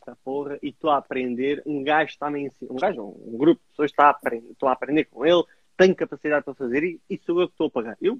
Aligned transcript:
esta 0.00 0.16
porra 0.24 0.58
e 0.62 0.68
estou 0.70 0.90
a 0.90 0.96
aprender, 0.96 1.62
um 1.66 1.82
gajo 1.84 2.10
está 2.10 2.26
a 2.26 2.30
me 2.30 2.46
ensinar, 2.46 2.72
um 2.72 2.76
gajo, 2.76 3.02
um 3.26 3.36
grupo 3.36 3.60
de 3.60 3.68
pessoas 3.70 3.90
está 3.90 4.06
a 4.06 4.10
aprender, 4.10 4.50
estou 4.50 4.68
a 4.68 4.72
aprender 4.72 5.04
com 5.04 5.24
ele, 5.26 5.44
tenho 5.76 5.94
capacidade 5.94 6.44
para 6.44 6.54
fazer 6.54 6.82
e, 6.82 7.00
e 7.08 7.18
sou 7.18 7.40
eu 7.40 7.46
que 7.48 7.54
estou 7.54 7.66
a 7.66 7.70
pagar. 7.70 7.96
Eu? 8.00 8.18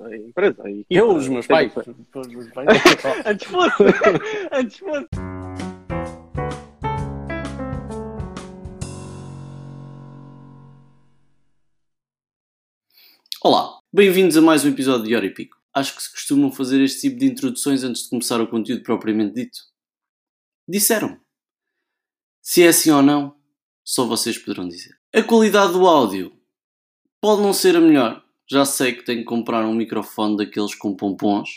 A 0.00 0.16
empresa, 0.16 0.62
a 0.64 0.70
equipa, 0.70 0.86
Eu, 0.88 1.14
os 1.14 1.28
meus 1.28 1.46
pais. 1.46 1.72
tenho- 1.74 1.96
Os 2.16 2.26
meus 2.28 2.48
pais. 2.50 2.68
Antes 3.26 3.46
fosse, 3.46 3.82
antes 4.52 4.78
fosse. 4.78 5.08
Olá, 13.42 13.78
bem-vindos 13.92 14.36
a 14.36 14.40
mais 14.40 14.64
um 14.64 14.68
episódio 14.68 15.06
de 15.06 15.14
Hora 15.16 15.26
e 15.26 15.30
Pico. 15.34 15.56
Acho 15.74 15.96
que 15.96 16.02
se 16.02 16.10
costumam 16.12 16.52
fazer 16.52 16.80
este 16.82 17.00
tipo 17.08 17.18
de 17.18 17.26
introduções 17.26 17.82
antes 17.82 18.04
de 18.04 18.10
começar 18.10 18.40
o 18.40 18.46
conteúdo 18.48 18.82
propriamente 18.82 19.34
dito. 19.34 19.58
Disseram. 20.68 21.20
Se 22.40 22.62
é 22.62 22.68
assim 22.68 22.90
ou 22.90 23.02
não, 23.02 23.36
só 23.84 24.06
vocês 24.06 24.38
poderão 24.38 24.68
dizer. 24.68 24.96
A 25.14 25.22
qualidade 25.22 25.72
do 25.72 25.86
áudio 25.86 26.32
pode 27.20 27.42
não 27.42 27.52
ser 27.52 27.76
a 27.76 27.80
melhor. 27.80 28.24
Já 28.50 28.64
sei 28.64 28.92
que 28.92 29.04
tenho 29.04 29.20
que 29.20 29.26
comprar 29.26 29.64
um 29.64 29.74
microfone 29.74 30.36
daqueles 30.36 30.74
com 30.74 30.96
pompons, 30.96 31.48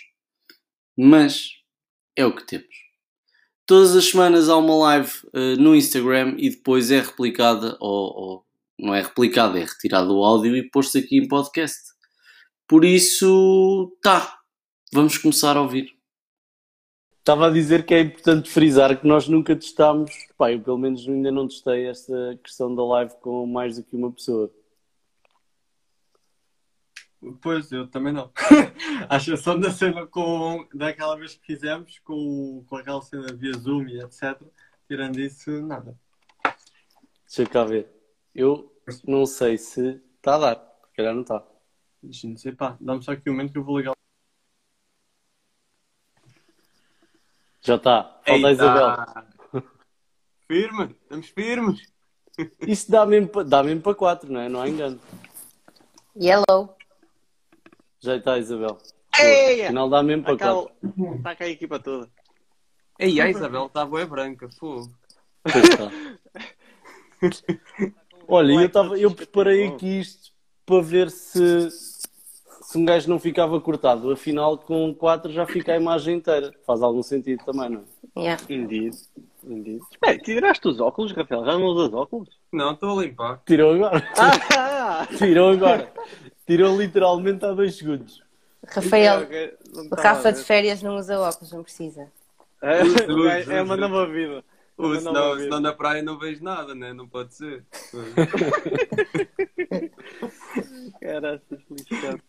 mas 0.97 1.49
é 2.15 2.25
o 2.25 2.35
que 2.35 2.45
temos. 2.45 2.75
Todas 3.65 3.95
as 3.95 4.05
semanas 4.05 4.47
há 4.47 4.57
uma 4.57 4.75
live 4.75 5.11
eh, 5.33 5.55
no 5.55 5.75
Instagram 5.75 6.35
e 6.37 6.51
depois 6.51 6.91
é 6.91 7.01
replicada 7.01 7.75
ou, 7.79 8.13
ou 8.15 8.45
não 8.77 8.93
é 8.93 9.01
replicado, 9.01 9.57
é 9.57 9.61
retirado 9.61 10.15
o 10.15 10.23
áudio 10.23 10.55
e 10.55 10.69
posto 10.69 10.97
aqui 10.97 11.17
em 11.17 11.27
podcast. 11.27 11.79
Por 12.67 12.85
isso, 12.85 13.97
tá, 14.01 14.39
vamos 14.93 15.17
começar 15.17 15.57
a 15.57 15.61
ouvir. 15.61 15.94
Estava 17.25 17.47
a 17.47 17.49
dizer 17.49 17.87
que 17.87 17.95
é 17.95 18.01
importante 18.01 18.51
frisar 18.51 19.01
que 19.01 19.07
nós 19.07 19.27
nunca 19.27 19.55
testámos, 19.55 20.11
pá, 20.37 20.51
eu 20.51 20.61
pelo 20.61 20.77
menos 20.77 21.09
ainda 21.09 21.31
não 21.31 21.47
testei 21.47 21.87
esta 21.87 22.39
questão 22.43 22.75
da 22.75 22.85
live 22.85 23.15
com 23.19 23.47
mais 23.47 23.77
do 23.77 23.83
que 23.83 23.95
uma 23.95 24.11
pessoa. 24.11 24.53
Pois, 27.41 27.71
eu 27.71 27.87
também 27.87 28.13
não. 28.13 28.31
A 29.09 29.17
exceção 29.17 29.59
da 29.59 29.71
cena 29.71 30.05
com. 30.05 30.67
daquela 30.71 31.17
vez 31.17 31.33
que 31.33 31.47
fizemos, 31.47 31.97
com, 31.97 32.63
com 32.67 32.75
aquela 32.75 33.01
cena 33.01 33.33
via 33.33 33.53
Zoom 33.53 33.87
e 33.87 34.03
etc. 34.03 34.39
Tirando 34.87 35.19
isso, 35.19 35.49
nada. 35.63 35.97
Deixa 37.25 37.41
eu 37.41 37.49
cá 37.49 37.63
ver. 37.63 37.89
Eu 38.35 38.71
não 39.03 39.25
sei 39.25 39.57
se 39.57 39.99
está 40.17 40.35
a 40.35 40.37
dar, 40.37 40.55
se 40.89 40.95
calhar 40.95 41.15
não 41.15 41.23
está. 41.23 41.43
Não 42.03 42.37
sei, 42.37 42.51
pá. 42.51 42.77
Dá-me 42.79 43.01
só 43.01 43.13
aqui 43.13 43.31
um 43.31 43.33
momento 43.33 43.51
que 43.51 43.57
eu 43.57 43.63
vou 43.63 43.79
ligar. 43.79 43.95
Já 47.65 47.75
está. 47.75 48.03
Falta 48.25 48.47
a! 48.47 48.51
Isabel. 48.51 48.95
Firme, 50.47 50.95
estamos 51.01 51.27
firmes. 51.29 51.81
Isso 52.61 52.91
dá 52.91 53.05
mesmo, 53.05 53.27
pa- 53.27 53.41
dá 53.43 53.63
mesmo 53.63 53.81
para 53.81 53.95
quatro, 53.95 54.31
não 54.31 54.39
é? 54.39 54.47
Não 54.47 54.61
há 54.61 54.69
engano. 54.69 54.99
Yellow. 56.15 56.77
Já 57.99 58.17
está, 58.17 58.37
Isabel. 58.37 58.77
Afinal 59.11 59.89
dá 59.89 60.03
mesmo 60.03 60.23
para 60.23 60.37
quatro. 60.37 60.71
está 61.17 61.35
cá 61.35 61.45
a 61.45 61.49
equipa 61.49 61.79
toda. 61.79 62.07
Ei, 62.99 63.19
a 63.19 63.29
Isabel 63.29 63.65
está 63.65 63.83
boa 63.83 64.05
branca, 64.05 64.47
fogo. 64.49 64.93
Pois 65.41 65.55
está. 65.55 65.91
Olha, 68.27 68.53
eu, 68.53 68.69
tava, 68.71 68.99
eu 68.99 69.13
preparei 69.13 69.67
aqui 69.67 69.99
isto 69.99 70.31
para 70.65 70.81
ver 70.81 71.09
se, 71.09 71.69
se 72.65 72.79
um 72.79 72.83
gajo 72.85 73.07
não 73.07 73.19
ficava 73.19 73.61
cortado. 73.61 74.11
Afinal, 74.11 74.57
com 74.57 74.91
4 74.93 75.31
já 75.31 75.45
fica 75.45 75.73
a 75.73 75.77
imagem 75.77 76.17
inteira. 76.17 76.51
Faz 76.65 76.81
algum 76.81 77.03
sentido 77.03 77.45
também, 77.45 77.69
não 77.69 77.81
é? 78.15 78.19
Yeah. 78.19 78.43
Indeed. 78.49 78.95
Indeed. 79.43 79.81
Espera, 79.91 80.17
tiraste 80.17 80.67
os 80.67 80.79
óculos, 80.79 81.11
Rafael? 81.11 81.45
Já 81.45 81.59
não 81.59 81.65
usas 81.65 81.93
óculos? 81.93 82.29
Não, 82.51 82.71
estou 82.71 82.97
a 82.97 83.03
limpar. 83.03 83.39
Tirou 83.45 83.75
agora. 83.75 84.03
Ah! 84.17 85.05
Tirou 85.15 85.51
agora. 85.51 85.93
Tirou 86.47 86.75
literalmente 86.75 87.45
há 87.45 87.51
dois 87.53 87.75
segundos. 87.77 88.23
Rafael, 88.67 89.21
Ok, 89.21 89.53
não 89.73 89.81
o 89.83 89.85
estava 89.85 90.01
Rafa 90.01 90.31
de 90.31 90.39
ver. 90.39 90.45
férias 90.45 90.81
não 90.81 90.95
usa 90.95 91.19
óculos, 91.19 91.51
não 91.51 91.61
precisa. 91.61 92.11
É, 92.63 92.81
o 92.83 93.27
é 93.27 93.61
uma 93.61 93.77
nova 93.77 94.07
vida. 94.07 94.43
Ou 94.75 94.87
nova 94.89 94.99
senão, 95.01 95.37
senão 95.37 95.59
na 95.59 95.71
praia 95.71 96.01
não 96.01 96.17
vejo 96.17 96.43
nada, 96.43 96.73
né? 96.73 96.93
Não 96.93 97.07
pode 97.07 97.35
ser. 97.35 97.63
Caraças, 100.99 101.59
lixado. 101.69 102.21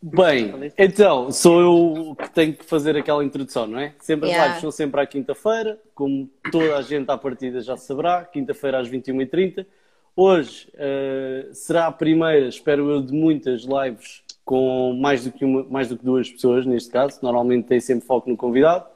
Bem, 0.00 0.52
então, 0.78 1.30
sou 1.32 1.60
eu 1.60 2.14
que 2.16 2.30
tenho 2.30 2.54
que 2.54 2.64
fazer 2.64 2.96
aquela 2.96 3.24
introdução, 3.24 3.66
não 3.66 3.80
é? 3.80 3.94
Sempre 3.98 4.26
as 4.26 4.30
Yeah. 4.30 4.46
lives 4.46 4.60
são 4.60 4.70
sempre 4.70 5.00
à 5.00 5.06
quinta-feira, 5.06 5.78
como 5.94 6.30
toda 6.52 6.76
a 6.76 6.82
gente 6.82 7.10
à 7.10 7.18
partida 7.18 7.60
já 7.60 7.76
saberá, 7.76 8.24
quinta-feira 8.24 8.78
às 8.78 8.88
21h30. 8.88 9.66
Hoje 10.14 10.68
eh, 10.74 11.48
será 11.52 11.86
a 11.88 11.92
primeira, 11.92 12.46
espero 12.48 12.88
eu, 12.90 13.02
de 13.02 13.12
muitas 13.12 13.62
lives 13.64 14.22
com 14.44 14.92
mais 14.94 15.24
do 15.24 15.32
que, 15.32 15.44
uma, 15.44 15.64
mais 15.64 15.88
do 15.88 15.96
que 15.98 16.04
duas 16.04 16.30
pessoas, 16.30 16.64
neste 16.64 16.90
caso. 16.90 17.18
Normalmente 17.22 17.66
tem 17.66 17.80
sempre 17.80 18.06
foco 18.06 18.30
no 18.30 18.36
convidado. 18.36 18.86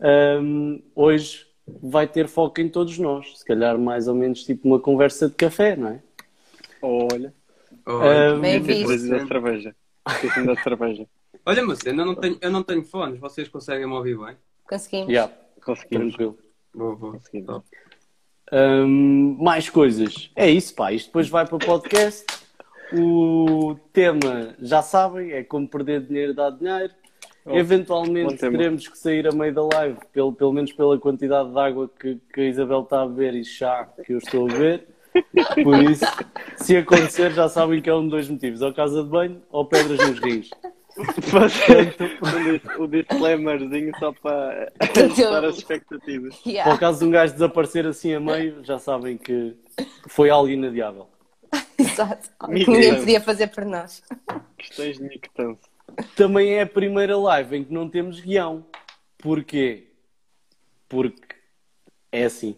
Ahm, 0.00 0.80
hoje 0.94 1.46
vai 1.66 2.06
ter 2.06 2.26
foco 2.26 2.60
em 2.60 2.68
todos 2.70 2.98
nós. 2.98 3.38
Se 3.38 3.44
calhar 3.44 3.78
mais 3.78 4.08
ou 4.08 4.14
menos 4.14 4.44
tipo 4.44 4.66
uma 4.66 4.80
conversa 4.80 5.28
de 5.28 5.34
café, 5.34 5.76
não 5.76 5.88
é? 5.88 6.02
Olha. 6.80 7.34
Olha, 7.86 8.34
Um, 8.34 8.40
Bem 8.40 8.60
visto. 8.60 9.87
Da 10.08 10.14
cerveja. 10.14 10.26
Esqueci 10.26 10.46
da 10.46 10.62
cerveja. 10.62 11.06
Olha, 11.46 11.64
mas 11.64 11.84
eu 11.84 11.94
não, 11.94 12.14
tenho, 12.14 12.38
eu 12.40 12.50
não 12.50 12.62
tenho 12.62 12.84
fones, 12.84 13.18
vocês 13.18 13.48
conseguem 13.48 13.86
me 13.86 13.92
ouvir 13.92 14.18
bem? 14.18 14.36
Conseguimos. 14.68 15.08
Yeah, 15.08 15.32
Conseguimos. 15.64 16.14
tranquilo. 16.14 16.38
Vou, 16.74 16.96
vou. 16.96 17.12
Conseguimos. 17.12 17.62
Hum, 18.52 19.36
mais 19.40 19.68
coisas. 19.68 20.30
É 20.34 20.48
isso, 20.50 20.74
pá. 20.74 20.92
Isto 20.92 21.06
depois 21.08 21.28
vai 21.28 21.46
para 21.46 21.56
o 21.56 21.58
podcast. 21.58 22.24
O 22.92 23.76
tema, 23.92 24.54
já 24.58 24.80
sabem, 24.80 25.32
é 25.32 25.44
como 25.44 25.68
perder 25.68 26.06
dinheiro 26.06 26.34
dá 26.34 26.48
dinheiro. 26.48 26.92
Oh, 27.44 27.56
Eventualmente 27.56 28.36
teremos 28.36 28.88
que 28.88 28.98
sair 28.98 29.26
a 29.26 29.32
meio 29.32 29.54
da 29.54 29.62
live, 29.62 29.98
pelo, 30.12 30.32
pelo 30.32 30.52
menos 30.52 30.72
pela 30.72 30.98
quantidade 30.98 31.50
de 31.50 31.58
água 31.58 31.90
que, 31.98 32.18
que 32.32 32.40
a 32.40 32.44
Isabel 32.44 32.82
está 32.82 33.02
a 33.02 33.06
beber 33.06 33.34
e 33.34 33.44
chá 33.44 33.88
que 34.04 34.12
eu 34.12 34.18
estou 34.18 34.48
a 34.48 34.52
beber. 34.52 34.86
Por 35.62 35.82
isso, 35.82 36.04
se 36.56 36.76
acontecer, 36.76 37.32
já 37.32 37.48
sabem 37.48 37.80
que 37.80 37.90
é 37.90 37.94
um 37.94 38.04
de 38.04 38.10
dois 38.10 38.28
motivos: 38.28 38.62
ou 38.62 38.72
casa 38.72 39.02
de 39.02 39.08
banho 39.08 39.42
ou 39.50 39.64
pedras 39.64 39.98
nos 39.98 40.18
rins. 40.20 40.50
O 42.78 42.86
disclaimerzinho 42.88 43.92
só 43.98 44.12
para 44.12 44.72
ajustar 44.80 45.44
as 45.44 45.58
expectativas. 45.58 46.40
Yeah. 46.44 46.76
caso 46.76 46.98
de 47.00 47.04
um 47.04 47.10
gajo 47.10 47.34
desaparecer 47.34 47.86
assim 47.86 48.14
a 48.14 48.20
meio, 48.20 48.64
já 48.64 48.78
sabem 48.78 49.16
que 49.16 49.56
foi 50.08 50.28
algo 50.28 50.48
inadiável. 50.48 51.08
Exato. 51.78 52.28
Que 52.44 52.50
ninguém 52.52 52.96
podia 52.96 53.20
fazer 53.20 53.46
por 53.48 53.64
nós. 53.64 54.02
Questões 54.56 54.98
de 54.98 55.04
mictância. 55.04 55.70
Também 56.16 56.54
é 56.54 56.62
a 56.62 56.66
primeira 56.66 57.16
live 57.16 57.56
em 57.56 57.64
que 57.64 57.72
não 57.72 57.88
temos 57.88 58.20
guião. 58.20 58.66
Porquê? 59.18 59.88
Porque 60.88 61.36
é 62.10 62.24
assim. 62.24 62.56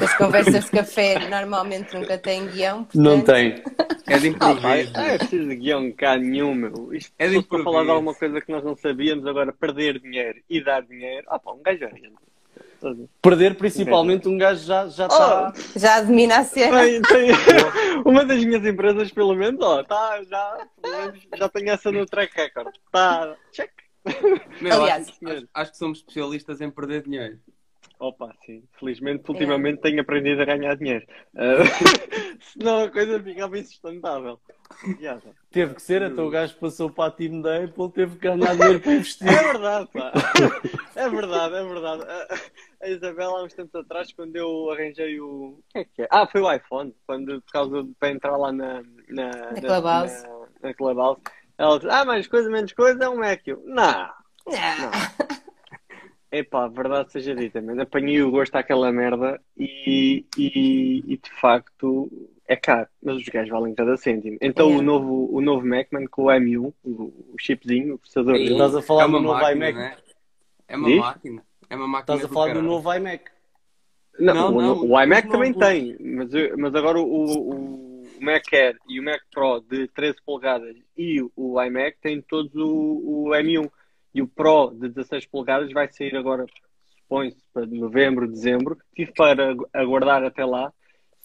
As 0.00 0.14
conversas 0.16 0.64
de 0.64 0.70
café 0.70 1.28
normalmente 1.28 1.94
nunca 1.94 2.16
têm 2.18 2.46
guião. 2.48 2.84
Portanto, 2.84 3.02
Não 3.02 3.20
tem. 3.22 3.62
É 4.06 4.18
de 4.18 4.28
Ah, 4.40 4.52
improviso. 4.52 4.96
é 4.96 5.18
preciso 5.18 5.48
de 5.48 5.56
guião 5.56 5.92
cá 5.92 6.16
nenhum, 6.16 6.54
meu. 6.54 6.92
Isto 6.94 7.12
É 7.18 7.28
de 7.28 7.36
é 7.36 7.38
improviso. 7.38 7.64
falar 7.70 7.84
de 7.84 7.90
alguma 7.90 8.14
coisa 8.14 8.40
que 8.40 8.50
nós 8.52 8.64
não 8.64 8.76
sabíamos, 8.76 9.26
agora 9.26 9.52
perder 9.52 9.98
dinheiro 10.00 10.40
e 10.48 10.62
dar 10.62 10.82
dinheiro. 10.82 11.26
Ah, 11.28 11.38
pá, 11.38 11.52
um 11.52 11.62
gajo 11.62 11.84
orienta. 11.84 12.20
Perder 13.20 13.56
principalmente 13.56 14.26
um 14.26 14.38
gajo 14.38 14.64
já 14.64 14.88
já 14.88 15.06
está. 15.06 15.52
Já 15.76 16.00
domina 16.00 16.38
a 16.38 16.44
cena. 16.44 16.80
Tem, 16.80 17.02
tem... 17.02 17.30
Uma 18.06 18.24
das 18.24 18.42
minhas 18.42 18.64
empresas, 18.64 19.12
pelo 19.12 19.34
menos, 19.34 19.60
ó, 19.60 19.82
tá, 19.84 20.18
já, 20.24 20.66
pelo 20.80 20.98
menos, 20.98 21.20
já 21.36 21.48
tem 21.50 21.68
essa 21.68 21.92
no 21.92 22.06
track 22.06 22.34
record. 22.34 22.74
Tá, 22.90 23.36
check. 23.52 23.70
Meu, 24.62 24.72
Aliás- 24.82 25.08
acho, 25.10 25.28
acho- 25.28 25.48
acho 25.52 25.70
que 25.72 25.76
somos 25.76 25.98
especialistas 25.98 26.60
em 26.62 26.70
perder 26.70 27.02
dinheiro. 27.02 27.38
Opa, 28.00 28.34
sim. 28.46 28.64
Felizmente, 28.78 29.24
ultimamente 29.28 29.80
tenho 29.82 30.00
aprendido 30.00 30.40
a 30.40 30.44
ganhar 30.46 30.74
dinheiro. 30.76 31.06
Ah, 31.36 32.38
senão 32.40 32.84
a 32.84 32.90
coisa 32.90 33.22
ficava 33.22 33.58
insustentável. 33.58 34.40
Teve 35.50 35.74
que 35.74 35.82
ser, 35.82 36.00
então 36.02 36.26
o 36.26 36.30
gajo 36.30 36.56
passou 36.58 36.90
para 36.90 37.08
a 37.08 37.10
Team 37.10 37.42
da 37.42 37.62
Apple, 37.62 37.90
teve 37.92 38.16
que 38.16 38.22
ganhar 38.28 38.54
dinheiro 38.56 38.80
para 38.80 38.92
investir. 38.94 39.28
É 39.28 39.42
verdade, 39.52 39.88
pá. 39.92 40.12
É 40.96 41.08
verdade, 41.08 41.54
é 41.56 41.64
verdade. 41.64 42.02
A- 42.82 42.88
Isabela, 42.88 43.40
há 43.40 43.44
uns 43.44 43.52
tempos 43.52 43.74
atrás, 43.74 44.10
quando 44.14 44.34
eu 44.36 44.70
arranjei 44.70 45.20
o. 45.20 45.58
O 45.58 45.62
que 45.70 45.78
é 45.78 45.84
que 45.84 46.02
é? 46.02 46.08
Ah, 46.10 46.26
foi 46.26 46.40
o 46.40 46.50
iPhone. 46.52 46.94
Quando, 47.06 47.42
por 47.42 47.52
causa 47.52 47.82
de, 47.82 47.92
para 47.94 48.10
entrar 48.10 48.36
lá 48.38 48.50
na. 48.52 48.82
Na, 49.08 49.30
Na 49.52 49.60
Clubhouse. 49.60 50.22
Na, 50.26 50.38
na 50.68 50.74
Clubhouse. 50.74 51.20
Ela 51.58 51.78
disse: 51.78 51.90
Ah, 51.90 52.04
mais 52.06 52.26
coisa, 52.26 52.48
menos 52.48 52.72
coisa, 52.72 53.04
é 53.04 53.08
um 53.08 53.16
Mac. 53.18 53.40
Eu, 53.46 53.62
Não. 53.66 54.08
Não. 54.46 54.90
Epá, 56.32 56.68
verdade 56.68 57.10
seja 57.10 57.34
dita, 57.34 57.60
mas 57.60 57.76
apanhei 57.78 58.22
o 58.22 58.30
gosto 58.30 58.54
àquela 58.54 58.92
merda 58.92 59.40
e, 59.58 60.24
e, 60.38 61.02
e 61.06 61.16
de 61.16 61.30
facto 61.40 62.08
é 62.46 62.54
caro, 62.54 62.88
mas 63.02 63.16
os 63.16 63.24
gajos 63.24 63.50
valem 63.50 63.74
cada 63.74 63.96
cêntimo. 63.96 64.38
Então 64.40 64.70
É. 64.70 64.76
o 64.76 64.82
novo, 64.82 65.28
o 65.34 65.40
novo 65.40 65.66
Macman 65.66 66.06
com 66.06 66.24
o 66.24 66.26
M1, 66.26 66.72
o, 66.84 66.88
o 67.32 67.34
chipzinho, 67.38 67.94
o 67.94 67.98
processador 67.98 68.36
E 68.36 68.52
Estás 68.52 68.76
a 68.76 68.82
falar 68.82 69.04
é 69.04 69.06
do 69.08 69.20
novo 69.20 69.34
máquina, 69.40 69.52
iMac? 69.70 69.78
né? 69.78 69.96
É 70.68 70.76
uma 70.76 70.88
Diz? 70.88 70.98
máquina. 70.98 71.42
É 71.68 71.76
uma 71.76 71.88
máquina 71.88 72.16
Estás 72.16 72.30
a 72.30 72.32
falar 72.34 72.46
do 72.46 72.52
caralho. 72.54 72.68
novo 72.70 72.94
iMac. 72.94 73.24
Não, 74.18 74.34
Não, 74.34 74.54
o, 74.56 74.62
não, 74.62 74.80
o 74.90 75.02
iMac 75.02 75.24
não, 75.26 75.32
também 75.32 75.50
o- 75.52 75.58
tem, 75.58 75.96
mas, 76.00 76.30
mas 76.58 76.74
agora 76.76 76.98
o, 77.00 77.04
o, 77.04 78.06
o 78.18 78.20
Mac 78.20 78.44
Air 78.52 78.76
e 78.88 79.00
o 79.00 79.02
Mac 79.02 79.20
Pro 79.32 79.60
de 79.68 79.88
13 79.88 80.18
polegadas 80.24 80.76
e 80.96 81.20
o 81.34 81.60
iMac 81.62 81.96
têm 82.00 82.20
todos 82.22 82.54
o, 82.54 83.26
o 83.26 83.30
M1 83.30 83.68
e 84.14 84.22
o 84.22 84.26
Pro 84.28 84.70
de 84.72 84.88
16 84.88 85.26
polegadas 85.26 85.72
vai 85.72 85.90
sair 85.92 86.16
agora, 86.16 86.46
supõe-se, 87.02 87.42
para 87.52 87.66
novembro, 87.66 88.26
dezembro. 88.30 88.76
Tive 88.94 89.12
para 89.12 89.50
agu- 89.50 89.68
aguardar 89.72 90.24
até 90.24 90.44
lá. 90.44 90.72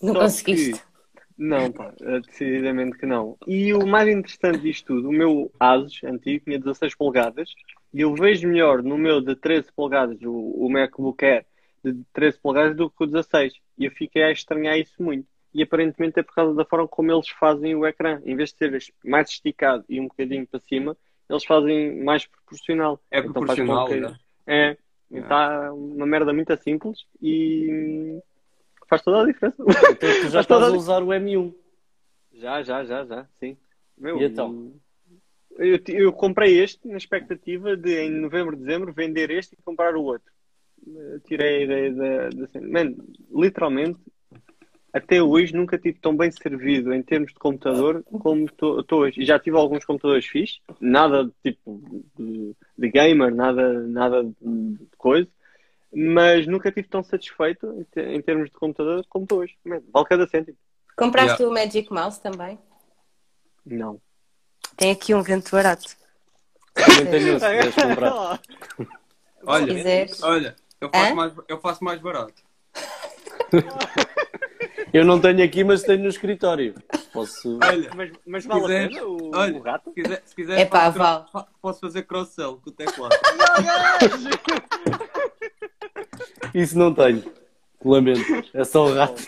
Não 0.02 0.14
só 0.14 0.20
conseguiste. 0.22 0.74
que- 0.74 0.96
Não, 1.38 1.70
pá, 1.72 1.94
eh, 2.02 2.20
decididamente 2.22 2.98
que 2.98 3.06
não. 3.06 3.38
E 3.46 3.74
o 3.74 3.86
mais 3.86 4.08
interessante 4.08 4.60
disto 4.60 4.86
tudo, 4.96 5.10
o 5.10 5.12
meu 5.12 5.52
Asus 5.60 6.02
antigo 6.06 6.46
tinha 6.46 6.58
16 6.58 6.96
polegadas 6.96 7.50
e 7.94 8.02
eu 8.02 8.14
vejo 8.16 8.48
melhor 8.48 8.82
no 8.82 8.98
meu 8.98 9.20
de 9.20 9.36
13 9.36 9.70
polegadas, 9.76 10.18
o, 10.22 10.32
o 10.32 10.70
MacBook 10.70 11.26
Air 11.26 11.46
de 11.84 11.94
13 12.14 12.40
polegadas 12.40 12.78
do 12.78 12.90
que 12.90 13.04
o 13.04 13.06
16. 13.08 13.54
E 13.78 13.84
eu 13.86 13.92
fiquei 13.92 14.24
a 14.24 14.32
estranhar 14.32 14.80
isso 14.80 15.02
muito. 15.04 15.28
E 15.54 15.62
aparentemente 15.62 16.20
é 16.20 16.24
por 16.24 16.34
causa 16.34 16.54
da 16.56 16.64
forma 16.66 16.88
como 16.88 17.12
eles 17.12 17.28
fazem 17.30 17.76
o 17.76 17.86
ecrã. 17.86 18.22
Em 18.26 18.36
vez 18.36 18.52
de 18.54 18.58
ser 18.58 18.94
mais 19.04 19.30
esticado 19.30 19.84
e 19.90 20.00
um 20.00 20.08
bocadinho 20.08 20.48
para 20.48 20.60
cima, 20.62 20.96
eles 21.30 21.46
fazem 21.46 22.04
mais 22.04 22.26
proporcional. 22.28 23.02
É 23.12 23.20
Então 23.20 23.34
faz 23.46 23.58
proporcional, 23.60 23.88
que- 23.88 24.00
né? 24.00 24.20
É, 24.48 24.78
É. 25.12 25.20
está 25.20 25.74
uma 25.74 26.06
merda 26.06 26.32
muito 26.34 26.56
simples 26.58 27.06
e 27.22 28.20
faz 28.88 29.02
toda 29.02 29.22
a 29.24 29.26
diferença. 29.26 29.56
Então 29.62 30.22
tu 30.22 30.30
já 30.30 30.42
estás 30.42 30.64
a- 30.64 30.72
usar 30.72 31.02
o 31.04 31.08
M1. 31.14 31.54
Já, 32.34 32.62
já, 32.64 32.84
já, 32.84 33.06
já, 33.06 33.26
sim. 33.40 33.58
Meu, 33.98 34.20
E 34.22 34.26
então? 34.26 34.74
Eu, 35.58 35.80
eu 35.88 36.12
comprei 36.12 36.60
este 36.62 36.86
na 36.88 36.98
expectativa 36.98 37.78
de 37.78 37.98
em 38.02 38.12
novembro, 38.12 38.58
dezembro 38.58 38.92
vender 38.92 39.32
este 39.32 39.54
e 39.54 39.62
comprar 39.64 39.96
o 39.96 40.04
outro. 40.04 40.30
Eh, 40.86 41.20
Tirei 41.26 41.60
a 41.60 41.64
ideia 41.64 41.92
da, 41.94 42.30
da 42.30 42.48
cena. 42.48 42.68
Mano, 42.68 42.98
literalmente, 43.34 44.00
até 44.96 45.22
hoje 45.22 45.54
nunca 45.54 45.78
tive 45.78 46.00
tão 46.00 46.16
bem 46.16 46.32
servido 46.32 46.94
em 46.94 47.04
termos 47.04 47.34
de 47.34 47.38
computador 47.38 48.02
como 48.22 48.46
estou 48.46 48.82
hoje. 49.02 49.22
E 49.22 49.26
já 49.26 49.38
tive 49.38 49.58
alguns 49.58 49.84
computadores 49.84 50.26
fixos, 50.26 50.62
nada 50.80 51.30
tipo 51.44 51.82
de, 52.18 52.56
de 52.78 52.90
gamer, 52.90 53.36
nada, 53.36 53.74
nada 53.82 54.24
de 54.24 54.88
coisa, 54.98 55.28
mas 55.94 56.48
nunca 56.48 56.72
tive 56.72 56.88
tão 56.88 57.04
satisfeito 57.04 57.68
em, 57.74 57.84
te- 57.84 58.16
em 58.16 58.22
termos 58.22 58.50
de 58.50 58.56
computador 58.56 59.06
como 59.10 59.26
estou 59.26 59.40
hoje. 59.40 59.54
Vale 59.66 60.06
cada 60.08 60.26
cêntimo. 60.28 60.58
Compraste 60.96 61.44
o 61.44 61.52
Magic 61.52 61.92
Mouse 61.92 62.22
também? 62.22 62.58
Não. 63.66 64.00
Tem 64.78 64.92
aqui 64.92 65.14
um 65.14 65.22
vento 65.22 65.52
barato. 65.52 65.94
Também 66.74 67.06
tenho 67.06 67.38
se 67.38 67.46
quiseres 67.46 67.76
comprar. 67.76 68.38
Se 68.38 68.80
Olha, 69.46 70.08
olha, 70.22 70.56
eu 70.80 70.90
faço, 70.90 71.12
Hã? 71.12 71.16
mais, 71.16 71.34
eu 71.50 71.60
faço 71.60 71.84
mais 71.84 72.00
barato. 72.02 72.34
Eu 74.96 75.04
não 75.04 75.20
tenho 75.20 75.44
aqui, 75.44 75.62
mas 75.62 75.84
tenho 75.84 76.04
no 76.04 76.08
escritório. 76.08 76.74
Posso. 77.12 77.60
Olha, 77.62 77.90
Mas, 77.94 78.12
mas 78.26 78.44
Se 78.44 78.48
vale 78.48 78.62
a 78.62 78.64
quiseres, 78.66 78.96
pena 78.96 79.08
o, 79.08 79.32
olha. 79.36 79.58
o 79.58 79.62
gato? 79.62 79.90
se 79.90 79.94
quiser, 80.02 80.22
se 80.26 80.36
quiser 80.36 80.60
Epá, 80.60 80.80
faço 80.92 80.98
vale. 80.98 81.26
fa- 81.34 81.48
posso 81.62 81.80
fazer 81.82 82.04
cross-sell 82.04 82.62
com 82.64 82.70
o 82.70 82.74
teclado. 82.74 83.14
Isso 86.54 86.78
não 86.78 86.94
tenho. 86.94 87.24
Lamento. 87.84 88.22
É 88.54 88.64
só 88.64 88.86
o 88.86 88.94
rato. 88.94 89.22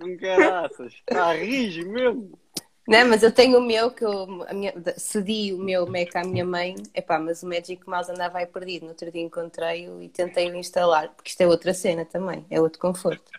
Com 0.00 0.16
caraças. 0.18 0.92
Está 1.08 1.32
rijo 1.32 1.88
mesmo. 1.88 2.38
Não, 2.86 3.08
mas 3.08 3.22
eu 3.24 3.32
tenho 3.32 3.58
o 3.58 3.62
meu, 3.62 3.90
que 3.90 4.04
eu 4.04 4.44
a 4.48 4.54
minha- 4.54 4.74
cedi 4.96 5.52
o 5.52 5.58
meu 5.58 5.84
Mac 5.86 6.14
à 6.14 6.22
minha 6.24 6.44
mãe, 6.44 6.76
epá, 6.94 7.18
mas 7.18 7.42
o 7.42 7.48
Magic 7.48 7.80
Mouse 7.88 8.10
andava 8.10 8.38
aí 8.38 8.46
perdido. 8.46 8.82
No 8.84 8.90
outro 8.90 9.10
dia 9.10 9.22
encontrei-o 9.22 10.00
e 10.02 10.08
tentei 10.08 10.48
o 10.50 10.54
instalar, 10.56 11.08
porque 11.10 11.30
isto 11.30 11.40
é 11.40 11.46
outra 11.46 11.72
cena 11.74 12.04
também, 12.04 12.44
é 12.50 12.60
outro 12.60 12.78
conforto. 12.80 13.30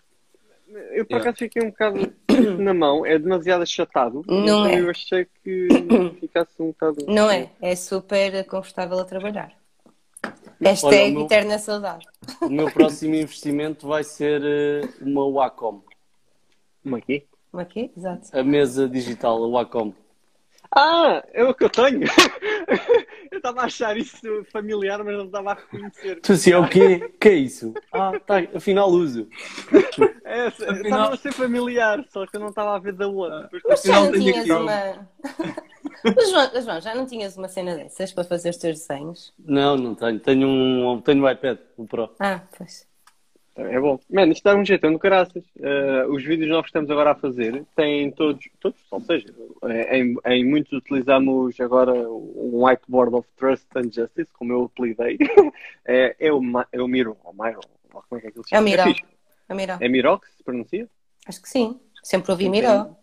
Eu 0.91 1.05
por 1.05 1.13
Yeah. 1.15 1.17
acaso 1.29 1.37
fiquei 1.37 1.61
um 1.63 1.69
bocado 1.69 2.13
na 2.59 2.73
mão, 2.73 3.05
é 3.05 3.17
demasiado 3.19 3.61
achatado. 3.63 4.23
Não 4.27 4.65
é. 4.65 4.79
Eu 4.79 4.89
achei 4.89 5.27
que 5.43 5.67
ficasse 6.19 6.51
um 6.59 6.67
bocado. 6.67 7.05
Não 7.07 7.29
é? 7.29 7.49
É 7.61 7.75
super 7.75 8.43
confortável 8.45 8.99
a 8.99 9.05
trabalhar. 9.05 9.53
Hashtag 10.61 10.95
Olha, 10.95 11.09
o 11.11 11.13
meu- 11.15 11.25
eterna 11.25 11.59
saudade. 11.59 12.05
O 12.41 12.49
meu 12.49 12.71
próximo 12.71 13.15
investimento 13.15 13.87
vai 13.87 14.03
ser 14.03 14.41
eh, 14.43 14.81
uma 15.01 15.29
Wacom. 15.29 15.81
Como 16.81 16.95
aqui? 16.95 17.25
Como 17.51 17.61
aqui? 17.61 17.91
Exato. 17.97 18.29
A 18.37 18.43
mesa 18.43 18.87
digital, 18.87 19.43
a 19.43 19.47
Wacom. 19.47 19.93
Ah, 20.75 21.23
é 21.33 21.43
o 21.43 21.53
que 21.53 21.63
eu 21.65 21.69
tenho. 21.69 22.01
eu 23.31 23.37
estava 23.37 23.61
a 23.61 23.65
achar 23.65 23.95
isso 23.97 24.19
familiar, 24.51 25.03
mas 25.03 25.15
não 25.15 25.25
estava 25.25 25.51
a 25.51 25.53
reconhecer. 25.55 26.19
Tu 26.21 26.31
assim, 26.31 26.51
é 26.51 26.57
o 26.57 26.67
quê? 26.67 27.13
que 27.19 27.29
é 27.29 27.33
isso? 27.33 27.73
Ah, 27.91 28.11
tá, 28.19 28.35
afinal 28.55 28.89
uso. 28.89 29.27
É, 30.23 30.47
Afinal- 30.47 30.75
estava 30.81 31.13
a 31.13 31.17
ser 31.17 31.31
familiar, 31.33 32.03
só 32.09 32.25
que 32.25 32.35
eu 32.37 32.41
não 32.41 32.49
estava 32.49 32.75
a 32.75 32.79
ver 32.79 32.93
da. 32.93 33.05
Depois 33.05 33.61
Mas 33.67 33.83
já 33.83 33.99
Afinal, 33.99 34.03
não 34.05 34.11
tenho 34.11 34.23
tinhas 34.23 34.49
uma. 34.49 35.09
Mas, 36.03 36.29
João, 36.29 36.49
mas, 36.53 36.65
João, 36.65 36.81
já 36.81 36.95
não 36.95 37.05
tinhas 37.05 37.37
uma 37.37 37.47
cena 37.47 37.75
dessas 37.75 38.11
para 38.11 38.23
fazer 38.25 38.49
os 38.49 38.57
teus 38.57 38.79
desenhos? 38.79 39.33
Não, 39.39 39.77
não 39.77 39.95
tenho. 39.95 40.19
Tenho 40.19 40.47
um, 40.47 41.01
tenho 41.01 41.23
um 41.23 41.29
iPad, 41.29 41.57
o 41.77 41.85
Pro. 41.85 42.13
Ah, 42.19 42.41
pois. 42.57 42.85
É 43.55 43.79
bom. 43.79 43.99
Mano, 44.09 44.31
isto 44.31 44.43
dá 44.43 44.55
um 44.55 44.65
jeito, 44.65 44.89
no 44.89 44.97
caraças. 44.97 45.43
Uh, 45.57 46.11
os 46.11 46.23
vídeos 46.23 46.49
novos 46.49 46.63
que 46.63 46.69
estamos 46.69 46.89
agora 46.89 47.11
a 47.11 47.15
fazer 47.15 47.63
têm 47.75 48.09
todos, 48.11 48.43
todos 48.59 48.79
ou 48.89 48.99
seja, 49.01 49.27
eh, 49.65 49.99
em, 49.99 50.15
em 50.25 50.43
muitos 50.43 50.73
utilizamos 50.73 51.59
agora 51.59 51.93
um 51.93 52.65
whiteboard 52.65 53.15
of 53.15 53.27
trust 53.37 53.67
and 53.75 53.91
justice, 53.91 54.27
como 54.33 54.53
eu 54.53 54.63
apelidei. 54.63 55.17
é, 55.85 56.15
é, 56.19 56.33
o, 56.33 56.41
é 56.71 56.81
o 56.81 56.87
Miro, 56.87 57.15
ou 57.23 57.33
Miro, 57.33 57.61
ou 57.93 58.03
como 58.09 58.17
é 58.17 58.21
que 58.21 58.27
é 58.27 58.31
que 58.31 58.39
ele 58.39 58.47
se 58.47 58.55
É 58.55 58.59
o 58.59 58.67
chama? 58.67 58.87
Miro. 58.87 59.05
A 59.49 59.55
Miró. 59.55 59.77
É 59.79 59.87
Miro 59.87 60.19
que 60.19 60.29
se 60.31 60.43
pronuncia? 60.43 60.87
Acho 61.27 61.41
que 61.41 61.49
sim. 61.49 61.79
Sempre 62.01 62.31
ouvi 62.31 62.49
Miró. 62.49 62.95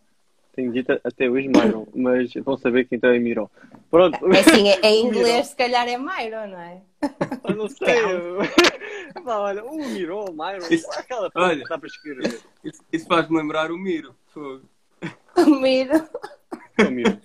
Tenho 0.53 0.73
dito 0.73 1.01
até 1.05 1.31
hoje 1.31 1.49
Myron, 1.49 1.87
mas 1.95 2.33
vão 2.35 2.57
saber 2.57 2.87
que 2.87 2.97
então 2.97 3.11
é 3.11 3.19
Miro. 3.19 3.49
Pronto. 3.91 4.19
É 4.35 4.41
assim, 4.41 4.69
é, 4.69 4.81
em 4.83 5.07
inglês 5.07 5.49
se 5.49 5.57
calhar 5.57 5.89
é 5.89 5.97
Myro, 5.97 6.49
não 6.49 6.61
é? 6.61 6.83
Eu 7.49 7.57
não 7.57 7.69
sei. 7.69 7.99
eu- 8.05 8.39
olha, 9.27 9.65
o 9.65 9.77
Miro, 9.77 10.19
o 10.25 10.33
Myron, 10.33 10.67
Isso- 10.71 10.91
aquela 10.93 11.31
coisa 11.31 11.49
olha. 11.49 11.63
que 11.63 11.69
dá 11.69 11.79
para 11.79 11.87
escrever. 11.89 12.41
Isso, 12.65 12.83
isso 12.93 13.07
faz-me 13.07 13.37
lembrar 13.39 13.71
o 13.73 13.79
Miro. 13.79 14.15
Fogo. 14.29 14.69
O 15.37 15.47
Miro. 15.61 15.95
É 16.79 16.85
o 16.85 16.91
Miro. 16.91 17.19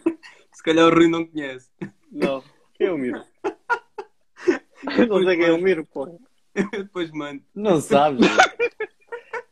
Se 0.53 0.63
calhar 0.63 0.87
o 0.87 0.93
Rui 0.95 1.07
não 1.07 1.25
conhece. 1.25 1.69
Não, 2.11 2.43
quem 2.73 2.87
é 2.87 2.91
o 2.91 2.97
Miro? 2.97 3.21
Eu 4.97 5.07
não 5.07 5.23
sei 5.23 5.35
quem 5.37 5.45
é 5.45 5.51
o 5.51 5.61
Miro, 5.61 5.85
pô. 5.85 6.19
Depois 6.71 7.11
mando. 7.11 7.43
Não 7.53 7.81
sabes? 7.81 8.25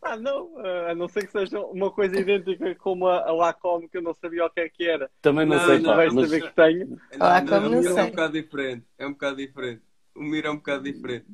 Ah, 0.01 0.15
não, 0.17 0.53
ah, 0.59 0.91
a 0.91 0.95
não 0.95 1.07
ser 1.07 1.25
que 1.25 1.31
seja 1.31 1.59
uma 1.59 1.89
coisa 1.91 2.17
idêntica 2.19 2.75
como 2.75 3.07
a, 3.07 3.27
a 3.29 3.33
Wacom, 3.33 3.87
que 3.89 3.97
eu 3.97 4.01
não 4.01 4.13
sabia 4.13 4.45
o 4.45 4.49
que 4.49 4.59
é 4.61 4.69
que 4.69 4.85
era. 4.87 5.09
Também 5.21 5.45
não, 5.45 5.57
Não, 5.57 5.65
sei, 5.65 5.79
não, 5.79 5.89
pá, 5.95 6.05
mas 6.11 6.29
saber 6.29 6.41
que 6.47 6.55
tenho. 6.55 6.97
Ah, 7.19 7.41
Não, 7.41 7.47
como 7.47 7.67
o 7.67 7.69
não 7.71 7.77
Miro 7.79 7.89
é 7.91 7.93
sei. 7.93 8.03
um 8.03 8.09
bocado 8.09 8.33
diferente. 8.33 8.85
É 8.97 9.07
um 9.07 9.11
bocado 9.11 9.35
diferente. 9.37 9.81
O 10.15 10.21
Miro 10.21 10.47
é 10.47 10.51
um 10.51 10.57
bocado 10.57 10.83
diferente. 10.83 11.25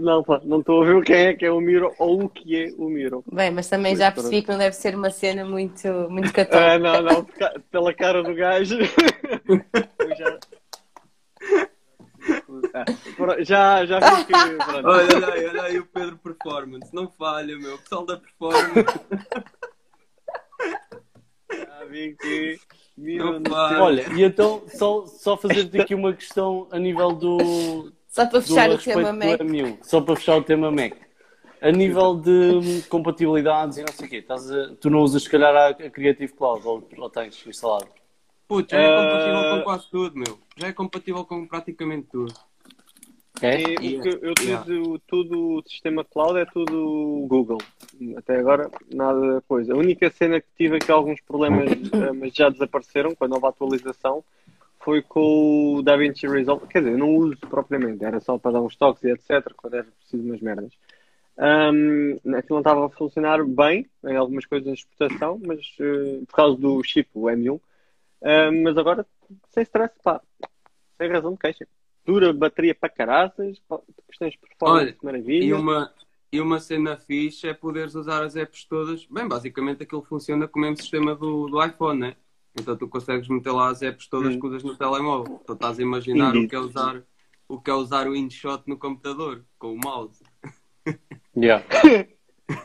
Não, 0.00 0.22
pá, 0.22 0.40
não 0.44 0.60
estou 0.60 0.82
a 0.82 0.86
ver 0.86 1.04
quem 1.04 1.16
é 1.16 1.34
que 1.34 1.44
é 1.44 1.50
o 1.50 1.60
Miro 1.60 1.92
ou 1.98 2.24
o 2.24 2.28
que 2.28 2.56
é 2.56 2.72
o 2.78 2.88
Miro. 2.88 3.24
Bem, 3.30 3.50
mas 3.50 3.68
também 3.68 3.94
já 3.96 4.10
percebi 4.10 4.40
que 4.40 4.48
não 4.50 4.58
deve 4.58 4.74
ser 4.74 4.94
uma 4.94 5.10
cena 5.10 5.44
muito, 5.44 5.88
muito 6.08 6.32
católica. 6.32 6.74
Ah, 6.74 6.78
não, 6.78 7.02
não, 7.02 7.26
pela 7.70 7.92
cara 7.92 8.22
do 8.22 8.34
gajo. 8.34 8.78
Já... 10.16 10.38
Ah, 12.72 12.84
pronto, 13.16 13.44
já, 13.44 13.84
já 13.84 13.98
vi 14.00 14.24
que. 14.24 14.32
Pronto. 14.32 14.88
Olha, 14.88 15.16
olha 15.16 15.34
aí, 15.34 15.46
olha 15.46 15.62
aí 15.64 15.78
o 15.78 15.86
Pedro 15.86 16.16
Performance. 16.16 16.94
Não 16.94 17.10
falha, 17.10 17.56
meu. 17.58 17.74
O 17.74 17.78
pessoal 17.78 18.06
da 18.06 18.16
Performance. 18.16 18.98
Já 21.50 21.84
vi 21.84 22.16
que. 22.18 22.58
Miro. 22.96 23.42
Olha, 23.52 24.06
e 24.14 24.22
então, 24.22 24.62
só, 24.68 25.04
só 25.06 25.36
fazer-te 25.36 25.80
aqui 25.80 25.94
uma 25.94 26.14
questão 26.14 26.68
a 26.70 26.78
nível 26.78 27.12
do, 27.12 27.92
Só 28.14 28.24
para 28.26 28.40
fechar 28.40 28.70
o 28.70 28.78
tema 28.78 29.12
Mac. 29.12 29.40
M1, 29.40 29.78
só 29.82 30.00
para 30.00 30.14
fechar 30.14 30.36
o 30.36 30.42
tema 30.44 30.70
Mac. 30.70 30.92
A 31.60 31.72
nível 31.72 32.14
de 32.14 32.82
compatibilidades 32.88 33.76
e 33.78 33.80
não 33.80 33.92
sei 33.92 34.06
o 34.06 34.10
quê, 34.10 34.16
estás 34.18 34.48
a- 34.52 34.72
tu 34.80 34.88
não 34.88 35.00
usas 35.00 35.24
se 35.24 35.30
calhar 35.30 35.52
a, 35.56 35.74
Creative 35.74 36.32
Cloud 36.32 36.64
ou, 36.64 36.88
ou 36.96 37.10
tens 37.10 37.44
instalado? 37.44 37.88
Putz, 38.46 38.70
já 38.70 38.78
é 38.78 38.86
Ah. 38.86 39.02
compatível 39.02 39.56
com 39.58 39.64
quase 39.64 39.90
tudo, 39.90 40.16
meu. 40.16 40.38
Já 40.56 40.68
é 40.68 40.72
compatível 40.72 41.24
com 41.24 41.44
praticamente 41.48 42.06
tudo. 42.12 42.32
É? 43.42 43.60
E 43.82 43.98
o 43.98 44.00
que 44.02 44.08
eu- 44.10 44.18
eu 44.22 44.34
Yeah. 44.40 44.60
utilizo 44.62 45.00
tudo 45.08 45.56
o 45.58 45.62
sistema 45.68 46.04
cloud 46.04 46.38
é 46.38 46.44
tudo 46.44 47.26
Google. 47.28 47.58
Até 48.16 48.38
agora 48.38 48.70
nada 48.94 49.42
coisa. 49.48 49.72
A 49.74 49.76
única 49.76 50.08
cena 50.10 50.40
que 50.40 50.46
tive 50.56 50.76
aqui 50.76 50.92
alguns 50.92 51.20
problemas, 51.20 51.68
eh, 51.92 52.12
mas 52.12 52.32
já 52.32 52.48
desapareceram 52.48 53.12
houve 53.18 53.44
a 53.44 53.48
atualização, 53.48 54.22
foi 54.84 55.00
com 55.00 55.76
o 55.76 55.82
DaVinci 55.82 56.26
Resolve. 56.28 56.66
Quer 56.66 56.80
dizer, 56.80 56.92
eu 56.92 56.98
não 56.98 57.16
uso 57.16 57.36
propriamente, 57.38 58.04
era 58.04 58.20
só 58.20 58.38
para 58.38 58.52
dar 58.52 58.60
uns 58.60 58.76
toques 58.76 59.02
e 59.02 59.10
etc. 59.10 59.52
Quando 59.56 59.74
era 59.74 59.84
preciso 59.84 60.22
umas 60.22 60.40
merdas. 60.40 60.72
Um, 61.36 62.12
aquilo 62.36 62.50
não 62.50 62.58
estava 62.58 62.86
a 62.86 62.90
funcionar 62.90 63.44
bem 63.44 63.88
em 64.04 64.14
algumas 64.14 64.46
coisas 64.46 64.72
de 64.72 64.78
exportação, 64.80 65.40
mas 65.44 65.60
eh, 65.80 66.20
por 66.28 66.36
causa 66.36 66.56
do 66.56 66.80
chip, 66.84 67.08
o 67.14 67.22
M1. 67.22 67.60
Um, 68.22 68.62
mas 68.62 68.78
agora, 68.78 69.04
sem 69.50 69.62
stress, 69.64 69.94
pá, 70.02 70.20
sem 70.96 71.10
razão 71.10 71.32
de 71.32 71.38
queixa. 71.38 71.66
Dura 72.06 72.32
bateria 72.32 72.74
para 72.74 72.88
caraças, 72.90 73.60
questões 74.06 74.32
de 74.32 74.38
performance, 74.38 74.86
Olha, 74.86 74.96
maravilha. 75.02 75.44
E 75.44 75.52
uma, 75.52 75.92
E 76.30 76.40
uma 76.40 76.60
cena 76.60 76.96
fixe 76.96 77.48
é 77.48 77.54
poderes 77.54 77.94
usar 77.94 78.22
as 78.22 78.36
apps 78.36 78.64
todas. 78.64 79.06
Bem, 79.06 79.26
basicamente 79.26 79.82
aquilo 79.82 80.02
funciona 80.02 80.46
como 80.46 80.66
o 80.66 80.68
mesmo 80.68 80.82
sistema 80.82 81.14
do, 81.16 81.48
do 81.48 81.64
iPhone, 81.64 81.98
né? 81.98 82.16
Então 82.58 82.76
tu 82.76 82.86
consegues 82.88 83.28
meter 83.28 83.50
lá 83.52 83.68
as 83.68 83.82
apps 83.82 84.06
todas 84.06 84.34
Hum. 84.34 84.40
que 84.40 84.46
usas 84.46 84.62
no 84.62 84.76
telemóvel. 84.76 85.40
Então 85.42 85.54
estás 85.54 85.78
a 85.78 85.82
imaginar 85.82 86.26
o 86.32 86.36
Indeed. 86.36 86.50
que 86.50 86.56
é 86.56 86.58
usar 86.58 87.02
o 87.48 87.60
que 87.60 87.70
é 87.70 87.74
usar 87.74 88.08
o 88.08 88.16
InShot 88.16 88.62
no 88.66 88.78
computador, 88.78 89.44
com 89.58 89.74
o 89.74 89.78
mouse. 89.78 90.22
Yeah. 91.36 91.64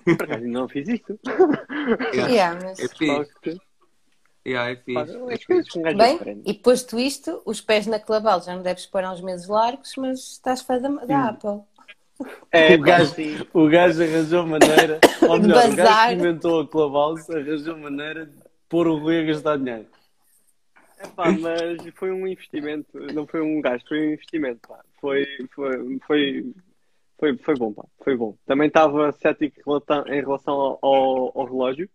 Por 0.04 0.24
acaso 0.24 0.44
ainda 0.46 0.60
não 0.60 0.70
fiz 0.70 0.88
isto. 0.88 1.20
Yeah, 2.14 2.60
mas- 2.64 2.80
É 2.80 2.88
fixe. 2.88 3.60
Yeah, 4.48 4.72
é 4.72 4.76
fixe. 4.76 5.00
É 5.00 5.32
fixe. 5.38 5.46
coisas 5.48 5.70
que 5.70 5.80
um 5.80 5.82
gajo 5.82 5.98
Bem, 5.98 6.16
aprende. 6.16 6.42
e 6.46 6.54
posto 6.54 6.98
isto, 7.00 7.42
os 7.46 7.60
pés 7.62 7.88
na 7.88 8.00
claval 8.00 8.42
já 8.42 8.56
não 8.56 8.62
deves 8.64 8.86
pôr 8.86 9.04
uns 9.04 9.22
meses 9.22 9.48
largos, 9.48 9.94
mas 9.98 10.20
estás 10.34 10.62
fã 10.62 10.80
da, 10.80 10.90
da 11.06 11.30
Apple. 11.30 11.62
É, 12.52 12.76
O 12.76 12.82
gajo-. 12.82 13.14
O 13.54 13.68
gajo 13.70 14.02
arranjou 14.04 14.46
maneira, 14.46 15.00
ou 15.28 15.40
melhor, 15.40 15.70
o 15.70 15.76
gajo 15.76 16.08
que 16.10 16.14
inventou 16.16 16.62
a 16.62 16.68
Clubhouse 16.68 17.32
arranjou 17.32 17.78
maneira 17.78 18.26
de 18.26 18.39
pôr 18.70 18.88
o 18.88 18.98
Rui 18.98 19.20
a 19.20 19.24
gastar 19.26 19.58
dinheiro. 19.58 19.88
É, 21.00 21.08
pá, 21.08 21.32
mas 21.32 21.94
foi 21.96 22.12
um 22.12 22.28
investimento, 22.28 22.88
não 23.14 23.26
foi 23.26 23.42
um 23.42 23.62
gasto, 23.62 23.88
foi 23.88 24.00
um 24.08 24.14
investimento, 24.14 24.60
pá. 24.68 24.80
Foi, 25.02 25.26
foi, 25.56 26.00
foi, 26.06 26.54
foi, 27.18 27.38
foi 27.38 27.56
bom, 27.56 27.74
pá. 27.74 27.86
Foi 28.04 28.16
bom. 28.16 28.36
Também 28.46 28.68
estava 28.68 29.12
cético 29.14 29.60
em 30.08 30.22
relação 30.22 30.54
ao, 30.54 30.80
ao, 30.82 31.40
ao 31.40 31.46
relógio. 31.46 31.90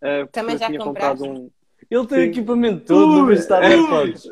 porque 0.00 0.32
Também 0.32 0.56
já 0.56 0.66
tinha 0.66 0.78
compraste? 0.78 1.18
comprado 1.22 1.38
um. 1.40 1.50
Ele 1.90 2.06
tem 2.06 2.18
Sim. 2.18 2.24
o 2.24 2.30
equipamento 2.30 2.84
todo, 2.86 3.12
não 3.16 3.26
vai 3.26 3.34
estar 3.34 3.62
Ui, 3.62 3.74
em 3.74 3.86
fotos. 3.86 4.30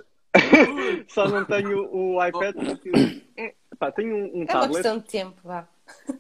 Só 1.09 1.29
não 1.29 1.45
tenho 1.45 1.89
o 1.93 2.25
iPad 2.25 2.55
porque 2.55 2.91
é, 3.37 3.55
pá, 3.79 3.93
tenho 3.93 4.17
um, 4.17 4.25
um 4.25 4.33
É 4.33 4.37
uma 4.37 4.47
tablet. 4.47 4.73
questão 4.75 4.99
de 4.99 5.05
tempo, 5.05 5.41
vá. 5.45 5.69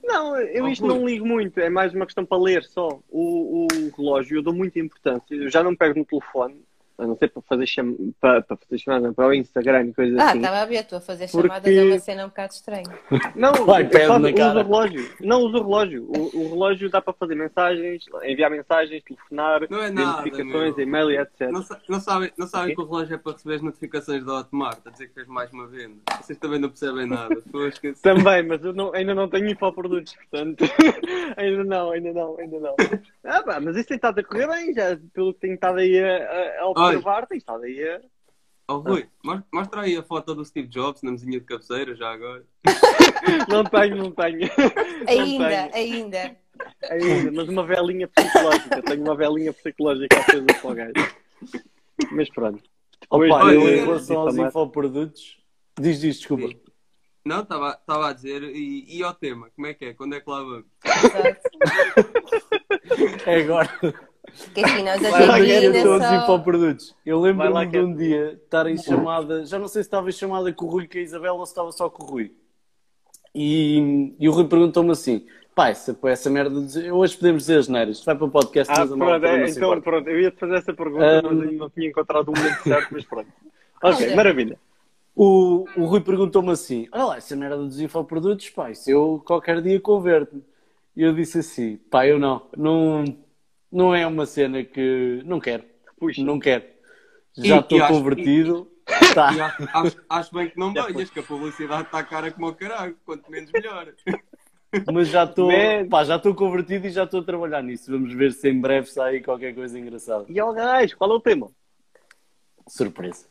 Não, 0.02 0.36
eu 0.36 0.68
isto 0.68 0.86
não 0.86 1.06
ligo 1.06 1.26
muito, 1.26 1.58
é 1.58 1.70
mais 1.70 1.94
uma 1.94 2.04
questão 2.04 2.24
para 2.24 2.40
ler 2.40 2.64
só. 2.64 3.00
O, 3.08 3.66
o 3.66 3.96
relógio 3.96 4.38
eu 4.38 4.42
dou 4.42 4.54
muita 4.54 4.78
importância. 4.78 5.34
Eu 5.34 5.50
já 5.50 5.62
não 5.62 5.74
pego 5.74 5.98
no 5.98 6.04
telefone, 6.04 6.62
a 6.96 7.06
não 7.06 7.16
ser 7.16 7.28
para 7.28 7.42
fazer, 7.42 7.66
cham... 7.66 7.96
para, 8.20 8.42
para 8.42 8.56
fazer 8.56 8.78
chamadas, 8.78 9.14
para 9.14 9.26
o 9.28 9.34
Instagram 9.34 9.86
e 9.86 9.92
coisas 9.94 10.18
Ah, 10.18 10.28
assim. 10.28 10.38
estava 10.38 10.60
a 10.60 10.64
ver, 10.66 10.84
tu 10.84 10.96
a 10.96 11.00
fazer 11.00 11.28
Porque- 11.30 11.48
chamadas 11.48 11.72
é 11.76 11.82
uma 11.84 11.98
cena 11.98 12.24
um 12.24 12.28
bocado 12.28 12.52
estranha. 12.54 12.98
Não, 13.34 13.52
Vai, 13.66 13.88
só 14.06 14.18
na 14.18 14.28
uso 14.28 14.36
cara. 14.36 14.60
o 14.60 14.62
relógio. 14.62 15.10
Não 15.20 15.40
uso 15.42 15.56
o 15.58 15.62
relógio. 15.62 16.04
O, 16.08 16.38
o 16.38 16.48
relógio 16.50 16.90
dá 16.90 17.00
para 17.02 17.12
fazer 17.14 17.34
mensagens, 17.34 18.04
enviar 18.24 18.50
mensagens, 18.50 19.02
telefonar, 19.02 19.62
Não 19.68 19.82
é 19.82 19.90
nada, 19.90 20.18
notificações, 20.18 20.76
meu. 20.76 20.86
e-mail 20.86 21.10
e 21.10 21.16
etc. 21.18 21.40
Não, 21.50 21.64
não 21.88 22.00
sabem, 22.00 22.32
não 22.38 22.46
sabem 22.46 22.72
Ok. 22.72 22.76
que 22.76 22.80
o 22.82 22.84
relógio 22.92 23.14
é 23.14 23.18
para 23.18 23.32
receber 23.32 23.54
as 23.56 23.62
notificações 23.62 24.24
da 24.24 24.38
Hotmart, 24.40 24.78
a 24.86 24.90
dizer 24.90 25.08
que 25.08 25.14
fez 25.14 25.26
mais 25.26 25.52
uma 25.52 25.66
venda. 25.66 25.96
Vocês 26.20 26.38
também 26.38 26.58
não 26.60 26.68
percebem 26.68 27.06
nada. 27.06 27.34
Também, 28.02 28.42
mas 28.46 28.62
eu 28.64 28.72
não- 28.72 28.92
ainda 28.94 29.14
não 29.14 29.28
tenho 29.28 29.48
infoprodutos, 29.50 30.14
portanto. 30.30 30.64
ainda 31.36 31.64
não, 31.64 31.90
ainda 31.90 32.12
não, 32.12 32.38
ainda 32.38 32.60
não. 32.60 32.74
Ah, 33.24 33.42
pá, 33.42 33.60
mas 33.60 33.76
isso 33.76 33.88
tem 33.88 33.96
estado 33.96 34.18
a 34.18 34.24
correr 34.24 34.46
bem, 34.48 34.72
já 34.74 34.96
pelo 35.12 35.32
que 35.34 35.40
tenho 35.40 35.54
estado 35.54 35.78
aí 35.78 35.98
a, 35.98 36.16
a- 36.16 36.60
a 36.60 36.66
observar, 36.88 37.26
tem 37.26 37.38
estado 37.38 37.62
aí 37.64 37.82
a. 37.88 38.00
Oh, 38.66 38.78
Rui, 38.78 39.06
mos- 39.22 39.42
mostra 39.52 39.82
aí 39.82 39.94
a 39.96 40.02
foto 40.02 40.34
do 40.34 40.44
Steve 40.44 40.68
Jobs 40.68 41.02
na 41.02 41.10
mesinha 41.12 41.38
de 41.38 41.44
cabeceira, 41.44 41.94
já 41.94 42.10
agora. 42.12 42.44
Não 43.48 43.64
tenho, 43.64 43.96
não 43.96 44.10
tenho. 44.10 44.50
Ainda, 45.06 45.48
tenho. 45.48 45.74
ainda. 45.74 46.36
Ainda, 46.90 47.32
mas 47.32 47.48
uma 47.48 47.64
velinha 47.66 48.06
psicológica. 48.08 48.82
Tenho 48.82 49.02
uma 49.02 49.16
velinha 49.16 49.52
psicológica 49.52 50.18
acesa 50.20 50.46
para 50.46 50.70
o 50.70 50.74
gajo. 50.74 50.92
Mas 52.12 52.28
pronto. 52.30 52.62
Opa, 53.10 53.52
eu 53.52 53.68
em 53.68 53.84
relação 53.84 54.18
aos 54.20 54.36
infoprodutos, 54.36 55.38
diz, 55.78 56.00
diz, 56.00 56.16
desculpa. 56.18 56.48
Não, 57.24 57.40
estava 57.40 58.08
a 58.08 58.12
dizer, 58.12 58.42
e, 58.42 58.98
e 58.98 59.02
ao 59.02 59.14
tema, 59.14 59.50
como 59.54 59.66
é 59.66 59.74
que 59.74 59.86
é? 59.86 59.94
Quando 59.94 60.14
é 60.14 60.20
que 60.20 60.28
lá 60.30 60.42
vamos? 60.42 60.66
Exato. 60.84 61.40
É 63.26 63.40
agora. 63.40 63.70
Que 64.54 64.64
assim, 64.64 64.82
nós 64.82 65.00
Vai 65.00 65.26
lá, 65.26 65.34
ainda 65.34 65.82
todos 65.82 66.06
só... 66.06 66.94
Eu 67.04 67.20
lembro-me 67.20 67.50
lá 67.52 67.64
de 67.64 67.70
que 67.70 67.76
é- 67.76 67.82
um 67.82 67.94
dia 67.94 68.40
estar 68.44 68.66
em 68.66 68.76
chamada, 68.76 69.44
já 69.44 69.58
não 69.58 69.68
sei 69.68 69.82
se 69.82 69.86
estava 69.86 70.08
em 70.08 70.12
chamada 70.12 70.52
com 70.52 70.64
o 70.64 70.68
Rui 70.68 70.88
com 70.88 70.98
a 70.98 71.00
Isabela 71.00 71.34
ou 71.34 71.46
se 71.46 71.52
estava 71.52 71.70
só 71.72 71.88
com 71.90 72.02
o 72.04 72.06
Rui. 72.06 72.32
E, 73.34 74.14
e 74.18 74.28
o 74.28 74.32
Rui 74.32 74.46
perguntou-me 74.46 74.90
assim: 74.92 75.26
pai, 75.54 75.72
essa, 75.72 75.96
essa 76.04 76.30
merda, 76.30 76.60
de- 76.62 76.90
hoje 76.90 77.16
podemos 77.16 77.42
dizer 77.42 77.58
as 77.58 77.68
neiras, 77.68 78.04
vai 78.04 78.14
para 78.16 78.24
o 78.26 78.30
podcast, 78.30 78.72
Ah, 78.72 78.82
a 78.82 78.86
pronto, 78.86 79.26
é, 79.26 79.40
não 79.40 79.46
se 79.46 79.52
então 79.56 79.68
importa. 79.68 79.82
pronto. 79.82 80.08
Eu 80.08 80.20
ia 80.20 80.30
te 80.30 80.38
fazer 80.38 80.54
essa 80.56 80.72
pergunta, 80.72 81.04
Ah, 81.04 81.22
mas 81.22 81.40
ainda 81.40 81.52
não 81.52 81.70
tinha 81.70 81.88
encontrado 81.88 82.28
o 82.28 82.32
momento 82.36 82.62
certo, 82.62 82.88
mas 82.92 83.04
pronto. 83.04 83.28
Ok, 83.82 84.06
Olha. 84.06 84.16
maravilha. 84.16 84.58
O, 85.14 85.66
o 85.76 85.84
Rui 85.84 86.00
perguntou-me 86.00 86.50
assim: 86.50 86.88
Olha 86.90 87.04
lá, 87.04 87.16
essa 87.18 87.36
merda 87.36 87.58
dos 87.58 87.78
infoprodutos, 87.80 88.48
pá, 88.50 88.70
isso 88.70 88.90
eu 88.90 89.22
qualquer 89.26 89.60
dia 89.60 89.78
converto-me. 89.80 90.42
E 90.96 91.02
eu 91.02 91.12
disse 91.12 91.38
assim: 91.40 91.76
Pá, 91.90 92.06
eu 92.06 92.18
não, 92.18 92.40
não, 92.56 93.04
não 93.74 93.94
é 93.94 94.06
uma 94.06 94.24
cena 94.26 94.62
que. 94.64 95.20
Não 95.24 95.40
quero, 95.40 95.64
Puxa. 95.98 96.22
não 96.22 96.38
quero. 96.38 96.64
E- 97.36 97.48
Já 97.48 97.56
e 97.56 97.60
estou 97.60 97.86
convertido. 97.88 98.70
Tá. 99.14 99.32
E 99.32 99.40
acho, 99.40 99.68
acho- 99.72 100.04
acho 100.10 100.34
bem 100.34 100.50
que 100.50 100.58
não 100.58 100.72
Já 100.74 100.86
venhas, 100.86 101.10
que 101.10 101.18
a 101.20 101.22
publicidade 101.22 101.84
está 101.84 102.02
cara 102.04 102.30
como 102.30 102.48
o 102.48 102.54
caralho, 102.54 102.96
quanto 103.04 103.30
menos 103.30 103.50
melhor. 103.50 103.92
Mas 104.92 105.08
já 105.08 105.24
estou, 105.24 105.50
já 106.04 106.16
estou 106.16 106.34
convertido 106.34 106.86
e 106.86 106.90
já 106.90 107.04
estou 107.04 107.20
a 107.20 107.24
trabalhar 107.24 107.62
nisso. 107.62 107.90
Vamos 107.90 108.12
ver 108.12 108.32
se 108.32 108.48
em 108.50 108.60
breve 108.60 108.88
sai 108.88 109.20
qualquer 109.20 109.54
coisa 109.54 109.78
engraçada. 109.78 110.26
E 110.28 110.38
ao 110.38 110.52
gajo, 110.52 110.96
qual 110.98 111.10
é 111.12 111.14
o 111.14 111.20
tema? 111.20 111.50
Surpresa. 112.68 113.26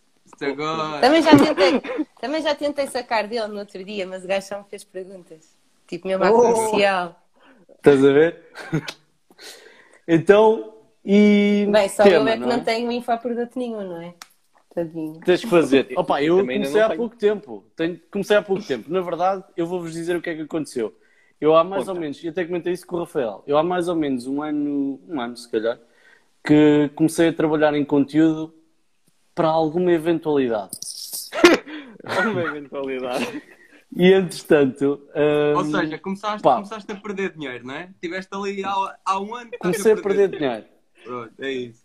Também 1.01 1.21
já, 1.21 1.31
tentei, 1.37 1.81
também 2.19 2.41
já 2.41 2.55
tentei 2.55 2.87
sacar 2.87 3.27
dele 3.27 3.47
no 3.47 3.59
outro 3.59 3.83
dia, 3.83 4.07
mas 4.07 4.23
o 4.23 4.27
gajo 4.27 4.47
só 4.47 4.57
me 4.59 4.65
fez 4.69 4.83
perguntas. 4.83 5.55
Tipo, 5.85 6.07
mesmo 6.07 6.23
à 6.23 6.31
Oh. 6.31 6.53
comercial. 6.53 7.21
Estás 7.75 8.03
a 8.03 8.11
ver? 8.13 8.41
Então, 10.07 10.73
e. 11.03 11.67
Bem, 11.71 11.89
só 11.89 12.03
tema, 12.03 12.15
eu 12.15 12.27
é 12.27 12.33
que 12.33 12.39
não 12.39 12.47
não, 12.47 12.55
é? 12.55 12.59
tenho 12.59 12.91
infoproduto 12.91 13.57
nenhum, 13.57 13.81
não 13.87 14.01
é? 14.01 14.13
Tadinho. 14.73 15.19
Tens 15.21 15.41
que 15.41 15.47
fazer. 15.49 15.87
Opa, 15.97 16.21
eu 16.23 16.37
Também 16.37 16.57
comecei 16.57 16.79
não 16.79 16.85
há 16.85 16.89
tenho. 16.89 16.99
pouco 16.99 17.15
tempo. 17.15 17.63
Tenho- 17.75 17.99
comecei 18.11 18.37
há 18.37 18.41
pouco 18.41 18.63
tempo. 18.63 18.91
Na 18.91 19.01
verdade, 19.01 19.43
eu 19.55 19.67
vou-vos 19.67 19.93
dizer 19.93 20.15
o 20.15 20.21
que 20.21 20.29
é 20.29 20.35
que 20.35 20.41
aconteceu. 20.41 20.93
Eu 21.39 21.55
há 21.55 21.63
mais 21.63 21.87
ou 21.89 21.95
menos, 21.95 22.23
e 22.23 22.29
até 22.29 22.45
comentei 22.45 22.71
isso 22.73 22.87
com 22.87 22.95
o 22.95 22.99
Rafael, 22.99 23.43
eu 23.45 23.57
há 23.57 23.63
mais 23.63 23.89
ou 23.89 23.95
menos 23.95 24.25
um 24.27 24.41
ano, 24.41 24.97
um 25.09 25.19
ano 25.19 25.35
se 25.35 25.49
calhar, 25.51 25.77
que 26.41 26.89
comecei 26.95 27.27
a 27.27 27.33
trabalhar 27.33 27.73
em 27.75 27.83
conteúdo 27.83 28.53
para 29.35 29.49
alguma 29.49 29.91
eventualidade. 29.91 30.71
Uma 32.31 32.43
eventualidade. 32.43 33.41
E 33.95 34.11
entretanto. 34.13 35.01
hum, 35.15 35.57
Ou 35.57 35.65
seja, 35.65 35.99
começaste, 35.99 36.41
pá. 36.41 36.55
começaste 36.55 36.91
a 36.91 36.95
perder 36.95 37.33
dinheiro, 37.33 37.65
não 37.65 37.75
é? 37.75 37.89
Estiveste 37.93 38.29
ali 38.33 38.63
há, 38.63 38.97
há 39.05 39.19
um 39.19 39.35
ano 39.35 39.49
que 39.49 39.55
estás 39.55 39.75
comecei 39.77 39.93
a 39.93 39.97
perder 39.97 40.29
dinheiro. 40.29 40.65
Pronto, 41.03 41.33
é 41.39 41.51
isso. 41.51 41.83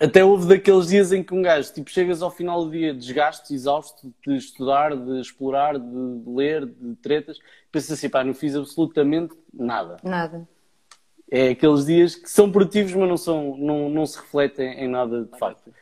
Até 0.00 0.24
houve 0.24 0.48
daqueles 0.48 0.88
dias 0.88 1.12
em 1.12 1.22
que 1.22 1.34
um 1.34 1.42
gajo, 1.42 1.72
tipo, 1.72 1.90
chegas 1.90 2.22
ao 2.22 2.30
final 2.30 2.64
do 2.64 2.70
dia 2.70 2.94
desgaste, 2.94 3.54
exausto 3.54 4.12
de 4.26 4.36
estudar, 4.36 4.96
de 4.96 5.20
explorar, 5.20 5.78
de 5.78 6.22
ler, 6.26 6.66
de 6.66 6.96
tretas, 6.96 7.38
pensas 7.70 7.92
assim, 7.92 8.08
pá, 8.08 8.24
não 8.24 8.32
fiz 8.34 8.56
absolutamente 8.56 9.34
nada. 9.52 9.98
Nada. 10.02 10.48
É 11.30 11.50
aqueles 11.50 11.86
dias 11.86 12.14
que 12.14 12.28
são 12.28 12.50
produtivos, 12.50 12.92
mas 12.94 13.08
não, 13.08 13.16
são, 13.16 13.56
não, 13.58 13.88
não 13.88 14.06
se 14.06 14.18
refletem 14.18 14.80
em 14.80 14.88
nada 14.88 15.24
de 15.24 15.38
facto. 15.38 15.72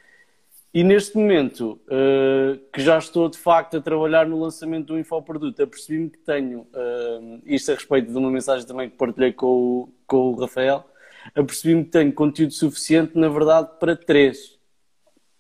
E 0.73 0.85
neste 0.85 1.17
momento, 1.17 1.81
eh, 1.91 2.61
que 2.73 2.81
já 2.81 2.97
estou 2.97 3.29
de 3.29 3.37
facto 3.37 3.77
a 3.77 3.81
trabalhar 3.81 4.25
no 4.27 4.39
lançamento 4.39 4.87
do 4.89 4.99
infoproduto, 4.99 5.61
apercebi-me 5.61 6.09
que 6.11 6.19
tenho, 6.19 6.65
eh, 6.73 7.41
isto 7.47 7.73
a 7.73 7.75
respeito 7.75 8.11
de 8.13 8.17
uma 8.17 8.31
mensagem 8.31 8.65
também 8.67 8.89
que 8.89 8.97
partilhei 8.97 9.33
com 9.33 9.47
o, 9.47 9.95
com 10.07 10.31
o 10.31 10.35
Rafael, 10.41 10.89
apercebi-me 11.35 11.85
que 11.85 11.91
tenho 11.91 12.13
conteúdo 12.13 12.53
suficiente, 12.53 13.19
na 13.19 13.29
verdade, 13.29 13.69
para 13.81 13.97
três 13.97 14.59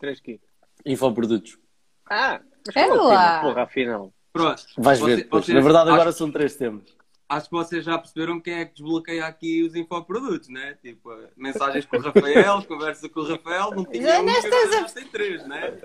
Três 0.00 0.18
quê? 0.18 0.40
infoprodutos. 0.84 1.58
Ah, 2.08 2.40
mas 2.66 2.76
É 2.76 2.86
lá. 2.86 3.40
porra, 3.40 3.62
afinal. 3.62 4.12
Pronto. 4.32 4.62
Vais 4.78 5.00
ver 5.00 5.28
Na 5.30 5.60
verdade, 5.60 5.90
agora 5.90 6.08
acho, 6.10 6.18
são 6.18 6.30
três 6.30 6.56
temas. 6.56 6.84
Acho 7.30 7.46
que 7.48 7.52
vocês 7.52 7.84
já 7.84 7.96
perceberam 7.96 8.40
quem 8.40 8.54
é 8.54 8.64
que 8.64 8.74
desbloqueia 8.74 9.24
aqui 9.24 9.62
os 9.62 9.74
infoprodutos, 9.76 10.48
né? 10.48 10.76
Tipo, 10.82 11.16
mensagens 11.36 11.86
com 11.86 11.96
o 11.96 12.00
Rafael, 12.02 12.62
conversa 12.64 13.08
com 13.08 13.20
o 13.20 13.28
Rafael, 13.28 13.70
não 13.70 13.84
tinha 13.84 14.20
um, 14.20 14.24
não 14.24 14.32
que 14.34 14.48
estás 14.48 14.96
a- 14.96 15.10
três, 15.12 15.46
né? 15.46 15.78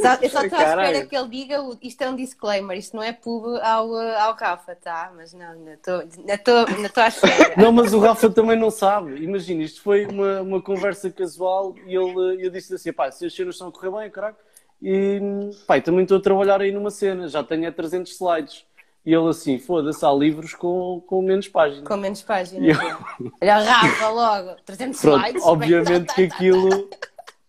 Só- 0.00 0.14
eu 0.22 0.30
só 0.30 0.42
estou 0.42 0.58
à 0.58 0.62
espera 0.62 1.06
que 1.06 1.16
ele 1.16 1.28
diga 1.28 1.62
o- 1.62 1.76
isto 1.82 2.00
é 2.02 2.08
um 2.08 2.14
disclaimer, 2.16 2.78
isto 2.78 2.96
não 2.96 3.02
é 3.02 3.12
pub 3.12 3.44
ao, 3.60 3.90
uh, 3.90 4.16
ao 4.18 4.34
Rafa, 4.34 4.74
tá? 4.76 5.12
Mas 5.16 5.32
não, 5.34 5.50
ainda 5.50 5.72
estou 5.74 7.02
à 7.02 7.08
espera. 7.08 7.54
Não, 7.56 7.72
mas 7.72 7.92
o 7.92 7.98
Rafa 7.98 8.30
também 8.30 8.56
não 8.58 8.70
sabe. 8.70 9.16
Imagina, 9.22 9.62
isto 9.64 9.82
foi 9.82 10.06
uma, 10.06 10.40
uma 10.42 10.62
conversa 10.62 11.10
casual 11.10 11.74
e 11.86 11.94
ele, 11.96 12.46
eu 12.46 12.50
disse 12.50 12.72
assim: 12.74 12.92
pá, 12.92 13.10
se 13.10 13.26
as 13.26 13.34
cenas 13.34 13.56
estão 13.56 13.68
a 13.68 13.72
correr 13.72 13.90
bem, 13.90 14.10
caralho. 14.10 14.36
E 14.82 15.20
pá, 15.66 15.78
também 15.80 16.02
estou 16.04 16.16
a 16.16 16.22
trabalhar 16.22 16.60
aí 16.62 16.72
numa 16.72 16.90
cena, 16.90 17.28
já 17.28 17.42
tenho 17.42 17.66
é 17.66 17.70
300 17.70 18.12
slides. 18.12 18.64
E 19.04 19.14
ele 19.14 19.28
assim: 19.28 19.58
foda-se, 19.58 20.04
há 20.04 20.12
livros 20.12 20.54
com, 20.54 21.02
com 21.06 21.22
menos 21.22 21.48
páginas. 21.48 21.86
Com 21.88 21.96
menos 21.96 22.22
páginas. 22.22 22.76
Eu-. 22.78 23.30
Olha 23.40 23.58
Rafa 23.58 24.08
logo, 24.08 24.56
300 24.64 25.00
Pronto, 25.00 25.18
slides. 25.20 25.42
obviamente 25.44 26.06
tá, 26.06 26.14
que 26.14 26.26
tá, 26.26 26.28
tá, 26.28 26.36
aquilo, 26.36 26.90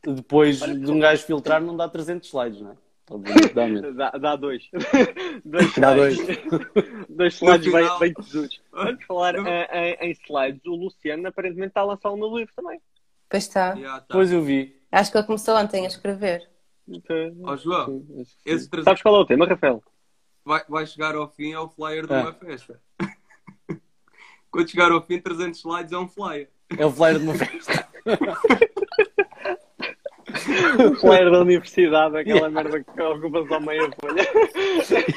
depois 0.04 0.60
de 0.60 0.92
um 0.92 1.00
gajo 1.00 1.24
filtrar, 1.24 1.62
não 1.62 1.76
dá 1.76 1.90
300 1.90 2.28
slides, 2.28 2.62
não 2.62 2.72
é? 2.72 2.76
Obviamente 3.10 3.54
dá 3.54 3.68
medo. 3.68 3.94
Dá, 3.94 4.12
dá 4.12 4.36
dois. 4.38 4.64
dois 5.44 5.76
Dá 5.76 5.94
dois. 5.94 6.18
slides. 6.18 6.48
dois 7.10 7.34
slides 7.42 7.74
bem, 7.74 8.00
bem 8.00 8.14
tesudos. 8.14 8.62
Vamos 8.72 9.04
falar 9.04 9.36
em, 9.36 9.98
em 10.00 10.12
slides. 10.12 10.62
O 10.66 10.76
Luciano 10.76 11.28
aparentemente 11.28 11.72
está 11.72 11.82
a 11.82 11.86
lançar 11.86 12.12
um 12.12 12.18
novo 12.18 12.38
livro 12.38 12.54
também. 12.56 12.80
Pois 13.30 13.44
está. 13.44 13.76
Já 13.76 14.00
tá. 14.00 14.06
Pois 14.10 14.32
eu 14.32 14.42
vi. 14.42 14.74
Acho 14.90 15.12
que 15.12 15.18
ele 15.18 15.28
começou 15.28 15.58
ontem 15.58 15.84
a 15.84 15.88
escrever. 15.88 16.50
Então, 16.88 17.16
Ó, 17.44 17.56
João, 17.58 18.00
que 18.02 18.26
sim. 18.26 18.36
esse 18.46 18.70
Sabes 18.84 19.02
qual 19.02 19.16
é 19.16 19.20
o 19.20 19.26
tema, 19.26 19.46
Rafael? 19.46 19.84
Vai, 20.46 20.62
vai 20.68 20.86
chegar 20.86 21.16
ao 21.16 21.30
fim 21.30 21.54
é 21.54 21.60
o 21.60 21.70
flyer 21.70 22.06
de 22.08 22.14
Ah. 22.14 22.22
uma 22.22 22.34
festa. 22.34 22.80
Quando 24.52 24.70
chegar 24.70 24.92
ao 24.92 25.02
fim, 25.06 25.20
300 25.20 25.60
slides 25.60 25.92
é 25.94 25.98
um 25.98 26.08
flyer. 26.08 26.50
É 26.78 26.86
o 26.86 26.92
flyer 26.92 27.20
de 27.20 27.24
uma 27.26 27.36
festa. 27.36 27.88
O 30.92 30.96
flyer 30.96 31.30
da 31.30 31.42
universidade, 31.42 32.18
aquela 32.18 32.50
merda 32.50 32.82
que 32.82 33.02
ocupa 33.02 33.46
só 33.48 33.60
meia 33.60 33.90
folha. 34.00 34.26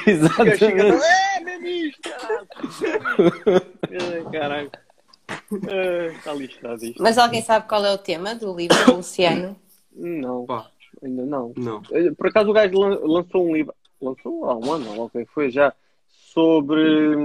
Exatamente. 0.07 0.65
é 0.65 1.41
mesmo 1.41 1.67
isto, 1.67 2.11
caralho. 4.33 4.71
Está 6.17 6.33
lixado 6.35 6.85
isto. 6.85 7.03
Mas 7.03 7.17
alguém 7.17 7.43
sabe 7.43 7.69
qual 7.69 7.85
é 7.85 7.93
o 7.93 7.99
tema 7.99 8.35
do 8.35 8.55
livro 8.57 8.77
do 8.87 8.97
Luciano? 8.97 9.57
Não, 9.95 10.45
Pá, 10.47 10.69
ainda 11.03 11.25
não. 11.25 11.53
não. 11.57 11.83
Eh, 11.93 12.11
Por 12.17 12.27
acaso 12.29 12.51
o 12.51 12.53
gajo 12.53 12.77
lan- 12.79 12.99
lançou 13.03 13.49
um 13.49 13.55
livro, 13.55 13.75
lançou 14.05 14.45
há 14.45 14.57
um 14.57 14.73
ano, 14.73 15.11
que 15.11 15.25
foi 15.27 15.51
já, 15.51 15.73
sobre. 16.09 17.17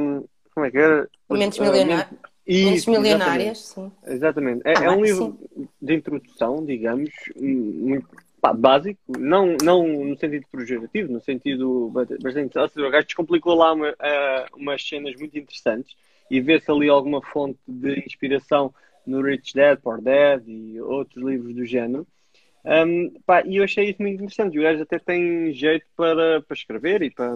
Como 0.54 0.66
é 0.66 0.72
que 0.72 0.78
era? 0.78 1.10
Mentes 1.30 1.60
Ah, 1.60 1.64
milionárias. 1.64 2.20
Isso, 2.48 2.90
milionárias, 2.90 3.58
sim. 3.60 3.92
Exatamente. 4.08 4.62
É, 4.66 4.78
Ah, 4.78 4.84
é 4.86 4.90
um 4.90 5.04
livro 5.04 5.38
de 5.82 5.94
introdução, 5.94 6.66
digamos, 6.66 7.12
muito 7.38 8.08
pá, 8.42 8.54
básico, 8.54 9.00
não, 9.08 9.58
não 9.58 9.88
no 10.06 10.18
sentido 10.18 10.46
projetivo, 10.52 11.12
no 11.12 11.22
sentido 11.22 11.90
ba- 11.94 12.08
bastante. 12.22 12.58
Ou 12.58 12.68
seja, 12.70 12.88
o 12.88 12.90
gajo 12.92 13.06
descomplicou 13.06 13.54
lá 13.54 13.74
uma, 13.74 13.94
ah, 14.00 14.48
umas 14.56 14.82
cenas 14.88 15.16
muito 15.20 15.38
interessantes 15.38 15.96
e 16.32 16.42
vê-se 16.42 16.72
ali 16.72 16.90
alguma 16.90 17.22
fonte 17.22 17.60
de 17.68 18.00
inspiração 18.00 18.74
no 19.06 19.22
Rich 19.22 19.54
Dad, 19.56 19.80
Poor 19.82 20.02
Dad 20.02 20.44
e 20.48 20.80
outros 20.82 21.24
livros 21.24 21.54
do 21.54 21.66
género. 21.66 22.08
Um, 22.66 23.12
pá, 23.26 23.42
e 23.46 23.58
eu 23.58 23.64
achei 23.64 23.90
isso 23.90 24.02
muito 24.02 24.16
interessante. 24.16 24.56
E 24.56 24.60
o 24.60 24.64
gajo 24.64 24.84
até 24.84 25.00
tem 25.00 25.54
jeito 25.54 25.86
para, 25.96 26.42
para 26.42 26.54
escrever 26.56 27.02
e 27.02 27.10
para, 27.12 27.36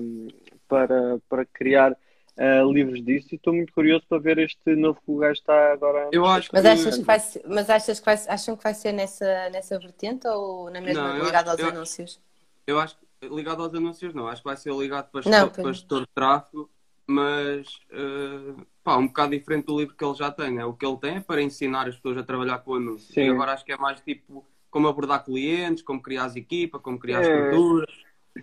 para, 0.67 1.19
para 1.29 1.45
criar 1.45 1.97
ah, 2.37 2.61
livros 2.63 3.03
disso. 3.03 3.29
E 3.31 3.35
estou 3.35 3.53
muito 3.53 3.73
curioso 3.73 4.03
para 4.07 4.19
ver 4.19 4.37
este 4.39 4.75
novo 4.75 4.99
que 5.03 5.11
o 5.11 5.17
gajo 5.17 5.33
está 5.33 5.73
agora. 5.73 6.09
Eu 6.11 6.25
acho 6.25 6.49
que. 6.49 6.55
Mas 6.55 6.65
achas 6.65 6.97
que 6.97 7.03
vai 7.03 7.19
ser, 7.19 7.41
mas 7.47 7.69
achas 7.69 7.99
que 7.99 8.05
vai, 8.05 8.15
acham 8.27 8.55
que 8.57 8.63
vai 8.63 8.73
ser 8.73 8.91
nessa, 8.91 9.49
nessa 9.49 9.79
vertente 9.79 10.27
ou 10.27 10.69
na 10.69 10.81
mesma 10.81 11.09
Não, 11.09 11.17
eu 11.17 11.25
ligado 11.25 11.49
acho- 11.49 11.51
aos 11.51 11.59
eu- 11.59 11.69
anúncios? 11.69 12.19
Eu 12.65 12.79
acho 12.79 12.97
que 12.97 13.27
ligado 13.29 13.61
aos 13.63 13.73
anúncios 13.73 14.13
não, 14.13 14.27
acho 14.27 14.41
que 14.41 14.47
vai 14.47 14.57
ser 14.57 14.73
ligado 14.73 15.09
para 15.09 15.29
Não, 15.29 15.49
para 15.49 15.71
gestor 15.71 16.01
de 16.01 16.07
tráfego, 16.13 16.69
mas 17.07 17.67
eh, 17.91 18.53
pá, 18.83 18.97
um 18.97 19.07
bocado 19.07 19.31
diferente 19.31 19.65
do 19.65 19.77
livro 19.79 19.95
que 19.95 20.03
ele 20.03 20.13
já 20.15 20.31
tem, 20.31 20.51
né? 20.51 20.65
O 20.65 20.73
que 20.73 20.85
ele 20.85 20.97
tem 20.97 21.15
é 21.17 21.19
para 21.21 21.41
ensinar 21.41 21.87
as 21.87 21.95
pessoas 21.95 22.17
a 22.17 22.23
trabalhar 22.23 22.59
com 22.59 22.75
anúncios. 22.75 23.13
Sim. 23.13 23.21
E 23.21 23.29
agora 23.29 23.53
acho 23.53 23.63
que 23.65 23.71
é 23.71 23.77
mais 23.77 23.99
tipo 24.01 24.45
como 24.73 24.87
abordar 24.87 25.23
clientes, 25.23 25.83
como 25.83 26.01
criar 26.01 26.25
as 26.25 26.35
equipa, 26.35 26.79
como 26.79 26.97
criar 26.97 27.19
É. 27.19 27.21
estruturas. 27.21 27.93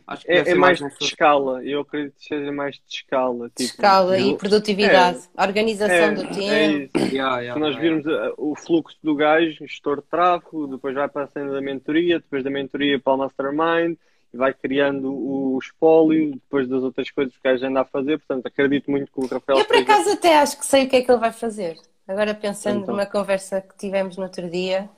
Acho 0.07 0.25
que 0.25 0.31
É, 0.31 0.51
é 0.51 0.55
mais 0.55 0.81
nessa- 0.81 0.97
de 0.99 1.05
escala, 1.05 1.65
eu 1.65 1.81
acredito 1.81 2.15
que 2.17 2.25
seja 2.25 2.53
mais 2.53 2.77
de 2.77 2.83
escala. 2.89 3.49
Tipo, 3.49 3.63
Escala 3.63 4.17
e 4.17 4.31
eu- 4.31 4.37
produtividade, 4.37 5.19
organização 5.37 5.97
é, 5.97 6.15
do 6.15 6.23
é 6.23 6.27
tempo. 6.29 6.97
isso. 6.99 7.07
Yeah, 7.13 7.41
yeah, 7.41 7.55
Se 7.55 7.59
nós 7.59 7.77
virmos 7.77 8.07
uh, 8.07 8.33
o 8.39 8.55
fluxo 8.55 8.97
do 9.03 9.17
gajo, 9.17 9.67
gestor 9.67 9.97
de 10.01 10.07
tráfego, 10.07 10.69
depois 10.69 10.95
vai 10.95 11.09
para 11.09 11.25
a 11.25 11.27
cena 11.27 11.51
da 11.53 11.61
mentoria, 11.61 12.21
depois 12.21 12.45
da 12.45 12.51
mentoria 12.51 13.01
para 13.01 13.13
o 13.15 13.19
mastermind, 13.19 13.97
e 14.33 14.37
vai 14.37 14.55
criando 14.55 15.13
o 15.13 15.59
espólio, 15.61 16.31
depois 16.35 16.69
das 16.69 16.85
outras 16.85 17.11
coisas 17.11 17.35
que 17.35 17.41
o 17.41 17.51
gajo 17.51 17.67
anda 17.67 17.81
a 17.81 17.85
fazer. 17.85 18.19
Portanto, 18.19 18.47
acredito 18.47 18.89
muito 18.89 19.11
que 19.11 19.19
o 19.19 19.27
Rafael 19.27 19.59
Eu 19.59 19.65
por 19.65 19.77
acaso 19.77 20.11
até 20.13 20.39
acho 20.39 20.57
que 20.57 20.65
sei 20.67 20.85
o 20.87 20.89
que 20.89 20.95
é 20.95 21.03
que 21.03 21.11
ele 21.11 21.19
vai 21.19 21.33
fazer. 21.33 21.77
Agora 22.07 22.33
pensando 22.33 22.83
Então. 22.83 22.95
numa 22.95 23.07
conversa 23.07 23.61
que 23.61 23.77
tivemos 23.77 24.17
no 24.17 24.23
outro 24.23 24.49
dia, 24.49 24.89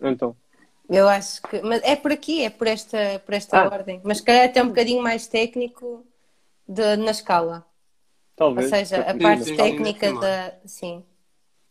Então, 0.00 0.34
eu 0.88 1.08
acho 1.08 1.42
que. 1.42 1.60
Mas 1.62 1.82
é 1.82 1.96
por 1.96 2.12
aqui, 2.12 2.42
é 2.44 2.50
por 2.50 2.66
esta, 2.66 3.20
por 3.24 3.34
esta 3.34 3.58
Ah. 3.58 3.68
ordem. 3.72 4.00
Mas 4.04 4.18
se 4.18 4.24
calhar 4.24 4.46
até 4.46 4.62
um 4.62 4.68
bocadinho 4.68 5.02
mais 5.02 5.26
técnico 5.26 6.04
de- 6.68 6.96
na 6.96 7.10
escala. 7.12 7.66
Ou 8.36 8.36
talvez. 8.36 8.70
seja, 8.70 9.02
a 9.02 9.14
Sim, 9.14 9.20
parte 9.20 9.44
sim, 9.44 9.44
sim, 9.44 9.56
técnica 9.56 10.12
da. 10.14 10.54
Sim. 10.66 11.04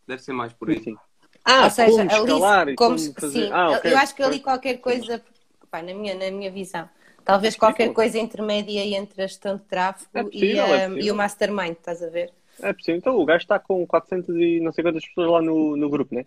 Deve 0.07 0.21
ser 0.21 0.33
mais 0.33 0.53
por 0.53 0.69
aí. 0.69 0.83
Sim. 0.83 0.95
Ah, 1.43 1.65
Ou 1.65 1.69
seja, 1.69 2.03
como 2.03 2.09
escalar 2.09 2.61
ali, 2.61 2.73
e 2.73 2.75
como 2.75 2.97
como 2.97 2.97
fazer. 3.13 3.43
sim, 3.43 3.51
Ah, 3.53 3.71
eu- 3.71 3.77
ok. 3.79 3.91
eu 3.91 3.97
acho 3.97 4.15
que 4.15 4.23
ali 4.23 4.39
qualquer 4.39 4.77
coisa, 4.79 5.23
pá, 5.71 5.81
na, 5.81 5.93
minha, 5.93 6.13
na 6.15 6.29
minha 6.31 6.51
visão, 6.51 6.89
talvez 7.25 7.55
É 7.55 7.57
qualquer 7.57 7.93
coisa 7.93 8.17
intermédia 8.19 8.81
entre 8.97 9.23
a 9.23 9.27
gestão 9.27 9.55
de 9.57 9.63
tráfego 9.63 10.09
É 10.19 10.23
e, 10.31 10.59
possível, 10.59 10.65
é 10.65 10.79
a- 10.79 10.87
possível. 10.87 11.03
e 11.05 11.11
o 11.11 11.15
mastermind, 11.15 11.73
estás 11.73 12.03
a 12.03 12.09
ver? 12.09 12.33
É 12.59 12.73
possível. 12.73 12.97
Então 12.97 13.15
o 13.17 13.25
gajo 13.25 13.43
está 13.43 13.59
com 13.59 13.85
400 13.85 14.35
e 14.35 14.59
não 14.59 14.71
sei 14.71 14.83
quantas 14.83 15.05
pessoas 15.07 15.29
lá 15.31 15.41
no, 15.41 15.75
no 15.77 15.89
grupo, 15.89 16.13
né? 16.15 16.25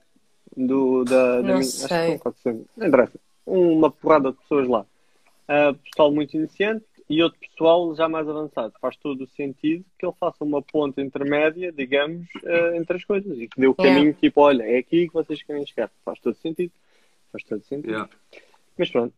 Do, 0.57 1.05
da, 1.05 1.37
da 1.37 1.37
Não 1.37 1.43
minha- 1.43 1.57
acho 1.59 1.71
que 1.71 1.89
sei. 1.89 2.09
são 2.09 2.19
400. 2.19 2.67
Não 2.77 2.87
interessa. 2.87 3.19
Uma 3.47 3.91
porrada 3.91 4.31
de 4.33 4.39
pessoas 4.39 4.69
lá. 4.69 4.85
Ah, 5.49 5.75
pessoal 5.85 6.13
muito 6.13 6.37
iniciante 6.37 6.85
e 7.09 7.23
outro 7.23 7.39
pessoal 7.41 7.95
já 7.95 8.09
mais 8.09 8.29
avançado. 8.29 8.73
Faz 8.81 8.97
todo 8.97 9.23
o 9.25 9.29
sentido 9.29 9.85
que 9.99 10.07
ele 10.07 10.15
faça 10.21 10.45
uma 10.45 10.63
ponta 10.63 11.01
intermédia, 11.01 11.73
digamos, 11.73 12.27
ah, 12.47 12.77
entre 12.77 12.97
as 12.97 13.05
coisas 13.05 13.39
e 13.39 13.49
que 13.49 13.61
dê 13.61 13.67
o 13.67 13.75
Yeah. 13.79 13.95
caminho, 13.99 14.15
tipo, 14.21 14.41
olha, 14.41 14.63
é 14.65 14.79
aqui 14.79 15.07
que 15.09 15.13
vocês 15.15 15.43
querem 15.43 15.67
chegar. 15.67 15.91
Faz 16.05 16.19
todo 16.21 16.35
sentido. 16.37 16.73
Faz 17.33 17.43
todo 17.45 17.63
sentido. 17.65 17.91
Yeah. 17.91 18.11
Mas 18.79 18.91
pronto, 18.91 19.13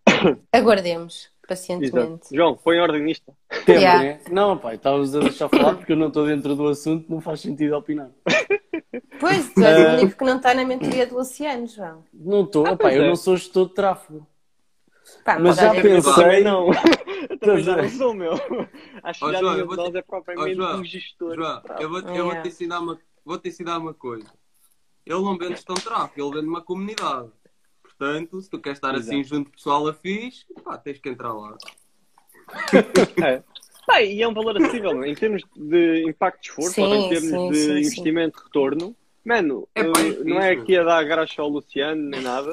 Aguardemos 0.53 1.31
exato. 1.53 1.69
pacientemente. 1.91 2.29
João, 2.35 2.57
põe 2.57 2.79
ordem 2.81 3.03
nisto. 3.03 3.33
Tempo, 3.65 3.71
Yeah. 3.81 4.03
né? 4.03 4.21
Não, 4.31 4.59
pai, 4.59 4.77
estavas 4.77 5.15
a 5.15 5.21
deixar 5.21 5.49
falar 5.49 5.75
porque 5.77 5.93
eu 5.93 5.97
não 5.97 6.09
estou 6.09 6.27
dentro 6.27 6.55
do 6.57 6.67
assunto, 6.69 7.07
não 7.11 7.21
faz 7.21 7.41
sentido 7.41 7.77
opinar. 7.77 8.11
Pois, 9.21 9.53
tu 9.55 9.63
és 9.65 9.79
o 9.79 10.03
único 10.03 10.19
que 10.19 10.25
não 10.25 10.37
está 10.37 10.53
na 10.55 10.65
mentoria 10.65 11.07
do 11.07 11.17
Luciano, 11.17 11.67
João. 11.67 12.05
Não 12.13 12.43
estou, 12.45 12.67
Ah, 12.67 12.71
opá, 12.73 12.85
pois 12.85 12.97
eu 12.97 13.03
é. 13.05 13.09
não 13.09 13.17
sou 13.17 13.37
gestor 13.37 13.69
de 13.69 13.75
tráfego. 13.75 14.27
Pá, 15.25 15.39
Mas 15.39 15.57
já 15.57 15.75
é- 15.75 15.81
pensei- 15.83 16.43
não. 16.45 16.69
Eu 17.31 17.39
também 17.39 17.63
já 17.63 17.73
é. 17.79 17.83
não 17.83 17.89
sou, 17.91 18.15
meu. 18.15 18.33
Acho 19.03 19.21
que 19.27 19.33
já 19.33 19.39
João, 19.39 19.55
nenhum 19.55 19.69
de 19.69 19.77
nós 19.77 19.91
te- 19.91 19.99
é 19.99 20.03
propriamente 20.03 20.55
João, 20.57 20.81
um 20.81 20.85
gestor. 20.85 21.35
João, 21.37 21.63
eu 21.79 21.89
vou, 21.89 21.99
eu 22.01 22.05
vou 22.07 22.15
Yeah. 22.15 22.43
te 22.43 22.49
ensinar 22.49 22.81
uma, 22.81 22.99
vou 23.25 23.39
te 23.39 23.49
ensinar 23.49 23.79
uma 23.79 23.95
coisa. 23.95 24.27
Ele 25.07 25.21
não 25.21 25.37
vende 25.37 25.53
gestão 25.55 25.75
de 25.75 25.83
tráfego, 25.83 26.27
ele 26.29 26.37
vende 26.37 26.49
uma 26.49 26.63
comunidade. 26.63 27.29
Portanto, 28.03 28.43
se 28.43 28.51
tu 28.51 28.59
queres 28.59 28.79
estar 28.79 28.93
assim 28.97 29.21
Exato. 29.21 29.37
junto 29.37 29.47
de 29.47 29.53
pessoal 29.57 29.87
afins, 29.87 30.45
pá, 30.65 30.77
tens 30.77 30.99
que 30.99 31.09
entrar 31.09 31.33
lá. 31.33 31.57
É. 33.25 33.41
Pá, 33.87 34.03
e 34.03 34.21
é 34.21 34.27
um 34.27 34.35
valor 34.35 34.57
acessível, 34.57 35.05
em 35.05 35.15
termos 35.15 35.43
de 35.55 36.03
impacto 36.09 36.41
de 36.43 36.49
esforço, 36.49 36.73
Sim, 36.75 36.83
ou 36.83 36.95
em 36.97 37.09
termos 37.09 37.31
sim, 37.31 37.49
de 37.51 37.57
sim, 37.57 37.67
sim. 37.69 37.79
investimento 37.79 38.39
de 38.39 38.45
retorno. 38.45 38.97
Mano, 39.25 39.69
É 39.75 39.85
pá, 39.85 40.01
é 40.01 40.09
eh, 40.09 40.25
não 40.25 40.41
é 40.41 40.51
fixe, 40.51 40.63
aqui 40.63 40.77
a 40.79 40.83
dar 40.83 41.05
graxa 41.05 41.43
ao 41.43 41.49
Luciano 41.49 42.03
nem 42.03 42.21
nada. 42.23 42.53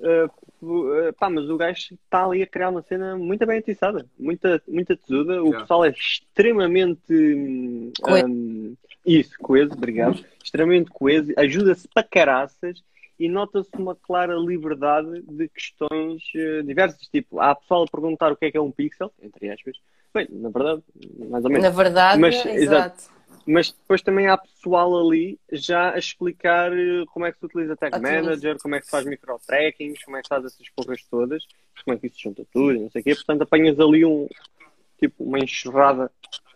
Eh, 0.00 1.12
pá, 1.16 1.30
mas 1.30 1.48
o 1.48 1.56
gajo 1.56 1.94
está 1.94 2.24
ali 2.24 2.42
a 2.42 2.46
criar 2.46 2.70
uma 2.70 2.82
cena 2.82 3.16
muito 3.16 3.46
bem 3.46 3.58
atiçada, 3.58 4.04
muita, 4.18 4.60
muita 4.66 4.96
tesuda. 4.96 5.40
O 5.42 5.46
Yeah. 5.46 5.60
pessoal 5.60 5.84
é 5.84 5.90
extremamente 5.90 7.92
Coeso. 8.02 8.26
hum, 8.26 8.74
isso, 9.06 9.36
coeso, 9.40 9.74
obrigado. 9.74 10.24
Extremamente 10.42 10.90
coeso, 10.90 11.32
ajuda-se 11.36 11.86
para 11.86 12.02
caraças 12.02 12.82
e 13.18 13.28
nota-se 13.28 13.70
uma 13.76 13.94
clara 13.96 14.34
liberdade 14.36 15.22
de 15.22 15.48
questões 15.48 16.22
eh, 16.36 16.62
diversas. 16.62 17.00
Tipo, 17.08 17.40
há 17.40 17.54
pessoal 17.54 17.82
a 17.84 17.90
perguntar 17.90 18.32
o 18.32 18.36
que 18.36 18.46
é 18.46 18.50
que 18.50 18.56
é 18.56 18.60
um 18.60 18.70
pixel, 18.70 19.12
entre 19.22 19.50
aspas. 19.50 19.76
Bem, 20.14 20.26
na 20.30 20.48
verdade, 20.48 20.82
mais 21.28 21.44
ou 21.44 21.50
menos. 21.50 21.64
Na 21.64 21.70
verdade, 21.70 22.20
Mas, 22.20 22.46
exato. 22.46 23.18
Mas 23.46 23.72
depois 23.72 24.02
também 24.02 24.28
há 24.28 24.36
pessoal 24.36 24.98
ali 25.06 25.38
já 25.50 25.94
a 25.94 25.98
explicar 25.98 26.70
eh, 26.72 27.04
como 27.12 27.24
é 27.26 27.32
que 27.32 27.38
se 27.38 27.46
utiliza 27.46 27.76
Tag 27.76 27.94
Otimiza. 27.96 28.22
Manager, 28.22 28.58
como 28.62 28.74
é 28.74 28.78
que 28.80 28.84
se 28.84 28.90
faz 28.90 29.04
micro-trackings, 29.06 30.04
como 30.04 30.16
é 30.16 30.20
que 30.20 30.26
se 30.26 30.28
faz 30.28 30.44
essas 30.44 30.68
porras 30.70 31.02
todas, 31.10 31.44
como 31.84 31.96
é 31.96 31.98
que 32.00 32.06
isso 32.06 32.16
se 32.16 32.22
junta 32.24 32.44
tudo, 32.52 32.78
não 32.78 32.90
sei 32.90 33.00
o 33.00 33.04
quê. 33.04 33.14
Portanto, 33.14 33.42
apanhas 33.42 33.80
ali 33.80 34.04
um, 34.04 34.28
tipo, 34.98 35.24
uma 35.24 35.38
enxurrada 35.38 36.10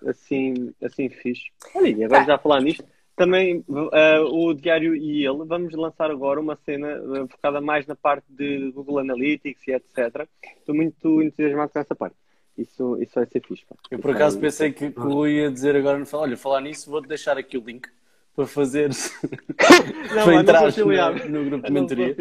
assim, 0.06 0.72
assim 0.82 1.08
fixe. 1.08 1.44
Olha, 1.74 1.88
e 1.88 2.04
agora 2.04 2.20
Tá. 2.22 2.26
já 2.26 2.34
a 2.34 2.38
falar 2.38 2.60
nisto, 2.60 2.84
também 3.16 3.64
eh, 3.92 4.20
o 4.20 4.54
Diário 4.54 4.94
e 4.96 5.26
ele, 5.26 5.44
vamos 5.44 5.74
lançar 5.74 6.10
agora 6.10 6.40
uma 6.40 6.56
cena 6.56 6.88
eh, 6.88 7.26
focada 7.28 7.60
mais 7.60 7.86
na 7.86 7.94
parte 7.94 8.26
de 8.28 8.70
Google 8.72 8.98
Analytics 8.98 9.68
e 9.68 9.72
etc. 9.72 10.26
Estou 10.58 10.74
muito 10.74 11.22
entusiasmado 11.22 11.72
com 11.72 11.78
essa 11.78 11.94
parte. 11.94 12.16
Isso, 12.56 13.00
isso 13.00 13.12
vai 13.14 13.26
ser 13.26 13.42
fixe. 13.46 13.64
pá. 13.66 13.76
Eu 13.90 13.98
por 13.98 14.10
Isso 14.10 14.16
acaso 14.16 14.38
pensei 14.38 14.72
que, 14.72 14.90
que 14.90 15.00
o 15.00 15.02
Rui 15.02 15.32
ia 15.32 15.50
dizer 15.50 15.74
agora 15.76 15.98
no 15.98 16.06
final, 16.06 16.22
olha, 16.22 16.36
falar 16.36 16.60
nisso, 16.60 16.90
vou-te 16.90 17.08
deixar 17.08 17.38
aqui 17.38 17.56
o 17.56 17.64
link 17.64 17.88
para 18.34 18.46
fazer 18.46 18.90
Não, 20.14 20.24
para 20.24 20.34
entrar 20.34 20.62
no, 20.62 21.28
no 21.28 21.44
grupo 21.44 21.66
de 21.66 21.72
mentoria. 21.72 22.16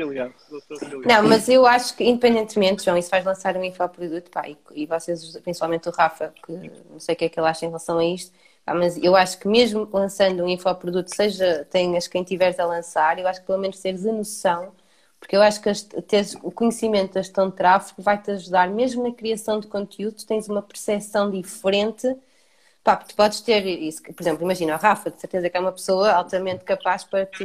Não, 1.05 1.23
mas 1.23 1.47
eu 1.47 1.65
acho 1.65 1.95
que, 1.95 2.03
independentemente, 2.03 2.83
João, 2.83 2.97
isso 2.97 3.09
vais 3.09 3.23
lançar 3.23 3.55
um 3.55 3.63
infoproduto, 3.63 4.29
pá, 4.29 4.47
e, 4.47 4.57
e 4.75 4.85
vocês, 4.85 5.37
principalmente 5.37 5.87
o 5.87 5.91
Rafa, 5.91 6.33
que 6.45 6.51
não 6.89 6.99
sei 6.99 7.15
o 7.15 7.17
que 7.17 7.25
é 7.25 7.29
que 7.29 7.39
ele 7.39 7.47
acha 7.47 7.65
em 7.65 7.69
relação 7.69 7.97
a 7.97 8.05
isto, 8.05 8.33
mas 8.73 8.97
eu 8.97 9.15
acho 9.15 9.39
que 9.39 9.47
mesmo 9.47 9.89
lançando 9.91 10.43
um 10.43 10.47
infoproduto, 10.47 11.13
seja 11.15 11.65
tenhas 11.65 12.07
quem 12.07 12.23
tiveres 12.23 12.59
a 12.59 12.65
lançar, 12.65 13.19
eu 13.19 13.27
acho 13.27 13.41
que 13.41 13.47
pelo 13.47 13.59
menos 13.59 13.79
teres 13.79 14.05
a 14.05 14.11
noção 14.11 14.73
Porque 15.19 15.35
eu 15.37 15.41
acho 15.43 15.61
que 15.61 15.73
teres 16.03 16.35
o 16.43 16.51
conhecimento 16.51 17.13
da 17.15 17.21
gestão 17.23 17.49
de 17.49 17.55
tráfego 17.57 18.01
vai-te 18.03 18.31
ajudar, 18.31 18.69
mesmo 18.69 19.03
na 19.03 19.13
criação 19.15 19.59
de 19.59 19.67
conteúdo, 19.67 20.17
tu 20.17 20.27
tens 20.27 20.49
uma 20.49 20.61
percepção 20.63 21.31
diferente. 21.31 22.07
Pá, 22.83 22.95
tu 22.97 23.15
podes 23.15 23.41
ter 23.41 23.65
isso, 23.65 24.01
por 24.01 24.21
exemplo, 24.21 24.43
imagina 24.43 24.73
a 24.73 24.77
Rafa, 24.77 25.11
de 25.11 25.19
certeza 25.21 25.49
que 25.49 25.57
é 25.57 25.59
uma 25.59 25.71
pessoa 25.71 26.11
altamente 26.13 26.63
capaz 26.65 27.03
para 27.03 27.25
te, 27.27 27.43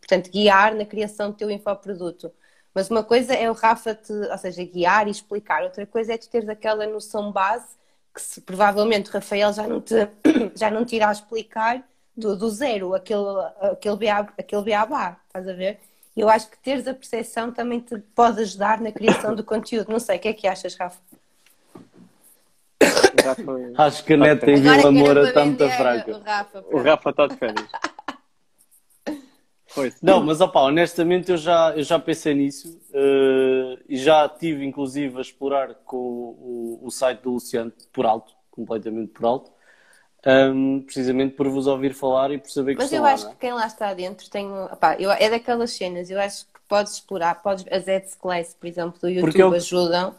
portanto, 0.00 0.30
guiar 0.30 0.74
na 0.74 0.84
criação 0.86 1.30
do 1.30 1.36
teu 1.36 1.50
infoproduto. 1.50 2.32
Mas 2.74 2.88
uma 2.90 3.04
coisa 3.04 3.34
é 3.34 3.50
o 3.50 3.54
Rafa 3.54 3.94
te, 3.94 4.12
ou 4.12 4.38
seja, 4.38 4.64
guiar 4.64 5.06
e 5.08 5.10
explicar, 5.10 5.62
outra 5.62 5.86
coisa 5.86 6.14
é 6.14 6.18
tu 6.18 6.28
teres 6.30 6.48
aquela 6.48 6.86
noção 6.86 7.30
base 7.30 7.76
que 8.14 8.20
se, 8.20 8.40
provavelmente 8.40 9.10
o 9.10 9.12
Rafael 9.12 9.52
já 9.52 9.66
não 9.66 9.80
te, 9.80 9.94
já 10.54 10.70
não 10.70 10.84
te 10.84 10.96
irá 10.96 11.10
explicar 11.10 11.82
do, 12.16 12.36
do 12.36 12.50
zero, 12.50 12.94
aquele, 12.94 13.24
aquele, 13.60 13.96
BA, 13.96 14.28
aquele 14.38 14.62
beabá, 14.62 15.16
estás 15.26 15.48
a 15.48 15.52
ver? 15.52 15.80
E 16.14 16.20
eu 16.20 16.28
acho 16.28 16.50
que 16.50 16.58
teres 16.58 16.86
a 16.86 16.92
percepção 16.92 17.50
também 17.50 17.80
te 17.80 17.98
pode 18.14 18.42
ajudar 18.42 18.80
na 18.80 18.92
criação 18.92 19.34
do 19.34 19.42
conteúdo. 19.42 19.90
Não 19.90 19.98
sei, 19.98 20.18
o 20.18 20.20
que 20.20 20.28
é 20.28 20.32
que 20.32 20.46
achas, 20.46 20.74
Rafa? 20.74 20.98
Acho 23.78 24.04
que 24.04 24.14
a 24.14 24.16
neta 24.16 24.50
em 24.50 24.60
Vila 24.60 24.90
Moura 24.90 25.28
está 25.28 25.44
muito 25.44 25.68
fraca. 25.70 26.20
O. 26.70 26.82
Rafa 26.82 27.10
está 27.10 27.26
de 27.26 27.36
férias. 27.36 27.68
Foi. 29.74 29.94
Não, 30.02 30.20
mas 30.20 30.40
opá, 30.40 30.60
honestamente 30.62 31.30
eu 31.30 31.36
já, 31.36 31.74
eu 31.76 31.82
já 31.82 31.98
pensei 31.98 32.34
nisso 32.34 32.78
eh, 32.92 33.78
e 33.88 33.96
já 33.96 34.28
tive 34.28 34.64
inclusive 34.64 35.16
a 35.18 35.20
explorar 35.20 35.74
com 35.84 35.96
o, 35.96 36.80
o 36.82 36.90
site 36.90 37.20
do 37.22 37.30
Luciano 37.32 37.72
por 37.92 38.04
alto, 38.06 38.34
completamente 38.50 39.12
por 39.12 39.24
alto, 39.26 39.50
ahm, 40.26 40.80
precisamente 40.82 41.36
por 41.36 41.48
vos 41.48 41.66
ouvir 41.66 41.94
falar 41.94 42.32
e 42.32 42.38
por 42.38 42.50
saber 42.50 42.76
que 42.76 42.84
Mas 42.84 42.92
eu 42.92 43.04
lá, 43.04 43.12
acho 43.12 43.28
é? 43.30 43.32
que 43.32 43.36
quem 43.36 43.52
lá 43.52 43.66
está 43.66 43.92
dentro 43.94 44.28
tem. 44.30 44.46
um- 44.46 44.64
opá, 44.64 44.96
eu, 44.98 45.10
é 45.10 45.28
daquelas 45.30 45.72
cenas, 45.72 46.10
eu 46.10 46.18
acho 46.20 46.46
que 46.46 46.60
podes 46.68 46.94
explorar, 46.94 47.42
podes, 47.42 47.64
as 47.70 47.86
ads 47.88 48.14
class, 48.14 48.54
por 48.54 48.66
exemplo, 48.66 48.98
do 49.00 49.08
YouTube 49.08 49.54
eu- 49.54 49.56
ajudam, 49.56 50.14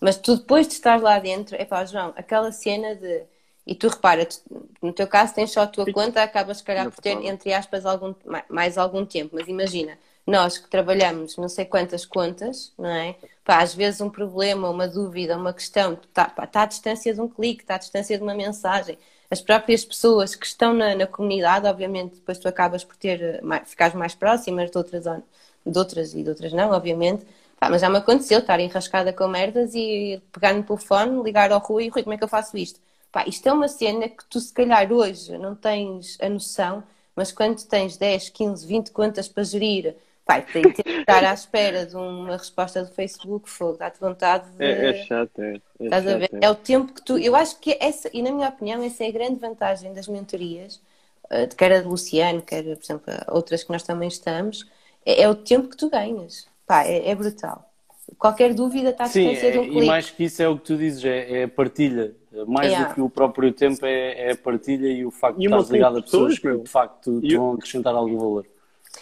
mas 0.00 0.16
tu 0.16 0.36
depois 0.36 0.66
de 0.66 0.74
estar 0.74 1.00
lá 1.00 1.18
dentro, 1.18 1.56
é 1.56 1.64
pá, 1.64 1.84
João, 1.84 2.12
aquela 2.16 2.50
cena 2.52 2.94
de. 2.96 3.24
E 3.68 3.74
tu 3.74 3.88
repara, 3.88 4.26
no 4.82 4.92
teu 4.92 5.06
caso 5.06 5.34
tens 5.34 5.52
só 5.52 5.62
a 5.62 5.66
tua 5.66 5.86
conta, 5.86 6.22
acabas 6.22 6.58
se 6.58 6.64
calhar 6.64 6.88
por 6.88 6.98
ter, 6.98 7.20
entre 7.24 7.52
aspas, 7.52 7.84
algum, 7.86 8.14
ma- 8.24 8.44
mais 8.48 8.78
algum 8.78 9.04
tempo. 9.04 9.36
Mas 9.36 9.46
imagina, 9.48 9.98
nós 10.26 10.58
que 10.58 10.68
trabalhamos 10.70 11.36
não 11.36 11.48
sei 11.48 11.64
quantas 11.66 12.06
contas, 12.06 12.72
não 12.78 12.88
é? 12.88 13.16
Pá, 13.44 13.62
às 13.62 13.74
vezes 13.74 14.00
um 14.00 14.10
problema, 14.10 14.70
uma 14.70 14.88
dúvida, 14.88 15.36
uma 15.36 15.52
questão, 15.54 15.94
está 15.94 16.26
tá 16.28 16.62
à 16.62 16.66
distância 16.66 17.14
de 17.14 17.20
um 17.20 17.28
clique, 17.28 17.62
está 17.62 17.74
à 17.76 17.78
distância 17.78 18.16
de 18.16 18.22
uma 18.22 18.34
mensagem. 18.34 18.98
As 19.30 19.40
próprias 19.42 19.84
pessoas 19.84 20.34
que 20.34 20.46
estão 20.46 20.72
na, 20.72 20.94
na 20.94 21.06
comunidade, 21.06 21.66
obviamente, 21.66 22.14
depois 22.16 22.38
tu 22.38 22.48
acabas 22.48 22.84
por 22.84 22.96
ter, 22.96 23.20
eh, 23.22 23.40
mais, 23.42 23.68
ficares 23.68 23.94
mais 23.94 24.14
próximas 24.14 24.70
de 24.70 24.78
outras, 24.78 25.04
de 25.66 25.78
outras 25.78 26.14
e 26.14 26.22
de 26.22 26.28
outras 26.30 26.52
não, 26.52 26.70
obviamente. 26.72 27.26
Pá, 27.58 27.68
mas 27.70 27.80
já 27.80 27.90
me 27.90 27.98
aconteceu 27.98 28.38
estar 28.38 28.60
enrascada 28.60 29.12
com 29.12 29.26
merdas 29.28 29.74
e 29.74 30.22
pegar 30.32 30.54
no 30.54 30.62
telefone, 30.62 31.22
ligar 31.22 31.50
ao 31.52 31.58
Rui, 31.60 31.88
Rui, 31.88 32.02
como 32.02 32.14
é 32.14 32.18
que 32.18 32.24
eu 32.24 32.28
faço 32.28 32.56
isto? 32.56 32.80
Pá, 33.18 33.24
isto 33.26 33.48
é 33.48 33.52
uma 33.52 33.66
cena 33.66 34.08
que 34.08 34.24
tu 34.26 34.38
se 34.38 34.52
calhar 34.52 34.92
hoje 34.92 35.36
não 35.38 35.52
tens 35.52 36.16
a 36.20 36.28
noção, 36.28 36.84
mas 37.16 37.32
quando 37.32 37.60
tens 37.66 37.96
10, 37.96 38.28
15, 38.28 38.64
20 38.64 38.92
contas 38.92 39.26
para 39.26 39.42
gerir, 39.42 39.96
pá, 40.24 40.40
tem 40.40 40.62
que 40.62 40.88
estar 40.88 41.24
à 41.24 41.34
espera 41.34 41.84
de 41.84 41.96
uma 41.96 42.36
resposta 42.36 42.84
do 42.84 42.92
Facebook, 42.92 43.50
fogo, 43.50 43.76
dá-te 43.76 43.98
vontade 43.98 44.48
de... 44.56 44.62
É, 44.62 44.90
é 44.90 45.04
chato, 45.04 45.36
é. 45.42 45.56
é 45.80 45.84
Estás 45.84 46.06
a 46.06 46.16
ver? 46.16 46.30
chato, 46.30 46.44
É 46.44 46.48
o 46.48 46.54
tempo 46.54 46.92
que 46.94 47.02
tu. 47.02 47.18
Eu 47.18 47.34
acho 47.34 47.58
que 47.58 47.76
essa, 47.80 48.08
e 48.12 48.22
na 48.22 48.30
minha 48.30 48.48
opinião, 48.48 48.80
essa 48.84 49.02
é 49.02 49.08
a 49.08 49.10
grande 49.10 49.40
vantagem 49.40 49.92
das 49.92 50.06
mentorias, 50.06 50.80
eh, 51.28 51.46
de 51.46 51.56
quer 51.56 51.72
a 51.72 51.80
de 51.80 51.88
Luciano, 51.88 52.40
quer, 52.40 52.62
por 52.62 52.84
exemplo, 52.84 53.12
outras 53.32 53.64
que 53.64 53.72
nós 53.72 53.82
também 53.82 54.06
estamos, 54.06 54.64
é, 55.04 55.22
é 55.22 55.28
o 55.28 55.34
tempo 55.34 55.68
que 55.68 55.76
tu 55.76 55.90
ganhas. 55.90 56.46
Pá, 56.68 56.84
é, 56.84 57.08
é 57.10 57.14
brutal. 57.16 57.68
Qualquer 58.16 58.54
dúvida 58.54 58.90
está 58.90 59.06
distância 59.06 59.50
de 59.50 59.58
um 59.58 59.62
é- 59.62 59.66
e 59.66 59.70
clique. 59.70 59.86
mais 59.86 60.08
que 60.08 60.22
isso 60.22 60.40
é 60.40 60.46
o 60.48 60.56
que 60.56 60.64
tu 60.66 60.76
dizes, 60.76 61.04
é, 61.04 61.40
é 61.40 61.44
a 61.44 61.48
partilha. 61.48 62.14
Mais 62.46 62.68
Yeah. 62.70 62.88
do 62.88 62.94
que 62.94 63.00
o 63.00 63.08
próprio 63.10 63.52
tempo 63.52 63.84
é, 63.86 64.28
é 64.28 64.32
a 64.32 64.36
partilha 64.36 64.88
e 64.88 65.04
o 65.04 65.10
facto 65.10 65.38
de 65.38 65.44
E 65.44 65.48
uma 65.48 65.56
estares 65.58 65.70
ligado 65.70 65.96
a 65.96 66.00
de 66.00 66.04
pessoas, 66.04 66.38
pessoas 66.38 66.56
que 66.58 66.62
de 66.64 66.70
facto 66.70 67.20
te 67.20 67.26
E- 67.26 67.36
vão 67.36 67.52
acrescentar 67.54 67.94
algum 67.94 68.18
valor. 68.18 68.46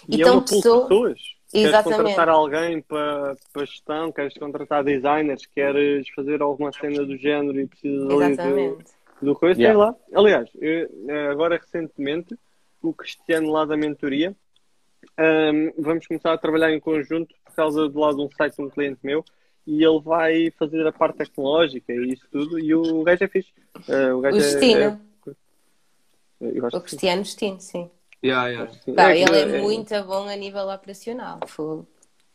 E 0.08 0.16
Então, 0.16 0.28
é 0.28 0.32
uma 0.32 0.42
pool 0.42 0.56
de 0.56 0.62
pessoa- 0.62 0.88
pessoas. 0.88 1.20
Queres 1.50 1.68
Exatamente. 1.68 1.96
contratar 2.02 2.28
alguém 2.28 2.80
para, 2.82 3.36
para 3.52 3.64
gestão, 3.64 4.12
queres 4.12 4.34
contratar 4.34 4.84
designers, 4.84 5.46
queres 5.46 6.08
fazer 6.10 6.42
alguma 6.42 6.72
cena 6.72 7.04
do 7.04 7.16
género 7.16 7.58
e 7.60 7.66
precisas 7.66 8.02
ali 8.10 8.18
de, 8.26 8.32
Exatamente. 8.32 8.84
do 9.22 9.34
coisa, 9.34 9.60
Yeah. 9.60 9.78
sei 9.78 9.86
lá. 10.12 10.20
Aliás, 10.20 10.50
eu, 10.60 10.88
eh, 11.08 11.28
agora 11.28 11.56
recentemente, 11.56 12.36
o 12.82 12.92
Cristiano 12.92 13.50
lá 13.50 13.64
da 13.64 13.76
mentoria, 13.76 14.34
ahm, 15.16 15.70
vamos 15.78 16.06
começar 16.06 16.32
a 16.32 16.38
trabalhar 16.38 16.72
em 16.72 16.80
conjunto 16.80 17.34
por 17.44 17.54
causa 17.54 17.88
do 17.88 17.98
lado 17.98 18.16
de 18.16 18.22
um 18.22 18.28
site 18.36 18.56
de 18.56 18.62
um 18.62 18.68
cliente 18.68 18.98
meu 19.02 19.24
e 19.66 19.82
ele 19.84 20.00
vai 20.00 20.50
fazer 20.58 20.86
a 20.86 20.92
parte 20.92 21.16
tecnológica 21.18 21.92
e 21.92 22.12
isso 22.12 22.26
tudo 22.30 22.58
e 22.58 22.74
o 22.74 23.02
gajo 23.02 23.24
é 23.24 23.28
fixe. 23.28 23.50
Eh, 23.88 24.12
o 24.12 24.20
gajo 24.20 24.36
O 24.36 24.40
é- 24.40 24.42
Justino. 24.42 24.80
é- 24.80 24.98
eu 26.40 26.66
acho 26.66 26.76
O. 26.76 26.80
Cristiano 26.80 27.24
Justino, 27.24 27.60
sim. 27.60 27.90
Yeah, 28.24 28.48
yeah. 28.48 28.72
Pá, 28.94 29.10
É, 29.12 29.20
ele 29.20 29.36
é, 29.36 29.40
é- 29.58 29.62
muito 29.62 29.94
bom 30.04 30.28
a 30.28 30.36
nível 30.36 30.68
operacional. 30.68 31.40
Fogo. 31.46 31.86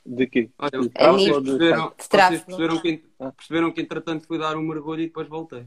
De 0.05 0.25
quê? 0.27 0.49
Olha, 0.57 0.71
De 0.71 0.77
vocês 0.77 0.91
A 0.95 1.11
nível 1.13 1.43
perceberam, 1.43 1.77
de 1.89 1.93
vocês 1.95 2.07
tráfego. 2.07 2.45
perceberam 2.45 2.81
que, 2.81 3.03
perceberam 3.37 3.71
que 3.71 3.81
entretanto 3.81 4.27
fui 4.27 4.37
dar 4.39 4.55
um 4.57 4.61
mergulho 4.61 5.01
e 5.01 5.05
depois 5.07 5.27
voltei. 5.27 5.65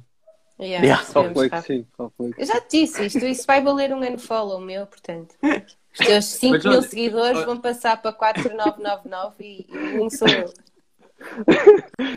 Yeah, 0.60 0.84
Yeah. 0.86 0.96
percebemos, 1.02 1.12
Calculei 1.34 1.50
que 1.50 1.62
sim, 1.62 1.86
calculei 1.96 2.32
que 2.32 2.42
Eu 2.42 2.46
já 2.46 2.60
te 2.60 2.80
disse 2.80 3.06
isto, 3.06 3.24
isso 3.26 3.44
vai 3.46 3.60
valer 3.62 3.92
um 3.92 4.00
unfollow 4.12 4.60
meu, 4.60 4.86
portanto. 4.86 5.34
Os 5.42 6.06
teus 6.06 6.24
5 6.26 6.52
Mas 6.54 6.64
mil 6.64 6.72
olha, 6.74 6.82
seguidores 6.82 7.36
olha- 7.38 7.46
vão 7.46 7.60
passar 7.60 8.00
para 8.00 8.12
4999 8.12 9.44
e, 9.44 9.66
e 9.70 10.00
um 10.00 10.08
sou 10.10 10.28
eu. 10.28 10.52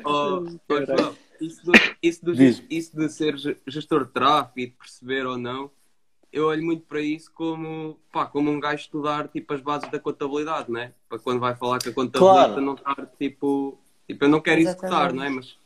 Oh, 0.04 0.44
oh. 0.70 0.86
João, 0.86 1.16
isso, 1.40 1.66
do, 1.66 1.72
isso, 2.02 2.26
do- 2.26 2.34
isso 2.70 2.96
de 2.98 3.10
ser 3.10 3.38
ge- 3.38 3.58
gestor 3.68 4.06
de 4.06 4.12
tráfego 4.12 4.60
e 4.60 4.66
de 4.68 4.72
perceber 4.74 5.26
ou 5.26 5.38
não, 5.38 5.70
eu 6.32 6.48
olho 6.48 6.64
muito 6.64 6.84
para 6.86 7.00
isso 7.02 7.32
como, 7.34 8.00
pá, 8.12 8.26
como 8.26 8.52
um 8.52 8.60
gajo 8.60 8.82
estudar 8.82 9.28
tipo, 9.28 9.54
as 9.54 9.62
bases 9.62 9.90
da 9.90 10.00
contabilidade, 10.00 10.72
né? 10.72 10.94
Para 11.08 11.20
quando 11.20 11.40
vai 11.40 11.56
falar 11.56 11.80
com 11.82 11.90
a 11.90 11.94
contabilista 11.94 12.46
Claro. 12.48 12.62
não 12.62 12.74
estar 12.76 13.06
tipo, 13.18 13.80
tipo, 14.08 14.26
eu 14.26 14.30
não 14.30 14.42
quero 14.42 14.62
executar, 14.62 15.14
não 15.14 15.24
é? 15.24 15.30
Mas 15.30 15.58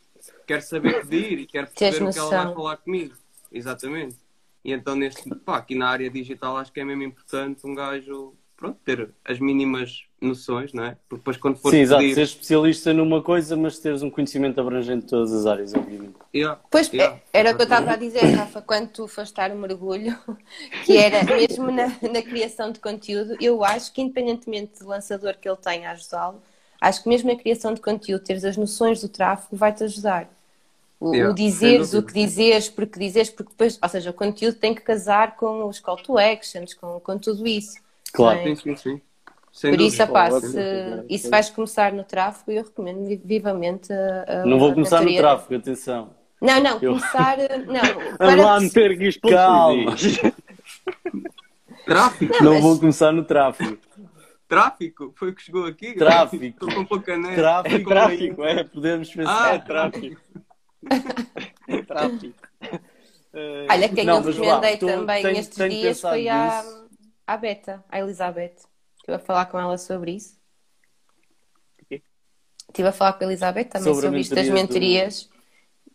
quero 0.45 0.62
saber 0.62 1.01
pedir 1.08 1.39
e 1.39 1.45
quero 1.47 1.67
perceber 1.67 2.06
o 2.10 2.12
que 2.13 2.19
ela 2.19 2.30
vai 2.45 2.54
falar 2.54 2.77
comigo. 2.77 3.15
Exatamente. 3.51 4.17
E 4.63 4.71
então 4.71 4.95
neste, 4.95 5.34
pá, 5.36 5.58
aqui 5.58 5.73
na 5.73 5.89
área 5.89 6.10
digital 6.10 6.56
acho 6.58 6.71
que 6.71 6.80
é 6.80 6.86
mesmo 6.86 7.01
importante 7.04 7.65
um 7.65 7.73
gajo, 7.73 8.36
pronto, 8.62 8.80
ter 8.86 9.10
as 9.26 9.39
mínimas 9.39 10.04
noções, 10.21 10.71
não 10.71 10.86
é? 10.86 10.91
Porque 11.10 11.17
depois 11.17 11.38
quando 11.38 11.58
for 11.58 11.71
Sim, 11.71 11.80
exato, 11.80 12.04
pedir, 12.04 12.13
ser 12.13 12.21
especialista 12.21 12.93
numa 12.93 13.21
coisa, 13.24 13.58
mas 13.58 13.80
teres 13.80 14.04
um 14.04 14.10
conhecimento 14.10 14.62
abrangente 14.62 15.06
de 15.06 15.10
todas 15.10 15.34
as 15.34 15.45
áreas, 15.47 15.74
obviamente. 15.74 16.15
yeah, 16.34 16.62
Pois, 16.69 16.93
yeah. 16.93 17.15
é- 17.34 17.39
era 17.39 17.52
o 17.52 17.56
que 17.56 17.62
eu 17.62 17.63
estava 17.63 17.91
a 17.93 17.95
dizer, 17.95 18.24
Rafa, 18.36 18.62
quando 18.62 18.89
tu 18.89 19.08
foste 19.08 19.34
dar 19.36 19.52
o 19.52 19.56
mergulho, 19.58 20.15
que 20.86 20.95
era 20.95 21.24
mesmo 21.24 21.71
na, 21.71 21.88
na 21.88 22.21
criação 22.21 22.71
de 22.71 22.80
conteúdo, 22.80 23.36
eu 23.39 23.63
acho 23.63 23.91
que 23.91 24.02
independentemente 24.02 24.80
do 24.80 24.88
lançador 24.88 25.36
que 25.38 25.50
ele 25.50 25.58
tenha 25.58 25.89
a 25.89 25.93
ajudá-lo, 25.93 26.41
acho 26.80 27.02
que 27.04 27.10
mesmo 27.10 27.32
na 27.32 27.38
criação 27.38 27.74
de 27.74 27.82
conteúdo, 27.82 28.24
teres 28.24 28.45
as 28.45 28.58
noções 28.58 29.02
do 29.02 29.10
tráfego 29.10 29.56
vai-te 29.56 29.84
ajudar. 29.84 30.30
O, 31.00 31.10
Yeah, 31.13 31.30
o 31.30 31.34
dizeres, 31.34 31.93
o 31.93 32.04
que 32.04 32.13
dizeres, 32.13 32.69
porque 32.69 33.00
dizeres, 33.00 33.30
porque 33.30 33.52
depois, 33.52 33.80
ou 33.82 33.89
seja, 33.89 34.12
o 34.12 34.13
conteúdo 34.13 34.58
tem 34.60 34.76
que 34.76 34.82
casar 34.82 35.36
com 35.36 35.65
os 35.67 35.80
call 35.80 35.97
to 35.97 36.17
actions, 36.17 36.74
com, 36.76 37.00
com 37.00 37.17
tudo 37.17 37.47
isso. 37.47 37.80
Claro. 38.13 38.38
não 38.38 38.52
é? 38.52 38.56
Sim, 38.56 38.62
sim, 38.62 38.76
sim. 38.76 39.02
Sem 39.52 39.71
Por 39.71 39.82
isso, 39.82 39.97
se, 40.41 41.06
e 41.10 41.17
vais 41.30 41.50
começar 41.50 41.91
no 41.91 42.04
tráfego, 42.06 42.52
eu 42.52 42.63
recomendo 42.63 43.06
vi- 43.06 43.21
vivamente 43.24 43.91
a, 43.91 44.43
a 44.43 44.45
Não 44.45 44.58
vou 44.58 44.71
a 44.71 44.74
começar 44.74 45.02
no 45.02 45.13
tráfego, 45.17 45.56
atenção. 45.60 46.10
Não, 46.41 46.60
não, 46.63 46.80
Eu- 46.82 46.93
começar. 46.93 47.38
Não, 47.67 47.82
Vamos 48.17 48.17
para 48.17 48.36
lá 48.45 48.60
meter 48.62 48.97
vista. 48.97 49.28
Tráfico? 51.86 52.43
Não, 52.43 52.54
mas- 52.54 52.63
vou 52.63 52.80
começar 52.80 53.12
no 53.12 53.24
tráfego. 53.26 53.78
Tráfico? 54.47 55.13
Foi 55.15 55.30
o 55.30 55.36
que 55.36 55.41
chegou 55.43 55.65
aqui? 55.65 55.93
Tráfico. 55.93 56.43
Estou 56.43 56.74
com 56.74 56.86
pouca 56.86 57.17
neve. 57.17 57.36
Tráfico, 57.36 57.89
tráfico, 57.89 58.43
é, 58.43 58.63
podemos 58.63 59.10
pensar. 59.13 59.56
Ah, 59.56 59.60
tráfico. 59.60 60.21
Tráfico. 61.88 62.36
Eh, 63.34 63.67
Olha, 63.69 63.89
quem 63.89 64.06
Não, 64.06 64.17
eu 64.17 64.21
recomendei 64.24 64.78
tu- 64.78 64.88
também 64.88 65.21
tenho- 65.24 65.38
estes 65.38 65.58
tenho 65.58 65.69
dias 65.69 66.02
foi 66.02 66.28
a, 66.28 66.63
nisso. 66.63 66.86
A 67.25 67.38
Beta, 67.38 67.84
a 67.89 67.99
Elizabeth. 67.99 68.55
Estive 68.97 69.15
a 69.15 69.19
falar 69.19 69.45
com 69.47 69.60
ela 69.60 69.77
sobre 69.77 70.12
isso. 70.13 70.39
Estive 71.89 72.88
a 72.88 72.91
falar 72.91 73.13
com 73.13 73.23
a 73.23 73.27
Elizabeth 73.27 73.65
também 73.65 73.93
Sobre 73.93 74.05
sobre, 74.07 74.19
isto 74.21 74.36
das 74.36 74.47
mentoria 74.49 74.60
do- 74.60 75.05
mentorias. 75.07 75.29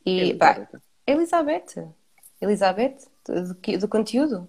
E, 0.05 0.35
pá, 0.35 0.69
Elizabeth. 1.07 1.93
Elizabeth, 2.41 2.97
do, 3.25 3.55
do, 3.55 3.79
do 3.79 3.89
conteúdo. 3.89 4.49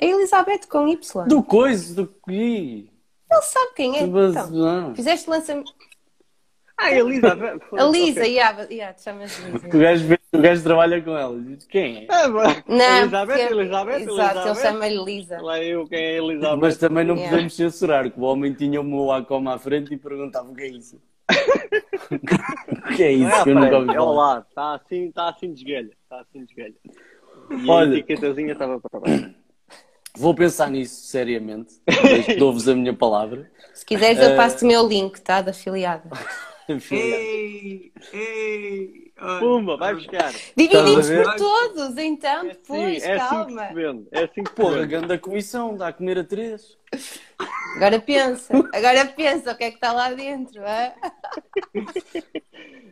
A 0.00 0.04
Elizabeth 0.04 0.66
com 0.68 0.88
Y. 0.88 1.28
Do 1.28 1.42
coisa, 1.42 1.94
do 1.94 2.08
que. 2.08 2.90
Ele 3.30 3.42
sabe 3.42 3.74
quem 3.76 3.96
é. 3.96 4.02
Então, 4.02 4.94
fizeste 4.94 5.30
lançamento. 5.30 5.72
Ah, 6.84 6.92
Elisa. 6.92 7.38
A 7.78 7.84
Lisa, 7.84 8.26
yeah, 8.26 8.62
yeah, 8.70 8.92
te 8.94 9.02
chamas 9.02 9.38
Lisa. 9.38 9.66
O 9.68 9.78
gajo 9.78 10.06
vê 10.06 10.18
O 10.32 10.38
gajo 10.40 10.62
trabalha 10.62 11.00
com 11.02 11.16
ela. 11.16 11.38
Quem 11.68 11.98
é? 11.98 12.06
Ah, 12.08 12.28
mas- 12.28 12.62
Não, 12.66 12.98
Elizabeth, 12.98 13.36
porque- 13.38 13.54
Elizabeth, 13.54 13.94
Exato, 14.00 14.12
ele 14.12 14.20
Elizabeth. 14.48 14.62
chama-lhe 14.62 15.04
Lisa. 15.04 15.40
Lá 15.40 15.62
eu, 15.62 15.86
quem 15.86 15.98
é 15.98 16.16
Elizabeth? 16.18 16.60
Mas 16.60 16.76
também 16.78 17.04
não 17.04 17.14
Yeah. 17.14 17.30
podemos 17.30 17.54
censurar, 17.54 18.10
que 18.10 18.18
o 18.18 18.22
homem 18.24 18.52
tinha 18.54 18.80
o 18.80 18.84
meu 18.84 19.06
Wacom 19.06 19.48
à 19.48 19.58
frente 19.58 19.92
e 19.94 19.96
perguntava 19.96 20.50
o 20.50 20.54
que 20.54 20.62
é 20.62 20.68
isso. 20.68 20.96
o 20.96 21.28
que 22.96 23.02
é 23.02 23.16
Não 23.16 23.28
isso 23.28 23.36
é 23.36 23.42
que 23.44 23.50
eu 23.50 23.54
nunca 23.54 23.76
ouvi 23.78 23.90
é 23.90 23.94
falar? 23.94 24.12
lado, 24.34 24.46
está 24.48 24.74
assim, 24.74 25.08
está 25.08 25.28
assim 25.28 25.52
de 25.52 25.60
esguelha, 25.60 25.90
está 26.02 26.20
assim 26.20 26.44
de 26.44 26.50
esguelha. 26.52 26.74
E 27.50 27.70
Olha. 27.70 27.90
a 27.90 27.98
etiquetazinha 27.98 28.52
estava 28.52 28.80
para 28.80 29.00
baixo. 29.00 29.34
Vou 30.16 30.34
pensar 30.34 30.70
nisso 30.70 31.06
seriamente. 31.06 31.74
desde 31.86 32.24
que 32.34 32.36
Dou-vos 32.36 32.68
a 32.68 32.74
minha 32.74 32.92
palavra. 32.94 33.50
Se 33.72 33.84
quiseres, 33.84 34.18
Eh, 34.18 34.32
eu 34.32 34.36
passo-te 34.36 34.64
o 34.64 34.66
meu 34.68 34.86
link, 34.86 35.18
tá? 35.20 35.40
Da 35.40 35.50
afiliada. 35.52 36.08
Ei, 36.90 37.92
ei, 38.12 39.12
olha. 39.20 39.40
Pumba, 39.40 39.76
vai 39.76 39.94
buscar. 39.94 40.32
Dividimos 40.56 41.10
a 41.10 41.14
ver? 41.14 41.24
por 41.24 41.36
todos, 41.36 41.96
então, 41.98 42.30
É 42.30 42.38
assim, 42.38 42.48
depois, 42.48 43.02
é 43.02 43.12
assim 43.12 43.24
que 43.24 43.28
calma. 43.30 43.68
se 43.68 43.74
vende. 43.74 44.08
É 44.12 44.24
assim 44.24 44.44
que 44.44 44.62
vende. 44.62 44.86
grande 44.86 45.18
comissão, 45.18 45.76
dá 45.76 45.88
a 45.88 45.92
comer 45.92 46.18
a 46.18 46.24
três. 46.24 46.76
Agora 47.76 47.98
pensa, 48.00 48.52
agora 48.74 49.04
pensa 49.06 49.52
o 49.52 49.56
que 49.56 49.64
é 49.64 49.70
que 49.70 49.76
está 49.76 49.92
lá 49.92 50.12
dentro. 50.12 50.62
hã? 50.62 50.92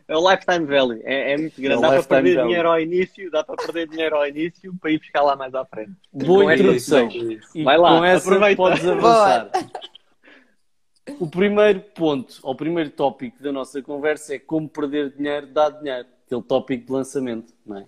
É 0.07 0.17
o 0.17 0.29
lifetime 0.29 0.65
value, 0.65 0.99
é, 1.05 1.33
é 1.33 1.37
muito 1.37 1.61
grande. 1.61 1.77
É 1.77 1.81
dá 1.81 1.89
para 1.93 2.03
perder 2.03 2.35
value. 2.35 2.47
dinheiro 2.49 2.69
ao 2.69 2.79
início, 2.81 3.31
dá 3.31 3.43
para 3.43 3.55
perder 3.55 3.87
dinheiro 3.87 4.15
ao 4.17 4.27
início 4.27 4.73
para 4.81 4.91
ir 4.91 4.99
buscar 4.99 5.21
lá 5.21 5.35
mais 5.37 5.53
à 5.55 5.63
frente. 5.65 5.93
Boa 6.11 6.51
esta 6.51 6.63
introdução. 6.63 7.09
E 7.55 7.63
Vai 7.63 7.77
lá, 7.77 7.97
com 7.97 8.03
essa 8.05 8.27
aproveita. 8.27 8.57
podes 8.57 8.85
avançar. 8.87 9.49
O 11.19 11.27
primeiro 11.27 11.81
ponto, 11.81 12.39
ou 12.43 12.53
o 12.53 12.55
primeiro 12.55 12.89
tópico 12.91 13.41
da 13.41 13.51
nossa 13.51 13.81
conversa 13.81 14.35
é 14.35 14.39
como 14.39 14.69
perder 14.69 15.11
dinheiro 15.15 15.47
dá 15.47 15.69
dinheiro. 15.69 16.07
Aquele 16.25 16.41
tópico 16.43 16.85
de 16.85 16.91
lançamento, 16.91 17.53
não 17.65 17.77
é? 17.77 17.85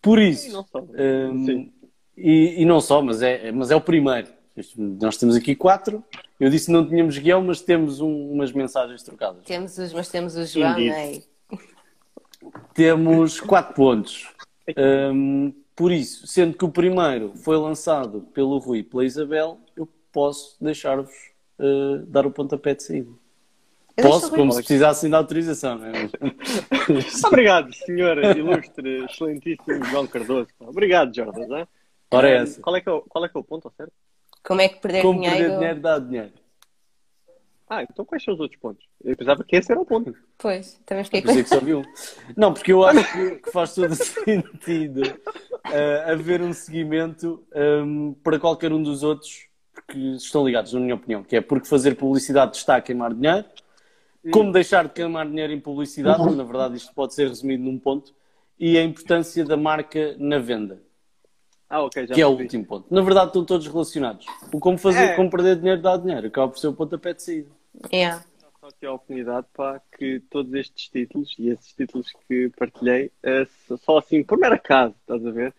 Por 0.00 0.18
E 0.18 0.30
isso, 0.30 0.52
não 0.52 0.64
só. 0.64 0.80
hum, 0.80 1.70
e, 2.16 2.62
e 2.62 2.64
não 2.64 2.80
só, 2.80 3.02
mas 3.02 3.20
é, 3.22 3.50
mas 3.52 3.70
é 3.70 3.76
o 3.76 3.80
primeiro. 3.80 4.28
Nós 4.76 5.16
temos 5.16 5.36
aqui 5.36 5.54
quatro. 5.54 6.02
Eu 6.40 6.48
disse 6.50 6.66
que 6.66 6.72
não 6.72 6.88
tínhamos 6.88 7.18
guião, 7.18 7.42
mas 7.42 7.60
temos 7.60 8.00
um- 8.00 8.32
umas 8.32 8.52
mensagens 8.52 9.02
trocadas. 9.02 9.44
Temos 9.44 9.76
os, 9.78 9.92
mas 9.92 10.08
temos 10.08 10.36
o 10.36 10.44
João, 10.46 10.72
Indeed. 10.78 10.90
né? 10.90 11.58
Temos 12.74 13.40
quatro 13.40 13.74
pontos. 13.74 14.28
Hum, 15.12 15.52
por 15.74 15.92
isso, 15.92 16.26
sendo 16.26 16.56
que 16.56 16.64
o 16.64 16.70
primeiro 16.70 17.32
foi 17.36 17.56
lançado 17.56 18.22
pelo 18.34 18.58
Rui 18.58 18.78
e 18.78 18.82
pela 18.82 19.04
Isabel, 19.04 19.58
eu 19.76 19.88
posso 20.12 20.56
deixar-vos 20.60 21.12
uh, 21.58 22.06
dar 22.06 22.26
o 22.26 22.30
pontapé 22.30 22.74
de 22.74 22.82
saída. 22.82 23.10
Posso, 24.00 24.30
como 24.30 24.52
se 24.52 24.58
precisassem 24.58 25.10
de 25.10 25.16
autorização, 25.16 25.76
não 25.78 25.86
é? 25.86 26.08
Obrigado, 27.26 27.74
senhor 27.74 28.18
ilustre, 28.36 29.04
excelentíssimo 29.04 29.84
João 29.86 30.06
Cardoso. 30.06 30.48
Obrigado, 30.60 31.14
Jordan. 31.14 31.58
hein? 31.58 31.68
Ora 32.10 32.30
é 32.30 32.36
essa. 32.36 32.60
Qual 32.60 32.76
é, 32.76 32.80
que 32.80 32.88
é 32.88 32.92
o, 32.92 33.02
qual 33.02 33.24
é 33.24 33.28
que 33.28 33.36
é 33.36 33.40
o 33.40 33.44
ponto, 33.44 33.66
ao 33.66 33.74
certo? 33.74 33.92
Como 34.42 34.60
é 34.60 34.68
que 34.68 34.80
perder 34.80 35.02
Como 35.02 35.20
dinheiro? 35.20 35.36
perder 35.36 35.58
dinheiro 35.58 35.80
dá 35.80 35.98
dinheiro. 35.98 36.32
Ah, 37.68 37.82
então 37.82 38.04
quais 38.04 38.24
são 38.24 38.32
os 38.32 38.40
outros 38.40 38.58
pontos? 38.58 38.86
Eu 39.04 39.14
pensava 39.14 39.44
que 39.44 39.54
esse 39.54 39.70
era 39.70 39.80
o 39.80 39.84
ponto. 39.84 40.14
Pois, 40.38 40.80
também 40.86 41.04
fiquei 41.04 41.20
é 41.20 41.22
que 41.22 41.44
só 41.44 41.60
vi 41.60 41.74
um. 41.74 41.82
Não, 42.34 42.54
porque 42.54 42.72
eu 42.72 42.82
acho 42.82 43.12
que, 43.12 43.36
que 43.36 43.50
faz 43.50 43.74
todo 43.74 43.92
sentido 43.94 45.02
uh, 45.02 46.10
haver 46.10 46.40
um 46.40 46.52
seguimento 46.54 47.44
um, 47.54 48.14
para 48.14 48.38
qualquer 48.38 48.72
um 48.72 48.82
dos 48.82 49.02
outros 49.02 49.47
que 49.88 49.98
estão 50.16 50.44
ligados, 50.46 50.72
na 50.74 50.80
minha 50.80 50.94
opinião, 50.94 51.24
que 51.24 51.34
é 51.34 51.40
porque 51.40 51.66
fazer 51.66 51.94
publicidade 51.96 52.56
está 52.56 52.76
a 52.76 52.80
queimar 52.80 53.14
dinheiro, 53.14 53.46
como 54.30 54.52
deixar 54.52 54.86
de 54.86 54.92
queimar 54.92 55.26
dinheiro 55.26 55.52
em 55.52 55.58
publicidade, 55.60 56.22
na 56.36 56.44
verdade 56.44 56.76
isto 56.76 56.92
pode 56.94 57.14
ser 57.14 57.28
resumido 57.28 57.64
num 57.64 57.78
ponto, 57.78 58.14
e 58.58 58.76
a 58.76 58.82
importância 58.84 59.44
da 59.44 59.56
marca 59.56 60.14
na 60.18 60.38
venda, 60.38 60.82
Ah, 61.70 61.82
ok, 61.82 62.06
já 62.06 62.14
que 62.14 62.20
é 62.20 62.26
o 62.26 62.30
percebi. 62.36 62.44
último 62.44 62.64
ponto. 62.66 62.94
Na 62.94 63.00
verdade 63.02 63.26
estão 63.28 63.44
todos 63.44 63.66
relacionados. 63.66 64.24
O 64.52 64.58
como 64.58 64.76
fazer, 64.78 65.04
É. 65.10 65.16
como 65.16 65.30
perder 65.30 65.56
dinheiro 65.56 65.80
dá 65.82 65.96
dinheiro, 65.96 66.26
acaba 66.26 66.48
por 66.48 66.58
ser 66.58 66.68
o 66.68 66.72
pontapé 66.74 67.12
de 67.14 67.22
saída. 67.22 67.50
Yeah. 67.92 68.24
Só 68.60 68.68
aqui 68.68 68.86
a 68.86 68.92
oportunidade 68.92 69.46
para 69.54 69.80
que 69.96 70.20
todos 70.30 70.52
estes 70.54 70.88
títulos 70.88 71.34
e 71.38 71.48
esses 71.50 71.72
títulos 71.74 72.08
que 72.26 72.50
partilhei, 72.58 73.10
eh, 73.22 73.46
só 73.84 73.98
assim, 73.98 74.22
por 74.22 74.38
mero 74.38 74.54
acaso, 74.54 74.94
estás 75.00 75.24
a 75.24 75.30
ver? 75.30 75.54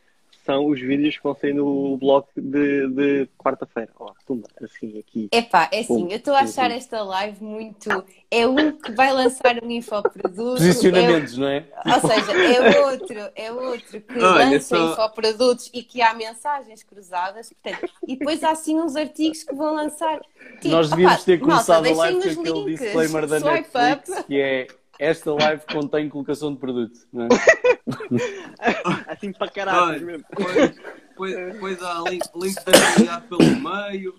São 0.50 0.66
os 0.66 0.82
vídeos 0.82 1.16
que 1.16 1.22
vão 1.24 1.36
sair 1.36 1.54
no 1.54 1.96
blog 1.98 2.26
de, 2.36 2.88
de 2.88 3.30
quarta-feira. 3.38 3.92
Ó, 4.00 4.12
tumba, 4.26 4.48
assim, 4.64 4.98
aqui. 4.98 5.30
Epá, 5.32 5.70
é 5.72 5.82
assim, 5.82 6.08
eu 6.10 6.18
estou 6.18 6.34
a 6.34 6.40
achar 6.40 6.72
esta 6.72 7.04
live 7.04 7.44
muito. 7.44 7.88
É 8.32 8.48
um 8.48 8.72
que 8.72 8.92
vai 8.94 9.14
lançar 9.14 9.64
um 9.64 9.70
infoproduto. 9.70 10.54
Posicionamentos, 10.54 11.38
não 11.38 11.48
é? 11.48 11.66
É, 11.86 11.94
ou 11.94 12.02
seja, 12.02 12.32
é 12.34 12.80
outro, 12.84 13.16
é 13.36 13.52
outro 13.52 14.02
que 14.02 14.18
Olha, 14.18 14.50
lança 14.50 14.76
só- 14.76 14.92
infoprodutos 14.92 15.70
e 15.72 15.84
que 15.84 16.02
há 16.02 16.16
mensagens 16.16 16.82
cruzadas. 16.82 17.54
Portanto, 17.54 17.88
e 18.08 18.18
depois 18.18 18.44
há 18.44 18.50
assim 18.50 18.76
uns 18.80 18.96
artigos 18.96 19.44
que 19.44 19.54
vão 19.54 19.76
lançar. 19.76 20.20
Tipo, 20.62 20.70
Nós 20.70 20.90
devíamos 20.90 21.16
opá, 21.18 21.26
ter 21.26 21.40
malta, 21.42 21.52
começado 21.54 21.78
a 21.78 21.82
deixem 21.82 21.98
live 22.00 22.14
com 22.16 22.28
os 22.28 22.38
aquele 22.40 22.66
links, 22.66 22.80
disclaimer 22.82 23.28
da 23.28 23.40
swipe 23.40 23.70
Netflix, 23.78 24.10
up. 24.20 24.24
que 24.24 24.42
é 24.42 24.68
esta 25.00 25.34
live 25.34 25.66
contém 25.66 26.10
colocação 26.10 26.54
de 26.54 26.60
produto. 26.60 27.00
Não 27.12 27.26
é? 27.26 27.30
Assim 29.08 29.32
para 29.32 29.50
caralho 29.50 30.06
mesmo. 30.06 30.26
Depois, 30.30 30.76
depois, 31.10 31.36
depois 31.36 31.82
há 31.84 32.00
link, 32.02 32.24
link 32.36 32.64
de 32.64 32.72
afiliado 32.72 33.26
pelo 33.28 33.60
meio. 33.60 34.16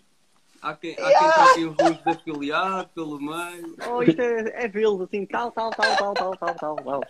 Há 0.63 0.75
quem, 0.75 0.93
há 0.99 1.13
quem 1.19 1.31
troque 1.31 1.65
os 1.65 1.79
links 1.79 2.05
de 2.05 2.11
afiliado 2.11 2.89
pelo 2.95 3.19
meio. 3.21 3.77
Oh, 3.89 4.03
isto 4.03 4.21
é, 4.21 4.65
é 4.65 4.69
assim, 5.05 5.25
tal, 5.27 5.51
tal, 5.53 5.71
tal, 5.71 5.97
tal, 5.97 6.15
tal, 6.15 6.37
tal, 6.37 6.55
tal, 6.55 6.77
tal. 6.77 7.01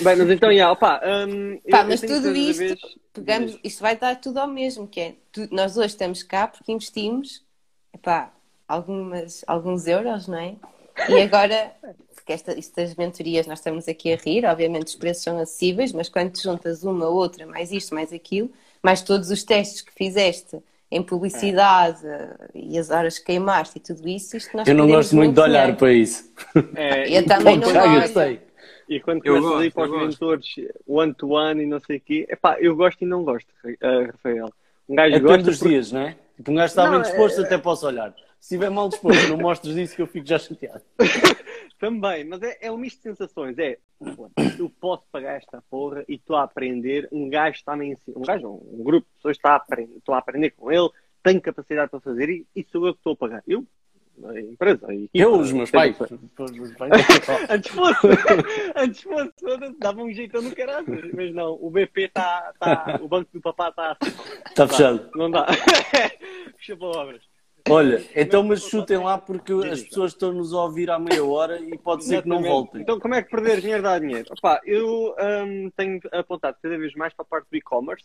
Bem, 0.00 0.16
mas 0.16 0.30
então, 0.30 0.52
já, 0.54 0.72
opá, 0.72 1.00
eu- 1.02 1.60
Pá, 1.70 1.82
eu 1.82 1.88
mas 1.88 2.00
tudo 2.00 2.34
isto, 2.34 2.58
vez- 2.58 2.98
pegamos, 3.12 3.58
isto 3.62 3.80
vai 3.80 3.96
dar 3.96 4.16
tudo 4.20 4.38
ao 4.38 4.48
mesmo, 4.48 4.86
que 4.86 5.00
é, 5.00 5.14
tu- 5.32 5.48
nós 5.52 5.76
hoje 5.76 5.88
estamos 5.88 6.22
cá 6.22 6.48
porque 6.48 6.72
investimos, 6.72 7.44
epá, 7.94 8.32
algumas, 8.66 9.44
alguns 9.46 9.86
euros, 9.86 10.26
não 10.26 10.38
é? 10.38 10.56
E 11.08 11.20
agora, 11.20 11.74
porque 12.30 12.32
esta, 12.32 12.58
isto 12.58 12.76
das 12.76 12.94
mentorias 12.94 13.46
nós 13.46 13.58
estamos 13.58 13.88
aqui 13.88 14.12
a 14.12 14.16
rir, 14.16 14.44
obviamente 14.46 14.86
os 14.88 14.94
preços 14.94 15.24
são 15.24 15.38
acessíveis, 15.38 15.92
mas 15.92 16.08
quando 16.08 16.30
te 16.32 16.42
juntas 16.42 16.84
uma, 16.84 17.08
outra, 17.08 17.44
mais 17.46 17.72
isto, 17.72 17.94
mais 17.94 18.12
aquilo, 18.12 18.50
mais 18.82 19.02
todos 19.02 19.30
os 19.30 19.42
testes 19.42 19.82
que 19.82 19.92
fizeste 19.92 20.58
em 20.92 21.02
publicidade 21.02 22.00
e 22.54 22.78
as 22.78 22.90
horas 22.90 23.18
que 23.18 23.26
queimaste 23.26 23.78
e 23.78 23.80
tudo 23.80 24.08
isso, 24.08 24.36
isto 24.36 24.56
nós 24.56 24.66
Eu 24.68 24.74
não 24.74 24.86
gosto 24.88 25.14
muito 25.16 25.34
de 25.34 25.40
olhar 25.40 25.60
dinheiro. 25.62 25.76
para 25.78 25.92
isso. 25.92 26.32
É, 26.76 27.08
Eu 27.16 27.20
e 27.22 27.24
também 27.24 27.60
quando- 27.60 27.74
não 27.74 28.00
gostei. 28.00 28.40
E 28.88 29.00
quando 29.00 29.24
Eu 29.24 29.34
começas 29.36 29.60
a 29.60 29.64
ir 29.64 29.70
gosto, 29.70 29.74
para 29.74 29.82
os 29.82 29.88
eu 29.90 29.98
gosto. 29.98 30.10
mentores 30.10 30.54
one-to-one 30.86 31.62
e 31.62 31.66
não 31.66 31.80
sei 31.80 31.96
o 31.96 32.00
quê, 32.00 32.26
epá, 32.28 32.56
eu 32.60 32.74
gosto 32.76 33.02
e 33.02 33.06
não 33.06 33.22
gosto, 33.24 33.48
eh, 33.64 34.02
Rafael. 34.06 34.52
Um 34.88 34.94
gajo 34.96 35.14
É 35.16 35.20
gosta 35.20 35.42
dos 35.44 35.58
porque- 35.58 35.68
dias, 35.74 35.92
não 35.92 36.00
é? 36.02 36.16
Tipo, 36.36 36.50
um 36.50 36.54
gajo 36.56 36.66
está 36.66 36.84
Não, 36.84 36.92
bem 36.92 37.02
disposto, 37.02 37.40
é- 37.40 37.44
até 37.44 37.58
posso 37.58 37.86
olhar. 37.86 38.12
Se 38.40 38.54
estiver 38.54 38.70
mal 38.70 38.88
disposto, 38.88 39.28
não 39.28 39.36
mostres 39.36 39.76
isso 39.76 39.94
que 39.94 40.02
eu 40.02 40.06
fico 40.08 40.26
já 40.26 40.38
chateado. 40.38 40.82
Também, 41.80 42.24
mas 42.24 42.42
é, 42.42 42.58
é 42.60 42.70
um 42.70 42.76
misto 42.76 42.98
de 42.98 43.02
sensações. 43.04 43.58
É, 43.58 43.78
eu 44.58 44.70
posso 44.78 45.02
pagar 45.10 45.36
esta 45.36 45.64
porra 45.70 46.04
e 46.06 46.16
estou 46.16 46.36
a 46.36 46.42
aprender. 46.42 47.08
Um 47.10 47.30
gajo 47.30 47.56
está-me 47.56 47.86
a 47.86 47.88
ensinar. 47.88 48.18
Um 48.18 48.22
gajo, 48.22 48.48
um 48.48 48.84
grupo 48.84 49.08
de 49.08 49.14
pessoas 49.16 49.36
está 49.38 49.52
a 49.52 49.56
aprender, 49.56 49.96
estou 49.96 50.14
a 50.14 50.18
aprender 50.18 50.50
com 50.50 50.70
ele, 50.70 50.90
tenho 51.22 51.40
capacidade 51.40 51.90
para 51.90 52.00
fazer 52.00 52.28
e, 52.28 52.46
e 52.54 52.66
sou 52.70 52.86
eu 52.86 52.92
que 52.92 53.00
estou 53.00 53.14
a 53.14 53.16
pagar. 53.16 53.42
Eu, 53.48 53.66
a 54.22 54.38
empresa, 54.38 54.88
Eu, 55.14 55.38
os 55.38 55.50
meus 55.52 55.70
pais. 55.70 55.96
Antes 57.48 57.70
fosse, 57.72 58.06
antes 58.76 59.02
fosse, 59.02 59.32
dava 59.78 60.02
um 60.02 60.12
jeitão 60.12 60.42
no 60.42 60.54
caralho, 60.54 60.86
mas 61.14 61.34
não, 61.34 61.58
o 61.58 61.70
BP 61.70 62.02
está, 62.02 62.52
tá, 62.60 63.00
o 63.00 63.08
banco 63.08 63.30
do 63.32 63.40
papá 63.40 63.70
está 63.70 63.96
assim. 63.98 64.14
Está 64.46 64.68
fechado. 64.68 65.10
Não 65.14 65.30
dá. 65.30 65.46
Fecha 66.58 66.76
palavras. 66.76 67.29
Olha, 67.68 68.02
então 68.14 68.42
mas 68.42 68.62
chutem 68.62 68.98
lá 68.98 69.18
porque 69.18 69.52
as 69.52 69.82
pessoas 69.82 70.12
estão-nos 70.12 70.52
a 70.52 70.62
ouvir 70.62 70.90
há 70.90 70.98
meia 70.98 71.24
hora 71.24 71.60
e 71.60 71.76
pode 71.78 72.04
ser 72.04 72.22
que 72.22 72.28
não 72.28 72.42
voltem. 72.42 72.82
Então, 72.82 72.98
como 72.98 73.14
é 73.14 73.22
que 73.22 73.30
perder 73.30 73.60
dinheiro 73.60 73.82
dá 73.82 73.98
dinheiro? 73.98 74.26
Opa, 74.30 74.60
eu 74.64 75.14
hum, 75.46 75.70
tenho 75.76 76.00
apontado 76.12 76.56
cada 76.62 76.78
vez 76.78 76.94
mais 76.94 77.12
para 77.12 77.24
a 77.24 77.28
parte 77.28 77.48
do 77.50 77.56
e-commerce 77.56 78.04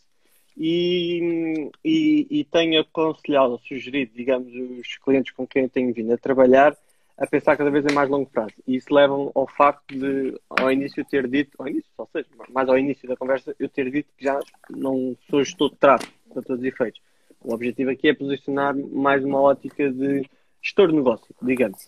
e, 0.58 1.70
e, 1.84 2.28
e 2.30 2.44
tenho 2.46 2.82
aconselhado, 2.82 3.60
sugerido, 3.68 4.12
digamos, 4.16 4.54
os 4.80 4.98
clientes 4.98 5.34
com 5.34 5.46
quem 5.46 5.64
eu 5.64 5.70
tenho 5.70 5.94
vindo 5.94 6.14
a 6.14 6.18
trabalhar 6.18 6.76
a 7.18 7.26
pensar 7.26 7.56
cada 7.56 7.72
vez 7.72 7.86
em 7.86 7.94
mais 7.94 8.10
longo 8.10 8.30
prazo. 8.30 8.54
E 8.68 8.76
isso 8.76 8.94
leva 8.94 9.14
ao 9.14 9.48
facto 9.48 9.98
de, 9.98 10.38
ao 10.50 10.72
início, 10.72 11.06
ter 11.06 11.28
dito, 11.28 11.52
ao 11.58 11.68
início, 11.68 11.90
ou 11.98 12.10
seja, 12.12 12.28
mais 12.50 12.68
ao 12.68 12.78
início 12.78 13.08
da 13.08 13.16
conversa, 13.16 13.56
eu 13.58 13.70
ter 13.70 13.90
dito 13.90 14.10
que 14.18 14.26
já 14.26 14.40
não 14.70 15.16
sou 15.30 15.44
gestor 15.44 15.70
de 15.72 15.78
tráfego, 15.78 16.12
para 16.34 16.42
todos 16.42 16.62
os 16.62 16.66
efeitos. 16.66 17.02
O 17.46 17.54
objetivo 17.54 17.92
aqui 17.92 18.10
é 18.10 18.14
posicionar 18.14 18.76
mais 18.76 19.24
uma 19.24 19.40
ótica 19.40 19.92
de 19.92 20.30
gestor 20.62 20.90
de 20.90 20.96
negócio, 20.96 21.34
digamos 21.42 21.88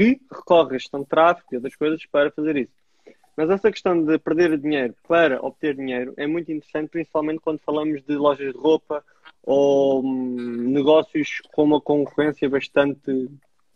que 0.00 0.20
recorre 0.32 0.76
à 0.76 0.78
gestão 0.78 1.00
de 1.00 1.06
tráfego 1.06 1.46
e 1.52 1.56
outras 1.56 1.76
coisas 1.76 2.06
para 2.06 2.30
fazer 2.30 2.56
isso. 2.56 2.72
Mas 3.36 3.50
essa 3.50 3.70
questão 3.70 4.02
de 4.02 4.18
perder 4.18 4.58
dinheiro 4.58 4.94
para 5.06 5.44
obter 5.44 5.74
dinheiro 5.74 6.14
é 6.16 6.26
muito 6.26 6.50
interessante, 6.50 6.88
principalmente 6.88 7.40
quando 7.40 7.58
falamos 7.58 8.02
de 8.02 8.14
lojas 8.14 8.52
de 8.52 8.58
roupa 8.58 9.04
ou 9.42 10.02
hum, 10.02 10.70
negócios 10.70 11.40
com 11.52 11.64
uma 11.64 11.80
concorrência 11.80 12.48
bastante 12.48 13.30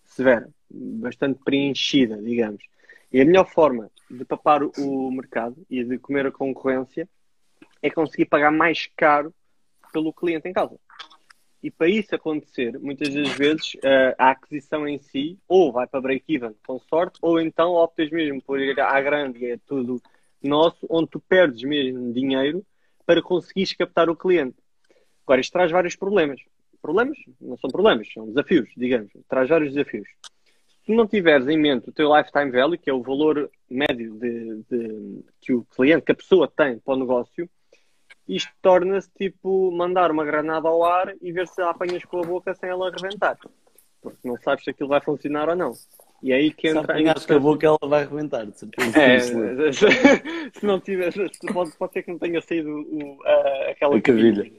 severa, 0.05 0.49
bastante 0.71 1.41
preenchida, 1.45 2.17
digamos. 2.23 2.65
E 3.13 3.21
a 3.21 3.25
melhor 3.25 3.47
forma 3.47 3.91
de 4.11 4.25
papar 4.25 4.63
o 4.63 5.11
mercado 5.11 5.57
e 5.71 5.85
de 5.85 5.99
comer 5.99 6.27
a 6.27 6.33
concorrência 6.33 7.09
é 7.83 7.91
conseguir 7.91 8.27
pagar 8.27 8.51
mais 8.51 8.89
caro 8.97 9.33
pelo 9.93 10.13
cliente 10.13 10.49
em 10.49 10.53
casa. 10.53 10.79
E 11.65 11.71
para 11.71 11.89
isso 11.89 12.15
acontecer, 12.15 12.79
muitas 12.79 13.15
das 13.15 13.31
vezes 13.39 13.75
eh, 13.83 14.15
a 14.19 14.33
aquisição 14.33 14.87
em 14.87 14.99
si 14.99 15.39
ou 15.49 15.73
vai 15.73 15.87
para 15.87 15.99
break-even 15.99 16.55
com 16.67 16.79
sorte, 16.79 17.19
ou 17.23 17.41
então 17.41 17.73
optas 17.73 18.11
mesmo 18.11 18.43
por 18.43 18.61
ir 18.61 18.79
à 18.79 19.01
grande 19.01 19.39
e 19.39 19.53
é 19.53 19.59
tudo 19.67 19.99
nosso, 20.43 20.87
onde 20.91 21.09
tu 21.09 21.19
perdes 21.21 21.63
mesmo 21.63 22.13
dinheiro 22.13 22.63
para 23.07 23.23
conseguires 23.23 23.73
captar 23.73 24.11
o 24.11 24.15
cliente. 24.15 24.59
Agora, 25.25 25.41
isto 25.41 25.53
traz 25.53 25.71
vários 25.71 25.97
problemas. 25.97 26.39
Problemas? 26.83 27.17
Não 27.41 27.57
são 27.57 27.71
problemas, 27.71 28.13
são 28.13 28.27
desafios, 28.27 28.69
digamos. 28.77 29.11
Traz 29.27 29.49
vários 29.49 29.73
desafios. 29.73 30.07
Se 30.85 30.95
não 30.95 31.07
tiveres 31.07 31.49
em 31.49 31.57
mente 31.57 31.89
o 31.89 31.93
teu 31.93 32.15
lifetime 32.15 32.51
value, 32.51 32.77
que 32.77 32.91
é 32.91 32.93
o 32.93 33.03
valor 33.03 33.51
médio 33.71 34.19
de, 34.19 34.63
de, 34.71 35.25
que 35.41 35.55
o 35.55 35.65
cliente, 35.65 36.05
que 36.05 36.13
a 36.13 36.17
pessoa 36.17 36.47
tem 36.47 36.79
para 36.79 36.93
o 36.93 36.99
negócio, 36.99 37.49
isto 38.29 38.51
torna-se 38.63 39.11
tipo 39.17 39.71
mandar 39.71 40.11
uma 40.11 40.25
granada 40.25 40.69
ao 40.69 40.85
ar 40.85 41.15
e 41.21 41.33
ver 41.33 41.47
se 41.47 41.61
a 41.61 41.71
apanhas 41.71 42.05
com 42.05 42.21
a 42.21 42.23
boca 42.23 42.55
sem 42.55 42.69
ela 42.69 42.89
arrebentar. 42.89 43.39
Porque 44.01 44.27
não 44.27 44.37
sabes 44.39 44.65
se 44.65 44.71
aquilo 44.71 44.89
vai 44.89 45.01
funcionar 45.01 45.49
ou 45.49 45.57
não. 45.57 45.73
E 46.23 46.33
é 46.33 46.37
aí 46.37 46.53
que 46.53 46.69
entra. 46.69 46.97
Se 46.97 47.09
acho 47.09 47.27
que 47.27 47.33
a 47.35 47.39
boca 47.39 47.67
ela 47.67 47.79
vai 47.83 48.03
arrebentar, 48.03 48.47
de 48.47 48.59
certeza. 48.59 48.99
É, 48.99 49.19
se 50.53 50.65
não 50.65 50.81
tiver, 50.81 51.13
pode, 51.53 51.73
pode 51.77 51.93
ser 51.93 52.03
que 52.03 52.11
não 52.11 52.19
tenha 52.19 52.41
saído 52.41 52.71
o, 52.71 53.23
a, 53.25 53.71
aquela 53.71 53.97
a 53.97 54.01
cavilha. 54.01 54.51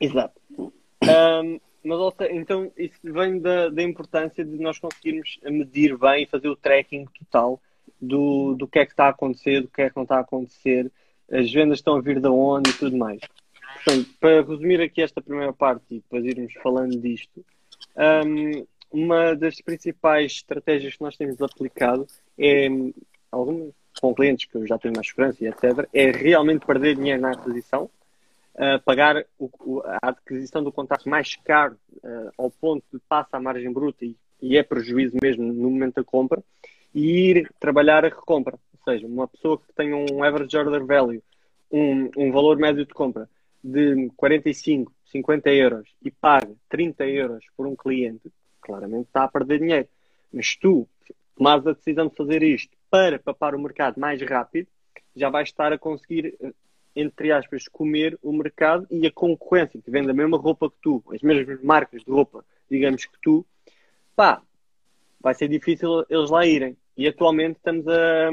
Exato. 0.00 0.40
Um, 0.58 1.60
mas 1.84 2.14
então 2.30 2.70
isso 2.76 2.98
vem 3.02 3.40
da, 3.40 3.68
da 3.68 3.82
importância 3.82 4.44
de 4.44 4.56
nós 4.58 4.78
conseguirmos 4.78 5.38
medir 5.44 5.96
bem 5.96 6.24
e 6.24 6.26
fazer 6.26 6.48
o 6.48 6.56
tracking 6.56 7.06
total 7.18 7.60
do, 8.00 8.54
do 8.54 8.66
que 8.66 8.80
é 8.80 8.84
que 8.84 8.92
está 8.92 9.06
a 9.06 9.10
acontecer, 9.10 9.62
do 9.62 9.68
que 9.68 9.82
é 9.82 9.90
que 9.90 9.96
não 9.96 10.04
está 10.04 10.16
a 10.16 10.20
acontecer, 10.20 10.90
as 11.30 11.50
vendas 11.52 11.78
estão 11.78 11.96
a 11.96 12.00
vir 12.00 12.20
de 12.20 12.28
onde 12.28 12.70
e 12.70 12.74
tudo 12.74 12.96
mais. 12.96 13.20
Portanto, 13.84 14.10
para 14.20 14.42
resumir 14.42 14.80
aqui 14.80 15.02
esta 15.02 15.20
primeira 15.20 15.52
parte 15.52 15.84
e 15.90 15.94
depois 15.96 16.24
irmos 16.24 16.52
falando 16.62 16.96
disto, 17.00 17.44
um, 18.26 18.66
uma 18.92 19.34
das 19.34 19.60
principais 19.60 20.32
estratégias 20.32 20.96
que 20.96 21.02
nós 21.02 21.16
temos 21.16 21.40
aplicado 21.40 22.06
é, 22.38 22.68
algumas, 23.30 23.72
com 24.00 24.14
clientes 24.14 24.46
que 24.46 24.56
eu 24.56 24.66
já 24.66 24.78
tenho 24.78 24.94
mais 24.94 25.08
segurança 25.08 25.42
e 25.42 25.48
etc., 25.48 25.88
é 25.92 26.10
realmente 26.10 26.66
perder 26.66 26.96
dinheiro 26.96 27.20
na 27.20 27.32
aquisição, 27.32 27.90
uh, 28.54 28.80
pagar 28.84 29.24
o, 29.38 29.50
o, 29.60 29.82
a 29.84 30.08
aquisição 30.08 30.62
do 30.62 30.72
contrato 30.72 31.08
mais 31.08 31.34
caro 31.36 31.76
uh, 31.96 32.30
ao 32.38 32.50
ponto 32.50 32.84
de 32.92 33.00
passa 33.08 33.36
a 33.36 33.40
margem 33.40 33.72
bruta 33.72 34.04
e, 34.04 34.16
e 34.40 34.56
é 34.56 34.62
prejuízo 34.62 35.16
mesmo 35.20 35.44
no 35.44 35.70
momento 35.70 35.96
da 35.96 36.04
compra, 36.04 36.42
e 36.94 37.30
ir 37.30 37.50
trabalhar 37.58 38.04
a 38.04 38.08
recompra. 38.08 38.58
Seja, 38.84 39.06
uma 39.06 39.28
pessoa 39.28 39.58
que 39.58 39.72
tem 39.74 39.92
um 39.92 40.22
average 40.22 40.56
order 40.56 40.84
value, 40.84 41.22
um, 41.70 42.10
um 42.16 42.32
valor 42.32 42.56
médio 42.56 42.84
de 42.84 42.92
compra 42.92 43.28
de 43.62 44.10
45, 44.16 44.92
50 45.06 45.50
euros 45.50 45.88
e 46.02 46.10
paga 46.10 46.52
30 46.68 47.06
euros 47.06 47.44
por 47.56 47.66
um 47.66 47.76
cliente, 47.76 48.32
claramente 48.60 49.06
está 49.06 49.24
a 49.24 49.28
perder 49.28 49.60
dinheiro. 49.60 49.88
Mas 50.32 50.56
tu 50.56 50.88
tomares 51.36 51.66
a 51.66 51.72
decisão 51.72 52.08
de 52.08 52.16
fazer 52.16 52.42
isto 52.42 52.76
para 52.90 53.18
papar 53.18 53.54
o 53.54 53.60
mercado 53.60 54.00
mais 54.00 54.20
rápido, 54.22 54.68
já 55.14 55.30
vais 55.30 55.48
estar 55.48 55.72
a 55.72 55.78
conseguir, 55.78 56.36
entre 56.94 57.32
aspas, 57.32 57.68
comer 57.68 58.18
o 58.22 58.32
mercado 58.32 58.86
e 58.90 59.06
a 59.06 59.12
concorrência 59.12 59.80
que 59.80 59.90
vende 59.90 60.10
a 60.10 60.14
mesma 60.14 60.36
roupa 60.36 60.70
que 60.70 60.76
tu, 60.82 61.02
as 61.12 61.22
mesmas 61.22 61.62
marcas 61.62 62.02
de 62.02 62.10
roupa, 62.10 62.44
digamos 62.70 63.04
que 63.04 63.18
tu, 63.22 63.46
pá, 64.16 64.42
vai 65.20 65.34
ser 65.34 65.48
difícil 65.48 66.04
eles 66.08 66.30
lá 66.30 66.44
irem. 66.46 66.76
E 66.96 67.08
atualmente 67.08 67.56
estamos 67.56 67.86
a, 67.88 68.30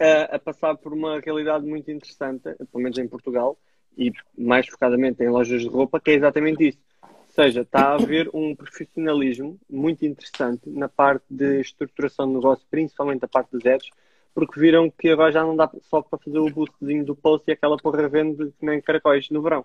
a, 0.00 0.38
passar 0.38 0.76
por 0.76 0.92
uma 0.92 1.20
realidade 1.20 1.66
muito 1.66 1.90
interessante, 1.90 2.42
pelo 2.42 2.82
menos 2.82 2.98
em 2.98 3.06
Portugal, 3.06 3.58
e 3.96 4.12
mais 4.36 4.66
focadamente 4.66 5.22
em 5.22 5.28
lojas 5.28 5.62
de 5.62 5.68
roupa, 5.68 6.00
que 6.00 6.10
é 6.10 6.14
exatamente 6.14 6.68
isso. 6.68 6.78
Ou 7.02 7.34
seja, 7.34 7.60
está 7.60 7.88
a 7.88 7.94
haver 7.94 8.28
um 8.34 8.56
profissionalismo 8.56 9.58
muito 9.68 10.04
interessante 10.04 10.68
na 10.68 10.88
parte 10.88 11.24
de 11.30 11.60
estruturação 11.60 12.26
de 12.26 12.34
negócio, 12.34 12.66
principalmente 12.70 13.24
a 13.24 13.28
parte 13.28 13.52
dos 13.52 13.64
ads, 13.64 13.88
porque 14.34 14.58
viram 14.58 14.90
que 14.90 15.10
agora 15.10 15.32
já 15.32 15.42
não 15.42 15.54
dá 15.54 15.70
só 15.82 16.02
para 16.02 16.18
fazer 16.18 16.38
o 16.38 16.50
boostzinho 16.50 17.04
do 17.04 17.14
post 17.14 17.48
e 17.48 17.52
aquela 17.52 17.76
porra 17.76 18.08
vende 18.08 18.52
nem 18.60 18.80
caracóis 18.80 19.28
no 19.30 19.42
verão. 19.42 19.64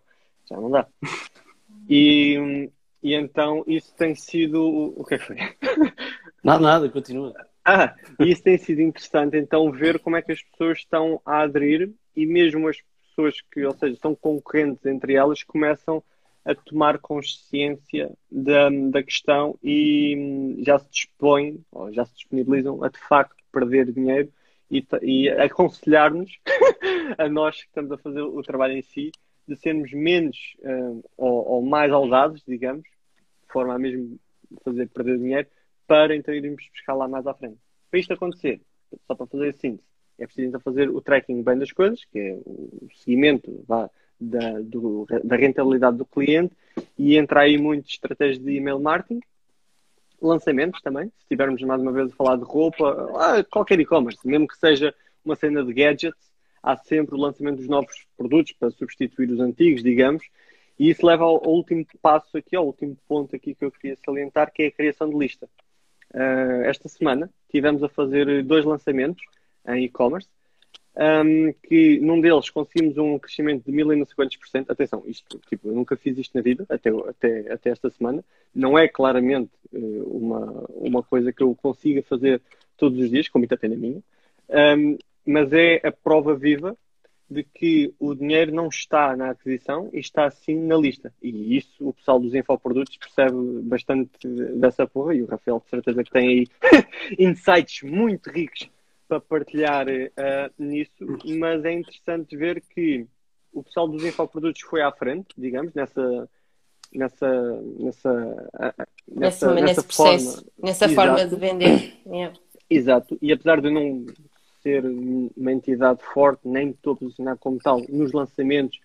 Já 0.50 0.58
não 0.58 0.70
dá. 0.70 0.88
E, 1.90 2.70
e 3.02 3.14
então 3.14 3.64
isso 3.68 3.94
tem 3.96 4.16
sido. 4.16 4.94
O 4.98 5.04
que 5.06 5.16
é 5.16 5.18
que 5.18 5.26
foi? 5.26 5.38
Nada, 6.44 6.60
nada, 6.60 6.90
continua. 6.90 7.34
Ah, 7.68 7.96
isso 8.20 8.44
tem 8.44 8.60
sido 8.60 8.82
interessante, 8.82 9.36
então, 9.38 9.72
ver 9.72 10.00
como 10.00 10.16
é 10.16 10.22
que 10.22 10.32
as 10.32 10.42
pessoas 10.44 10.78
estão 10.78 11.20
a 11.26 11.42
aderir 11.42 11.92
e 12.16 12.24
mesmo 12.28 12.68
as 12.68 12.78
pessoas 13.08 13.42
que, 13.52 13.66
ou 13.66 13.74
seja, 13.74 13.98
são 14.00 14.14
concorrentes 14.14 14.86
entre 14.86 15.16
elas, 15.16 15.42
começam 15.42 16.04
a 16.46 16.54
tomar 16.54 17.00
consciência 17.00 18.12
da, 18.30 18.70
da 18.70 19.02
questão 19.02 19.58
e 19.64 20.58
já 20.60 20.78
se 20.78 20.88
dispõem, 20.92 21.60
ou 21.72 21.92
já 21.92 22.06
se 22.06 22.14
disponibilizam 22.14 22.84
a 22.84 22.90
de 22.90 23.00
facto 23.00 23.44
perder 23.52 23.92
dinheiro 23.92 24.32
e, 24.70 24.86
e 25.02 25.30
aconselhar-nos, 25.30 26.38
a 27.18 27.28
nós 27.28 27.62
que 27.62 27.68
estamos 27.68 27.92
a 27.92 27.98
fazer 27.98 28.22
o 28.22 28.44
trabalho 28.44 28.74
em 28.74 28.84
si, 28.84 29.12
de 29.48 29.56
sermos 29.56 29.92
menos 29.92 30.38
uh, 30.60 31.04
ou, 31.18 31.48
ou, 31.54 31.62
mais 31.66 31.92
ousados, 31.92 32.44
digamos, 32.48 32.84
de 32.84 33.52
forma 33.52 33.74
a 33.74 33.80
mesmo 33.80 34.20
fazer 34.64 34.88
perder 34.90 35.18
dinheiro, 35.18 35.48
para 35.88 36.16
então 36.16 36.34
irmos 36.34 36.68
buscar 36.72 36.94
lá 36.94 37.08
mais 37.08 37.26
à 37.28 37.34
frente. 37.34 37.58
Para 37.90 38.00
isto 38.00 38.14
acontecer, 38.14 38.62
só 39.08 39.16
para 39.16 39.28
fazer 39.28 39.50
a 39.50 39.54
síntese, 39.54 39.84
é 40.18 40.26
preciso 40.26 40.48
então 40.48 40.62
fazer 40.62 40.90
o 40.90 41.02
tracking 41.02 41.44
bem 41.44 41.58
das 41.58 41.72
coisas, 41.72 42.04
que 42.06 42.20
é 42.20 42.40
o 42.46 42.88
seguimento 42.96 43.64
vá, 43.68 43.90
da, 44.20 44.60
do, 44.60 45.06
da 45.24 45.36
rentabilidade 45.36 45.98
do 45.98 46.06
cliente 46.06 46.56
e 46.98 47.18
entrar 47.18 47.42
aí 47.42 47.58
muito 47.58 47.90
estratégias 47.90 48.40
de 48.40 48.56
email 48.56 48.80
marketing, 48.80 49.22
lançamentos 50.22 50.82
também, 50.82 51.08
se 51.10 51.22
estivermos 51.22 51.62
mais 51.62 51.82
uma 51.82 51.92
vez 51.92 52.12
a 52.12 52.16
falar 52.16 52.38
de 52.38 52.44
roupa, 52.44 53.12
ah, 53.18 53.44
qualquer 53.44 53.80
e-commerce, 53.80 54.26
mesmo 54.26 54.48
que 54.48 54.58
seja 54.58 54.94
uma 55.24 55.36
cena 55.36 55.64
de 55.64 55.74
gadgets, 55.74 56.32
há 56.64 56.78
sempre 56.78 57.16
o 57.16 57.20
lançamento 57.20 57.58
dos 57.58 57.68
novos 57.68 58.08
produtos 58.18 58.54
para 58.54 58.72
substituir 58.72 59.30
os 59.32 59.40
antigos, 59.40 59.84
digamos, 59.84 60.24
e 60.80 60.90
isso 60.90 61.06
leva 61.06 61.24
ao 61.24 61.46
último 61.48 61.86
passo 62.02 62.38
aqui, 62.38 62.56
ao 62.56 62.66
último 62.66 62.98
ponto 63.08 63.36
aqui 63.36 63.54
que 63.54 63.64
eu 63.64 63.72
queria 63.72 63.96
salientar, 63.98 64.52
que 64.52 64.64
é 64.64 64.68
a 64.68 64.72
criação 64.72 65.10
de 65.10 65.18
lista. 65.18 65.50
Uh, 66.14 66.64
esta 66.66 66.88
semana 66.88 67.30
tivemos 67.50 67.84
a 67.84 67.90
fazer 67.90 68.44
dois 68.44 68.64
lançamentos 68.64 69.24
em 69.68 69.84
e-commerce, 69.84 70.30
um, 70.96 71.54
que 71.68 72.00
num 72.00 72.22
deles 72.22 72.50
conseguimos 72.50 72.98
um 72.98 73.20
crescimento 73.20 73.66
de 73.66 73.72
mil 73.72 73.92
e 73.92 73.96
não 73.98 74.06
sei 74.06 74.16
quantos 74.16 74.38
por 74.38 74.48
cento. 74.48 74.72
Atenção, 74.72 75.04
isto, 75.06 75.40
tipo, 75.50 75.68
eu 75.68 75.76
nunca 75.76 75.98
fiz 75.98 76.18
isto 76.18 76.36
na 76.36 76.42
vida, 76.42 76.66
até, 76.70 76.90
até, 76.90 77.52
até 77.52 77.70
esta 77.70 77.90
semana. 77.90 78.24
Não 78.54 78.78
é 78.78 78.88
claramente 78.88 79.52
uh, 79.74 80.04
uma, 80.04 80.66
uma 80.70 81.04
coisa 81.04 81.34
que 81.34 81.44
eu 81.44 81.54
consiga 81.56 82.02
fazer 82.04 82.42
todos 82.78 83.00
os 83.00 83.10
dias, 83.10 83.28
com 83.28 83.40
muita 83.40 83.58
pena 83.58 83.76
minha, 83.76 84.02
um, 84.78 84.98
mas 85.26 85.52
é 85.52 85.82
a 85.86 85.92
prova 85.92 86.36
viva 86.36 86.78
de 87.30 87.44
que 87.44 87.94
o 88.00 88.14
dinheiro 88.14 88.54
não 88.54 88.68
está 88.68 89.16
na 89.16 89.32
aquisição 89.32 89.90
e 89.92 90.00
está 90.00 90.30
sim 90.30 90.56
na 90.56 90.78
lista. 90.78 91.14
E 91.22 91.58
isso 91.58 91.88
o 91.88 91.94
pessoal 91.94 92.20
dos 92.20 92.36
infoprodutos 92.36 92.98
percebe 92.98 93.36
bastante 93.64 94.28
dessa 94.56 94.86
porra 94.86 95.16
e 95.16 95.24
o 95.24 95.26
Rafael 95.26 95.62
de 95.64 95.70
certeza 95.70 96.04
que 96.04 96.12
tem 96.12 96.28
aí 96.28 96.48
insights 97.18 97.82
muito 97.84 98.30
ricos 98.30 98.70
para 99.08 99.20
partilhar 99.20 99.88
uh, 99.88 100.54
nisso, 100.58 100.94
mas 101.38 101.64
é 101.64 101.74
interessante 101.74 102.36
ver 102.36 102.62
que 102.62 103.06
o 103.54 103.64
pessoal 103.64 103.88
dos 103.88 104.04
infoprodutos 104.04 104.62
foi 104.62 104.82
à 104.82 104.92
frente, 104.92 105.28
digamos, 105.38 105.74
nessa 105.74 106.30
nessa 106.94 107.28
nessa 107.80 108.50
nessa, 109.08 109.54
nessa, 109.54 109.54
nessa 109.54 109.84
processo, 109.84 110.36
forma, 110.36 110.52
nessa 110.64 110.86
Exato. 110.86 110.96
forma 110.96 111.28
de 111.28 111.36
vender. 111.36 111.94
Yeah. 112.06 112.38
Exato, 112.70 113.18
e 113.22 113.32
apesar 113.32 113.62
de 113.62 113.70
não 113.70 114.06
ser 114.66 114.84
uma 114.84 115.52
entidade 115.52 116.04
forte, 116.04 116.48
nem 116.48 116.72
estou 116.72 116.94
a 116.94 116.96
posicionar 116.96 117.38
como 117.38 117.60
tal 117.60 117.80
nos 117.88 118.12
lançamentos 118.12 118.80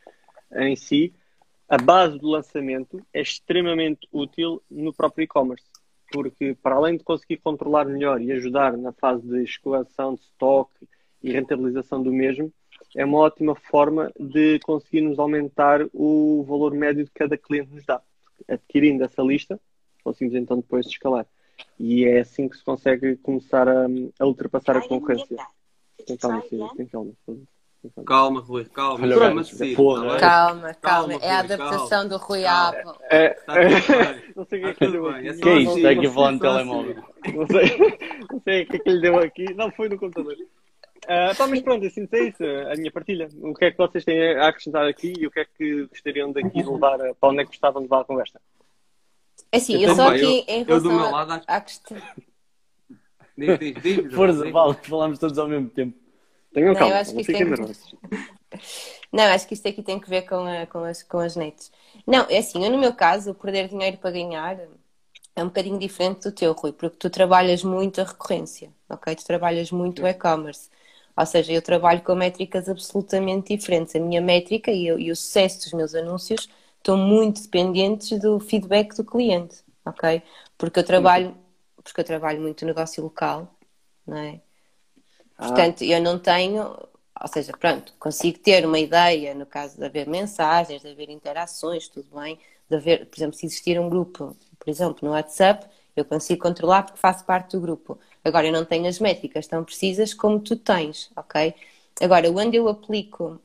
em 0.52 0.76
si, 0.76 1.14
a 1.66 1.78
base 1.78 2.18
do 2.18 2.28
lançamento 2.28 3.00
é 3.14 3.22
extremamente 3.22 4.06
útil 4.12 4.62
no 4.70 4.92
próprio 4.92 5.24
e-commerce, 5.24 5.64
porque 6.12 6.54
para 6.62 6.74
além 6.74 6.98
de 6.98 7.04
conseguir 7.04 7.38
controlar 7.38 7.86
melhor 7.86 8.20
e 8.20 8.30
ajudar 8.32 8.76
na 8.76 8.92
fase 8.92 9.26
de 9.26 9.42
escoação 9.42 10.16
de 10.16 10.20
stock 10.20 10.70
e 11.22 11.32
rentabilização 11.32 12.02
do 12.02 12.12
mesmo, 12.12 12.52
é 12.94 13.04
uma 13.04 13.18
ótima 13.18 13.54
forma 13.54 14.12
de 14.18 14.58
conseguirmos 14.60 15.18
aumentar 15.18 15.86
o 15.94 16.44
valor 16.46 16.74
médio 16.74 17.04
de 17.04 17.10
cada 17.12 17.38
cliente 17.38 17.72
nos 17.72 17.86
dá. 17.86 18.02
Adquirindo 18.48 19.04
essa 19.04 19.22
lista, 19.22 19.58
conseguimos 20.04 20.34
então 20.34 20.58
depois 20.58 20.86
escalar. 20.86 21.26
E 21.78 22.04
é 22.04 22.20
assim 22.20 22.48
que 22.48 22.56
se 22.56 22.64
consegue 22.64 23.16
começar 23.16 23.68
a, 23.68 23.86
a 24.18 24.26
ultrapassar 24.26 24.76
a 24.76 24.86
concorrência. 24.86 25.36
Tem 26.06 26.16
calma, 26.16 26.42
sim, 26.48 26.68
tem 26.76 26.86
calma. 26.86 27.12
Calma, 28.06 28.40
Rui, 28.40 28.64
calma. 28.66 29.04
Olha, 29.06 29.16
porra. 29.74 30.04
tá 30.04 30.10
bem? 30.10 30.20
Calma, 30.20 30.74
calma. 30.74 30.74
Calma, 30.80 31.14
É 31.24 31.30
a 31.30 31.38
adaptação 31.38 32.06
do 32.08 32.16
Rui 32.18 32.42
Calma. 32.42 32.78
Apple. 32.78 32.92
É, 33.10 33.28
tudo 33.30 33.54
bem. 33.54 34.22
não 34.36 34.44
sei 34.46 34.58
o 34.58 34.62
que 34.62 34.68
é 34.68 34.74
que 34.74 34.84
ele 34.84 34.92
tudo 34.92 34.92
deu 34.92 35.02
bem. 35.04 35.14
aqui. 35.14 35.28
É 35.28 35.42
Que 35.42 35.48
é 35.48 35.54
isso? 35.58 35.76
Está 35.78 35.90
aqui 35.90 36.06
a 36.06 36.10
é 36.10 36.12
falar 36.12 36.32
no 36.32 36.38
só 36.38 36.46
assim. 36.48 36.56
telemóvel. 36.56 37.04
Não 37.34 37.46
sei, 37.46 37.78
não 38.30 38.40
sei 38.40 38.62
o 38.62 38.66
que 38.66 38.76
é 38.76 38.78
que 38.78 38.90
lhe 38.90 39.00
deu 39.00 39.18
aqui. 39.18 39.54
Não, 39.54 39.70
foi 39.72 39.88
no 39.88 39.98
computador. 39.98 40.36
Ah, 41.08 41.34
pá, 41.36 41.46
mas 41.46 41.62
pronto, 41.62 41.86
assim, 41.86 42.06
é 42.12 42.22
isso, 42.24 42.44
a 42.44 42.76
minha 42.76 42.92
partilha. 42.92 43.28
O 43.40 43.54
que 43.54 43.64
é 43.64 43.70
que 43.70 43.78
vocês 43.78 44.04
têm 44.04 44.34
a 44.36 44.48
acrescentar 44.48 44.86
aqui 44.86 45.14
e 45.18 45.26
o 45.26 45.30
que 45.30 45.40
é 45.40 45.44
que 45.46 45.86
gostariam 45.86 46.30
daqui 46.32 46.62
de 46.62 46.68
levar, 46.68 47.00
a- 47.00 47.14
para 47.14 47.28
onde 47.30 47.40
é 47.40 47.44
que 47.44 47.50
gostavam 47.50 47.80
de 47.80 47.86
levar 47.86 48.02
a 48.02 48.04
conversa? 48.04 48.38
É 49.50 49.56
Assim, 49.56 49.74
eu 49.76 49.80
Então, 49.80 49.96
só 49.96 50.08
aqui 50.10 50.20
eu- 50.22 50.54
em 50.54 50.58
eu 50.60 50.64
do 50.80 50.88
relação 50.88 50.92
meu 51.00 51.10
lado 51.10 51.32
acho- 51.32 51.44
à 51.48 51.60
questão. 51.62 51.96
Força, 54.14 54.48
vale, 54.50 54.74
falamos 54.84 55.18
todos 55.18 55.38
ao 55.38 55.48
mesmo 55.48 55.68
tempo. 55.70 55.96
Tenham 56.52 56.74
Não, 56.74 56.80
calma, 56.80 56.96
eu 56.96 56.96
acho 56.96 57.14
não 57.14 57.14
que 57.14 57.22
isto 57.22 57.34
fiquem 57.34 57.36
é- 57.36 57.46
nervosos. 57.46 57.94
Não, 59.12 59.24
acho 59.24 59.46
que 59.46 59.54
isto 59.54 59.68
aqui 59.68 59.82
tem 59.82 59.98
que 60.00 60.08
ver 60.08 60.22
com, 60.22 60.36
a- 60.46 60.66
com 60.66 60.84
as, 60.84 61.02
com 61.02 61.18
as 61.18 61.36
nets. 61.36 61.70
Não, 62.06 62.26
é 62.28 62.38
assim, 62.38 62.64
eu 62.64 62.70
no 62.70 62.78
meu 62.78 62.94
caso, 62.94 63.30
o 63.32 63.34
perder 63.34 63.68
dinheiro 63.68 63.98
para 63.98 64.10
ganhar 64.12 64.58
é 65.36 65.42
um 65.44 65.48
bocadinho 65.48 65.78
diferente 65.78 66.22
do 66.24 66.32
teu, 66.32 66.52
Rui, 66.54 66.72
porque 66.72 66.96
tu 66.98 67.10
trabalhas 67.10 67.64
muito 67.64 68.00
a 68.00 68.04
recorrência, 68.04 68.72
ok? 68.88 69.14
Tu 69.16 69.24
trabalhas 69.24 69.70
muito 69.72 70.04
o 70.04 70.08
e-commerce. 70.08 70.70
Ou 71.16 71.26
seja, 71.26 71.52
eu 71.52 71.62
trabalho 71.62 72.02
com 72.02 72.14
métricas 72.14 72.68
absolutamente 72.68 73.56
diferentes. 73.56 73.96
A 73.96 74.00
minha 74.00 74.20
métrica 74.20 74.70
e, 74.72 74.86
eu- 74.86 74.98
e 74.98 75.10
o 75.12 75.16
sucesso 75.16 75.60
dos 75.62 75.72
meus 75.74 75.94
anúncios 75.94 76.48
estão 76.78 76.96
muito 76.96 77.42
dependentes 77.42 78.18
do 78.20 78.40
feedback 78.40 78.94
do 78.96 79.04
cliente, 79.04 79.58
ok? 79.84 80.22
Porque 80.58 80.80
eu 80.80 80.84
trabalho, 80.84 81.36
porque 81.82 82.00
eu 82.00 82.04
trabalho 82.04 82.40
muito 82.40 82.64
negócio 82.66 83.02
local, 83.02 83.54
não 84.06 84.16
é? 84.16 84.40
Portanto, 85.40 85.82
eu 85.84 86.00
não 86.02 86.18
tenho, 86.18 86.62
ou 87.20 87.28
seja, 87.28 87.52
pronto, 87.52 87.94
consigo 87.98 88.38
ter 88.38 88.64
uma 88.66 88.78
ideia 88.78 89.34
no 89.34 89.46
caso 89.46 89.76
de 89.78 89.84
haver 89.84 90.06
mensagens, 90.08 90.82
de 90.82 90.88
haver 90.90 91.10
interações, 91.10 91.88
tudo 91.88 92.08
bem, 92.20 92.38
de 92.68 92.76
haver, 92.76 93.06
por 93.06 93.18
exemplo, 93.18 93.36
se 93.36 93.46
existir 93.46 93.80
um 93.80 93.88
grupo, 93.88 94.36
por 94.58 94.70
exemplo, 94.70 94.98
no 95.02 95.12
WhatsApp, 95.12 95.66
eu 95.96 96.04
consigo 96.04 96.42
controlar 96.42 96.84
porque 96.84 96.98
faço 97.00 97.24
parte 97.24 97.52
do 97.52 97.60
grupo. 97.60 97.98
Agora, 98.24 98.46
eu 98.46 98.52
não 98.52 98.64
tenho 98.64 98.86
as 98.86 98.98
métricas 98.98 99.46
tão 99.46 99.64
precisas 99.64 100.14
como 100.14 100.40
tu 100.40 100.56
tens, 100.56 101.10
ok? 101.16 101.54
Agora, 102.00 102.30
onde 102.30 102.56
eu 102.56 102.68
aplico 102.68 103.40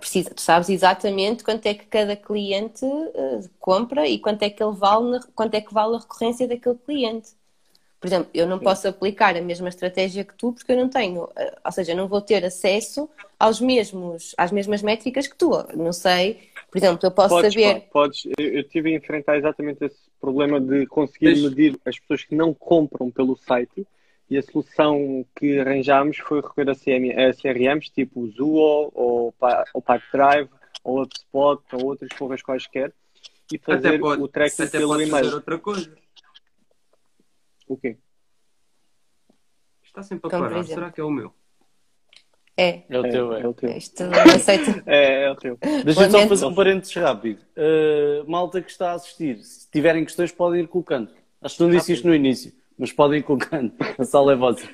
precisa, 0.00 0.30
tu 0.30 0.40
sabes 0.40 0.68
exatamente 0.68 1.44
quanto 1.44 1.66
é 1.66 1.74
que 1.74 1.84
cada 1.86 2.16
cliente 2.16 2.84
eh, 2.84 3.40
compra 3.60 4.06
e 4.08 4.18
quanto 4.18 4.42
é 4.42 4.50
que 4.50 4.62
ele 4.62 4.74
vale, 4.74 5.10
na- 5.10 5.20
quanto 5.34 5.54
é 5.54 5.60
que 5.60 5.72
vale 5.74 5.96
a 5.96 5.98
recorrência 5.98 6.48
daquele 6.48 6.76
cliente. 6.76 7.28
Por 8.00 8.06
exemplo, 8.08 8.28
eu 8.34 8.46
não 8.46 8.58
posso 8.58 8.86
aplicar 8.86 9.36
a 9.36 9.40
mesma 9.40 9.68
estratégia 9.68 10.22
que 10.24 10.34
tu 10.34 10.52
porque 10.52 10.70
eu 10.72 10.76
não 10.76 10.88
tenho, 10.88 11.28
eh, 11.36 11.58
ou 11.64 11.72
seja, 11.72 11.92
eu 11.92 11.96
não 11.96 12.06
vou 12.08 12.20
ter 12.20 12.44
acesso 12.44 13.08
aos 13.38 13.60
mesmos, 13.60 14.34
às 14.38 14.52
mesmas 14.52 14.82
métricas 14.82 15.26
que 15.26 15.36
tu. 15.36 15.50
Não 15.74 15.92
sei, 15.92 16.48
por 16.70 16.78
exemplo, 16.78 17.00
eu 17.06 17.10
posso 17.10 17.34
Podes, 17.36 17.52
saber. 17.54 17.80
podes. 17.92 18.26
Eu, 18.38 18.46
eu 18.54 18.64
tive 18.68 18.92
a 18.94 18.96
enfrentar 18.96 19.36
exatamente 19.38 19.84
esse 19.84 19.96
problema 20.20 20.60
de 20.60 20.86
conseguir 20.86 21.26
Deixa- 21.34 21.48
medir 21.48 21.80
as 21.84 21.98
pessoas 21.98 22.22
que 22.24 22.34
não 22.34 22.54
compram 22.54 23.10
pelo 23.10 23.36
site 23.36 23.86
e 24.28 24.36
a 24.38 24.42
solução 24.42 25.24
que 25.36 25.58
arranjámos 25.60 26.18
foi 26.18 26.40
recorrer 26.40 26.70
a, 26.70 26.74
CM, 26.74 27.12
a 27.12 27.32
CRMs 27.32 27.90
tipo 27.90 28.20
o 28.20 28.30
Zuo 28.30 28.90
ou, 28.92 29.34
ou 29.72 29.82
Pipedrive 29.82 30.50
ou 30.82 31.02
HubSpot 31.02 31.62
ou 31.72 31.84
outras 31.86 32.10
porras 32.18 32.42
quaisquer 32.42 32.92
e 33.52 33.56
Até 33.56 33.64
fazer 33.64 33.98
pode, 34.00 34.22
o 34.22 34.28
tracking 34.28 34.62
até 34.62 34.78
pelo 34.78 34.92
pode 34.94 35.06
fazer 35.08 35.20
e-mail. 35.22 35.34
outra 35.36 35.58
coisa. 35.58 35.96
O 37.68 37.76
quê? 37.76 37.96
Está 39.84 40.02
sempre 40.02 40.28
a 40.28 40.30
Como 40.30 40.42
por 40.44 40.50
parar. 40.50 40.64
Será 40.64 40.90
que 40.90 41.00
é 41.00 41.04
o 41.04 41.10
meu? 41.10 41.32
É, 42.56 42.84
É 42.88 42.98
o 42.98 43.02
teu, 43.02 43.34
é. 43.34 43.42
é 43.42 43.48
o 43.48 43.54
teu. 43.54 43.70
isto 43.70 44.02
não 44.04 44.34
aceito. 44.34 44.82
É, 44.86 45.24
é 45.24 45.30
o 45.30 45.36
teu. 45.36 45.58
Deixa-me 45.84 46.10
só 46.10 46.26
fazer 46.26 46.46
um 46.46 46.54
parênteses 46.54 46.94
rápido. 46.94 47.40
Uh, 47.56 48.28
malta 48.30 48.62
que 48.62 48.70
está 48.70 48.92
a 48.92 48.94
assistir, 48.94 49.38
se 49.42 49.70
tiverem 49.70 50.04
questões, 50.04 50.32
podem 50.32 50.62
ir 50.62 50.68
colocando. 50.68 51.10
Acho 51.40 51.56
que 51.56 51.62
não 51.62 51.70
disse 51.70 51.92
isto 51.92 52.06
no 52.06 52.14
início, 52.14 52.52
mas 52.78 52.92
podem 52.92 53.20
ir 53.20 53.22
colocando. 53.22 53.72
A 53.98 54.04
sala 54.04 54.32
é 54.32 54.36
vossa. 54.36 54.68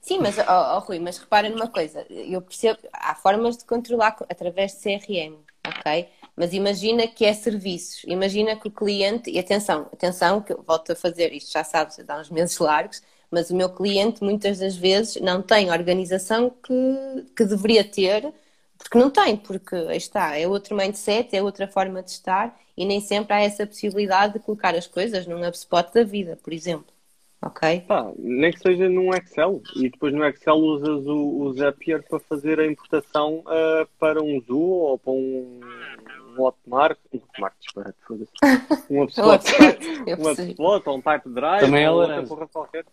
Sim, 0.00 0.20
mas, 0.20 0.38
ó, 0.38 0.44
ó, 0.76 0.78
Rui, 0.80 0.98
mas 0.98 1.18
repara 1.18 1.48
numa 1.50 1.68
coisa, 1.68 2.06
eu 2.08 2.40
percebo, 2.40 2.78
há 2.92 3.14
formas 3.14 3.56
de 3.58 3.64
controlar 3.64 4.12
co- 4.12 4.24
através 4.28 4.72
de 4.72 4.78
CRM, 4.78 5.38
ok? 5.66 6.08
Mas 6.36 6.52
imagina 6.54 7.06
que 7.06 7.24
é 7.24 7.34
serviços, 7.34 8.02
imagina 8.06 8.56
que 8.56 8.68
o 8.68 8.70
cliente, 8.70 9.30
e 9.30 9.38
atenção, 9.38 9.82
atenção, 9.92 10.40
que 10.40 10.52
eu 10.52 10.62
volto 10.62 10.92
a 10.92 10.96
fazer 10.96 11.32
isto, 11.32 11.52
já 11.52 11.64
sabes, 11.64 11.98
dá 12.06 12.18
uns 12.20 12.30
meses 12.30 12.56
largos, 12.58 13.02
mas 13.30 13.50
o 13.50 13.56
meu 13.56 13.68
cliente 13.74 14.22
muitas 14.22 14.58
das 14.58 14.76
vezes 14.76 15.16
não 15.20 15.42
tem 15.42 15.68
a 15.68 15.72
organização 15.74 16.48
que, 16.50 16.72
que 17.36 17.44
deveria 17.44 17.84
ter, 17.84 18.32
porque 18.78 18.96
não 18.98 19.10
tem, 19.10 19.36
porque 19.36 19.74
aí 19.74 19.96
está, 19.96 20.38
é 20.38 20.46
outro 20.46 20.76
mindset, 20.76 21.34
é 21.36 21.42
outra 21.42 21.66
forma 21.66 22.02
de 22.02 22.10
estar, 22.10 22.56
e 22.76 22.86
nem 22.86 23.00
sempre 23.00 23.34
há 23.34 23.40
essa 23.40 23.66
possibilidade 23.66 24.34
de 24.34 24.38
colocar 24.38 24.74
as 24.74 24.86
coisas 24.86 25.26
num 25.26 25.44
HubSpot 25.46 25.92
da 25.92 26.04
vida, 26.04 26.38
por 26.42 26.52
exemplo, 26.52 26.86
ok? 27.42 27.80
Pá, 27.80 28.10
nem 28.16 28.52
que 28.52 28.60
seja 28.60 28.88
num 28.88 29.12
Excel 29.12 29.60
e 29.76 29.90
depois 29.90 30.14
no 30.14 30.24
Excel 30.24 30.56
usas 30.56 31.06
o, 31.06 31.40
o 31.40 31.52
Zapier 31.54 32.02
para 32.08 32.20
fazer 32.20 32.60
a 32.60 32.66
importação 32.66 33.42
ah, 33.46 33.86
para 33.98 34.22
um 34.22 34.40
Zoo 34.40 34.60
ou 34.60 34.98
para 34.98 35.12
um, 35.12 35.60
um 36.36 36.42
Hotmart, 36.42 36.98
um 37.12 37.18
Hotmart, 37.18 37.54
disparate, 37.60 37.98
foda-se. 38.06 38.32
Um 38.90 39.02
HubSpot, 39.02 39.44
um. 40.06 40.12
HubSpot 40.12 40.88
ou 40.88 40.96
um 40.96 41.02
Pipe 41.02 41.28
Drive 41.28 41.60
Também 41.60 41.84
é 41.84 41.90
ou 41.90 41.96
outra 41.98 42.14
laranja. 42.14 42.28
porra 42.28 42.48
qualquer. 42.48 42.86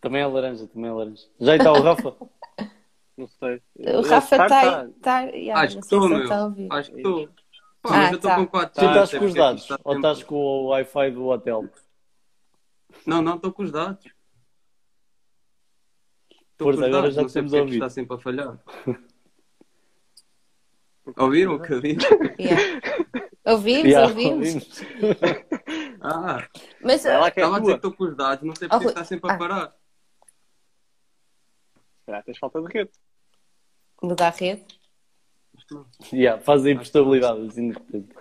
Também 0.00 0.22
é 0.22 0.26
laranja, 0.26 0.66
também 0.66 0.90
é 0.90 0.92
laranja. 0.92 1.26
Já 1.40 1.56
está 1.56 1.72
o 1.72 1.80
Rafa? 1.80 2.14
Não 3.18 3.26
sei. 3.26 3.60
O 3.76 4.00
Rafa 4.02 4.36
Tá, 4.36 4.44
está. 4.46 4.62
tá. 4.62 4.88
Tá, 5.02 5.20
yeah, 5.30 5.60
Acho 5.62 5.74
não 5.74 5.82
que 5.82 5.88
sei 5.88 5.98
estou, 5.98 6.00
se 6.00 6.06
ele 6.06 6.14
meu. 6.14 6.22
está 6.22 6.36
a 6.38 6.44
ouvir. 6.44 6.68
Acho 6.70 6.90
que 6.92 6.96
estou. 6.98 7.28
Pá, 7.82 7.88
Ah, 7.90 7.96
mas 7.98 8.10
eu 8.12 8.16
estou 8.16 8.30
tá. 8.30 8.36
com 8.36 8.46
4 8.46 8.74
Tu 8.80 8.84
estás 8.86 9.10
com 9.18 9.24
os 9.24 9.34
dados 9.34 9.68
ou 9.84 9.96
estás 9.96 10.22
com 10.22 10.34
o 10.36 10.66
Wi-Fi 10.68 11.10
do 11.10 11.26
hotel? 11.26 11.68
Não, 13.06 13.20
não, 13.20 13.34
estou 13.36 13.52
com 13.52 13.62
os 13.64 13.70
dados. 13.72 14.04
Estou 16.52 16.68
com 16.68 16.70
os 16.70 16.78
agora 16.82 17.02
dados, 17.02 17.14
já 17.16 17.22
não 17.22 17.28
sei 17.28 17.42
porque 17.42 17.56
é 17.56 17.58
que 17.58 17.64
ouvir. 17.64 17.74
está 17.74 17.90
sempre 17.90 18.16
a 18.16 18.18
falhar. 18.18 18.58
Ouviram 21.16 21.54
o 21.54 21.62
que 21.62 21.72
eu 21.72 21.80
disse? 21.80 22.06
Yeah. 22.38 22.80
Ouvimos, 23.46 23.84
Yeah, 23.86 24.08
ouvimos. 24.08 24.46
ouvimos. 24.46 24.80
Ah, 26.02 26.46
Mas 26.82 27.02
que 27.02 27.08
é 27.08 27.28
estava 27.28 27.56
a 27.56 27.60
dizer 27.60 27.72
que 27.72 27.76
estou 27.78 27.92
com 27.94 28.04
os 28.04 28.16
dados, 28.16 28.44
não 28.44 28.54
sei 28.54 28.66
Oh, 28.66 28.70
porque 28.72 28.84
Rui. 28.84 28.92
está 28.92 29.04
sempre 29.04 29.30
a 29.30 29.34
Ah. 29.34 29.38
parar. 29.38 29.74
Ah, 32.08 32.22
tens 32.22 32.38
falta 32.38 32.60
de 32.60 32.72
rede. 32.72 32.90
Mudar 34.02 34.28
a 34.28 34.30
rede. 34.30 34.64
Yeah, 36.12 36.40
faz 36.42 36.64
a 36.64 36.70
imprestabilidade, 36.70 37.46
assim 37.46 37.70
de 37.70 37.74
repente. 37.78 38.14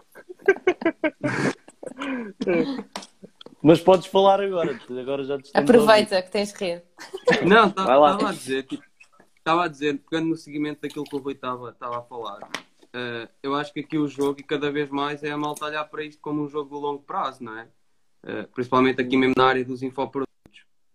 Mas 3.61 3.79
podes 3.81 4.07
falar 4.07 4.41
agora, 4.41 4.77
agora 4.99 5.23
já 5.23 5.37
te. 5.37 5.51
Aproveita 5.53 6.21
que 6.21 6.31
tens 6.31 6.51
rede. 6.53 6.83
Não, 7.45 7.69
tá- 7.71 7.83
estava 7.83 8.29
a 8.29 8.33
dizer, 8.33 8.63
tipo, 8.63 8.83
estava 9.37 9.65
a 9.65 9.67
dizer, 9.67 9.97
pegando 9.99 10.29
no 10.29 10.37
seguimento 10.37 10.81
daquilo 10.81 11.05
que 11.05 11.15
o 11.15 11.19
Rui 11.19 11.33
estava 11.33 11.69
a 11.69 12.01
falar, 12.03 12.39
eh, 12.93 13.29
eu 13.41 13.55
acho 13.55 13.73
que 13.73 13.79
aqui 13.79 13.97
o 13.97 14.07
jogo, 14.07 14.39
e 14.39 14.43
cada 14.43 14.71
vez 14.71 14.89
mais, 14.89 15.23
é 15.23 15.31
a 15.31 15.37
malta 15.37 15.65
olhar 15.65 15.85
para 15.85 16.03
isto 16.03 16.21
como 16.21 16.43
um 16.43 16.47
jogo 16.47 16.75
de 16.75 16.81
longo 16.81 17.01
prazo, 17.01 17.43
não 17.43 17.57
é? 17.57 17.67
Eh, 18.23 18.43
principalmente 18.53 19.01
aqui 19.01 19.17
mesmo 19.17 19.33
na 19.37 19.45
área 19.45 19.63
dos 19.65 19.81
infoprodutos. 19.81 20.27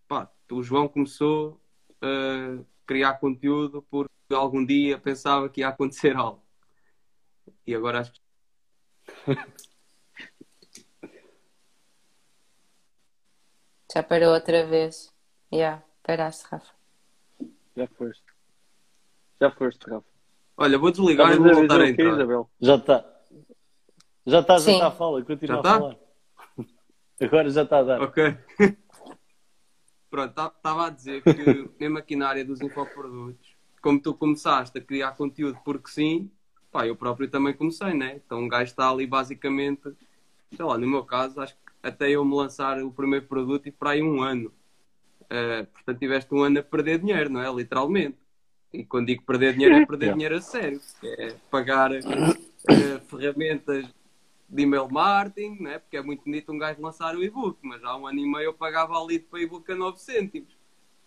Pá, 0.06 0.30
o 0.50 0.62
João 0.62 0.86
começou 0.86 1.60
a 2.00 2.58
criar 2.92 3.14
conteúdo 3.14 3.82
porque 3.90 4.12
algum 4.34 4.64
dia 4.64 4.98
pensava 4.98 5.48
que 5.48 5.62
ia 5.62 5.68
acontecer 5.68 6.14
algo. 6.14 6.42
E 7.66 7.74
agora 7.74 8.00
acho 8.00 8.12
que 8.12 8.20
Já 13.94 14.02
parou 14.02 14.34
outra 14.34 14.66
vez. 14.66 15.12
Yeah, 15.52 15.82
paraste, 16.02 16.46
Rafa. 16.50 16.72
Já 17.76 17.86
foste. 17.88 18.24
Já 19.40 19.50
foste, 19.50 19.90
Rafa. 19.90 20.06
Olha, 20.56 20.78
vou 20.78 20.90
desligar 20.90 21.32
e 21.32 21.36
vou 21.36 21.50
a 21.50 21.54
voltar 21.54 21.80
a 21.80 21.84
quê, 21.84 21.90
entrar. 21.92 22.12
Isabel? 22.12 22.50
Já 22.60 22.76
está. 22.76 23.12
Já 24.24 24.40
está, 24.40 24.58
já 24.58 24.72
está 24.72 24.86
a 24.86 24.90
fala, 24.90 25.24
continua 25.24 25.56
Já 25.56 25.60
a 25.60 25.62
tá? 25.62 25.78
falar. 25.78 25.96
Agora 27.20 27.50
já 27.50 27.62
está 27.62 27.78
a 27.78 27.82
dar. 27.82 28.02
Ok. 28.02 28.38
Pronto, 30.12 30.28
estava 30.28 30.88
a 30.88 30.90
dizer 30.90 31.22
que 31.22 31.70
mesmo 31.80 31.96
aqui 31.96 32.14
na 32.16 32.28
área 32.28 32.44
dos 32.44 32.60
infoprodutos, 32.60 33.56
como 33.80 33.98
tu 33.98 34.12
começaste 34.12 34.76
a 34.76 34.80
criar 34.82 35.12
conteúdo 35.12 35.58
porque 35.64 35.90
sim, 35.90 36.30
pá, 36.70 36.86
eu 36.86 36.94
próprio 36.94 37.30
também 37.30 37.54
comecei, 37.54 37.94
né? 37.94 38.20
Então 38.24 38.40
um 38.40 38.46
gajo 38.46 38.64
está 38.64 38.90
ali 38.90 39.06
basicamente, 39.06 39.80
sei 40.54 40.64
lá, 40.66 40.76
no 40.76 40.86
meu 40.86 41.02
caso, 41.02 41.40
acho 41.40 41.54
que 41.54 41.60
até 41.82 42.10
eu 42.10 42.22
me 42.26 42.34
lançar 42.34 42.78
o 42.82 42.92
primeiro 42.92 43.26
produto 43.26 43.66
e 43.68 43.72
por 43.72 43.88
aí 43.88 44.02
um 44.02 44.20
ano. 44.22 44.52
Eh, 45.30 45.62
portanto, 45.64 45.98
tiveste 45.98 46.34
um 46.34 46.42
ano 46.42 46.58
a 46.60 46.62
perder 46.62 46.98
dinheiro, 46.98 47.30
não 47.30 47.42
é? 47.42 47.50
Literalmente. 47.50 48.18
E 48.72 48.84
quando 48.84 49.06
digo 49.06 49.22
perder 49.24 49.54
dinheiro, 49.54 49.76
é 49.76 49.80
perder 49.86 50.06
Yeah. 50.06 50.14
dinheiro 50.14 50.36
a 50.36 50.40
sério. 50.42 50.80
É 51.02 51.36
pagar 51.50 51.90
eh, 51.92 52.04
ferramentas 53.08 53.86
de 54.52 54.62
email 54.62 54.86
marketing, 54.86 55.62
né? 55.62 55.78
porque 55.78 55.96
é 55.96 56.02
muito 56.02 56.24
bonito 56.24 56.52
um 56.52 56.58
gajo 56.58 56.80
lançar 56.82 57.16
o 57.16 57.24
e-book, 57.24 57.58
mas 57.62 57.82
há 57.82 57.96
um 57.96 58.06
ano 58.06 58.18
e 58.18 58.30
meio 58.30 58.44
eu 58.44 58.52
pagava 58.54 59.02
ali 59.02 59.18
para 59.18 59.40
e-book 59.40 59.72
a 59.72 59.74
9 59.74 59.98
cêntimos. 59.98 60.54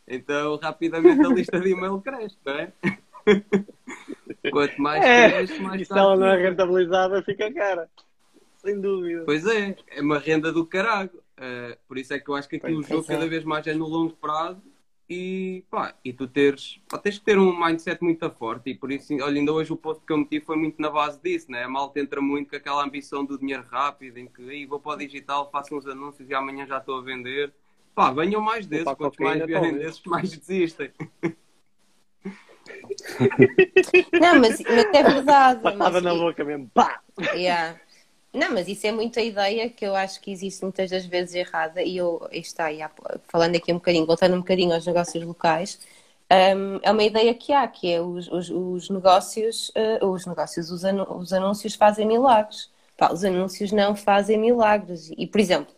Então, 0.07 0.57
rapidamente 0.57 1.23
a 1.23 1.29
lista 1.29 1.59
de 1.59 1.69
e-mail 1.69 2.01
cresce, 2.01 2.37
não 2.43 2.53
é? 2.53 2.73
Quanto 4.51 4.81
mais 4.81 5.03
É, 5.03 5.29
cresce, 5.29 5.61
mais 5.61 5.81
E 5.81 5.85
se 5.85 5.93
ela 5.93 6.15
não 6.15 6.27
é 6.27 6.37
rentabilizada, 6.41 7.21
fica 7.21 7.53
cara. 7.53 7.87
Sem 8.57 8.81
dúvida. 8.81 9.23
Pois 9.25 9.45
é, 9.45 9.75
é 9.89 10.01
uma 10.01 10.17
renda 10.17 10.51
do 10.51 10.65
caralho. 10.65 11.11
Uh, 11.37 11.77
por 11.87 11.97
isso 11.99 12.13
é 12.13 12.19
que 12.19 12.29
eu 12.29 12.35
acho 12.35 12.49
que 12.49 12.55
aqui 12.55 12.71
o 12.71 12.81
jogo 12.81 13.03
é. 13.03 13.13
cada 13.13 13.27
vez 13.27 13.43
mais 13.43 13.67
é 13.67 13.73
no 13.73 13.87
longo 13.87 14.13
prazo 14.13 14.61
e, 15.09 15.63
pá, 15.69 15.93
e 16.03 16.11
tu 16.11 16.27
teres, 16.27 16.79
pá, 16.89 16.97
tens 16.97 17.19
que 17.19 17.25
ter 17.25 17.37
um 17.37 17.57
mindset 17.63 18.03
muito 18.03 18.29
forte 18.31 18.71
e 18.71 18.75
por 18.75 18.91
isso, 18.91 19.13
olha, 19.21 19.39
ainda 19.39 19.53
hoje 19.53 19.71
o 19.71 19.77
post 19.77 20.03
que 20.05 20.11
eu 20.11 20.17
meti 20.17 20.39
foi 20.41 20.55
muito 20.55 20.81
na 20.81 20.89
base 20.89 21.19
disso, 21.21 21.51
né? 21.51 21.63
A 21.63 21.69
malta 21.69 21.99
entra 21.99 22.19
muito 22.21 22.49
com 22.49 22.55
aquela 22.55 22.83
ambição 22.83 23.23
do 23.23 23.37
dinheiro 23.37 23.63
rápido, 23.69 24.17
em 24.17 24.27
que 24.27 24.41
"Ei, 24.43 24.65
vou 24.65 24.79
para 24.79 24.93
o 24.93 24.97
digital, 24.97 25.49
faço 25.51 25.75
uns 25.77 25.85
anúncios 25.85 26.27
e 26.29 26.33
amanhã 26.33 26.65
já 26.65 26.77
estou 26.79 26.97
a 26.99 27.01
vender. 27.01 27.53
Pá, 27.93 28.11
venham 28.11 28.41
mais 28.41 28.65
desses, 28.65 28.93
quantos 28.95 29.19
mais 29.19 29.45
vierem 29.45 29.53
talvez. 29.71 29.77
desses, 29.85 30.03
mais 30.05 30.37
desistem. 30.37 30.91
Não, 34.19 34.39
mas, 34.39 34.59
mas 34.61 34.85
é 34.93 35.03
verdade. 35.03 35.61
Mas- 35.77 36.03
na 36.03 36.13
boca 36.13 36.43
mesmo. 36.43 36.69
Pá! 36.73 36.99
Yeah. 37.33 37.79
Não, 38.35 38.51
mas 38.53 38.67
isso 38.67 38.85
é 38.85 38.91
muita 38.91 39.21
ideia 39.21 39.69
que 39.69 39.85
eu 39.85 39.95
acho 39.95 40.19
que 40.21 40.29
existe 40.31 40.61
muitas 40.63 40.89
das 40.89 41.05
vezes 41.05 41.33
errada 41.35 41.81
e 41.81 41.95
eu, 41.97 42.27
aí 42.31 42.39
está, 42.39 42.67
há- 42.69 42.91
falando 43.29 43.55
aqui 43.55 43.71
um 43.71 43.75
bocadinho, 43.75 44.05
voltando 44.05 44.35
um 44.35 44.39
bocadinho 44.39 44.73
aos 44.73 44.85
negócios 44.85 45.23
locais, 45.23 45.79
hum, 46.55 46.79
é 46.83 46.91
uma 46.91 47.03
ideia 47.03 47.33
que 47.33 47.53
há, 47.53 47.65
que 47.67 47.91
é 47.91 48.01
os, 48.01 48.27
os, 48.29 48.49
os 48.49 48.89
negócios, 48.89 49.71
eh, 49.75 50.03
os 50.03 50.25
negócios, 50.25 50.69
os, 50.71 50.83
anu- 50.83 51.17
os 51.17 51.31
anúncios 51.33 51.75
fazem 51.75 52.05
milagres. 52.07 52.69
Pá, 52.97 53.11
os 53.13 53.23
anúncios 53.23 53.71
não 53.71 53.95
fazem 53.95 54.37
milagres. 54.37 55.11
E, 55.17 55.27
por 55.27 55.39
exemplo, 55.39 55.73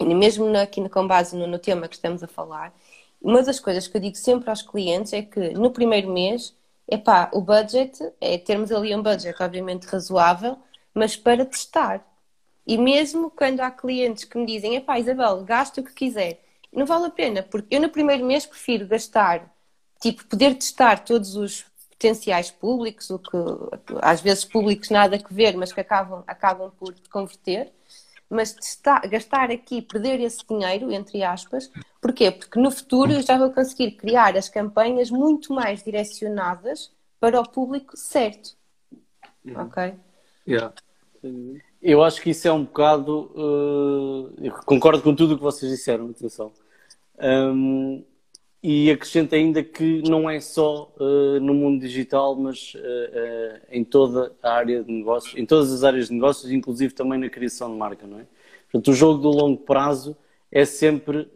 mesmo 0.00 0.48
na- 0.50 0.62
aqui 0.62 0.86
com 0.88 1.06
base 1.06 1.36
no, 1.36 1.46
no 1.46 1.58
tema 1.58 1.88
que 1.88 1.94
estamos 1.96 2.22
a 2.22 2.26
falar, 2.28 2.74
uma 3.20 3.42
das 3.42 3.60
coisas 3.60 3.86
que 3.86 3.96
eu 3.96 4.00
digo 4.00 4.16
sempre 4.16 4.50
aos 4.50 4.62
clientes 4.62 5.12
é 5.12 5.22
que 5.22 5.50
no 5.50 5.70
primeiro 5.70 6.10
mês, 6.12 6.54
epá, 6.88 7.30
o 7.32 7.40
budget 7.40 7.96
é 8.20 8.36
termos 8.38 8.72
ali 8.72 8.94
um 8.94 9.02
budget 9.02 9.40
obviamente 9.42 9.84
razoável, 9.86 10.58
mas 10.94 11.16
para 11.16 11.44
testar. 11.44 12.06
E 12.66 12.78
mesmo 12.78 13.30
quando 13.30 13.60
há 13.60 13.70
clientes 13.70 14.24
que 14.24 14.38
me 14.38 14.46
dizem, 14.46 14.76
epá, 14.76 14.98
Isabel, 14.98 15.42
gasta 15.44 15.80
o 15.80 15.84
que 15.84 15.92
quiser, 15.92 16.44
não 16.72 16.86
vale 16.86 17.06
a 17.06 17.10
pena, 17.10 17.42
porque 17.42 17.74
eu 17.74 17.80
no 17.80 17.88
primeiro 17.88 18.24
mês 18.24 18.46
prefiro 18.46 18.86
gastar, 18.86 19.52
tipo, 20.00 20.24
poder 20.26 20.54
testar 20.54 21.04
todos 21.04 21.36
os 21.36 21.64
potenciais 21.90 22.50
públicos, 22.50 23.10
o 23.10 23.18
que 23.18 23.36
às 24.00 24.20
vezes 24.20 24.44
públicos 24.44 24.90
nada 24.90 25.16
a 25.16 25.34
ver, 25.34 25.56
mas 25.56 25.72
que 25.72 25.80
acabam, 25.80 26.24
acabam 26.26 26.70
por 26.72 26.94
converter, 27.10 27.72
mas 28.28 28.52
testar, 28.52 29.06
gastar 29.08 29.50
aqui, 29.50 29.82
perder 29.82 30.18
esse 30.20 30.38
dinheiro, 30.48 30.90
entre 30.90 31.22
aspas, 31.22 31.70
porquê? 32.00 32.30
Porque 32.30 32.58
no 32.58 32.70
futuro 32.70 33.12
eu 33.12 33.22
já 33.22 33.36
vou 33.36 33.50
conseguir 33.50 33.92
criar 33.92 34.36
as 34.36 34.48
campanhas 34.48 35.10
muito 35.10 35.52
mais 35.52 35.82
direcionadas 35.82 36.90
para 37.20 37.40
o 37.40 37.48
público 37.48 37.96
certo. 37.96 38.56
Ok? 39.54 39.94
Yeah. 40.46 40.74
Eu 41.80 42.02
acho 42.02 42.20
que 42.20 42.30
isso 42.30 42.46
é 42.48 42.52
um 42.52 42.64
bocado. 42.64 43.30
eu 44.40 44.52
concordo 44.64 45.02
com 45.02 45.14
tudo 45.14 45.34
o 45.34 45.36
que 45.36 45.42
vocês 45.42 45.70
disseram, 45.70 46.10
atenção. 46.10 46.52
Ahm, 47.18 48.02
e 48.62 48.90
acrescento 48.90 49.34
ainda 49.34 49.62
que 49.62 50.02
não 50.08 50.30
é 50.30 50.38
só 50.38 50.92
eh, 51.00 51.40
no 51.40 51.52
mundo 51.52 51.80
digital, 51.80 52.36
mas 52.36 52.74
eh, 52.76 53.60
em 53.72 53.82
toda 53.82 54.32
a 54.40 54.52
área 54.52 54.84
de 54.84 54.92
negócios, 54.92 55.36
em 55.36 55.44
todas 55.44 55.72
as 55.72 55.82
áreas 55.82 56.06
de 56.06 56.14
negócios, 56.14 56.52
inclusive 56.52 56.94
também 56.94 57.18
na 57.18 57.28
criação 57.28 57.72
de 57.72 57.76
marca, 57.76 58.06
não 58.06 58.20
é? 58.20 58.26
Portanto, 58.70 58.92
o 58.92 58.94
jogo 58.94 59.20
do 59.20 59.30
longo 59.30 59.60
prazo 59.62 60.16
é 60.50 60.64
sempre 60.64 61.28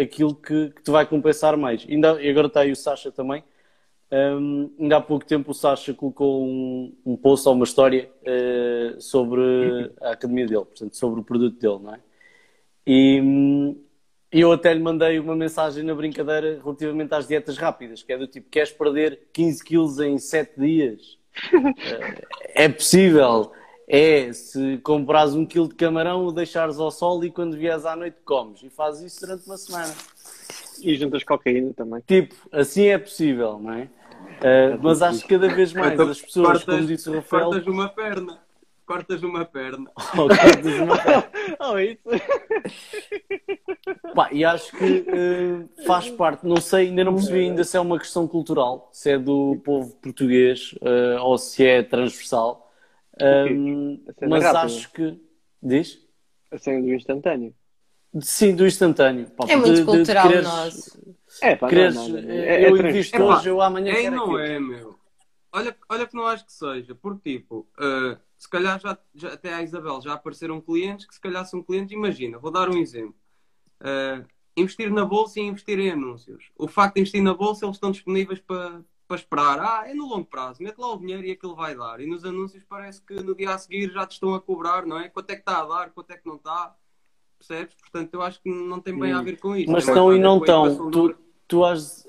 aquilo 0.00 0.34
que, 0.34 0.70
que 0.70 0.82
te 0.82 0.90
vai 0.90 1.04
compensar 1.06 1.56
mais. 1.56 1.84
Ainda, 1.88 2.22
e 2.22 2.30
agora 2.30 2.46
está 2.46 2.60
aí 2.60 2.70
o 2.70 2.76
Sasha 2.76 3.10
também. 3.10 3.42
Um, 4.12 4.72
ainda 4.78 4.96
há 4.96 5.00
pouco 5.00 5.24
tempo 5.24 5.52
o 5.52 5.54
Sasha 5.54 5.94
colocou 5.94 6.44
um, 6.44 6.92
um 7.06 7.16
post 7.16 7.46
ou 7.46 7.54
uma 7.54 7.64
história 7.64 8.10
eh, 8.24 8.96
sobre 8.98 9.40
a 10.00 10.10
academia 10.10 10.46
dele, 10.46 10.64
portanto, 10.64 10.96
sobre 10.96 11.20
o 11.20 11.24
produto 11.24 11.60
dele, 11.60 11.78
não 11.80 11.94
é? 11.94 12.00
E 12.84 13.20
hum, 13.20 13.80
eu 14.32 14.50
até 14.50 14.74
lhe 14.74 14.80
mandei 14.80 15.20
uma 15.20 15.36
mensagem 15.36 15.84
na 15.84 15.94
brincadeira 15.94 16.60
relativamente 16.60 17.14
às 17.14 17.28
dietas 17.28 17.56
rápidas, 17.56 18.02
que 18.02 18.12
é 18.12 18.18
do 18.18 18.26
tipo, 18.26 18.50
queres 18.50 18.72
perder 18.72 19.28
15 19.32 19.64
quilos 19.64 20.00
em 20.00 20.18
7 20.18 20.58
dias? 20.58 21.18
Eh, 21.52 22.64
é 22.64 22.68
possível. 22.68 23.52
É, 23.86 24.32
se 24.32 24.78
comprares 24.78 25.34
um 25.34 25.46
quilo 25.46 25.68
de 25.68 25.74
camarão, 25.74 26.26
o 26.26 26.32
deixares 26.32 26.78
ao 26.78 26.90
sol 26.90 27.24
e 27.24 27.30
quando 27.30 27.56
vieres 27.56 27.84
à 27.84 27.94
noite 27.94 28.18
comes. 28.24 28.62
E 28.62 28.70
fazes 28.70 29.12
isso 29.12 29.20
durante 29.26 29.46
uma 29.46 29.56
semana. 29.56 29.94
E 30.82 30.94
juntas 30.96 31.22
cocaína 31.22 31.72
também. 31.74 32.00
Tipo, 32.06 32.34
assim 32.52 32.86
é 32.86 32.98
possível, 32.98 33.58
não 33.58 33.72
é? 33.72 33.88
Uh, 34.40 34.78
mas 34.82 35.02
acho 35.02 35.22
que 35.22 35.28
cada 35.28 35.48
vez 35.54 35.72
mais 35.72 35.92
Então, 35.92 36.08
as 36.08 36.20
pessoas, 36.20 36.46
cortas- 36.64 36.74
como 36.76 36.86
disse 36.86 37.10
o 37.10 37.14
Rafael, 37.14 37.44
Cortas 37.50 37.66
uma 37.66 37.88
perna. 37.88 38.38
Cortas 38.86 39.22
uma 39.22 39.44
perna. 39.44 39.90
Oh, 40.14 40.26
cortas 40.28 40.80
uma 40.80 40.96
perna. 40.98 41.30
Oh, 41.60 41.78
isso. 41.78 42.02
Pá, 44.14 44.28
e 44.32 44.44
acho 44.44 44.76
que 44.76 45.04
uh, 45.08 45.68
faz 45.86 46.08
parte, 46.10 46.46
não 46.46 46.56
sei, 46.56 46.88
ainda 46.88 47.04
não 47.04 47.14
percebi 47.14 47.40
ainda 47.40 47.64
se 47.64 47.76
é 47.76 47.80
uma 47.80 47.98
questão 47.98 48.26
cultural, 48.26 48.88
se 48.92 49.10
é 49.10 49.18
do 49.18 49.60
povo 49.64 49.94
português 49.96 50.72
uh, 50.82 51.20
ou 51.22 51.36
se 51.38 51.64
é 51.64 51.82
transversal. 51.82 52.70
Um, 53.20 54.00
mas 54.28 54.42
rápida. 54.44 54.60
acho 54.62 54.90
que. 54.92 55.20
Diz? 55.62 55.98
A 56.50 56.56
cena 56.58 56.80
do 56.80 56.92
instantâneo. 56.94 57.54
Sim, 58.20 58.56
do 58.56 58.66
instantâneo. 58.66 59.26
Pá, 59.36 59.44
É 59.48 59.56
muito 59.56 59.72
de- 59.74 59.80
de 59.80 59.84
cultural 59.84 60.26
quereres- 60.26 60.46
nosso. 60.48 61.16
É, 61.42 61.56
pá, 61.56 61.68
quereres, 61.68 61.94
não, 61.94 62.08
não, 62.08 62.22
não. 62.22 62.30
eh, 62.30 62.62
É, 62.62 62.68
eu 62.68 62.76
trans- 62.76 62.94
invisto 62.94 63.16
É 63.16 63.22
hoje, 63.22 63.48
eu 63.48 63.60
amanhã 63.62 63.92
É 63.92 64.02
quero 64.02 64.16
não 64.16 64.22
aquilo. 64.24 64.38
é, 64.38 64.60
meu. 64.60 64.98
Olha, 65.52 65.76
olha 65.88 66.06
que 66.06 66.14
não 66.14 66.26
acho 66.26 66.44
que 66.46 66.52
seja, 66.52 66.94
porque 66.94 67.38
tipo, 67.38 67.66
eh, 67.78 68.16
se 68.38 68.48
calhar 68.48 68.78
já, 68.78 68.96
já- 69.14 69.32
até 69.32 69.52
à 69.52 69.62
Isabel 69.62 70.00
já 70.00 70.12
apareceram 70.12 70.60
clientes 70.60 71.06
que 71.06 71.14
se 71.14 71.20
calhar 71.20 71.44
são 71.44 71.62
clientes, 71.62 71.92
imagina, 71.92 72.38
vou 72.38 72.50
dar 72.50 72.68
um 72.68 72.76
exemplo. 72.78 73.14
Eh, 73.82 74.24
investir 74.56 74.92
na 74.92 75.04
bolsa 75.04 75.40
e 75.40 75.42
investir 75.44 75.78
em 75.78 75.90
anúncios. 75.90 76.50
O 76.56 76.68
facto 76.68 76.94
de 76.94 77.00
investir 77.00 77.22
na 77.22 77.34
bolsa, 77.34 77.64
eles 77.64 77.76
estão 77.76 77.90
disponíveis 77.90 78.38
para, 78.40 78.84
para 79.08 79.16
esperar. 79.16 79.58
Ah, 79.58 79.88
é 79.90 79.94
no 79.94 80.06
longo 80.06 80.26
prazo, 80.26 80.62
mete 80.62 80.78
lá 80.78 80.92
o 80.94 80.98
dinheiro 80.98 81.24
e 81.24 81.30
aquilo 81.32 81.56
vai 81.56 81.74
dar. 81.74 82.00
E 82.00 82.06
nos 82.06 82.24
anúncios 82.24 82.62
parece 82.68 83.02
que 83.02 83.14
no 83.14 83.34
dia 83.34 83.50
a 83.54 83.58
seguir 83.58 83.90
já 83.90 84.06
te 84.06 84.12
estão 84.12 84.34
a 84.34 84.40
cobrar, 84.40 84.86
não 84.86 84.98
é? 85.00 85.08
Quanto 85.08 85.30
é 85.30 85.34
que 85.34 85.40
está 85.40 85.60
a 85.62 85.64
dar, 85.64 85.90
quanto 85.90 86.10
é 86.12 86.16
que 86.16 86.26
não 86.28 86.36
está. 86.36 86.76
Percebes? 87.38 87.74
Portanto, 87.74 88.12
eu 88.14 88.22
acho 88.22 88.40
que 88.40 88.50
não 88.50 88.80
tem 88.80 88.96
bem 88.96 89.12
a 89.12 89.22
ver 89.22 89.38
com 89.40 89.56
isso. 89.56 89.72
Mas 89.72 89.88
estão 89.88 90.14
e 90.14 90.18
não 90.18 90.38
estão. 90.38 90.90
Tu, 90.90 91.16
tu 91.50 91.64
has, 91.64 92.06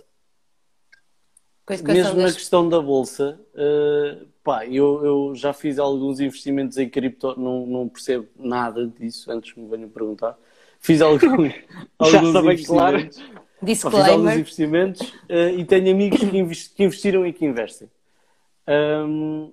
mesmo 1.84 2.16
na 2.18 2.24
das- 2.26 2.36
questão 2.36 2.68
da 2.70 2.80
bolsa, 2.82 3.40
eh, 3.56 4.18
pá, 4.44 4.66
eu, 4.68 5.04
eu 5.06 5.36
já 5.36 5.52
fiz 5.54 5.80
alguns 5.80 6.20
investimentos 6.20 6.78
em 6.78 6.90
cripto, 6.90 7.40
não, 7.40 7.66
não 7.66 7.90
percebo 7.90 8.28
nada 8.38 8.86
disso, 8.88 9.32
antes 9.32 9.54
que 9.54 9.60
me 9.60 9.68
venham 9.70 9.90
perguntar. 9.90 10.38
Fiz 10.80 11.02
algum, 11.02 11.50
alguns 12.00 12.34
bem 12.44 12.64
claro. 12.64 13.00
investimentos. 13.00 13.18
Pá, 13.20 13.42
fiz 13.62 13.84
alguns 13.86 13.96
Disclaimer. 13.96 14.40
investimentos 14.40 15.14
eh, 15.30 15.52
e 15.54 15.66
tenho 15.66 15.92
amigos 15.92 16.20
que, 16.20 16.38
inves- 16.38 16.68
que 16.68 16.84
investiram 16.84 17.26
e 17.26 17.34
que 17.34 17.46
investem. 17.46 17.90
Ahm, 18.68 19.52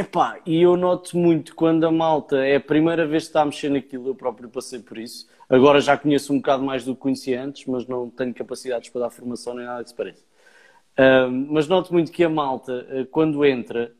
epá, 0.00 0.40
e 0.46 0.62
eu 0.62 0.76
noto 0.76 1.16
muito 1.16 1.54
quando 1.54 1.84
a 1.86 1.90
malta 1.92 2.36
é 2.44 2.56
a 2.56 2.60
primeira 2.60 3.06
vez 3.06 3.24
que 3.24 3.28
está 3.28 3.42
a 3.42 3.44
mexer 3.44 3.70
naquilo, 3.70 4.08
eu 4.08 4.14
próprio 4.14 4.48
passei 4.48 4.78
por 4.80 4.98
isso. 4.98 5.28
Agora 5.48 5.80
já 5.80 5.96
conheço 5.96 6.32
um 6.32 6.36
bocado 6.36 6.62
mais 6.62 6.84
do 6.84 6.94
que 6.94 7.00
conhecia 7.00 7.42
antes, 7.42 7.66
mas 7.66 7.86
não 7.86 8.08
tenho 8.10 8.32
capacidades 8.34 8.88
para 8.90 9.02
dar 9.02 9.10
formação 9.10 9.54
nem 9.54 9.66
nada 9.66 9.82
que 9.82 9.90
se 9.90 9.94
pareça. 9.96 10.24
Ahm, 10.98 11.46
mas 11.50 11.68
noto 11.68 11.92
muito 11.92 12.12
que 12.12 12.24
a 12.24 12.28
malta, 12.28 12.86
eh, 12.90 13.06
quando 13.10 13.44
entra, 13.44 13.92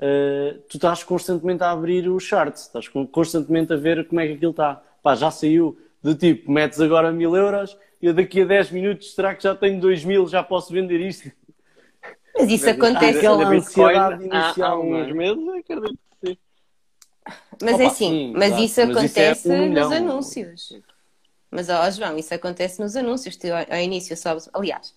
eh, 0.00 0.58
tu 0.68 0.76
estás 0.76 1.04
constantemente 1.04 1.62
a 1.64 1.70
abrir 1.72 2.08
o 2.08 2.18
chart, 2.20 2.54
estás 2.56 2.88
con- 2.88 3.06
constantemente 3.06 3.72
a 3.72 3.76
ver 3.76 4.06
como 4.08 4.20
é 4.20 4.26
que 4.28 4.34
aquilo 4.34 4.52
está. 4.52 4.82
Pá, 5.02 5.14
já 5.14 5.30
saiu 5.30 5.78
do 6.02 6.14
tipo, 6.14 6.50
metes 6.52 6.80
agora 6.80 7.12
mil 7.12 7.36
euros, 7.36 7.76
eu 8.02 8.14
daqui 8.14 8.42
a 8.42 8.44
10 8.44 8.70
minutos, 8.70 9.14
será 9.14 9.34
que 9.34 9.42
já 9.44 9.54
tenho 9.54 9.80
2 9.80 10.04
mil, 10.04 10.26
já 10.28 10.42
posso 10.42 10.72
vender 10.72 11.00
isto? 11.00 11.30
Mas 12.42 12.50
isso 12.50 12.68
acontece. 12.68 13.18
aquela 13.18 13.44
Bitcoin, 13.44 13.96
ansiedade 13.96 14.28
há, 14.32 14.66
há 14.66 14.72
é? 14.72 14.74
uns 14.74 15.12
meses, 15.12 15.48
acredito 15.48 15.98
que 16.20 16.28
sim. 16.28 16.38
Mas 17.62 17.74
Opa, 17.74 17.82
é 17.82 17.86
assim, 17.86 18.08
sim, 18.08 18.32
mas 18.34 18.48
claro. 18.48 18.64
isso 18.64 18.80
Mas 18.86 19.02
isso 19.04 19.20
é 19.20 19.30
acontece 19.30 19.48
um 19.48 19.68
milhão. 19.68 19.88
nos 19.88 19.96
anúncios. 19.96 20.82
Mas, 21.50 21.68
ó, 21.68 21.90
João, 21.90 22.18
isso 22.18 22.34
acontece 22.34 22.80
nos 22.80 22.96
anúncios. 22.96 23.36
Tu, 23.36 23.46
ao 23.46 23.58
ao 23.58 23.78
início 23.80 24.16
sobes. 24.16 24.48
Aliás, 24.52 24.94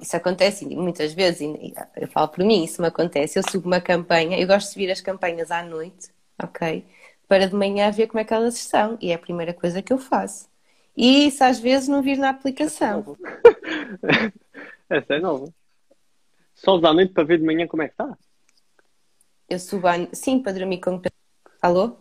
isso 0.00 0.16
acontece 0.16 0.66
muitas 0.66 1.12
vezes, 1.12 1.40
e 1.42 1.74
eu 1.96 2.08
falo 2.08 2.28
por 2.28 2.44
mim, 2.44 2.64
isso 2.64 2.80
me 2.82 2.88
acontece. 2.88 3.38
Eu 3.38 3.42
subo 3.48 3.66
uma 3.66 3.80
campanha, 3.80 4.38
eu 4.38 4.46
gosto 4.46 4.66
de 4.68 4.72
subir 4.72 4.90
as 4.90 5.00
campanhas 5.00 5.50
à 5.50 5.62
noite, 5.62 6.10
ok? 6.42 6.84
Para 7.28 7.46
de 7.48 7.54
manhã 7.54 7.90
ver 7.90 8.06
como 8.08 8.20
é 8.20 8.24
que 8.24 8.34
elas 8.34 8.56
estão. 8.56 8.98
E 9.00 9.10
é 9.12 9.14
a 9.14 9.18
primeira 9.18 9.54
coisa 9.54 9.82
que 9.82 9.92
eu 9.92 9.98
faço. 9.98 10.48
E 10.96 11.26
isso 11.28 11.44
às 11.44 11.58
vezes 11.60 11.88
não 11.88 12.02
vir 12.02 12.18
na 12.18 12.30
aplicação. 12.30 13.16
Essa 14.88 15.14
é 15.14 15.20
nova. 15.20 15.52
Só 16.64 16.76
à 16.76 16.94
noite 16.94 17.12
para 17.12 17.24
ver 17.24 17.38
de 17.38 17.44
manhã 17.44 17.66
como 17.66 17.82
é 17.82 17.88
que 17.88 17.92
está. 17.92 18.16
Eu 19.48 19.58
subo 19.58 19.86
à... 19.86 19.94
Sim, 20.12 20.40
para 20.40 20.52
dormir 20.52 20.80
com. 20.80 21.00
Alô? 21.60 21.98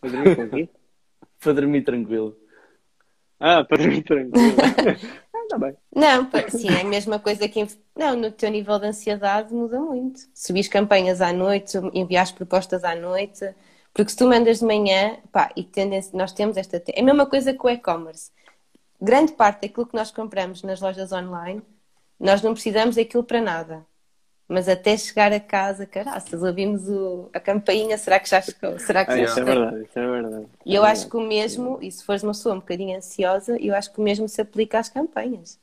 Para 0.00 0.10
dormir 0.10 0.36
com 0.36 0.48
quem? 0.50 0.70
Para 1.40 1.52
dormir 1.54 1.82
tranquilo. 1.84 2.36
Ah, 3.38 3.64
para 3.64 3.78
dormir 3.78 4.02
tranquilo. 4.02 4.54
Está 5.42 5.56
bem. 5.56 5.74
Não, 5.94 6.28
sim, 6.50 6.68
é 6.68 6.82
a 6.82 6.84
mesma 6.84 7.18
coisa 7.18 7.48
que. 7.48 7.66
Não, 7.96 8.14
no 8.14 8.30
teu 8.30 8.50
nível 8.50 8.78
de 8.78 8.88
ansiedade 8.88 9.54
muda 9.54 9.80
muito. 9.80 10.20
Subis 10.34 10.68
campanhas 10.68 11.22
à 11.22 11.32
noite, 11.32 11.78
envias 11.94 12.30
propostas 12.30 12.84
à 12.84 12.94
noite, 12.94 13.54
porque 13.94 14.10
se 14.10 14.18
tu 14.18 14.26
mandas 14.26 14.58
de 14.58 14.66
manhã, 14.66 15.16
pá, 15.32 15.50
e 15.56 15.64
tendência, 15.64 16.10
nós 16.14 16.32
temos 16.34 16.58
esta. 16.58 16.82
É 16.88 17.00
a 17.00 17.02
mesma 17.02 17.24
coisa 17.24 17.54
que 17.54 17.66
o 17.66 17.70
e-commerce. 17.70 18.30
Grande 19.00 19.32
parte 19.32 19.62
daquilo 19.62 19.86
que 19.86 19.96
nós 19.96 20.10
compramos 20.10 20.62
nas 20.62 20.82
lojas 20.82 21.10
online, 21.10 21.62
nós 22.20 22.42
não 22.42 22.54
precisamos 22.54 22.96
daquilo 22.96 23.24
para 23.24 23.40
nada. 23.42 23.86
Mas 24.48 24.68
até 24.68 24.96
chegar 24.96 25.32
a 25.32 25.40
casa, 25.40 25.86
caraças, 25.86 26.42
ouvimos 26.42 26.88
o- 26.88 27.30
a 27.34 27.40
campainha, 27.40 27.98
será 27.98 28.20
que 28.20 28.28
já 28.28 28.42
chegou? 28.42 28.78
Será 28.78 29.04
que 29.06 29.12
Ah, 29.12 29.18
já 29.18 29.24
isso 29.24 29.40
é 29.40 29.44
verdade, 29.44 29.84
isso 29.84 29.98
é 29.98 30.06
verdade. 30.10 30.46
E 30.64 30.74
eu 30.74 30.84
acho 30.84 31.08
que 31.08 31.16
o 31.16 31.20
mesmo, 31.20 31.78
e 31.82 31.90
se 31.90 32.04
fores 32.04 32.22
uma 32.22 32.32
pessoa 32.32 32.54
um 32.54 32.58
bocadinho 32.60 32.96
ansiosa, 32.96 33.56
eu 33.60 33.74
acho 33.74 33.92
que 33.92 34.00
o 34.00 34.02
mesmo 34.02 34.28
se 34.28 34.40
aplica 34.40 34.78
às 34.78 34.88
campanhas. 34.88 35.58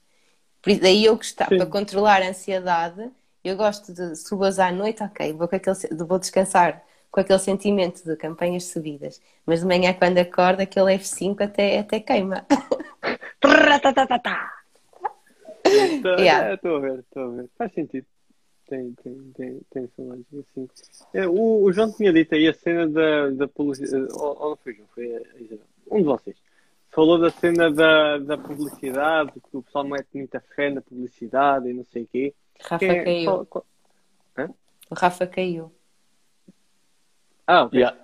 Por 0.61 0.71
isso, 0.71 0.81
daí 0.81 1.05
eu 1.05 1.15
gostar, 1.17 1.49
Sim. 1.49 1.57
para 1.57 1.65
controlar 1.67 2.21
a 2.23 2.29
ansiedade, 2.29 3.11
eu 3.43 3.57
gosto 3.57 3.93
de 3.93 4.15
subas 4.15 4.59
à 4.59 4.71
noite, 4.71 5.03
ok, 5.03 5.33
vou, 5.33 5.47
com 5.47 5.55
aquele, 5.55 5.75
vou 6.05 6.19
descansar 6.19 6.83
com 7.11 7.19
aquele 7.21 7.39
sentimento 7.39 8.03
de 8.03 8.15
campanhas 8.17 8.65
subidas. 8.65 9.21
Mas 9.45 9.61
de 9.61 9.65
manhã, 9.67 9.93
quando 9.93 10.17
acordo, 10.19 10.61
aquele 10.61 10.93
F5 10.95 11.43
até, 11.43 11.79
até 11.79 11.99
queima. 11.99 12.45
Estou 15.67 16.11
Yeah. 16.19 16.49
é, 16.49 16.53
estou 16.55 16.75
a 16.75 16.79
ver, 16.79 16.99
estou 16.99 17.23
a 17.23 17.27
ver. 17.29 17.49
Faz 17.57 17.73
sentido. 17.73 18.05
Tem, 18.69 18.91
tem, 19.01 19.31
tem, 19.33 19.61
tem 19.71 19.83
essa 19.85 20.01
lógica, 20.01 20.39
assim. 20.39 20.67
É, 21.13 21.25
o, 21.27 21.63
o 21.63 21.71
João 21.71 21.91
tinha 21.93 22.11
dito 22.11 22.35
aí 22.35 22.47
a 22.49 22.53
cena 22.53 22.85
da, 22.87 23.29
da 23.29 23.47
publicidade. 23.47 24.07
Ou, 24.13 24.37
ou 24.41 24.49
não 24.51 24.57
foi 24.57 24.73
o 24.73 24.75
João, 24.75 24.87
foi 24.93 25.15
a 25.15 25.21
Isabel. 25.39 25.65
Um 25.89 25.97
de 25.99 26.03
vocês. 26.03 26.35
Falou 26.89 27.17
da 27.19 27.29
cena 27.29 27.71
da, 27.71 28.17
da 28.17 28.37
publicidade, 28.37 29.31
que 29.33 29.55
o 29.57 29.61
pessoal 29.63 29.85
mete 29.85 30.07
muita 30.13 30.39
fé 30.55 30.69
na 30.69 30.81
publicidade 30.81 31.69
e 31.69 31.73
não 31.73 31.85
sei 31.85 32.03
o 32.03 32.07
quê. 32.07 32.33
Rafa 32.59 32.79
Quem 32.79 32.89
é- 32.89 33.03
caiu. 33.03 33.25
qual- 33.25 33.45
qual- 33.45 33.65
O 34.89 34.95
Rafa 34.95 35.27
caiu. 35.27 35.71
Ah, 37.45 37.63
ok. 37.63 37.79
Yeah. 37.79 37.97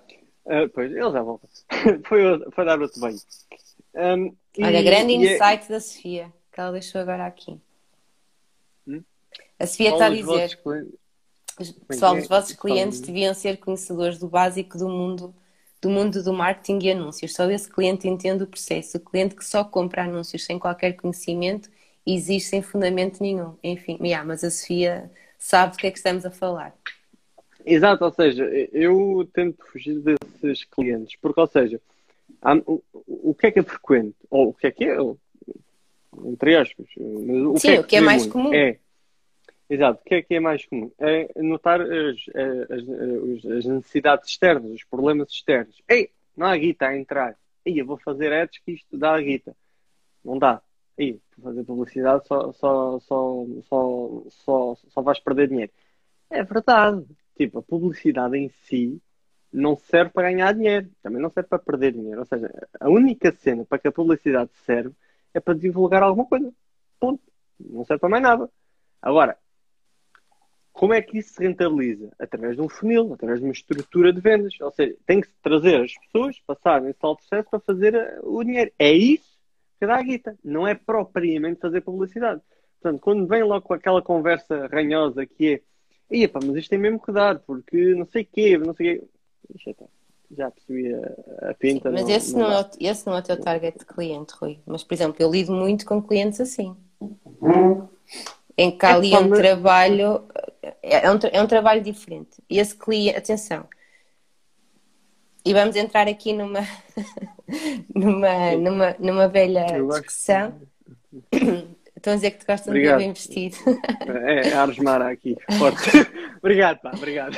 Ah, 0.45 0.69
pois, 0.73 0.91
ele 0.91 1.01
já 1.11 1.21
volta. 1.21 1.47
foi, 2.07 2.21
foi 2.51 2.65
dar 2.65 2.79
outro 2.79 2.99
banho. 3.01 3.17
Um, 3.95 4.35
e- 4.57 4.63
Olha, 4.63 4.81
grande 4.83 5.13
e 5.13 5.27
é- 5.27 5.35
insight 5.35 5.69
da 5.69 5.79
Sofia, 5.79 6.31
que 6.53 6.59
ela 6.59 6.71
deixou 6.71 7.01
agora 7.01 7.25
aqui. 7.25 7.59
Hum? 8.87 9.03
A 9.59 9.65
Sofia 9.65 9.89
qual 9.89 10.01
está 10.01 10.05
a 10.05 10.09
dizer. 10.09 10.23
vossos 10.23 10.55
Pessoal, 11.87 12.15
é? 12.15 12.19
os 12.21 12.27
vossos 12.27 12.53
Fala-me. 12.53 12.57
clientes 12.57 13.01
deviam 13.01 13.33
ser 13.33 13.57
conhecedores 13.57 14.17
do 14.17 14.27
básico 14.27 14.77
do 14.77 14.89
mundo, 14.89 15.33
do 15.81 15.89
mundo 15.89 16.23
do 16.23 16.33
marketing 16.33 16.79
e 16.85 16.91
anúncios. 16.91 17.33
Só 17.33 17.49
esse 17.49 17.69
cliente 17.69 18.07
entende 18.07 18.43
o 18.43 18.47
processo. 18.47 18.97
O 18.97 18.99
cliente 18.99 19.35
que 19.35 19.45
só 19.45 19.63
compra 19.63 20.03
anúncios 20.03 20.45
sem 20.45 20.57
qualquer 20.57 20.93
conhecimento 20.93 21.69
existe 22.05 22.49
sem 22.49 22.61
fundamento 22.61 23.21
nenhum. 23.21 23.55
Enfim, 23.63 23.97
yeah, 24.01 24.25
mas 24.25 24.43
a 24.43 24.49
Sofia 24.49 25.11
sabe 25.37 25.73
do 25.73 25.77
que 25.77 25.87
é 25.87 25.91
que 25.91 25.97
estamos 25.97 26.25
a 26.25 26.31
falar. 26.31 26.75
Exato, 27.65 28.03
ou 28.03 28.11
seja, 28.11 28.43
eu 28.73 29.29
tento 29.33 29.63
fugir 29.65 29.99
desses 29.99 30.65
clientes, 30.65 31.15
porque, 31.21 31.39
ou 31.39 31.47
seja, 31.47 31.79
o 33.07 33.33
que 33.33 33.47
é 33.47 33.51
que 33.51 33.59
é 33.59 33.63
frequente? 33.63 34.15
Ou 34.29 34.49
o 34.49 34.53
que 34.53 34.67
é 34.67 34.71
que 34.71 34.83
é? 34.83 34.97
Entre 36.25 36.55
aspas. 36.57 36.87
O 36.97 37.57
Sim, 37.57 37.79
o 37.79 37.83
que 37.83 37.95
é 37.95 37.99
se 37.99 38.01
vê 38.01 38.05
mais 38.05 38.21
muito? 38.23 38.33
comum. 38.33 38.53
É, 38.53 38.77
exato, 39.69 40.01
o 40.01 40.03
que 40.05 40.15
é 40.15 40.21
que 40.21 40.35
é 40.35 40.39
mais 40.39 40.65
comum? 40.65 40.91
É 40.99 41.41
notar 41.41 41.81
as, 41.81 41.89
as, 42.69 42.71
as- 42.71 43.51
as 43.51 43.65
necessidades 43.65 44.29
externas, 44.29 44.71
os 44.71 44.83
problemas 44.83 45.29
externos. 45.31 45.81
Ei, 45.87 46.09
não 46.35 46.47
há 46.47 46.57
guita 46.57 46.87
a 46.87 46.97
entrar. 46.97 47.35
Ei, 47.65 47.79
eu 47.79 47.85
vou 47.85 47.97
fazer 47.97 48.31
ads 48.33 48.59
que 48.59 48.73
isto 48.73 48.97
dá 48.97 49.15
a 49.15 49.21
guita. 49.21 49.55
Não 50.23 50.37
dá. 50.37 50.61
Ei, 50.97 51.19
fazer 51.41 51.63
publicidade 51.63 52.27
só, 52.27 52.51
só, 52.53 52.99
só, 52.99 53.45
só, 53.67 54.23
só, 54.29 54.75
só 54.89 55.01
vais 55.01 55.19
perder 55.19 55.47
dinheiro. 55.47 55.71
É 56.29 56.43
verdade. 56.43 57.03
Tipo, 57.35 57.59
a 57.59 57.63
publicidade 57.63 58.37
em 58.37 58.49
si 58.65 59.01
não 59.51 59.75
serve 59.75 60.11
para 60.11 60.29
ganhar 60.31 60.53
dinheiro, 60.53 60.89
também 61.01 61.21
não 61.21 61.29
serve 61.29 61.49
para 61.49 61.59
perder 61.59 61.93
dinheiro. 61.93 62.19
Ou 62.19 62.25
seja, 62.25 62.51
a 62.79 62.89
única 62.89 63.31
cena 63.31 63.65
para 63.65 63.79
que 63.79 63.87
a 63.87 63.91
publicidade 63.91 64.51
serve 64.65 64.91
é 65.33 65.39
para 65.39 65.53
divulgar 65.53 66.03
alguma 66.03 66.27
coisa. 66.27 66.51
Ponto. 66.99 67.21
Não 67.59 67.85
serve 67.85 67.99
para 67.99 68.09
mais 68.09 68.23
nada. 68.23 68.49
Agora, 69.01 69.37
como 70.71 70.93
é 70.93 71.01
que 71.01 71.19
isso 71.19 71.33
se 71.33 71.43
rentabiliza? 71.43 72.11
Através 72.19 72.55
de 72.55 72.61
um 72.61 72.69
funil, 72.69 73.13
através 73.13 73.39
de 73.39 73.45
uma 73.45 73.53
estrutura 73.53 74.11
de 74.11 74.21
vendas. 74.21 74.53
Ou 74.59 74.71
seja, 74.71 74.95
tem 75.05 75.21
que 75.21 75.29
trazer 75.41 75.81
as 75.81 75.93
pessoas, 76.05 76.39
passar 76.45 76.81
nesse 76.81 76.99
tal 76.99 77.15
processo 77.15 77.49
para 77.49 77.59
fazer 77.59 77.93
eh, 77.95 78.19
o 78.23 78.43
dinheiro. 78.43 78.71
É 78.77 78.91
isso 78.91 79.37
que 79.79 79.85
dá 79.85 79.97
a 79.97 80.03
guita. 80.03 80.37
Não 80.43 80.67
é 80.67 80.75
propriamente 80.75 81.61
fazer 81.61 81.81
publicidade. 81.81 82.41
Portanto, 82.81 83.01
quando 83.01 83.27
vem 83.27 83.43
logo 83.43 83.65
com 83.65 83.73
aquela 83.73 84.01
conversa 84.01 84.67
ranhosa 84.67 85.25
que 85.25 85.55
é 85.55 85.61
Ia, 86.11 86.29
mas 86.33 86.55
isto 86.57 86.69
tem 86.69 86.79
mesmo 86.79 86.99
que 86.99 87.11
dar, 87.11 87.39
porque 87.39 87.95
não 87.95 88.05
sei 88.05 88.23
o 88.23 88.27
quê, 88.31 88.57
não 88.57 88.73
sei 88.75 88.97
o 88.97 88.99
quê. 88.99 89.07
Já, 89.65 89.73
tá. 89.73 89.85
Já 90.35 90.51
percebi 90.51 90.93
a, 90.93 91.49
a 91.49 91.53
pinta. 91.53 91.91
Mas 91.91 92.01
não- 92.03 92.09
esse, 92.15 92.37
não 92.37 92.51
é 92.51 92.61
o, 92.61 92.65
esse 92.79 93.05
não 93.07 93.15
é 93.15 93.19
o 93.19 93.23
teu 93.23 93.37
target 93.37 93.79
de 93.79 93.85
cliente, 93.85 94.33
Rui. 94.35 94.59
Mas, 94.65 94.83
por 94.83 94.93
exemplo, 94.93 95.17
eu 95.19 95.31
lido 95.31 95.51
muito 95.53 95.85
com 95.85 96.01
clientes 96.01 96.39
assim. 96.41 96.75
Em 98.57 98.77
que 98.77 98.85
há 98.85 98.91
É 98.91 98.93
ali 98.93 99.15
um 99.17 99.29
trabalho, 99.31 100.23
é 100.81 101.09
um, 101.11 101.17
tra- 101.17 101.29
é 101.33 101.41
um 101.41 101.47
trabalho 101.47 101.81
diferente. 101.81 102.41
E 102.49 102.59
esse 102.59 102.75
cliente, 102.75 103.17
atenção, 103.17 103.67
e 105.45 105.53
vamos 105.53 105.75
entrar 105.75 106.07
aqui 106.07 106.31
numa, 106.33 106.61
numa, 107.95 108.55
numa, 108.55 108.95
numa 108.99 109.27
velha 109.27 109.81
discussão. 109.81 110.53
Estão 112.03 112.11
a 112.11 112.15
dizer 112.17 112.31
que 112.31 112.39
te 112.39 112.45
gostam 112.45 112.73
Obrigado. 112.73 112.97
de 112.99 113.03
bem 113.05 113.13
vestido. 113.13 113.55
É, 114.27 114.49
é 114.49 114.53
a 114.55 114.61
Arsmara 114.63 115.09
aqui, 115.09 115.37
forte. 115.57 115.89
obrigado, 116.37 116.81
pá, 116.81 116.91
obrigado. 116.93 117.37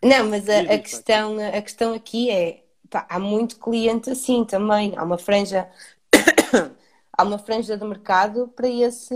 Não, 0.00 0.30
mas 0.30 0.48
a, 0.48 0.60
a 0.60 0.78
questão, 0.78 1.36
a 1.40 1.60
questão 1.60 1.92
aqui 1.92 2.30
é, 2.30 2.62
pá, 2.88 3.04
há 3.10 3.18
muito 3.18 3.58
cliente 3.58 4.08
assim 4.08 4.44
também. 4.44 4.92
Há 4.96 5.02
uma 5.02 5.18
franja, 5.18 5.68
há 7.18 7.22
uma 7.24 7.36
franja 7.38 7.76
de 7.76 7.84
mercado 7.84 8.46
para 8.54 8.68
esse, 8.68 9.12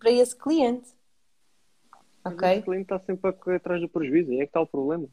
para 0.00 0.10
esse 0.10 0.34
cliente. 0.36 0.88
O 2.24 2.30
Ok? 2.30 2.62
cliente 2.62 2.82
está 2.82 2.98
sempre 2.98 3.30
a 3.30 3.32
correr 3.32 3.56
atrás 3.58 3.80
do 3.80 3.88
prejuízo, 3.88 4.32
aí 4.32 4.38
é 4.38 4.40
que 4.40 4.46
está 4.46 4.60
o 4.60 4.66
problema. 4.66 5.06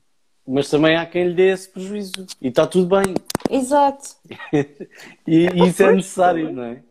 Mas 0.48 0.70
também 0.72 0.95
há 0.98 1.06
quem 1.06 1.28
lhe 1.28 1.36
dê 1.36 1.50
esse 1.52 1.70
prejuízo. 1.70 2.26
E 2.41 2.48
está 2.48 2.66
tudo 2.66 2.88
bem. 3.00 3.14
Exato. 3.48 4.16
E 5.28 5.45
e 5.54 5.68
isso 5.68 5.84
é 5.84 5.93
necessário, 5.93 6.52
não 6.52 6.64
é? 6.64 6.84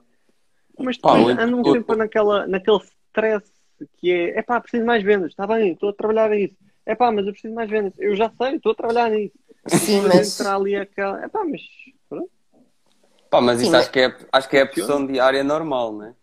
Mas 0.79 0.97
depois 0.97 1.25
o- 1.25 1.41
andam 1.41 1.65
sempre 1.65 1.97
naquela, 1.97 2.47
naquele 2.47 2.79
stress 3.09 3.51
que 3.99 4.11
é, 4.11 4.39
é 4.39 4.43
pá, 4.43 4.61
preciso 4.61 4.83
de 4.83 4.87
mais 4.87 5.03
vendas, 5.03 5.31
está 5.31 5.47
bem, 5.47 5.73
estou 5.73 5.91
a 5.91 5.95
trabalhar 5.95 6.31
nisso. 6.31 6.57
É 6.85 6.95
pá, 6.95 7.11
mas 7.11 7.27
eu 7.27 7.33
preciso 7.33 7.53
de 7.53 7.57
mais 7.57 7.71
vendas. 7.71 7.93
Eu 7.99 8.15
já 8.15 8.31
sei, 8.31 8.57
estou 8.57 8.73
a 8.73 8.75
trabalhar 8.75 9.11
nisso. 9.11 9.35
Sim, 9.69 10.03
Mas 10.03 10.39
entrar 10.41 10.57
ali 10.57 10.77
aquela. 10.77 11.25
É 11.25 11.29
pá, 11.29 11.45
mas. 11.45 11.63
Pá, 13.29 13.41
mas 13.41 13.59
Sim, 13.59 13.65
isso 13.65 13.73
mas- 13.73 13.83
acho 13.83 13.91
que 13.93 14.01
é, 14.01 14.17
acho 14.33 14.49
que 14.49 14.57
é 14.57 14.63
a 14.63 14.67
pressão 14.67 15.07
diária 15.07 15.43
normal, 15.43 15.93
não 15.93 16.07
é? 16.07 16.15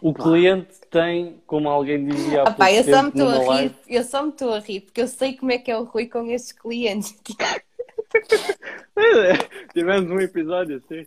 O 0.00 0.14
cliente 0.14 0.80
tem, 0.88 1.42
como 1.46 1.68
alguém 1.68 2.06
dizia 2.06 2.42
há 2.42 2.48
Ah, 2.48 2.52
pá, 2.52 2.72
eu 2.72 2.84
só 2.84 3.02
me 3.02 3.08
estou 3.10 3.28
a 3.28 3.38
rir, 3.38 3.46
live, 3.48 3.74
eu 3.88 4.04
só 4.04 4.22
me 4.22 4.28
estou 4.30 4.54
a 4.54 4.58
rir, 4.60 4.80
porque 4.82 5.02
eu 5.02 5.08
sei 5.08 5.36
como 5.36 5.50
é 5.50 5.58
que 5.58 5.70
é 5.70 5.76
o 5.76 5.82
Rui 5.82 6.06
com 6.06 6.30
estes 6.30 6.52
clientes. 6.52 7.14
Tivemos 9.74 10.10
um 10.10 10.20
episódio 10.20 10.76
assim. 10.78 11.04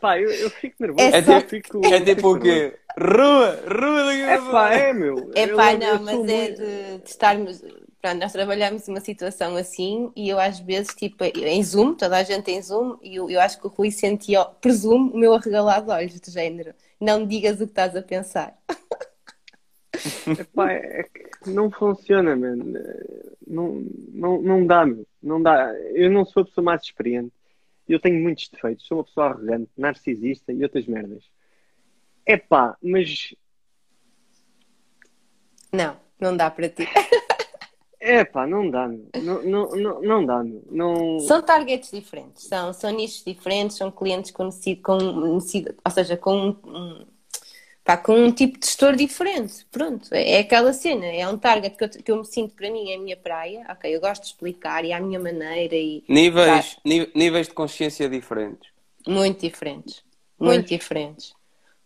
Pá, 0.00 0.18
eu, 0.18 0.30
eu 0.30 0.50
fico 0.50 0.76
nervoso. 0.80 1.04
É 1.04 1.18
eu 1.18 1.22
só- 1.24 1.40
fico, 1.40 1.80
É 1.86 2.00
tipo 2.00 2.34
o 2.34 2.40
quê? 2.40 2.74
Rua! 2.98 3.58
Rua 3.66 4.04
daqui 4.04 4.20
É 4.22 4.38
pá, 4.50 4.74
é 4.74 4.92
meu. 4.92 5.30
É 5.34 5.46
pá, 5.48 5.72
eu 5.72 5.78
não, 5.78 6.02
mas 6.02 6.14
é 6.14 6.16
muito- 6.16 6.26
de, 6.56 6.98
de 6.98 7.08
estarmos. 7.10 7.62
Pronto, 8.02 8.18
nós 8.20 8.32
trabalhamos 8.32 8.86
uma 8.86 9.00
situação 9.00 9.56
assim 9.56 10.12
e 10.14 10.28
eu 10.28 10.38
às 10.38 10.60
vezes, 10.60 10.94
tipo, 10.94 11.24
em 11.24 11.62
Zoom, 11.62 11.94
toda 11.94 12.18
a 12.18 12.22
gente 12.22 12.50
em 12.50 12.60
Zoom, 12.60 12.98
e 13.02 13.16
eu, 13.16 13.30
eu 13.30 13.40
acho 13.40 13.58
que 13.58 13.66
o 13.66 13.70
Rui 13.70 13.90
sentia, 13.90 14.44
presumo, 14.44 15.10
o 15.12 15.16
meu 15.18 15.32
arregalado 15.34 15.86
de 15.86 15.92
olhos, 15.92 16.20
de 16.20 16.30
género. 16.30 16.74
Não 17.00 17.26
digas 17.26 17.54
o 17.54 17.58
que 17.64 17.72
estás 17.72 17.96
a 17.96 18.02
pensar. 18.02 18.54
Epá, 20.38 20.72
é 20.72 21.04
que 21.04 21.50
não 21.50 21.70
funciona, 21.70 22.34
mano. 22.36 22.64
Não, 23.46 23.84
não, 24.12 24.42
não 24.42 24.66
dá, 24.66 24.84
meu. 24.84 25.06
Não 25.22 25.40
dá. 25.42 25.72
Eu 25.94 26.10
não 26.10 26.24
sou 26.24 26.42
a 26.42 26.46
pessoa 26.46 26.64
mais 26.64 26.82
experiente. 26.82 27.32
Eu 27.88 28.00
tenho 28.00 28.22
muitos 28.22 28.48
defeitos. 28.48 28.86
Sou 28.86 28.98
uma 28.98 29.04
pessoa 29.04 29.26
arrogante, 29.26 29.70
narcisista 29.76 30.52
e 30.52 30.62
outras 30.62 30.86
merdas. 30.86 31.24
Epá, 32.26 32.76
mas. 32.82 33.34
Não, 35.72 35.96
não 36.20 36.36
dá 36.36 36.50
para 36.50 36.68
ti. 36.68 36.88
Epá, 38.00 38.46
não 38.46 38.70
dá, 38.70 38.86
meu. 38.86 39.08
Não, 39.22 39.42
não, 39.42 39.70
não, 39.70 40.02
não 40.02 40.26
dá, 40.26 40.44
meu. 40.44 40.62
Não... 40.70 41.18
São 41.20 41.40
targets 41.42 41.90
diferentes, 41.90 42.44
são, 42.44 42.70
são 42.74 42.90
nichos 42.90 43.24
diferentes, 43.24 43.78
são 43.78 43.90
clientes 43.90 44.30
com 44.30 44.44
necessidade, 44.44 44.82
com 44.82 45.82
ou 45.88 45.90
seja, 45.90 46.14
com 46.14 46.48
um- 46.64 47.06
pá, 47.84 47.96
com 47.96 48.16
um 48.16 48.32
tipo 48.32 48.58
de 48.58 48.66
gestor 48.66 48.96
diferente. 48.96 49.66
Pronto, 49.70 50.08
é, 50.12 50.32
é 50.32 50.38
aquela 50.40 50.72
cena, 50.72 51.04
é 51.04 51.28
um 51.28 51.36
target 51.36 51.76
que 51.76 51.84
eu, 51.84 51.88
que 51.88 52.10
eu 52.10 52.16
me 52.16 52.24
sinto 52.24 52.54
para 52.54 52.70
mim, 52.70 52.90
é 52.90 52.96
a 52.96 52.98
minha 52.98 53.16
praia. 53.16 53.66
Ok, 53.70 53.94
eu 53.94 54.00
gosto 54.00 54.22
de 54.22 54.28
explicar 54.28 54.84
e 54.84 54.90
é 54.90 54.94
à 54.94 55.00
minha 55.00 55.20
maneira 55.20 55.76
e 55.76 56.02
Níveis, 56.08 56.76
níveis 57.14 57.46
de 57.46 57.54
consciência 57.54 58.08
diferentes. 58.08 58.70
muito 59.06 59.40
diferentes. 59.40 60.02
Muito 60.38 60.68
diferentes. 60.68 61.34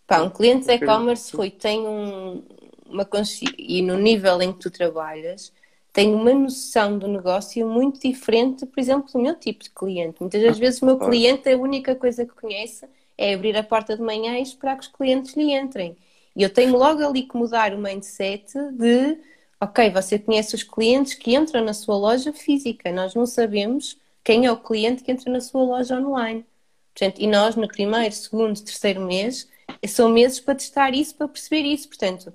Pá, 0.06 0.22
um 0.22 0.30
cliente 0.30 0.66
de 0.66 0.72
e-commerce, 0.72 1.36
Rui, 1.36 1.50
tem 1.50 1.86
um, 1.86 2.42
uma 2.86 3.04
consci... 3.04 3.44
e 3.58 3.82
no 3.82 3.98
nível 3.98 4.40
em 4.40 4.52
que 4.52 4.60
tu 4.60 4.70
trabalhas, 4.70 5.52
tem 5.92 6.14
uma 6.14 6.32
noção 6.32 6.98
do 6.98 7.06
negócio 7.06 7.66
muito 7.66 8.00
diferente, 8.00 8.64
por 8.64 8.80
exemplo, 8.80 9.12
do 9.12 9.18
meu 9.18 9.34
tipo 9.34 9.64
de 9.64 9.70
cliente. 9.70 10.16
Muitas 10.20 10.42
das 10.42 10.58
vezes 10.58 10.80
o 10.80 10.86
meu 10.86 10.98
cliente, 10.98 11.48
a 11.48 11.56
única 11.56 11.94
coisa 11.94 12.24
que 12.24 12.32
conhece 12.34 12.86
é 13.18 13.34
abrir 13.34 13.56
a 13.56 13.62
porta 13.62 13.96
de 13.96 14.02
manhã 14.02 14.38
e 14.38 14.42
esperar 14.42 14.76
que 14.76 14.84
os 14.84 14.88
clientes 14.88 15.36
lhe 15.36 15.52
entrem. 15.52 15.96
E 16.36 16.42
eu 16.42 16.50
tenho 16.50 16.76
logo 16.76 17.04
ali 17.04 17.24
que 17.24 17.36
mudar 17.36 17.74
o 17.74 17.78
mindset 17.78 18.52
de, 18.72 19.18
ok, 19.60 19.90
você 19.90 20.18
conhece 20.18 20.54
os 20.54 20.62
clientes 20.62 21.14
que 21.14 21.34
entram 21.34 21.64
na 21.64 21.74
sua 21.74 21.96
loja 21.96 22.32
física, 22.32 22.92
nós 22.92 23.14
não 23.14 23.26
sabemos 23.26 23.98
quem 24.24 24.46
é 24.46 24.52
o 24.52 24.56
cliente 24.56 25.02
que 25.02 25.10
entra 25.10 25.30
na 25.32 25.40
sua 25.40 25.62
loja 25.64 25.98
online. 25.98 26.46
Portanto, 26.94 27.20
e 27.20 27.26
nós 27.26 27.56
no 27.56 27.66
primeiro, 27.68 28.14
segundo, 28.14 28.60
terceiro 28.60 29.00
mês, 29.00 29.48
são 29.86 30.08
meses 30.08 30.40
para 30.40 30.54
testar 30.54 30.94
isso, 30.94 31.14
para 31.14 31.28
perceber 31.28 31.62
isso. 31.62 31.88
Portanto, 31.88 32.32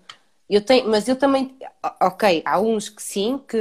eu 0.49 0.61
tenho, 0.63 0.89
mas 0.89 1.07
eu 1.07 1.15
também, 1.15 1.57
ok, 2.01 2.41
há 2.45 2.59
uns 2.59 2.89
que 2.89 3.01
sim, 3.01 3.39
que, 3.47 3.57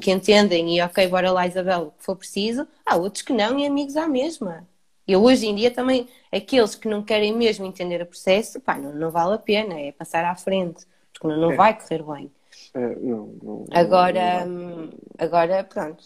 que 0.00 0.10
entendem 0.10 0.76
e 0.76 0.82
ok, 0.82 1.06
bora 1.08 1.30
lá 1.32 1.46
Isabel, 1.46 1.92
que 1.98 2.04
for 2.04 2.16
preciso, 2.16 2.66
há 2.84 2.96
outros 2.96 3.22
que 3.22 3.32
não 3.32 3.58
e 3.58 3.66
amigos 3.66 3.96
à 3.96 4.06
mesma. 4.08 4.66
Eu 5.08 5.22
hoje 5.22 5.46
em 5.46 5.54
dia 5.54 5.70
também, 5.70 6.06
aqueles 6.30 6.74
que 6.74 6.86
não 6.86 7.02
querem 7.02 7.34
mesmo 7.34 7.64
entender 7.64 8.02
o 8.02 8.06
processo, 8.06 8.60
pá, 8.60 8.76
não, 8.76 8.94
não 8.94 9.10
vale 9.10 9.36
a 9.36 9.38
pena, 9.38 9.80
é 9.80 9.90
passar 9.90 10.22
à 10.22 10.34
frente, 10.34 10.84
porque 11.14 11.26
não, 11.26 11.40
não 11.40 11.52
é. 11.52 11.56
vai 11.56 11.80
correr 11.80 12.02
bem. 12.02 12.30
É, 12.74 12.94
não, 12.96 13.34
não, 13.42 13.64
agora, 13.70 14.44
não 14.44 14.90
agora, 15.16 15.64
pronto. 15.64 16.04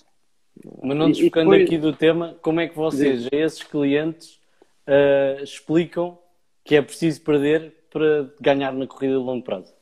Mas 0.81 0.97
não 0.97 1.11
desfocando 1.11 1.51
depois... 1.51 1.67
aqui 1.67 1.79
do 1.79 1.93
tema, 1.93 2.37
como 2.41 2.61
é 2.61 2.69
que 2.69 2.77
vocês, 2.77 3.27
a 3.27 3.37
esses 3.37 3.65
clientes, 3.65 4.39
uh, 4.87 5.43
explicam 5.43 6.17
que 6.63 6.77
é 6.77 6.83
preciso 6.83 7.23
perder 7.23 7.75
para 7.91 8.33
ganhar 8.41 8.73
na 8.73 8.87
corrida 8.87 9.15
de 9.15 9.25
longo 9.25 9.43
prazo? 9.43 9.75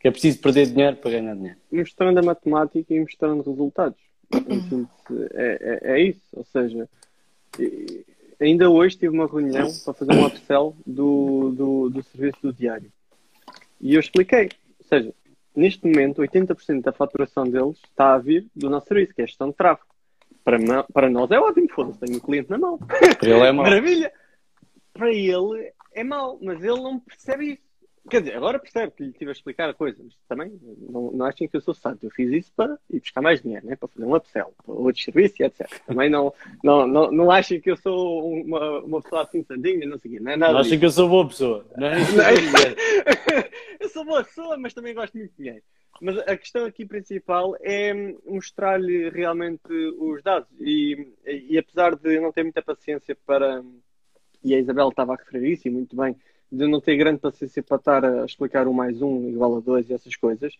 Que 0.00 0.08
é 0.08 0.10
preciso 0.10 0.40
perder 0.40 0.66
dinheiro 0.66 0.96
para 0.96 1.12
ganhar 1.12 1.34
dinheiro? 1.36 1.58
Mostrando 1.70 2.18
a 2.18 2.22
matemática 2.22 2.92
e 2.92 3.00
mostrando 3.00 3.48
resultados. 3.48 4.00
É, 5.32 5.80
é, 5.82 5.92
é 5.92 6.02
isso, 6.02 6.20
ou 6.34 6.44
seja, 6.44 6.86
ainda 8.40 8.70
hoje 8.70 8.96
tive 8.96 9.14
uma 9.14 9.26
reunião 9.26 9.68
para 9.84 9.94
fazer 9.94 10.12
um 10.12 10.26
upsell 10.26 10.76
do, 10.86 11.50
do, 11.50 11.90
do 11.90 12.02
serviço 12.02 12.38
do 12.42 12.52
diário. 12.52 12.90
E 13.80 13.94
eu 13.94 14.00
expliquei. 14.00 14.48
Ou 14.78 14.86
seja, 14.86 15.14
neste 15.54 15.86
momento, 15.86 16.22
80% 16.22 16.82
da 16.82 16.92
faturação 16.92 17.44
deles 17.44 17.78
está 17.84 18.14
a 18.14 18.18
vir 18.18 18.46
do 18.54 18.70
nosso 18.70 18.86
serviço, 18.86 19.14
que 19.14 19.20
é 19.20 19.24
a 19.24 19.26
gestão 19.26 19.50
de 19.50 19.54
tráfego. 19.54 19.88
Para, 20.44 20.58
para 20.84 21.10
nós 21.10 21.30
é 21.30 21.38
ótimo, 21.38 21.68
foda-se, 21.70 21.98
tenho 22.00 22.16
um 22.16 22.20
cliente 22.20 22.50
na 22.50 22.58
mão. 22.58 22.78
Para 22.78 23.28
ele 23.28 23.40
é 23.40 23.52
mau. 23.52 23.64
Maravilha! 23.64 24.12
Para 24.94 25.12
ele 25.12 25.72
é 25.92 26.04
mau, 26.04 26.38
mas 26.40 26.62
ele 26.62 26.80
não 26.80 26.98
percebe 26.98 27.52
isso. 27.52 27.67
Quer 28.08 28.20
dizer, 28.20 28.36
agora 28.36 28.58
percebe 28.58 28.92
que 28.92 29.02
lhe 29.02 29.10
estive 29.10 29.30
a 29.30 29.32
explicar 29.32 29.68
a 29.68 29.74
coisa, 29.74 30.02
mas 30.02 30.14
também 30.26 30.58
não, 30.88 31.10
não 31.12 31.26
achem 31.26 31.48
que 31.48 31.56
eu 31.56 31.60
sou 31.60 31.74
santo. 31.74 32.04
Eu 32.04 32.10
fiz 32.10 32.30
isso 32.30 32.52
para 32.56 32.78
ir 32.90 33.00
buscar 33.00 33.20
mais 33.20 33.42
dinheiro, 33.42 33.66
né? 33.66 33.76
para 33.76 33.88
fazer 33.88 34.04
um 34.04 34.14
upsell, 34.14 34.54
para 34.64 34.74
outros 34.74 35.04
serviços 35.04 35.38
e 35.40 35.44
etc. 35.44 35.68
Também 35.86 36.08
não, 36.08 36.32
não, 36.64 36.86
não, 36.86 37.10
não 37.12 37.30
achem 37.30 37.60
que 37.60 37.70
eu 37.70 37.76
sou 37.76 38.32
uma, 38.32 38.80
uma 38.80 39.02
pessoa 39.02 39.22
assim 39.22 39.42
santinha, 39.42 39.86
não 39.86 39.98
sei 39.98 40.10
o 40.10 40.14
quê. 40.14 40.20
Não, 40.20 40.32
é 40.32 40.36
nada 40.36 40.52
não 40.52 40.60
achem 40.60 40.78
que 40.78 40.86
eu 40.86 40.90
sou 40.90 41.08
boa 41.08 41.28
pessoa. 41.28 41.66
Não 41.76 41.86
é 41.86 42.00
isso 42.00 42.16
eu 43.80 43.88
sou 43.90 44.04
boa 44.04 44.24
pessoa, 44.24 44.56
mas 44.56 44.72
também 44.72 44.94
gosto 44.94 45.16
muito 45.16 45.30
de 45.30 45.36
dinheiro. 45.36 45.62
Mas 46.00 46.16
a 46.18 46.36
questão 46.36 46.64
aqui 46.64 46.86
principal 46.86 47.56
é 47.60 47.92
mostrar-lhe 48.24 49.10
realmente 49.10 49.72
os 49.98 50.22
dados. 50.22 50.48
E, 50.60 51.12
e 51.26 51.58
apesar 51.58 51.96
de 51.96 52.20
não 52.20 52.32
ter 52.32 52.44
muita 52.44 52.62
paciência 52.62 53.16
para. 53.26 53.62
E 54.42 54.54
a 54.54 54.58
Isabel 54.58 54.88
estava 54.88 55.14
a 55.14 55.16
referir 55.16 55.52
isso, 55.52 55.66
e 55.66 55.70
muito 55.70 55.96
bem 55.96 56.16
de 56.50 56.66
não 56.66 56.80
ter 56.80 56.96
grande 56.96 57.20
paciência 57.20 57.62
para 57.62 57.76
estar 57.76 58.04
a 58.04 58.24
explicar 58.24 58.66
um 58.66 58.72
mais 58.72 59.00
um 59.02 59.28
igual 59.28 59.56
a 59.56 59.60
dois 59.60 59.88
e 59.88 59.94
essas 59.94 60.16
coisas. 60.16 60.54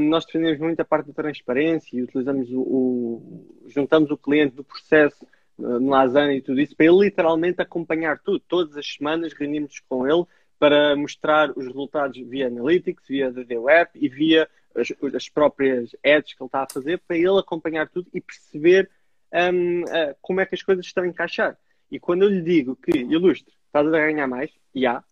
Nós 0.00 0.24
defendemos 0.24 0.58
muito 0.60 0.80
a 0.80 0.84
parte 0.84 1.08
da 1.08 1.12
transparência 1.12 1.96
e 1.96 2.02
utilizamos 2.02 2.48
o, 2.50 2.60
o 2.60 3.46
juntamos 3.66 4.10
o 4.10 4.16
cliente 4.16 4.54
do 4.54 4.62
processo 4.62 5.26
no 5.58 5.94
Asana 5.94 6.34
e 6.34 6.42
tudo 6.42 6.60
isso 6.60 6.76
para 6.76 6.86
ele 6.86 7.04
literalmente 7.04 7.60
acompanhar 7.60 8.18
tudo. 8.18 8.40
Todas 8.46 8.76
as 8.76 8.86
semanas 8.86 9.32
reunimos 9.32 9.80
com 9.88 10.06
ele 10.06 10.24
para 10.58 10.96
mostrar 10.96 11.50
os 11.56 11.66
resultados 11.66 12.18
via 12.28 12.46
Analytics, 12.46 13.08
via 13.08 13.30
DD 13.30 13.58
Web 13.58 13.90
e 13.94 14.08
via 14.08 14.48
as, 14.74 14.92
as, 15.14 15.28
próprias 15.28 15.94
ads 16.04 16.34
que 16.34 16.42
ele 16.42 16.48
está 16.48 16.62
a 16.62 16.72
fazer 16.72 17.00
para 17.06 17.16
ele 17.16 17.38
acompanhar 17.38 17.88
tudo 17.88 18.08
e 18.12 18.20
perceber 18.20 18.90
um, 19.32 19.82
uh, 19.82 20.16
como 20.20 20.40
é 20.40 20.46
que 20.46 20.54
as 20.54 20.62
coisas 20.62 20.86
estão 20.86 21.04
a 21.04 21.08
encaixar. 21.08 21.58
E 21.90 21.98
quando 21.98 22.22
eu 22.22 22.28
lhe 22.28 22.42
digo 22.42 22.76
que, 22.76 22.98
ilustre, 22.98 23.54
estás 23.80 23.94
a 23.94 24.06
ganhar 24.06 24.26
mais, 24.26 24.50
já, 24.74 25.02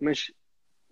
mas 0.00 0.32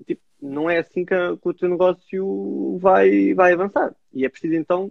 tipo, 0.07 0.23
não 0.41 0.69
é 0.69 0.79
assim 0.79 1.05
que, 1.05 1.15
a, 1.15 1.37
que, 1.37 1.49
o 1.49 1.55
teu 1.55 1.69
negócio 1.69 2.79
vai, 2.79 3.35
vai 3.35 3.53
avançar. 3.53 3.95
E 4.13 4.25
é 4.25 4.29
preciso 4.29 4.55
então 4.55 4.91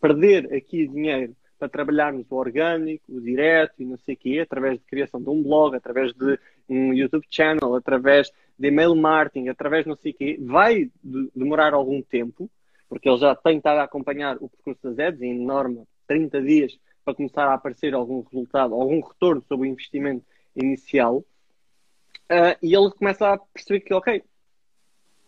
perder 0.00 0.52
aqui 0.52 0.86
dinheiro 0.86 1.34
para 1.58 1.68
trabalharmos 1.68 2.26
o 2.30 2.36
orgânico, 2.36 3.04
o 3.08 3.20
direto 3.20 3.74
e 3.78 3.84
não 3.84 3.98
sei 3.98 4.14
o 4.14 4.18
quê, 4.18 4.40
através 4.40 4.78
de 4.78 4.84
criação 4.86 5.22
de 5.22 5.28
um 5.28 5.42
blog, 5.42 5.76
através 5.76 6.12
de 6.14 6.38
um 6.68 6.92
YouTube 6.94 7.26
channel, 7.30 7.74
através 7.74 8.32
de 8.58 8.68
email 8.68 8.94
marketing, 8.94 9.48
através 9.48 9.86
não 9.86 9.96
sei 9.96 10.12
o 10.12 10.14
quê, 10.14 10.38
vai 10.40 10.90
de, 11.02 11.30
demorar 11.34 11.74
algum 11.74 12.00
tempo, 12.02 12.50
porque 12.88 13.08
ele 13.08 13.18
já 13.18 13.34
tem 13.34 13.58
estado 13.58 13.78
a 13.78 13.84
acompanhar 13.84 14.36
o 14.40 14.48
percurso 14.48 14.80
das 14.82 14.98
ads, 14.98 15.20
em 15.20 15.38
norma 15.38 15.86
30 16.06 16.42
dias 16.42 16.78
para 17.04 17.14
começar 17.14 17.46
a 17.46 17.54
aparecer 17.54 17.94
algum 17.94 18.22
resultado, 18.22 18.74
algum 18.74 19.00
retorno 19.00 19.42
sobre 19.46 19.68
o 19.68 19.70
investimento 19.70 20.24
inicial, 20.60 21.18
uh, 21.18 22.56
e 22.62 22.74
ele 22.74 22.90
começa 22.90 23.32
a 23.32 23.38
perceber 23.38 23.80
que, 23.80 23.94
ok, 23.94 24.22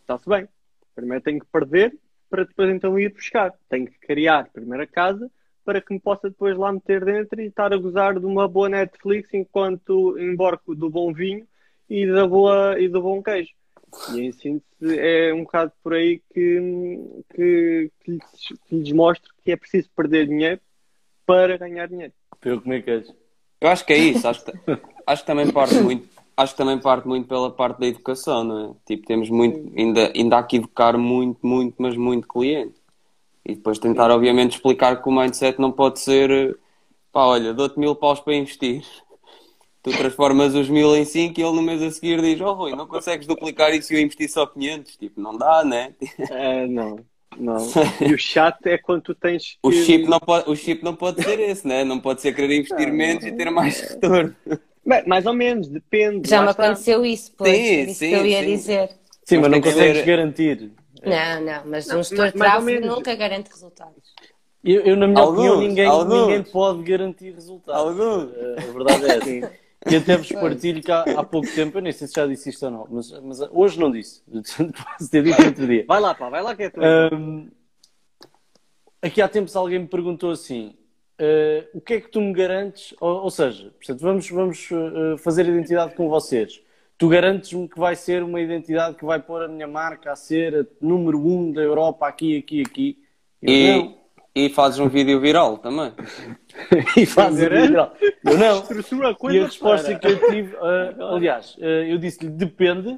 está-se 0.00 0.28
bem, 0.28 0.48
primeiro 0.94 1.22
tenho 1.22 1.40
que 1.40 1.46
perder 1.46 1.96
para 2.32 2.44
depois 2.44 2.70
então 2.70 2.98
ir 2.98 3.12
buscar. 3.12 3.52
Tenho 3.68 3.86
que 3.86 3.98
criar 3.98 4.48
primeiro 4.52 4.82
a 4.82 4.86
casa 4.86 5.30
para 5.64 5.82
que 5.82 5.92
me 5.92 6.00
possa 6.00 6.30
depois 6.30 6.56
lá 6.56 6.72
meter 6.72 7.04
dentro 7.04 7.40
e 7.40 7.46
estar 7.46 7.72
a 7.72 7.76
gozar 7.76 8.18
de 8.18 8.24
uma 8.24 8.48
boa 8.48 8.70
Netflix 8.70 9.32
enquanto 9.34 10.18
embarco 10.18 10.74
do 10.74 10.88
bom 10.88 11.12
vinho 11.12 11.46
e, 11.88 12.06
da 12.06 12.26
boa, 12.26 12.80
e 12.80 12.88
do 12.88 13.02
bom 13.02 13.22
queijo. 13.22 13.52
E 14.14 14.20
em 14.22 14.32
síntese 14.32 14.98
é 14.98 15.34
um 15.34 15.42
bocado 15.42 15.72
por 15.82 15.92
aí 15.92 16.22
que, 16.32 17.22
que, 17.34 17.90
que, 18.00 18.12
lhes, 18.12 18.48
que 18.66 18.76
lhes 18.76 18.92
mostro 18.92 19.30
que 19.44 19.52
é 19.52 19.56
preciso 19.56 19.90
perder 19.94 20.26
dinheiro 20.26 20.60
para 21.26 21.58
ganhar 21.58 21.86
dinheiro. 21.86 22.14
Para 22.40 22.50
eu 22.50 22.62
comer 22.62 22.82
queijo. 22.82 23.14
Eu 23.62 23.68
acho 23.68 23.86
que 23.86 23.92
é 23.92 23.96
isso, 23.96 24.26
acho 24.26 24.44
que, 24.44 24.52
acho 25.06 25.22
que 25.22 25.26
também 25.26 25.48
parte 25.52 25.74
muito, 25.76 26.08
acho 26.36 26.52
que 26.52 26.58
também 26.58 26.78
parte 26.78 27.06
muito 27.06 27.28
pela 27.28 27.48
parte 27.48 27.78
da 27.78 27.86
educação, 27.86 28.42
não 28.42 28.70
é? 28.70 28.74
Tipo, 28.84 29.06
temos 29.06 29.30
muito, 29.30 29.72
ainda, 29.78 30.12
ainda 30.16 30.38
há 30.38 30.42
que 30.42 30.56
educar 30.56 30.98
muito, 30.98 31.46
muito, 31.46 31.76
mas 31.78 31.96
muito 31.96 32.26
cliente. 32.26 32.74
E 33.44 33.54
depois 33.54 33.78
tentar, 33.78 34.10
obviamente, 34.10 34.56
explicar 34.56 35.00
que 35.00 35.08
o 35.08 35.12
mindset 35.12 35.60
não 35.60 35.70
pode 35.70 36.00
ser 36.00 36.58
pá, 37.12 37.24
olha, 37.24 37.54
dou-te 37.54 37.78
mil 37.78 37.94
paus 37.94 38.18
para 38.18 38.34
investir. 38.34 38.84
Tu 39.80 39.90
transformas 39.92 40.56
os 40.56 40.68
mil 40.68 40.96
em 40.96 41.04
cinco 41.04 41.38
e 41.38 41.44
ele 41.44 41.54
no 41.54 41.62
mês 41.62 41.80
a 41.82 41.90
seguir 41.92 42.20
diz, 42.20 42.40
oh 42.40 42.54
Rui, 42.54 42.74
não 42.74 42.88
consegues 42.88 43.28
duplicar 43.28 43.72
isso 43.72 43.92
e 43.92 43.96
eu 43.96 44.00
investir 44.02 44.28
só 44.28 44.44
500? 44.44 44.96
Tipo, 44.96 45.20
não 45.20 45.36
dá, 45.36 45.64
né? 45.64 45.94
É, 46.30 46.66
não. 46.66 46.98
Não. 47.36 47.56
E 48.00 48.14
o 48.14 48.18
chato 48.18 48.66
é 48.66 48.78
quando 48.78 49.02
tu 49.02 49.14
tens 49.14 49.52
que... 49.52 49.58
o, 49.62 49.72
chip 49.72 50.06
não 50.06 50.20
pode, 50.20 50.50
o 50.50 50.56
chip 50.56 50.84
não 50.84 50.94
pode 50.94 51.22
ser 51.22 51.38
esse, 51.40 51.66
né? 51.66 51.84
Não 51.84 52.00
pode 52.00 52.20
ser 52.20 52.34
querer 52.34 52.56
investir 52.56 52.88
não, 52.88 52.94
menos 52.94 53.24
e 53.24 53.32
ter 53.32 53.50
mais 53.50 53.80
retorno. 53.80 54.34
Bem, 54.84 55.06
mais 55.06 55.26
ou 55.26 55.32
menos, 55.32 55.68
depende. 55.68 56.28
Já 56.28 56.42
me 56.42 56.50
aconteceu 56.50 57.04
isso, 57.04 57.32
pois. 57.36 57.56
Sim, 57.56 57.80
isso 57.82 57.94
sim, 57.94 58.08
que 58.08 58.14
eu 58.14 58.26
ia 58.26 58.40
sim. 58.40 58.46
dizer. 58.46 58.88
Sim, 59.24 59.38
mas, 59.38 59.42
mas 59.42 59.50
não 59.50 59.60
consegues 59.60 59.98
ser... 59.98 60.06
garantir. 60.06 60.72
Não, 61.04 61.40
não, 61.40 61.62
mas 61.66 61.86
não, 61.86 62.00
um 62.00 62.02
gestor 62.02 62.26
de 62.26 62.38
tráfego 62.38 62.86
nunca 62.86 63.14
garante 63.14 63.50
resultados. 63.50 64.12
Eu, 64.64 64.82
eu 64.82 64.96
na 64.96 65.08
minha 65.08 65.20
alguns, 65.20 65.38
opinião, 65.38 65.60
ninguém, 65.60 66.04
ninguém 66.06 66.42
pode 66.44 66.82
garantir 66.84 67.32
resultados. 67.32 68.00
Alguns. 68.00 68.32
A, 68.32 68.62
a 68.62 68.72
verdade 68.72 69.04
é 69.04 69.16
essa. 69.16 69.61
E 69.90 69.96
até 69.96 70.16
vos 70.16 70.30
partilho 70.32 70.82
que 70.82 70.90
há, 70.90 71.02
há, 71.02 71.24
pouco 71.24 71.48
tempo, 71.52 71.78
eu 71.78 71.82
nem 71.82 71.92
sei 71.92 72.06
se 72.06 72.14
já 72.14 72.26
disse 72.26 72.50
isto 72.50 72.64
ou 72.66 72.70
não, 72.70 72.86
mas, 72.90 73.10
mas 73.22 73.40
hoje 73.50 73.78
não 73.78 73.90
disse. 73.90 74.22
Posso 74.30 75.10
ter 75.10 75.22
dito 75.22 75.42
outro 75.42 75.66
dia. 75.66 75.84
Vai 75.86 76.00
lá, 76.00 76.14
pá, 76.14 76.28
vai 76.28 76.42
lá 76.42 76.54
que 76.54 76.64
é 76.64 76.70
tu. 76.70 76.80
Um, 76.80 77.50
aqui 79.00 79.20
há 79.20 79.28
tempos 79.28 79.56
alguém 79.56 79.80
me 79.80 79.88
perguntou 79.88 80.30
assim: 80.30 80.76
uh, 81.20 81.68
o 81.74 81.80
que 81.80 81.94
é 81.94 82.00
que 82.00 82.08
tu 82.08 82.20
me 82.20 82.32
garantes? 82.32 82.94
Ou, 83.00 83.22
ou 83.22 83.30
seja, 83.30 83.70
portanto, 83.70 84.00
vamos, 84.00 84.30
vamos 84.30 84.70
uh, 84.70 85.18
fazer 85.18 85.46
identidade 85.46 85.94
com 85.94 86.08
vocês. 86.08 86.60
Tu 86.96 87.08
garantes-me 87.08 87.68
que 87.68 87.78
vai 87.78 87.96
ser 87.96 88.22
uma 88.22 88.40
identidade 88.40 88.96
que 88.96 89.04
vai 89.04 89.20
pôr 89.20 89.42
a 89.42 89.48
minha 89.48 89.66
marca 89.66 90.12
a 90.12 90.16
ser 90.16 90.54
a 90.54 90.66
número 90.80 91.18
um 91.18 91.50
da 91.50 91.60
Europa 91.60 92.06
aqui, 92.06 92.38
aqui, 92.38 92.60
aqui. 92.60 92.98
Eu, 93.40 93.52
e, 93.52 93.72
não. 93.72 94.01
E 94.34 94.48
fazes 94.48 94.78
um 94.78 94.88
vídeo 94.88 95.20
viral 95.20 95.58
também. 95.58 95.92
e 96.96 97.06
fazes 97.06 97.40
um 97.40 97.48
vídeo 97.48 97.68
viral. 97.68 97.94
Eu 98.24 98.38
não. 98.38 99.30
e 99.30 99.38
a 99.38 99.44
resposta 99.44 99.98
que 99.98 100.06
eu 100.06 100.30
tive, 100.30 100.56
uh, 100.56 101.14
aliás, 101.14 101.56
uh, 101.56 101.64
eu 101.64 101.98
disse-lhe 101.98 102.30
depende, 102.30 102.90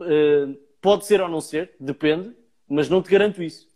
uh, 0.00 0.56
pode 0.80 1.06
ser 1.06 1.20
ou 1.20 1.28
não 1.28 1.40
ser, 1.40 1.72
depende, 1.80 2.32
mas 2.68 2.88
não 2.88 3.02
te 3.02 3.10
garanto 3.10 3.42
isso. 3.42 3.66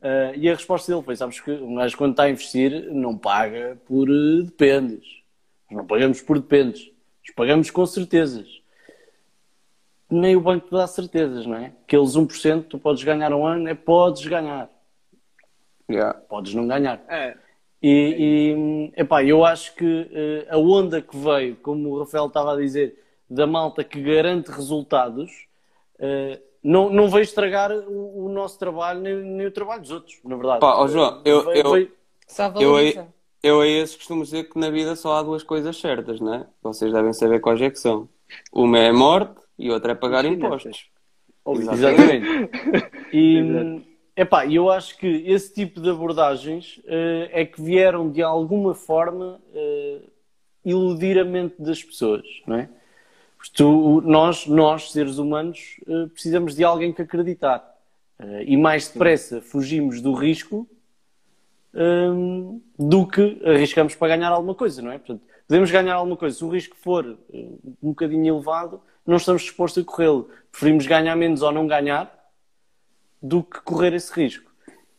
Uh, 0.00 0.32
e 0.34 0.48
a 0.48 0.54
resposta 0.54 0.90
dele 0.90 1.04
foi: 1.04 1.14
sabes 1.14 1.40
que 1.40 1.50
um 1.50 1.74
gajo 1.74 1.96
quando 1.96 2.12
está 2.12 2.22
a 2.24 2.30
investir 2.30 2.90
não 2.90 3.16
paga 3.18 3.78
por 3.86 4.08
uh, 4.08 4.42
dependes. 4.42 5.06
Nós 5.70 5.78
não 5.78 5.86
pagamos 5.86 6.22
por 6.22 6.38
dependes. 6.38 6.86
Nós 7.26 7.34
pagamos 7.36 7.70
com 7.70 7.84
certezas. 7.84 8.48
nem 10.10 10.34
o 10.34 10.40
banco 10.40 10.66
te 10.68 10.72
dá 10.72 10.86
certezas, 10.86 11.44
não 11.44 11.54
é? 11.54 11.72
Aqueles 11.84 12.16
1% 12.16 12.62
que 12.62 12.68
tu 12.68 12.78
podes 12.78 13.04
ganhar 13.04 13.32
um 13.34 13.46
ano 13.46 13.68
é 13.68 13.74
podes 13.74 14.26
ganhar, 14.26 14.70
Yeah. 15.90 16.18
podes 16.28 16.54
não 16.54 16.66
ganhar. 16.68 17.02
É, 17.08 17.36
E, 17.82 18.92
e 18.94 19.00
epá, 19.00 19.24
eu 19.24 19.44
acho 19.44 19.74
que 19.74 20.08
eh, 20.12 20.46
a 20.50 20.58
onda 20.58 21.00
que 21.00 21.16
veio, 21.16 21.56
como 21.56 21.88
o 21.90 21.98
Rafael 22.00 22.26
estava 22.26 22.52
a 22.52 22.56
dizer, 22.56 22.94
da 23.28 23.46
malta 23.46 23.82
que 23.82 24.02
garante 24.02 24.50
resultados, 24.50 25.46
eh, 25.98 26.38
não, 26.62 26.90
não 26.90 27.08
veio 27.08 27.22
estragar 27.22 27.72
o, 27.72 28.26
o 28.26 28.28
nosso 28.28 28.58
trabalho 28.58 29.00
nem, 29.00 29.16
nem 29.16 29.46
o 29.46 29.50
trabalho 29.50 29.80
dos 29.80 29.90
outros, 29.90 30.18
na 30.24 30.36
verdade. 30.36 30.60
Pá, 30.60 30.74
ó, 30.76 30.86
João, 30.88 31.22
eu- 31.24 31.44
Veio- 31.46 31.56
eu- 31.66 31.72
veio- 31.72 31.92
Eu 32.60 32.76
eu 33.42 33.60
a 33.62 33.66
esses 33.66 33.96
costumo 33.96 34.22
dizer 34.22 34.44
que 34.50 34.58
na 34.58 34.68
vida 34.68 34.94
só 34.94 35.14
há 35.14 35.22
duas 35.22 35.42
coisas 35.42 35.74
certas, 35.80 36.20
não 36.20 36.34
é? 36.34 36.46
Vocês 36.62 36.92
devem 36.92 37.14
saber 37.14 37.40
quais 37.40 37.60
é 37.62 37.70
que 37.70 37.78
são. 37.78 38.06
Uma 38.52 38.78
é 38.78 38.88
a 38.90 38.92
morte 38.92 39.40
e 39.58 39.70
outra 39.70 39.92
é 39.92 39.94
pagar 39.94 40.24
impostos. 40.26 40.90
Exatamente. 41.46 42.26
E, 43.12 43.40
epá, 44.22 44.46
eu 44.46 44.70
acho 44.70 44.96
que 44.98 45.06
esse 45.26 45.52
tipo 45.52 45.80
de 45.80 45.88
abordagens 45.90 46.80
eh, 46.86 47.30
é 47.32 47.44
que 47.44 47.60
vieram 47.62 48.10
de 48.10 48.22
alguma 48.22 48.74
forma 48.74 49.40
eh, 49.54 50.00
iludir 50.64 51.18
a 51.18 51.24
mente 51.24 51.54
das 51.58 51.82
pessoas, 51.82 52.24
não 52.46 52.56
é? 52.56 52.68
Porque 53.36 53.52
tu- 53.54 54.02
nós, 54.02 54.46
nós, 54.46 54.92
seres 54.92 55.16
humanos, 55.18 55.80
eh, 55.88 56.06
precisamos 56.12 56.54
de 56.54 56.62
alguém 56.64 56.92
que 56.92 57.02
acreditar. 57.02 57.68
E 58.44 58.54
mais 58.54 58.86
depressa 58.86 59.40
fugimos 59.40 60.02
do 60.02 60.12
risco 60.12 60.68
hum, 61.74 62.60
do 62.78 63.06
que 63.06 63.40
arriscamos 63.46 63.94
para 63.94 64.08
ganhar 64.14 64.28
alguma 64.28 64.54
coisa, 64.54 64.82
não 64.82 64.92
é? 64.92 64.98
Portanto, 64.98 65.22
podemos 65.48 65.70
ganhar 65.70 65.94
alguma 65.94 66.18
coisa. 66.18 66.36
Se 66.36 66.44
o 66.44 66.50
risco 66.50 66.76
for 66.76 67.16
um 67.32 67.88
bocadinho 67.88 68.34
elevado, 68.34 68.82
não 69.06 69.16
estamos 69.16 69.40
dispostos 69.40 69.82
a 69.82 69.86
corrê-lo. 69.86 70.28
Preferimos 70.52 70.86
ganhar 70.86 71.16
menos 71.16 71.40
ou 71.40 71.50
não 71.50 71.66
ganhar 71.66 72.14
do 73.22 73.42
que 73.42 73.60
correr 73.60 73.92
esse 73.94 74.12
risco. 74.12 74.50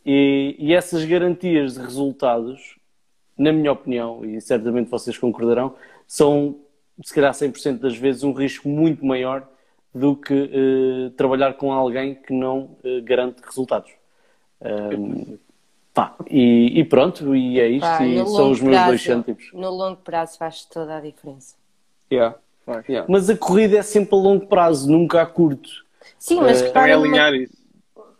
E, 0.06 0.56
e 0.58 0.74
essas 0.74 1.06
garantias 1.06 1.74
de 1.76 1.80
resultados, 1.82 2.78
na 3.38 3.52
minha 3.52 3.72
opinião, 3.72 4.24
e 4.26 4.40
certamente 4.42 4.90
vocês 4.90 5.18
concordarão, 5.18 5.76
são, 6.08 6.60
se 7.04 7.14
calhar 7.14 7.34
100% 7.34 7.80
das 7.80 7.96
vezes, 7.96 8.24
um 8.24 8.34
risco 8.34 8.68
muito 8.68 9.06
maior 9.06 9.48
do 9.94 10.16
que 10.16 10.34
eh, 10.34 11.12
trabalhar 11.18 11.54
com 11.56 11.72
alguém 11.72 12.16
que 12.16 12.34
não 12.34 12.78
eh, 12.84 13.02
garante 13.02 13.42
resultados. 13.46 13.92
Ahm, 14.64 15.38
pá, 15.94 16.16
e, 16.30 16.80
e 16.80 16.86
pronto, 16.86 17.36
e 17.36 17.60
é 17.60 17.68
isto, 17.68 17.82
Pá, 17.82 18.06
e 18.06 18.18
são 18.26 18.52
os 18.52 18.62
meus 18.62 18.86
dois 18.86 19.04
prazo- 19.04 19.24
cêntimos. 19.26 19.50
No 19.54 19.70
longo 19.70 19.98
prazo 19.98 20.38
faz 20.38 20.64
toda 20.66 20.98
a 20.98 21.02
diferença. 21.02 21.56
Yeah. 22.12 22.36
Yeah. 22.88 23.06
Mas 23.10 23.30
a 23.30 23.36
corrida 23.36 23.80
é 23.80 23.82
sempre 23.82 24.16
a 24.16 24.18
longo 24.18 24.46
prazo, 24.48 24.90
nunca 24.90 25.22
a 25.22 25.26
curto. 25.26 25.70
Sim, 26.18 26.36
mas 26.42 26.58
Também 26.60 26.68
repara 26.68 26.96
numa... 26.96 27.06
alinhar 27.08 27.34
isso. 27.34 27.61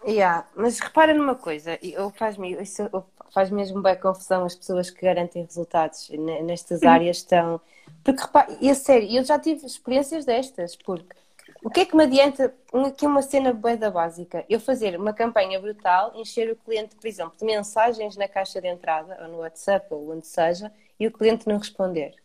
Yeah, 0.04 0.48
mas 0.56 0.80
repara 0.80 1.14
numa 1.14 1.36
coisa, 1.36 1.78
eu 1.82 2.10
faz-me 2.12 2.54
isso 2.62 2.84
faz 3.32 3.50
mesmo 3.52 3.82
bem 3.82 3.96
confusão 4.00 4.44
as 4.44 4.56
pessoas 4.56 4.90
que 4.90 5.02
garantem 5.02 5.44
resultados 5.46 6.10
ne- 6.10 6.42
nestas 6.42 6.86
áreas 6.86 7.18
estão. 7.18 7.62
Porque 8.04 8.22
repara, 8.22 8.58
e 8.60 8.70
a 8.70 8.74
sério, 8.76 9.08
eu 9.16 9.24
já 9.24 9.38
tive 9.40 9.66
experiências 9.66 10.26
destas, 10.26 10.76
porque 10.76 11.16
o 11.64 11.70
que 11.70 11.82
é 11.82 11.86
que 11.86 11.96
me 11.96 12.04
adianta 12.04 12.54
aqui 12.88 13.06
uma 13.06 13.22
cena 13.22 13.54
da 13.54 13.92
básica? 13.92 14.44
Eu 14.50 14.60
fazer 14.60 15.00
uma 15.00 15.14
campanha 15.14 15.60
brutal, 15.60 16.14
encher 16.16 16.52
o 16.52 16.56
cliente, 16.56 16.96
por 16.96 17.08
exemplo, 17.08 17.38
de 17.38 17.46
mensagens 17.46 18.18
na 18.18 18.28
caixa 18.28 18.60
de 18.60 18.68
entrada, 18.68 19.18
ou 19.22 19.28
no 19.28 19.38
WhatsApp, 19.40 19.86
ou 19.94 20.12
onde 20.12 20.26
seja, 20.26 20.72
e 21.00 21.06
o 21.08 21.12
cliente 21.12 21.48
não 21.48 21.58
responder. 21.60 22.16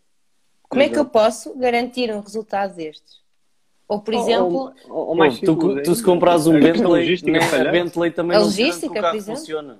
Como 0.69 0.83
é 0.83 0.89
que 0.89 0.99
eu 0.99 1.05
posso 1.05 1.55
garantir 1.57 2.11
um 2.13 2.21
resultado 2.21 2.75
destes? 2.75 3.21
Ou, 3.87 4.01
por 4.01 4.13
exemplo, 4.13 4.73
Ou, 4.89 5.07
ou, 5.07 5.17
ou 5.17 5.31
tu, 5.37 5.81
tu 5.81 5.95
se 5.95 6.03
compras 6.03 6.45
um 6.45 6.57
a 6.57 6.59
Bentley, 6.59 7.21
né, 7.23 7.39
a. 7.39 7.71
Bentley 7.71 8.11
também 8.11 8.35
A 8.35 8.39
não 8.39 8.45
logística, 8.47 8.91
que 8.91 8.99
o 8.99 9.01
carro 9.01 9.13
por 9.13 9.17
exemplo? 9.17 9.39
funciona. 9.39 9.79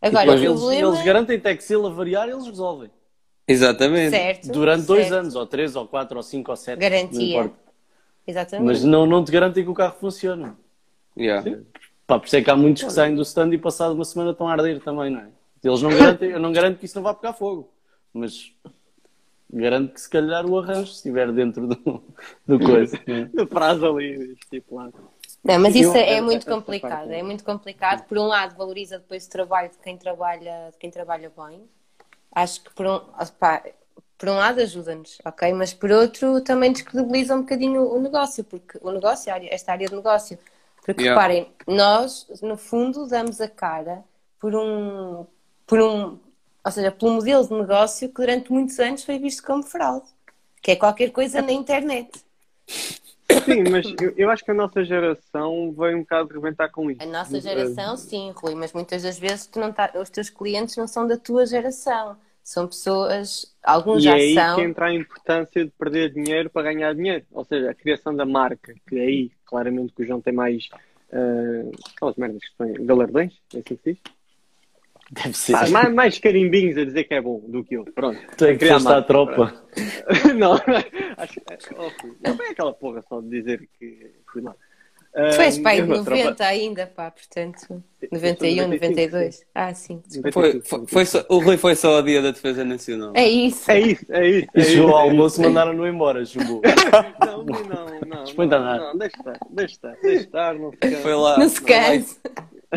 agora 0.00 0.26
Mas 0.26 0.40
o 0.40 0.44
eles, 0.44 0.58
problema 0.60 0.88
eles 0.88 1.04
garantem 1.04 1.36
até 1.36 1.54
que 1.54 1.62
se 1.62 1.74
ele 1.74 1.86
avariar, 1.86 2.28
eles 2.28 2.46
resolvem. 2.46 2.90
Exatamente. 3.46 4.10
certo, 4.10 4.48
Durante 4.52 4.86
dois 4.86 5.08
certo. 5.08 5.20
anos, 5.20 5.34
ou 5.34 5.46
três, 5.46 5.76
ou 5.76 5.86
quatro, 5.86 6.16
ou 6.16 6.22
cinco, 6.22 6.50
ou 6.50 6.56
sete. 6.56 6.76
não 6.76 6.88
Garantia. 6.88 7.28
importa. 7.40 7.56
Exatamente. 8.26 8.66
Mas 8.66 8.84
não, 8.84 9.06
não 9.06 9.24
te 9.24 9.32
garantem 9.32 9.64
que 9.64 9.70
o 9.70 9.74
carro 9.74 9.96
funciona. 10.00 10.56
Yeah. 11.18 11.58
Pá, 12.06 12.18
por 12.18 12.26
isso 12.26 12.36
é 12.36 12.42
que 12.42 12.50
há 12.50 12.56
muitos 12.56 12.84
que 12.84 12.92
saem 12.92 13.14
do 13.14 13.22
stand 13.22 13.52
e 13.52 13.58
passado 13.58 13.92
uma 13.94 14.04
semana 14.04 14.30
estão 14.30 14.48
a 14.48 14.52
arder 14.52 14.80
também, 14.80 15.10
não 15.10 15.20
é? 15.20 15.28
Eles 15.62 15.82
não 15.82 15.90
garantem, 15.90 16.30
eu 16.30 16.40
não 16.40 16.52
garanto 16.52 16.78
que 16.78 16.86
isso 16.86 16.96
não 16.96 17.02
vai 17.02 17.14
pegar 17.14 17.34
fogo. 17.34 17.68
Mas 18.14 18.52
garanto 19.52 19.94
que 19.94 20.00
se 20.00 20.08
calhar 20.08 20.46
o 20.46 20.58
arranjo 20.58 20.92
estiver 20.92 21.30
dentro 21.32 21.66
do, 21.66 22.02
do 22.46 22.58
coisa. 22.58 22.98
No 23.32 23.46
prazo 23.46 23.86
ali, 23.86 24.32
estipulado. 24.34 24.94
Não, 25.42 25.58
mas 25.58 25.74
isso 25.74 25.96
é, 25.96 26.20
muito 26.20 26.46
complicado. 26.46 27.10
É 27.10 27.22
muito 27.22 27.44
complicado. 27.44 28.06
Por 28.06 28.18
um 28.18 28.26
lado, 28.26 28.56
valoriza 28.56 28.98
depois 28.98 29.26
o 29.26 29.30
trabalho 29.30 29.70
de 29.70 29.78
quem 29.78 29.96
trabalha, 29.96 30.70
de 30.70 30.76
quem 30.78 30.90
trabalha 30.90 31.32
bem. 31.36 31.62
Acho 32.32 32.62
que 32.62 32.74
por 32.74 32.86
um, 32.86 33.00
por 34.18 34.28
um 34.28 34.36
lado 34.36 34.60
ajuda-nos, 34.60 35.18
ok? 35.24 35.52
Mas 35.54 35.72
por 35.72 35.90
outro 35.90 36.42
também 36.42 36.72
descredibiliza 36.72 37.34
um 37.34 37.40
bocadinho 37.40 37.90
o 37.90 38.00
negócio, 38.00 38.44
porque 38.44 38.78
o 38.82 38.90
negócio, 38.90 39.32
esta 39.50 39.72
área 39.72 39.88
de 39.88 39.94
negócio. 39.94 40.38
Porque 40.84 41.02
Yeah. 41.02 41.20
reparem, 41.20 41.52
nós, 41.66 42.26
no 42.42 42.56
fundo, 42.56 43.06
damos 43.06 43.40
a 43.40 43.48
cara 43.48 44.02
por 44.38 44.54
um, 44.54 45.26
por 45.66 45.80
um, 45.80 46.18
ou 46.70 46.74
seja, 46.74 46.92
pelo 46.92 47.12
modelo 47.14 47.46
de 47.46 47.52
negócio 47.52 48.08
que 48.08 48.14
durante 48.14 48.52
muitos 48.52 48.78
anos 48.78 49.04
foi 49.04 49.18
visto 49.18 49.42
como 49.42 49.62
fraude, 49.62 50.06
que 50.62 50.70
é 50.70 50.76
qualquer 50.76 51.10
coisa 51.10 51.42
na 51.42 51.52
internet. 51.52 52.10
Sim, 53.44 53.64
mas 53.70 53.86
eu, 54.00 54.12
eu 54.16 54.30
acho 54.30 54.44
que 54.44 54.50
a 54.50 54.54
nossa 54.54 54.84
geração 54.84 55.72
veio 55.76 55.96
um 55.96 56.00
bocado 56.00 56.32
rebentar 56.32 56.70
com 56.70 56.90
isso. 56.90 57.02
A 57.02 57.06
nossa 57.06 57.40
geração, 57.40 57.96
sim, 57.96 58.32
Rui, 58.36 58.54
mas 58.54 58.72
muitas 58.72 59.02
das 59.02 59.18
vezes 59.18 59.46
tu 59.46 59.58
não 59.58 59.72
tá, 59.72 59.90
os 60.00 60.10
teus 60.10 60.30
clientes 60.30 60.76
não 60.76 60.86
são 60.86 61.06
da 61.06 61.16
tua 61.16 61.44
geração. 61.46 62.16
São 62.42 62.66
pessoas, 62.66 63.54
alguns 63.62 64.02
E 64.02 64.04
já 64.04 64.12
é 64.12 64.14
aí 64.14 64.34
são. 64.34 64.56
que 64.56 64.62
entra 64.62 64.86
a 64.86 64.94
importância 64.94 65.64
de 65.64 65.70
perder 65.70 66.12
dinheiro 66.12 66.50
para 66.50 66.72
ganhar 66.72 66.94
dinheiro. 66.94 67.24
Ou 67.30 67.44
seja, 67.44 67.70
a 67.70 67.74
criação 67.74 68.14
da 68.14 68.24
marca, 68.24 68.74
que 68.88 68.98
é 68.98 69.02
aí 69.02 69.30
claramente 69.44 69.92
que 69.92 70.02
o 70.02 70.06
João 70.06 70.20
tem 70.20 70.32
mais. 70.32 70.68
Uh, 71.12 71.70
aquelas 71.94 72.16
merdas 72.16 72.40
que 72.40 72.56
põem 72.56 72.72
galardões, 72.86 73.32
é 73.52 73.58
assim 73.58 73.62
que 73.62 73.76
se 73.76 73.92
diz? 73.92 74.19
Deve 75.10 75.36
ser. 75.36 75.52
Pá, 75.52 75.68
mais, 75.70 75.92
mais 75.94 76.18
carimbinhos 76.18 76.76
a 76.78 76.84
dizer 76.84 77.04
que 77.04 77.14
é 77.14 77.20
bom 77.20 77.40
do 77.48 77.64
que 77.64 77.74
eu. 77.74 77.84
Pronto. 77.84 78.18
Tu 78.36 78.44
é 78.44 78.52
que 78.52 78.58
Criar 78.60 78.74
foste 78.74 78.92
à 78.92 79.02
tropa. 79.02 79.52
não, 80.38 80.52
acho 80.54 81.32
que. 81.34 81.74
Oh, 81.76 81.90
não 82.28 82.36
foi 82.36 82.48
aquela 82.50 82.72
porra 82.72 83.02
só 83.08 83.20
de 83.20 83.28
dizer 83.28 83.68
que 83.78 84.12
fui 84.32 84.40
lá. 84.42 84.54
Tu 85.12 85.40
és 85.40 85.58
pai 85.58 85.74
de 85.74 85.80
Ah, 85.82 85.84
eu 85.84 85.86
vou 85.88 85.96
90 86.04 86.22
tropa- 86.36 86.44
ainda, 86.44 86.86
pá, 86.86 87.10
portanto, 87.10 87.82
91, 88.12 88.68
95, 88.68 88.68
92. 88.68 89.44
Ah, 89.52 89.74
sim. 89.74 90.00
Foi, 90.32 90.60
foi, 90.62 90.86
foi 90.86 91.04
só- 91.04 91.24
o 91.28 91.38
Rui 91.40 91.56
foi 91.56 91.74
só 91.74 91.96
ao 91.96 92.02
dia 92.04 92.22
da 92.22 92.30
defesa 92.30 92.64
nacional. 92.64 93.10
É 93.16 93.26
isso. 93.28 93.68
É 93.68 93.80
isso, 93.80 94.06
é 94.10 94.28
isso. 94.28 94.48
E 94.54 94.60
É 94.60 94.62
chegou 94.64 94.86
isso, 94.86 94.94
ao 94.94 95.00
é 95.00 95.02
isso. 95.06 95.10
almoço 95.10 95.42
mandaram-no 95.42 95.88
embora, 95.88 96.24
chegou. 96.24 96.62
Não, 97.26 97.44
não, 97.44 98.00
não. 98.06 98.20
Responda 98.20 98.58
não, 98.58 98.64
nada. 98.64 98.84
Não, 98.84 98.98
deixa 98.98 99.16
estar, 99.16 99.38
deixa 99.50 99.74
estar, 99.74 99.96
deixa 100.00 100.20
estar. 100.22 100.54
Não 100.54 100.70
se 100.70 100.76
canse. 100.76 100.96
Foi 101.02 101.14
lá, 101.14 101.38
Não 101.38 101.48
se 101.48 101.62
canse. 101.62 102.18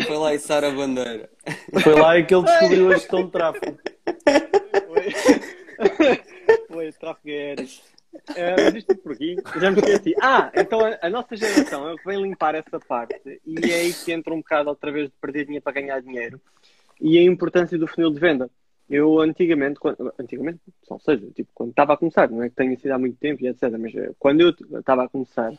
Foi 0.02 0.16
lá 0.16 0.34
içar 0.34 0.64
a 0.64 0.70
bandeira. 0.70 1.30
Foi 1.82 1.94
lá 1.94 2.20
que 2.22 2.34
ele 2.34 2.44
descobriu 2.44 2.88
a 2.88 2.94
gestão 2.94 3.24
de 3.24 3.30
tráfego. 3.30 3.78
Foi, 4.86 6.22
foi 6.68 6.92
tráfego 6.92 7.28
aéreo. 7.28 7.68
É, 8.36 8.50
mas 8.56 8.74
isto 8.76 8.96
por 8.96 9.12
aqui, 9.12 9.36
já 9.60 9.70
me 9.70 9.80
esqueci. 9.80 10.14
Ah, 10.22 10.50
então 10.54 10.80
a, 10.80 10.98
a 11.02 11.10
nossa 11.10 11.36
geração 11.36 11.88
é 11.88 11.94
o 11.94 11.96
que 11.96 12.04
vem 12.04 12.22
limpar 12.22 12.54
essa 12.54 12.78
parte 12.78 13.40
e 13.44 13.70
é 13.70 13.74
aí 13.74 13.92
que 13.92 14.12
entra 14.12 14.32
um 14.32 14.38
bocado 14.38 14.68
outra 14.68 14.92
vez 14.92 15.08
de 15.08 15.14
perder 15.20 15.44
dinheiro 15.44 15.64
para 15.64 15.72
ganhar 15.72 16.00
dinheiro 16.00 16.40
e 17.00 17.18
a 17.18 17.22
importância 17.22 17.76
do 17.76 17.86
funil 17.86 18.10
de 18.10 18.20
venda. 18.20 18.50
Eu 18.88 19.18
antigamente, 19.18 19.80
quando, 19.80 20.12
antigamente, 20.18 20.60
ou 20.88 21.00
seja, 21.00 21.26
tipo, 21.34 21.50
quando 21.54 21.70
estava 21.70 21.94
a 21.94 21.96
começar, 21.96 22.28
não 22.30 22.42
é 22.42 22.50
que 22.50 22.54
tenha 22.54 22.76
sido 22.76 22.92
há 22.92 22.98
muito 22.98 23.18
tempo 23.18 23.42
e 23.42 23.48
etc, 23.48 23.70
mas 23.78 23.94
eh, 23.94 24.12
quando 24.18 24.42
eu 24.42 24.50
estava 24.78 25.04
a 25.04 25.08
começar, 25.08 25.52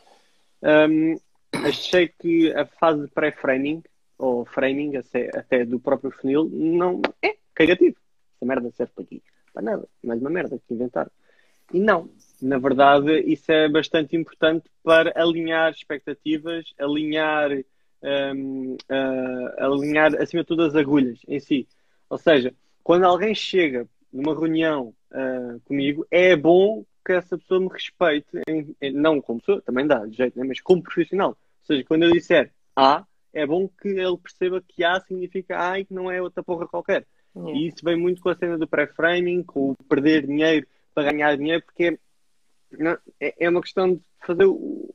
hum, 0.88 1.18
achei 1.52 2.08
que 2.08 2.52
a 2.52 2.64
fase 2.66 3.02
de 3.02 3.08
pré-framing, 3.08 3.82
ou 4.18 4.44
framing 4.44 4.96
até, 4.96 5.64
do 5.64 5.78
próprio 5.78 6.10
funil, 6.10 6.48
não 6.52 7.00
é 7.22 7.36
cagativo. 7.54 7.96
Essa 8.36 8.46
merda 8.46 8.70
serve 8.70 8.92
para 8.94 9.04
aqui. 9.04 9.22
Para 9.52 9.62
nada. 9.62 9.88
Mais 10.02 10.20
uma 10.20 10.30
merda 10.30 10.58
que 10.58 10.74
inventaram. 10.74 11.10
E 11.72 11.80
não. 11.80 12.10
Na 12.40 12.58
verdade, 12.58 13.20
isso 13.20 13.50
é 13.50 13.68
bastante 13.68 14.14
importante 14.16 14.70
para 14.82 15.12
alinhar 15.20 15.72
expectativas, 15.72 16.66
alinhar, 16.78 17.50
hum, 18.34 18.76
ah, 18.88 19.54
alinhar 19.66 20.14
acima 20.20 20.42
de 20.42 20.48
tudo 20.48 20.62
as 20.62 20.74
agulhas 20.74 21.18
em 21.26 21.40
si. 21.40 21.66
Ou 22.10 22.18
seja, 22.18 22.54
quando 22.84 23.04
alguém 23.04 23.34
chega 23.34 23.88
numa 24.12 24.34
reunião 24.34 24.94
ah, 25.10 25.56
comigo, 25.64 26.06
é 26.10 26.36
bom 26.36 26.84
que 27.04 27.12
essa 27.12 27.38
pessoa 27.38 27.60
me 27.60 27.68
respeite, 27.68 28.26
em- 28.48 28.76
em- 28.82 28.92
não 28.92 29.20
como 29.20 29.38
pessoa, 29.40 29.62
também 29.62 29.86
dá, 29.86 30.04
de 30.04 30.16
jeito, 30.16 30.38
né? 30.38 30.44
mas 30.46 30.60
como 30.60 30.82
profissional. 30.82 31.30
Ou 31.30 31.66
seja, 31.66 31.84
quando 31.84 32.02
eu 32.02 32.12
disser 32.12 32.52
A, 32.74 33.04
é 33.36 33.46
bom 33.46 33.68
que 33.68 33.88
ele 33.88 34.16
perceba 34.16 34.62
que 34.66 34.82
A 34.84 35.00
significa 35.00 35.70
A 35.70 35.78
e 35.78 35.84
que 35.84 35.94
não 35.94 36.10
é 36.10 36.20
outra 36.22 36.42
porra 36.42 36.66
qualquer. 36.66 37.06
E 37.52 37.66
isso 37.68 37.84
vem 37.84 37.96
muito 37.96 38.20
com 38.22 38.30
a 38.30 38.34
cena 38.36 38.56
do 38.56 38.66
pré-framing, 38.66 39.42
com 39.42 39.72
o 39.72 39.76
perder 39.88 40.26
dinheiro 40.26 40.66
para 40.94 41.10
ganhar 41.12 41.36
dinheiro, 41.36 41.62
porque 41.64 41.98
Não, 42.78 42.96
é, 43.20 43.34
é 43.44 43.48
uma 43.50 43.60
questão 43.60 43.94
de 43.94 44.00
fazer 44.26 44.44
o. 44.46 44.92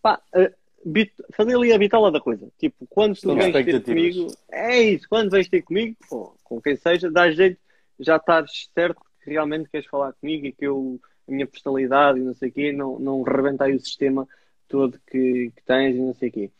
Pá, 0.00 0.20
a 0.32 0.50
bit- 0.84 1.12
fazer 1.32 1.54
ali 1.56 1.72
a 1.72 1.78
bitola 1.78 2.10
da 2.10 2.20
coisa. 2.20 2.48
Tipo, 2.58 2.86
quando 2.88 3.14
tu 3.20 3.28
vens 3.36 3.52
ter 3.64 3.72
comigo, 3.82 4.26
é 4.50 4.80
isso, 4.82 5.08
quando 5.08 5.30
vens 5.30 5.48
ter 5.48 5.62
comigo, 5.62 5.96
pô, 6.08 6.34
com 6.42 6.60
quem 6.60 6.76
seja, 6.76 7.10
dá 7.10 7.30
jeito 7.30 7.60
já 8.00 8.16
estares 8.16 8.68
certo 8.74 9.00
que 9.22 9.30
realmente 9.30 9.68
queres 9.68 9.86
falar 9.86 10.12
comigo 10.14 10.46
e 10.46 10.52
que 10.52 10.66
eu, 10.66 10.98
a 11.28 11.30
minha 11.30 11.46
personalidade 11.46 12.18
e 12.18 12.22
não 12.22 12.34
sei 12.34 12.48
o 12.48 12.52
quê, 12.52 12.72
não, 12.72 12.98
não 12.98 13.22
rebenta 13.22 13.64
aí 13.64 13.74
o 13.74 13.80
sistema 13.80 14.26
todo 14.66 14.98
que, 15.06 15.52
que 15.54 15.62
tens 15.64 15.94
e 15.94 16.00
não 16.00 16.14
sei 16.14 16.28
o 16.30 16.32
quê. 16.32 16.50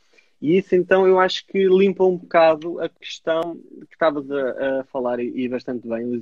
E 0.43 0.59
isso 0.59 0.75
então 0.75 1.07
eu 1.07 1.21
acho 1.21 1.47
que 1.47 1.65
limpa 1.69 2.05
um 2.05 2.17
bocado 2.19 2.81
a 2.81 2.89
questão 2.89 3.57
que 3.89 3.93
estavas 3.95 4.29
a, 4.31 4.81
a 4.81 4.85
falar 4.85 5.21
e, 5.21 5.49
bastante 5.49 5.87
bem, 5.89 6.21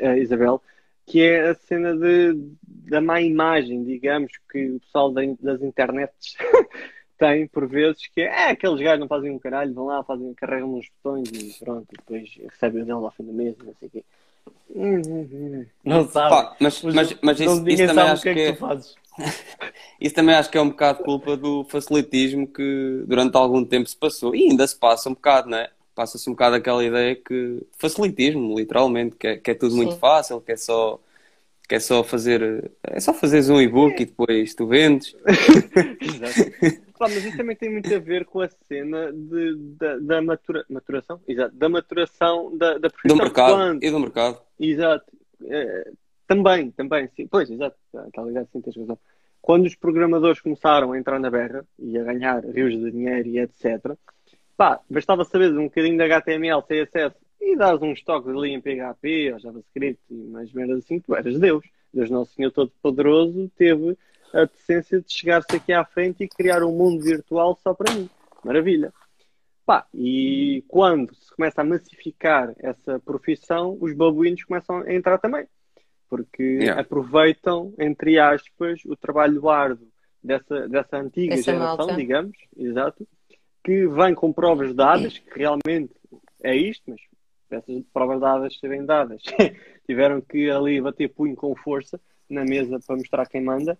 a- 0.00 0.06
a- 0.06 0.10
a 0.12 0.18
Isabel, 0.18 0.62
que 1.04 1.20
é 1.20 1.48
a 1.50 1.54
cena 1.54 1.96
de, 1.96 2.34
da 2.62 3.00
má 3.00 3.20
imagem, 3.20 3.82
digamos, 3.84 4.32
que 4.50 4.70
o 4.70 4.80
pessoal 4.80 5.10
da- 5.12 5.22
das 5.40 5.60
internets 5.62 6.36
tem 7.18 7.46
por 7.48 7.66
vezes, 7.66 8.06
que 8.06 8.20
é, 8.20 8.26
"É, 8.26 8.50
aqueles 8.50 8.80
gajos 8.80 9.00
não 9.00 9.08
fazem 9.08 9.30
um 9.32 9.38
caralho, 9.38 9.74
vão 9.74 9.86
lá, 9.86 10.02
fazem, 10.04 10.32
carregam 10.34 10.72
uns 10.74 10.88
botões 11.02 11.28
e 11.32 11.58
pronto, 11.64 11.86
depois 11.90 12.32
recebem 12.36 12.82
o 12.82 12.86
deles 12.86 13.02
ao 13.02 13.10
fim 13.12 13.24
do 13.24 13.32
mês 13.32 13.56
não 13.58 13.74
sei 13.80 13.88
o 13.88 13.90
quê. 13.90 14.04
Não 15.84 16.08
sabe. 16.08 16.30
Pá, 16.30 16.56
mas, 16.60 16.82
mas, 16.82 17.16
mas 17.22 17.40
Não- 17.40 17.54
isso, 17.54 17.62
ninguém 17.62 17.86
isso 17.86 17.86
também 17.86 18.08
acho 18.08 18.22
que 18.22 18.28
é 18.28 18.34
que 18.34 18.40
que 18.40 18.40
é, 18.40 18.52
tu 18.52 18.58
fazes. 18.58 18.94
isso 20.00 20.14
também 20.14 20.34
acho 20.34 20.50
que 20.50 20.58
é 20.58 20.60
um 20.60 20.70
bocado 20.70 21.02
culpa 21.02 21.36
do 21.36 21.64
facilitismo 21.64 22.46
que 22.46 23.04
durante 23.06 23.36
algum 23.36 23.64
tempo 23.64 23.88
se 23.88 23.96
passou. 23.96 24.34
E 24.34 24.44
ainda 24.50 24.66
se 24.66 24.76
passa 24.76 25.08
um 25.08 25.14
bocado, 25.14 25.48
não 25.50 25.58
é? 25.58 25.70
Passa-se 25.94 26.28
um 26.28 26.32
bocado 26.32 26.56
aquela 26.56 26.84
ideia 26.84 27.14
que 27.14 27.60
facilitismo, 27.78 28.58
literalmente, 28.58 29.16
que 29.16 29.26
é, 29.28 29.36
que 29.36 29.50
é 29.52 29.54
tudo 29.54 29.76
muito 29.76 29.94
Sim. 29.94 30.00
fácil, 30.00 30.40
que 30.40 30.52
é 30.52 30.56
só 30.56 31.00
que 31.68 31.76
é 31.76 31.80
só 31.80 32.04
fazer 32.04 32.70
é 32.84 33.00
só 33.00 33.14
fazeres 33.14 33.50
um 33.50 33.60
e-book 33.60 34.02
e 34.02 34.06
depois 34.06 34.54
tu 34.54 34.66
vendes. 34.66 35.16
Exato. 36.02 36.40
Pá, 37.08 37.14
mas 37.14 37.24
isso 37.24 37.36
também 37.36 37.56
tem 37.56 37.70
muito 37.70 37.94
a 37.94 37.98
ver 37.98 38.24
com 38.24 38.40
a 38.40 38.48
cena 38.48 39.12
de, 39.12 39.56
da, 39.78 39.96
da 39.98 40.22
matura- 40.22 40.64
maturação, 40.68 41.20
exato, 41.28 41.54
da 41.54 41.68
maturação 41.68 42.56
da, 42.56 42.74
da 42.78 42.88
Do 42.88 42.90
profissão. 42.92 43.16
mercado 43.16 43.54
Quando- 43.54 43.84
e 43.84 43.90
do 43.90 44.00
mercado. 44.00 44.40
Exato. 44.58 45.12
Eh, 45.44 45.90
também, 46.26 46.70
também, 46.70 47.08
sim. 47.14 47.26
Pois, 47.26 47.50
exato. 47.50 47.76
Está 48.06 48.22
ligado, 48.22 48.48
sim, 48.52 48.60
tens 48.60 48.76
razão. 48.76 48.98
Quando 49.42 49.66
os 49.66 49.74
programadores 49.74 50.40
começaram 50.40 50.92
a 50.92 50.98
entrar 50.98 51.18
na 51.20 51.30
berra 51.30 51.64
e 51.78 51.98
a 51.98 52.02
ganhar 52.04 52.42
rios 52.44 52.72
de 52.72 52.90
dinheiro 52.90 53.28
e 53.28 53.38
etc., 53.38 53.92
pá, 54.56 54.80
bastava 54.88 55.24
saber 55.24 55.52
um 55.52 55.64
bocadinho 55.64 55.96
de 55.98 56.02
HTML, 56.02 56.62
CSS 56.62 57.14
e 57.40 57.54
dares 57.56 57.82
uns 57.82 58.02
toques 58.02 58.30
ali 58.34 58.52
em 58.52 58.60
PHP 58.60 59.32
ou 59.34 59.38
JavaScript 59.38 60.00
e 60.10 60.14
mais 60.14 60.50
merdas 60.52 60.78
assim, 60.78 60.98
tu 60.98 61.14
eras 61.14 61.38
Deus. 61.38 61.64
Deus 61.92 62.08
Nosso 62.10 62.32
Senhor 62.34 62.50
Todo-Poderoso 62.50 63.50
teve 63.56 63.96
a 64.32 64.44
decência 64.44 65.00
de 65.00 65.12
chegar-se 65.12 65.54
aqui 65.56 65.72
à 65.72 65.84
frente 65.84 66.24
e 66.24 66.28
criar 66.28 66.62
um 66.62 66.72
mundo 66.72 67.02
virtual 67.02 67.58
só 67.62 67.74
para 67.74 67.92
mim. 67.94 68.08
Maravilha. 68.44 68.92
Pá, 69.66 69.86
e 69.94 70.62
quando 70.68 71.14
se 71.14 71.34
começa 71.34 71.62
a 71.62 71.64
massificar 71.64 72.52
essa 72.58 72.98
profissão, 73.00 73.78
os 73.80 73.94
babuínos 73.94 74.44
começam 74.44 74.78
a 74.80 74.92
entrar 74.92 75.18
também. 75.18 75.46
Porque 76.08 76.42
Yeah. 76.42 76.80
aproveitam, 76.82 77.72
entre 77.78 78.18
aspas, 78.18 78.82
o 78.84 78.94
trabalho 78.94 79.48
árduo 79.48 79.88
dessa, 80.22 80.68
dessa 80.68 80.98
antiga 80.98 81.34
Essa 81.34 81.52
geração, 81.52 81.86
malta. 81.86 81.96
digamos, 81.96 82.36
exato, 82.56 83.08
que 83.64 83.86
vem 83.88 84.14
com 84.14 84.32
provas 84.32 84.74
dadas, 84.74 85.18
que 85.18 85.38
realmente 85.38 85.94
é 86.42 86.54
isto, 86.54 86.82
mas 86.90 87.00
essas 87.50 87.82
provas 87.92 88.20
dadas 88.20 88.58
serem 88.58 88.84
dadas. 88.84 89.22
Tiveram 89.86 90.20
que 90.20 90.50
ali 90.50 90.80
bater 90.80 91.08
punho 91.08 91.34
com 91.34 91.54
força 91.56 91.98
na 92.28 92.44
mesa 92.44 92.78
para 92.86 92.96
mostrar 92.96 93.26
quem 93.26 93.42
manda. 93.42 93.78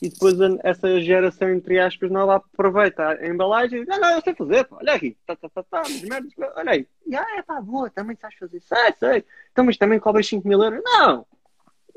E 0.00 0.08
depois 0.08 0.40
a- 0.40 0.58
essa 0.62 1.00
geração, 1.00 1.50
entre 1.50 1.78
aspas, 1.78 2.10
nova 2.10 2.36
aproveita 2.36 3.08
a 3.08 3.26
embalagem 3.26 3.78
e 3.80 3.84
diz, 3.84 3.88
não, 3.88 4.00
não, 4.00 4.10
eu 4.14 4.20
sei 4.22 4.34
fazer, 4.34 4.64
pá, 4.64 4.76
olha 4.80 4.92
aqui, 4.94 5.16
tá, 5.26 5.34
tá, 5.34 5.48
tá, 5.48 5.62
tá, 5.64 5.80
as 5.80 6.02
merdas, 6.02 6.32
olha 6.56 6.70
aí. 6.70 6.86
E, 7.06 7.16
ah, 7.16 7.26
é 7.36 7.42
pá, 7.42 7.60
boa, 7.60 7.90
também 7.90 8.16
sabes 8.16 8.36
fazer, 8.38 8.60
sei, 8.60 8.92
sei. 8.98 9.24
Então, 9.50 9.64
mas 9.64 9.76
também 9.76 9.98
cobras 9.98 10.26
5 10.28 10.46
mil 10.46 10.62
euros? 10.62 10.80
Não, 10.84 11.26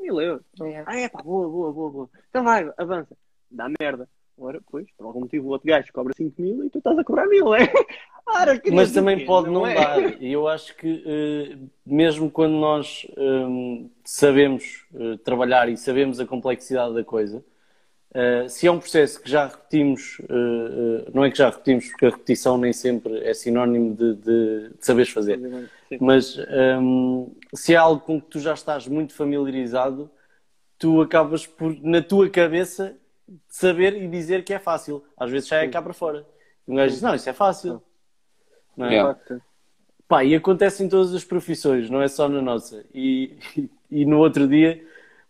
mil 0.00 0.20
euros. 0.20 0.44
Ah, 0.86 0.98
é 0.98 1.08
pá, 1.08 1.22
boa, 1.22 1.48
boa, 1.48 1.72
boa, 1.72 1.90
boa. 1.90 2.10
Então 2.28 2.42
vai, 2.42 2.68
avança. 2.76 3.16
Dá 3.50 3.68
merda. 3.80 4.08
Ora, 4.36 4.60
pois, 4.68 4.90
por 4.96 5.06
algum 5.06 5.20
motivo 5.20 5.48
o 5.48 5.50
outro 5.50 5.68
gajo 5.68 5.92
cobra 5.92 6.12
5 6.16 6.40
mil 6.42 6.64
e 6.64 6.70
tu 6.70 6.78
estás 6.78 6.98
a 6.98 7.04
cobrar 7.04 7.26
mil, 7.26 7.54
é? 7.54 7.60
Ora, 8.26 8.60
Mas 8.72 8.92
também 8.92 9.24
pode 9.26 9.50
não, 9.50 9.66
é? 9.66 9.74
dar. 9.74 10.22
E 10.22 10.32
eu 10.32 10.48
acho 10.48 10.74
que, 10.76 11.02
eh, 11.06 11.58
mesmo 11.84 12.30
quando 12.30 12.54
nós 12.54 13.06
hum, 13.16 13.90
sabemos 14.04 14.86
eh, 14.94 15.18
trabalhar 15.24 15.68
e 15.68 15.76
sabemos 15.76 16.18
a 16.18 16.26
complexidade 16.26 16.94
da 16.94 17.04
coisa, 17.04 17.44
eh, 18.14 18.46
se 18.48 18.66
é 18.66 18.70
um 18.70 18.78
processo 18.78 19.20
que 19.22 19.30
já 19.30 19.46
repetimos, 19.46 20.20
eh, 20.20 20.26
eh, 20.28 21.10
não 21.14 21.24
é 21.24 21.30
que 21.30 21.38
já 21.38 21.48
repetimos, 21.48 21.88
porque 21.88 22.06
a 22.06 22.10
repetição 22.10 22.58
nem 22.58 22.72
sempre 22.72 23.18
é 23.24 23.32
sinónimo 23.32 23.94
de, 23.94 24.14
de, 24.16 24.68
de 24.68 24.84
saberes 24.84 25.10
fazer, 25.10 25.38
Sim. 25.88 25.98
mas 25.98 26.36
hum, 26.78 27.34
se 27.54 27.72
é 27.72 27.76
algo 27.76 28.02
com 28.02 28.20
que 28.20 28.26
tu 28.28 28.38
já 28.38 28.52
estás 28.52 28.86
muito 28.86 29.14
familiarizado, 29.14 30.10
tu 30.78 31.00
acabas 31.00 31.46
por, 31.46 31.74
na 31.82 32.02
tua 32.02 32.28
cabeça, 32.28 32.94
saber 33.48 33.96
e 33.96 34.06
dizer 34.06 34.44
que 34.44 34.52
é 34.52 34.58
fácil. 34.58 35.02
Às 35.16 35.30
vezes 35.30 35.48
já 35.48 35.62
é 35.62 35.68
cá 35.68 35.80
para 35.80 35.94
fora. 35.94 36.26
Um 36.68 36.74
gajo 36.74 36.92
diz, 36.92 37.02
não, 37.02 37.14
isso 37.14 37.30
é 37.30 37.32
fácil. 37.32 37.82
Não 38.76 38.86
é? 38.86 38.94
Yeah. 38.94 39.18
Pá, 40.06 40.22
e 40.22 40.34
acontece 40.34 40.84
em 40.84 40.88
todas 40.88 41.14
as 41.14 41.24
profissões, 41.24 41.88
não 41.88 42.02
é 42.02 42.08
só 42.08 42.28
na 42.28 42.42
nossa. 42.42 42.84
E, 42.92 43.38
e 43.90 44.04
no 44.04 44.18
outro 44.18 44.46
dia 44.46 44.84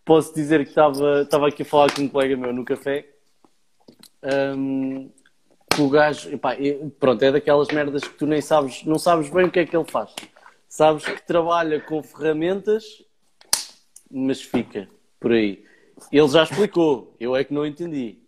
posso 0.05 0.33
dizer 0.33 0.63
que 0.63 0.69
estava, 0.69 1.21
estava 1.21 1.47
aqui 1.47 1.63
a 1.63 1.65
falar 1.65 1.93
com 1.93 2.01
um 2.01 2.09
colega 2.09 2.35
meu 2.35 2.53
no 2.53 2.65
café. 2.65 3.07
que 5.75 5.81
o 5.81 5.89
gajo, 5.89 6.29
epá, 6.29 6.55
pronto, 6.99 7.23
é 7.23 7.31
daquelas 7.31 7.67
merdas 7.69 8.03
que 8.03 8.15
tu 8.15 8.25
nem 8.25 8.41
sabes, 8.41 8.83
não 8.85 8.99
sabes 8.99 9.29
bem 9.29 9.45
o 9.45 9.51
que 9.51 9.59
é 9.59 9.65
que 9.65 9.75
ele 9.75 9.89
faz. 9.89 10.13
Sabes 10.67 11.05
que 11.05 11.21
trabalha 11.25 11.79
com 11.81 12.01
ferramentas, 12.01 12.83
mas 14.09 14.41
fica 14.41 14.89
por 15.19 15.31
aí. 15.31 15.63
Ele 16.11 16.27
já 16.27 16.43
explicou, 16.43 17.15
eu 17.19 17.35
é 17.35 17.43
que 17.43 17.53
não 17.53 17.65
entendi. 17.65 18.19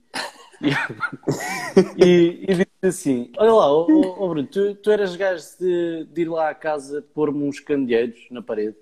E, 1.98 2.46
e, 2.48 2.56
disse 2.56 2.68
assim: 2.84 3.32
Olha 3.38 3.54
lá, 3.54 3.72
ó, 3.72 3.88
ó 3.90 4.28
Bruno, 4.28 4.48
tu, 4.48 4.76
tu 4.76 4.92
eras 4.92 5.16
gajo 5.16 5.44
de, 5.60 6.06
de 6.06 6.22
ir 6.22 6.30
lá 6.30 6.50
à 6.50 6.56
casa 6.56 7.02
pôr-me 7.14 7.44
uns 7.44 7.60
candeeiros 7.60 8.28
na 8.32 8.42
parede? 8.42 8.76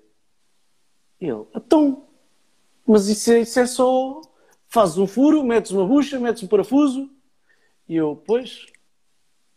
E 1.20 1.26
ele: 1.26 1.44
Então, 1.54 2.06
mas 2.86 3.08
isso 3.08 3.32
é, 3.32 3.40
isso 3.40 3.60
é 3.60 3.66
só. 3.66 4.20
Fazes 4.66 4.98
um 4.98 5.06
furo, 5.06 5.44
metes 5.44 5.70
uma 5.70 5.86
bucha, 5.86 6.18
metes 6.18 6.42
um 6.42 6.48
parafuso. 6.48 7.08
E 7.88 7.96
eu: 7.96 8.20
Pois, 8.26 8.66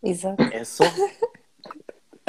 Exato. 0.03 0.43
é 0.51 0.63
só. 0.63 0.83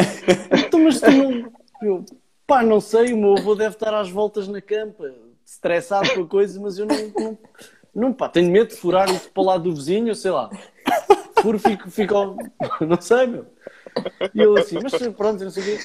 então, 0.66 0.80
mas 0.80 1.00
tu 1.00 1.10
não. 1.10 1.52
Eu, 1.82 2.04
pá, 2.46 2.62
não 2.62 2.80
sei, 2.80 3.12
o 3.12 3.18
meu 3.18 3.36
avô 3.36 3.54
deve 3.54 3.74
estar 3.74 3.94
às 3.94 4.10
voltas 4.10 4.48
na 4.48 4.60
campa, 4.60 5.12
estressado 5.44 6.12
com 6.14 6.22
a 6.22 6.26
coisa, 6.26 6.60
mas 6.60 6.78
eu 6.78 6.86
não. 6.86 6.96
não, 7.18 7.38
não 7.94 8.12
pá, 8.12 8.28
tenho 8.28 8.50
medo 8.50 8.68
de 8.70 8.76
furar 8.76 9.08
e 9.12 9.18
para 9.18 9.42
o 9.42 9.46
lado 9.46 9.64
do 9.64 9.74
vizinho, 9.74 10.14
sei 10.14 10.30
lá. 10.30 10.50
Furo, 11.42 11.58
fico, 11.58 11.90
fico 11.90 12.14
ao- 12.16 12.36
Não 12.80 13.00
sei, 13.00 13.26
meu. 13.26 13.46
E 14.34 14.42
ele 14.42 14.58
assim, 14.58 14.78
mas 14.82 14.92
pronto, 15.16 15.42
não 15.44 15.50
sei 15.50 15.62
o 15.62 15.66
quê. 15.66 15.78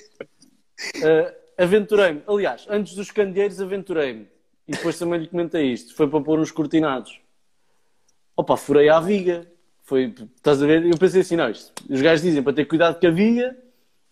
Ah, 1.03 1.63
aventurei-me. 1.63 2.23
Aliás, 2.27 2.65
antes 2.69 2.95
dos 2.95 3.11
candeeiros, 3.11 3.61
aventurei-me. 3.61 4.27
E 4.67 4.71
depois 4.71 4.97
também 4.97 5.19
lhe 5.19 5.27
comentei 5.27 5.71
isto. 5.71 5.95
Foi 5.95 6.07
para 6.07 6.21
pôr 6.21 6.39
uns 6.39 6.51
cortinados. 6.51 7.19
Opa, 8.35 8.57
furei 8.57 8.89
à 8.89 8.99
viga. 8.99 9.47
Foi, 9.83 10.13
estás 10.35 10.63
a 10.63 10.65
ver? 10.65 10.85
Eu 10.85 10.97
pensei 10.97 11.21
assim, 11.21 11.35
não, 11.35 11.49
isto, 11.49 11.73
os 11.89 12.01
gajos 12.01 12.21
dizem 12.21 12.41
para 12.41 12.53
ter 12.53 12.65
cuidado 12.65 12.99
com 12.99 13.07
a 13.07 13.11
viga, 13.11 13.55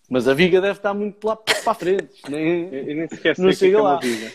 mas 0.10 0.28
a 0.28 0.34
viga 0.34 0.60
deve 0.60 0.78
estar 0.80 0.93
muito 0.93 1.26
lá 1.26 1.38
para 1.38 1.72
a 1.72 1.74
frente. 1.74 2.22
Nem... 2.30 2.68
Eu, 2.74 2.95
nem 2.97 3.08
sequer 3.08 3.36
sei 3.36 3.45
Não 3.45 3.54
que 3.54 3.66
é 3.66 3.72
é 3.72 3.82
lá. 3.82 3.99
vida. 3.99 4.32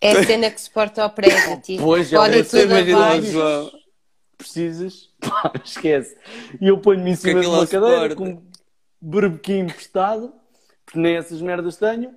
É 0.00 0.10
a 0.12 0.22
cena 0.22 0.50
que 0.50 0.60
suporta 0.60 1.02
ao 1.02 1.10
prédio, 1.10 1.60
tipo, 1.62 1.82
Pois, 1.82 2.10
já 2.10 2.20
olha 2.20 2.44
tudo 2.44 2.74
abaixo. 2.74 3.26
João. 3.32 3.70
Precisas, 4.36 5.10
pá, 5.20 5.52
esquece. 5.64 6.14
E 6.60 6.68
eu 6.68 6.76
ponho-me 6.76 7.12
em 7.12 7.16
cima 7.16 7.40
de 7.40 7.46
uma 7.46 7.66
cadeira 7.66 8.14
com 8.14 8.28
um 8.28 8.46
berbequim 9.00 9.60
emprestado, 9.60 10.30
porque 10.84 10.98
nem 10.98 11.16
essas 11.16 11.40
merdas 11.40 11.78
tenho, 11.78 12.14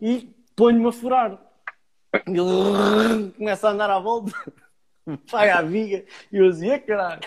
e 0.00 0.34
ponho-me 0.56 0.88
a 0.88 0.92
furar. 0.92 1.38
E 2.26 2.30
ele 2.30 3.30
começa 3.36 3.68
a 3.68 3.72
andar 3.72 3.90
à 3.90 3.98
volta, 3.98 4.32
vai 5.30 5.50
à 5.50 5.62
viga, 5.62 6.04
e 6.32 6.36
eu 6.36 6.48
assim, 6.48 6.70
é 6.70 6.78
caralho. 6.78 7.20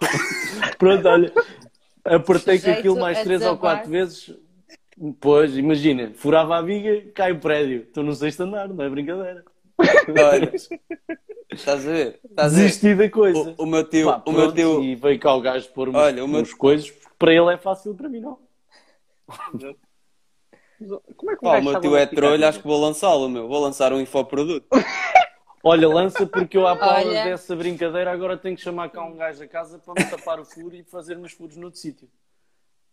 Pronto, 0.78 1.08
olha, 1.08 1.32
apertei 2.04 2.60
com 2.60 2.70
aquilo 2.70 2.96
mais 3.00 3.22
três 3.22 3.42
ou 3.42 3.56
quatro 3.56 3.90
vezes. 3.90 4.36
Pois, 5.20 5.56
imagina, 5.56 6.12
furava 6.14 6.56
a 6.58 6.62
viga, 6.62 7.10
cai 7.12 7.32
o 7.32 7.40
prédio. 7.40 7.82
Estou 7.82 8.04
no 8.04 8.14
sexto 8.14 8.42
andar, 8.42 8.68
não 8.68 8.84
é 8.84 8.88
brincadeira. 8.88 9.42
Olha, 10.08 10.52
estás 11.50 11.86
a 11.88 11.90
ver? 11.90 12.20
Estás 12.22 12.54
a 12.54 12.56
ver? 12.56 12.64
Desisti 12.64 12.94
da 12.94 13.10
coisa. 13.10 13.54
O, 13.58 13.64
o 13.64 13.66
meu 13.66 13.84
tio, 13.88 14.06
Pá, 14.06 14.22
o 14.24 14.30
meu 14.32 14.52
pronto, 14.52 14.54
tio, 14.54 14.82
E 14.84 14.94
veio 14.94 15.18
cá 15.18 15.34
o 15.34 15.40
gajo 15.40 15.68
pôr 15.70 15.88
Olha, 15.94 16.24
o 16.24 16.28
meu- 16.28 16.42
uns 16.42 16.54
coisas, 16.54 16.90
porque 16.90 17.14
para 17.18 17.32
ele 17.32 17.52
é 17.52 17.56
fácil, 17.56 17.94
para 17.94 18.08
mim 18.08 18.20
não. 18.20 18.38
Como 21.16 21.30
é 21.30 21.36
que 21.36 21.42
pá, 21.42 21.48
o 21.48 21.52
gajo 21.52 21.70
meu 21.70 21.80
tio 21.80 21.96
é 21.96 22.06
trolho, 22.06 22.46
acho 22.46 22.60
que 22.60 22.66
vou 22.66 22.80
lançá-lo, 22.80 23.28
meu. 23.28 23.48
Vou 23.48 23.60
lançar 23.60 23.92
um 23.92 24.00
infoproduto. 24.00 24.66
Olha, 25.64 25.88
lança 25.88 26.26
porque 26.26 26.56
eu 26.56 26.66
à 26.66 26.74
pala 26.76 27.06
Olha. 27.08 27.24
dessa 27.24 27.54
brincadeira 27.54 28.10
agora 28.10 28.36
tenho 28.36 28.56
que 28.56 28.62
chamar 28.62 28.90
cá 28.90 29.04
um 29.04 29.16
gajo 29.16 29.42
a 29.42 29.46
casa 29.46 29.78
para 29.78 29.94
me 30.02 30.10
tapar 30.10 30.40
o 30.40 30.44
furo 30.44 30.74
e 30.74 30.82
fazer 30.82 31.16
uns 31.16 31.32
furos 31.32 31.56
noutro 31.56 31.78
sítio. 31.78 32.08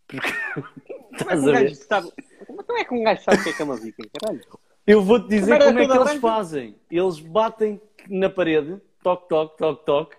Porque 0.06 0.28
estás 1.12 1.40
a 1.40 1.42
Um 1.42 1.52
ver? 1.52 1.62
gajo 1.64 1.74
sabe... 1.74 2.12
Como 2.46 2.78
é 2.78 2.84
que 2.84 2.94
um 2.94 3.02
gajo 3.02 3.22
sabe 3.24 3.38
o 3.38 3.42
que 3.42 3.48
é 3.48 3.52
que 3.52 3.62
é 3.62 3.64
uma 3.64 3.76
viking? 3.76 4.08
Caralho. 4.20 4.40
Eu 4.86 5.02
vou-te 5.02 5.28
dizer 5.28 5.58
como 5.62 5.78
é 5.78 5.86
que 5.86 5.92
eles 5.96 6.14
fazem. 6.20 6.76
Eles 6.90 7.20
batem 7.20 7.80
na 8.08 8.30
parede, 8.30 8.80
toque, 9.02 9.28
toque, 9.28 9.58
toque, 9.58 9.84
toque, 9.86 10.16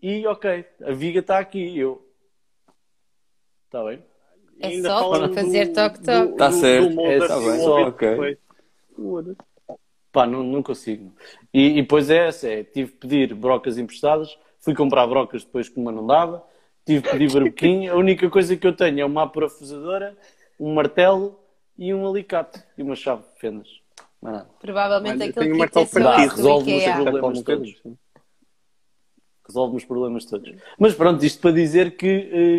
e 0.00 0.26
ok, 0.26 0.64
a 0.84 0.92
viga 0.92 1.20
está 1.20 1.38
aqui. 1.38 1.78
Eu. 1.78 2.06
Está 3.66 3.82
bem? 3.84 4.04
É 4.60 4.66
ainda 4.68 4.88
só 4.88 5.10
falam 5.10 5.32
fazer 5.34 5.66
toque-toque. 5.72 6.36
Tá 6.36 6.48
do- 6.48 6.54
certo. 6.60 6.94
do 6.94 7.00
É 7.06 7.16
e 7.16 7.20
o 7.20 7.62
só, 7.62 7.80
ok. 7.88 8.16
que. 8.96 9.76
Pá, 10.12 10.26
não, 10.26 10.42
não 10.44 10.62
consigo. 10.62 11.12
E, 11.52 11.78
e 11.78 11.82
depois 11.82 12.08
é 12.08 12.28
essa, 12.28 12.48
é, 12.48 12.62
tive 12.62 12.92
que 12.92 12.98
pedir 12.98 13.34
brocas 13.34 13.76
emprestadas, 13.78 14.38
fui 14.60 14.74
comprar 14.74 15.06
brocas 15.06 15.44
depois 15.44 15.68
que 15.68 15.78
uma 15.78 15.90
não 15.90 16.06
dava, 16.06 16.44
tive 16.86 17.02
que 17.02 17.10
pedir 17.10 17.32
barbequim, 17.32 17.88
a 17.88 17.96
única 17.96 18.30
coisa 18.30 18.56
que 18.56 18.66
eu 18.66 18.72
tenho 18.74 19.00
é 19.00 19.04
uma 19.04 19.28
parafusadora, 19.28 20.16
um 20.58 20.72
martelo 20.72 21.36
e 21.76 21.92
um 21.92 22.06
alicate 22.06 22.62
e 22.78 22.82
uma 22.82 22.94
chave 22.94 23.22
de 23.22 23.40
fendas. 23.40 23.68
Provavelmente 24.60 25.16
Olha, 25.16 25.24
eu 25.24 25.30
aquele 25.30 25.46
tenho 25.46 25.66
kit 25.66 25.74
martelo 25.76 25.84
é 25.84 26.26
do 26.28 26.34
Resolve 26.36 26.72
o 26.72 26.76
IKEA. 26.76 26.94
seu 26.94 27.02
problema. 27.02 27.18
Está 27.18 27.20
com 27.20 27.38
um 27.38 27.42
todos. 27.42 27.82
Resolve-me 29.46 29.76
os 29.78 29.84
problemas 29.84 30.24
todos. 30.24 30.52
Mas 30.78 30.94
pronto, 30.94 31.24
isto 31.24 31.40
para 31.40 31.52
dizer 31.52 31.96
que 31.96 32.06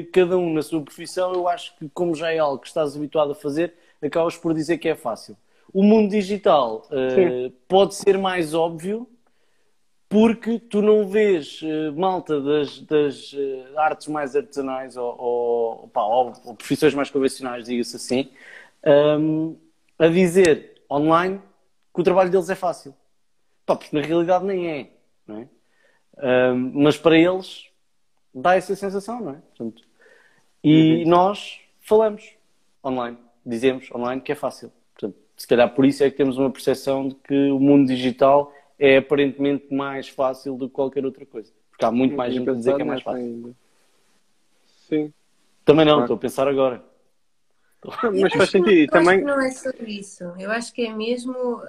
eh, 0.07 0.11
cada 0.13 0.37
um 0.37 0.53
na 0.53 0.61
sua 0.61 0.81
profissão, 0.81 1.33
eu 1.33 1.47
acho 1.47 1.75
que 1.77 1.89
como 1.89 2.13
já 2.15 2.31
é 2.31 2.37
algo 2.37 2.59
que 2.59 2.67
estás 2.67 2.95
habituado 2.95 3.31
a 3.31 3.35
fazer, 3.35 3.73
acabas 4.01 4.37
por 4.37 4.53
dizer 4.53 4.77
que 4.77 4.87
é 4.87 4.95
fácil. 4.95 5.35
O 5.73 5.81
mundo 5.83 6.11
digital 6.11 6.87
eh, 6.91 7.51
pode 7.67 7.95
ser 7.95 8.17
mais 8.17 8.53
óbvio 8.53 9.07
porque 10.07 10.59
tu 10.59 10.81
não 10.81 11.07
vês 11.07 11.59
eh, 11.63 11.91
malta 11.91 12.39
das, 12.39 12.79
das 12.81 13.35
artes 13.75 14.07
mais 14.07 14.35
artesanais 14.35 14.95
ou, 14.95 15.15
ou, 15.19 15.91
ou- 15.93 16.33
ou 16.45 16.55
profissões 16.55 16.93
mais 16.93 17.09
convencionais, 17.09 17.65
diga-se 17.65 17.95
assim, 17.95 18.29
hum, 19.19 19.57
a 19.97 20.07
dizer 20.07 20.81
online 20.89 21.41
que 21.93 22.01
o 22.01 22.03
trabalho 22.03 22.29
deles 22.29 22.49
é 22.49 22.55
fácil. 22.55 22.93
Pá, 23.65 23.75
porque 23.75 23.95
na 23.95 24.03
realidade 24.05 24.45
nem 24.45 24.67
é, 24.69 24.89
não 25.27 25.37
é? 25.39 25.49
Mas 26.73 26.97
para 26.97 27.17
eles 27.17 27.65
dá 28.33 28.55
essa 28.55 28.75
sensação, 28.75 29.19
não 29.21 29.31
é? 29.31 29.35
Portanto, 29.55 29.83
e 30.63 31.05
nós 31.05 31.59
falamos 31.79 32.31
online, 32.83 33.17
dizemos 33.45 33.89
online 33.91 34.21
que 34.21 34.31
é 34.31 34.35
fácil. 34.35 34.71
Portanto, 34.93 35.17
se 35.37 35.47
calhar 35.47 35.73
por 35.73 35.85
isso 35.85 36.03
é 36.03 36.09
que 36.09 36.17
temos 36.17 36.37
uma 36.37 36.49
percepção 36.51 37.07
de 37.09 37.15
que 37.15 37.51
o 37.51 37.59
mundo 37.59 37.87
digital 37.87 38.51
é 38.79 38.97
aparentemente 38.97 39.73
mais 39.73 40.07
fácil 40.09 40.55
do 40.57 40.67
que 40.67 40.73
qualquer 40.75 41.05
outra 41.05 41.25
coisa. 41.25 41.51
Porque 41.69 41.85
há 41.85 41.91
muito 41.91 42.15
mais 42.15 42.33
gente 42.33 42.49
a 42.49 42.53
dizer 42.53 42.75
que 42.75 42.81
é 42.81 42.85
mais 42.85 43.01
fácil. 43.01 43.21
ainda. 43.21 43.51
Sim. 44.87 45.13
Também 45.63 45.85
não, 45.85 45.93
Claro. 45.93 46.03
estou 46.05 46.15
a 46.15 46.19
pensar 46.19 46.47
agora. 46.47 46.83
Mas 48.19 48.33
faz 48.33 48.49
sentido. 48.49 48.71
Eu 48.71 48.83
acho 48.83 48.91
também, 48.91 49.19
que 49.19 49.25
não 49.25 49.41
é 49.41 49.51
sobre 49.51 49.91
isso. 49.91 50.23
Eu 50.39 50.51
acho 50.51 50.73
que 50.73 50.85
é 50.85 50.93
mesmo 50.93 51.61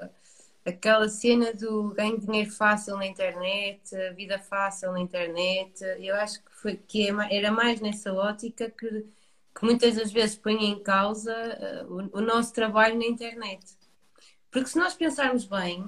aquela 0.66 1.08
cena 1.08 1.52
do 1.54 1.90
ganho 1.94 2.18
dinheiro 2.20 2.50
fácil 2.50 2.96
na 2.96 3.06
internet, 3.06 3.90
vida 4.14 4.38
fácil 4.38 4.92
na 4.92 5.00
internet. 5.00 5.82
Eu 6.00 6.16
acho 6.16 6.42
que, 6.44 6.52
foi, 6.54 6.76
que 6.76 7.08
é 7.08 7.36
era 7.38 7.50
mais 7.52 7.80
nessa 7.80 8.12
ótica 8.12 8.70
que, 8.70 8.88
que 9.54 9.64
muitas 9.64 9.96
das 9.96 10.12
vezes 10.12 10.36
põe 10.36 10.54
em 10.64 10.82
causa 10.82 11.32
eh, 11.32 11.84
o, 11.88 12.18
o 12.18 12.20
nosso 12.20 12.52
trabalho 12.54 12.98
na 12.98 13.06
internet. 13.06 13.64
Porque 14.50 14.68
se 14.68 14.78
nós 14.78 14.94
pensarmos 14.94 15.46
bem, 15.46 15.84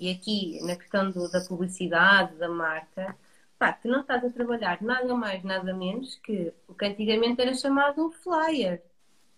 e 0.00 0.10
aqui 0.10 0.60
na 0.62 0.76
questão 0.76 1.10
do- 1.10 1.30
da 1.30 1.40
publicidade, 1.42 2.36
da 2.36 2.48
marca, 2.48 3.16
pá, 3.58 3.72
tu 3.72 3.88
não 3.88 4.00
estás 4.02 4.24
a 4.24 4.30
trabalhar 4.30 4.82
nada 4.82 5.14
mais, 5.14 5.42
nada 5.44 5.72
menos 5.74 6.16
que 6.16 6.52
o 6.68 6.74
que 6.74 6.84
antigamente 6.86 7.40
era 7.40 7.54
chamado 7.54 8.06
um 8.06 8.10
flyer 8.12 8.82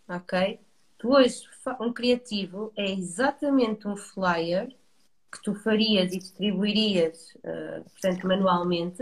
ok? 0.09 0.61
Tu 0.99 1.09
hoje, 1.13 1.43
um 1.81 1.93
criativo 1.93 2.73
é 2.77 2.91
exatamente 2.91 3.87
um 3.87 3.97
flyer 3.97 4.69
que 5.31 5.43
tu 5.43 5.55
farias 5.55 6.13
e 6.13 6.19
distribuirias, 6.19 7.37
eh, 7.45 7.83
portanto, 7.91 8.27
manualmente. 8.27 8.97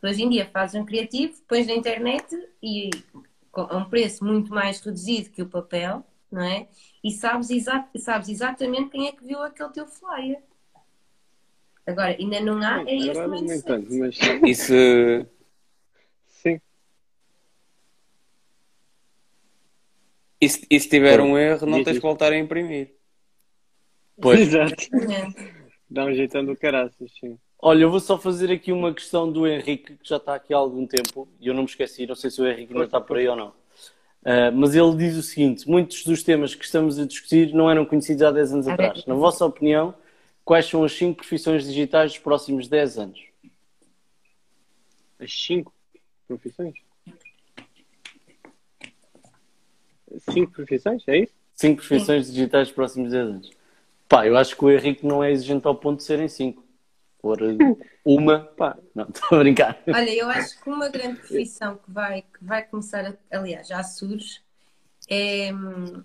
Tu 0.00 0.06
hoje 0.06 0.22
em 0.22 0.30
dia 0.30 0.48
fazes 0.50 0.80
um 0.80 0.84
criativo, 0.86 1.34
pões 1.46 1.66
na 1.66 1.74
internet 1.74 2.26
e 2.62 2.88
com- 3.52 3.62
a 3.62 3.76
um 3.76 3.84
preço 3.88 4.24
muito 4.24 4.50
mais 4.50 4.80
reduzido 4.80 5.30
que 5.30 5.42
o 5.42 5.48
papel, 5.48 6.02
não 6.30 6.42
é? 6.42 6.68
E 7.04 7.10
sabes, 7.12 7.50
exa 7.50 7.86
sabes 7.98 8.28
exatamente 8.28 8.90
quem 8.90 9.08
é 9.08 9.12
que 9.12 9.24
viu 9.24 9.42
aquele 9.42 9.70
teu 9.70 9.86
flyer. 9.86 10.42
Agora, 11.86 12.16
ainda 12.18 12.40
não 12.40 12.60
há, 12.62 12.82
é 12.82 12.96
este 12.96 13.26
mindset. 13.28 13.62
tanto, 13.64 13.92
mas 13.94 14.18
E 14.44 14.54
se, 14.54 15.26
sim. 16.26 16.60
E 20.46 20.48
se, 20.48 20.66
e 20.70 20.80
se 20.80 20.88
tiver 20.88 21.20
um 21.20 21.36
erro, 21.36 21.66
não 21.66 21.78
tens 21.84 21.94
isso. 21.94 22.00
que 22.00 22.06
voltar 22.06 22.32
a 22.32 22.38
imprimir. 22.38 22.94
Pois. 24.20 24.40
Exato. 24.40 24.74
Dá 25.88 26.04
um 26.04 26.14
jeitão 26.14 26.44
do 26.44 26.56
caraças, 26.56 27.12
sim. 27.20 27.38
Olha, 27.58 27.82
eu 27.82 27.90
vou 27.90 28.00
só 28.00 28.18
fazer 28.18 28.50
aqui 28.50 28.72
uma 28.72 28.92
questão 28.92 29.30
do 29.30 29.46
Henrique, 29.46 29.96
que 29.96 30.08
já 30.08 30.16
está 30.16 30.34
aqui 30.34 30.52
há 30.52 30.56
algum 30.56 30.86
tempo, 30.86 31.28
e 31.40 31.46
eu 31.46 31.54
não 31.54 31.62
me 31.62 31.68
esqueci, 31.68 32.06
não 32.06 32.14
sei 32.14 32.30
se 32.30 32.40
o 32.40 32.46
Henrique 32.46 32.72
ainda 32.72 32.84
está 32.84 33.00
por 33.00 33.16
aí 33.16 33.28
ou 33.28 33.36
não. 33.36 33.52
Ah, 34.28 34.50
mas 34.50 34.74
ele 34.74 34.96
diz 34.96 35.16
o 35.16 35.22
seguinte: 35.22 35.68
muitos 35.68 36.02
dos 36.04 36.24
temas 36.24 36.52
que 36.52 36.64
estamos 36.64 36.98
a 36.98 37.06
discutir 37.06 37.54
não 37.54 37.70
eram 37.70 37.84
conhecidos 37.84 38.22
há 38.22 38.32
10 38.32 38.52
anos 38.54 38.68
atrás. 38.68 39.06
Na 39.06 39.14
vossa 39.14 39.46
opinião, 39.46 39.94
quais 40.44 40.66
são 40.66 40.82
as 40.82 40.92
5 40.92 41.16
profissões 41.16 41.64
digitais 41.64 42.10
dos 42.10 42.20
próximos 42.20 42.66
10 42.66 42.98
anos? 42.98 43.20
As 45.20 45.32
cinco 45.32 45.72
profissões? 46.26 46.74
Cinco 50.30 50.52
profissões? 50.52 51.02
É 51.08 51.18
isso? 51.18 51.32
5 51.54 51.76
profissões 51.76 52.26
digitais 52.30 52.68
dos 52.68 52.74
próximos 52.74 53.10
10 53.12 53.26
anos. 53.28 53.50
Pá, 54.08 54.26
eu 54.26 54.36
acho 54.36 54.56
que 54.56 54.64
o 54.64 54.70
Henrique 54.70 55.06
não 55.06 55.24
é 55.24 55.32
exigente 55.32 55.66
ao 55.66 55.74
ponto 55.74 55.98
de 55.98 56.04
serem 56.04 56.28
5. 56.28 56.62
For 57.20 57.40
eh, 57.42 57.56
uma, 58.04 58.40
Pá, 58.40 58.78
não, 58.94 59.08
estou 59.12 59.38
a 59.38 59.42
brincar. 59.42 59.82
Olha, 59.90 60.14
eu 60.14 60.28
acho 60.28 60.60
que 60.62 60.68
uma 60.70 60.88
grande 60.88 61.20
profissão 61.20 61.76
que 61.78 61.90
vai, 61.90 62.22
que 62.22 62.44
vai 62.44 62.62
começar, 62.64 63.04
a, 63.30 63.38
aliás, 63.38 63.66
já 63.68 63.82
surge, 63.82 64.40
é. 65.08 65.52
hum, 65.52 66.04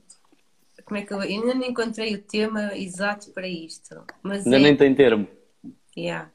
Como 0.86 0.98
é 0.98 1.04
que 1.06 1.14
eu. 1.14 1.18
eu 1.18 1.24
ainda 1.24 1.54
não 1.54 1.64
encontrei 1.66 2.16
o 2.16 2.22
tema 2.24 2.76
exato 2.78 3.32
para 3.32 3.48
isto, 3.48 3.96
mas 4.24 4.46
Ainda 4.46 4.58
é, 4.58 4.60
nem 4.60 4.76
tem 4.78 4.96
termo. 4.96 5.28
yeah. 5.98 6.32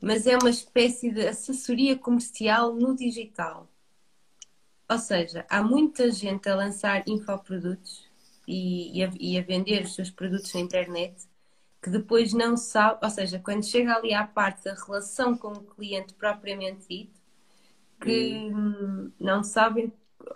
mas 0.00 0.26
é 0.26 0.36
uma 0.36 0.50
espécie 0.50 1.10
de 1.10 1.26
assessoria 1.26 1.96
comercial 1.96 2.74
no 2.74 2.94
digital. 2.96 3.68
Ou 4.88 4.98
seja, 4.98 5.44
há 5.48 5.62
muita 5.62 6.10
gente 6.10 6.48
a 6.48 6.54
lançar 6.54 7.02
infoprodutos 7.08 8.08
e, 8.46 8.98
e, 9.00 9.04
a, 9.04 9.10
e 9.18 9.38
a 9.38 9.42
vender 9.42 9.84
os 9.84 9.94
seus 9.94 10.10
produtos 10.10 10.52
na 10.54 10.60
internet 10.60 11.26
que 11.82 11.90
depois 11.90 12.32
não 12.32 12.56
sabe, 12.56 12.98
ou 13.02 13.10
seja, 13.10 13.38
quando 13.38 13.64
chega 13.64 13.94
ali 13.94 14.12
à 14.12 14.26
parte 14.26 14.64
da 14.64 14.74
relação 14.74 15.36
com 15.36 15.52
o 15.52 15.62
cliente 15.62 16.14
propriamente 16.14 16.86
dito, 16.88 17.20
que 18.00 18.50
hum, 18.52 19.12
não 19.20 19.44
sabem, 19.44 19.92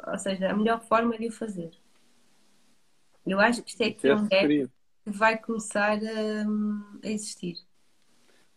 ou 0.07 0.19
seja, 0.19 0.51
a 0.51 0.57
melhor 0.57 0.81
forma 0.83 1.19
de 1.19 1.27
o 1.27 1.33
fazer. 1.33 1.71
Eu 3.27 3.41
acho 3.41 3.63
que 3.63 3.71
isto 3.71 3.83
é 3.83 3.87
aqui 3.87 4.11
um 4.11 4.29
gap 4.29 4.71
que 5.05 5.11
vai 5.11 5.39
começar 5.39 5.99
a, 5.99 7.07
a 7.07 7.11
existir. 7.11 7.57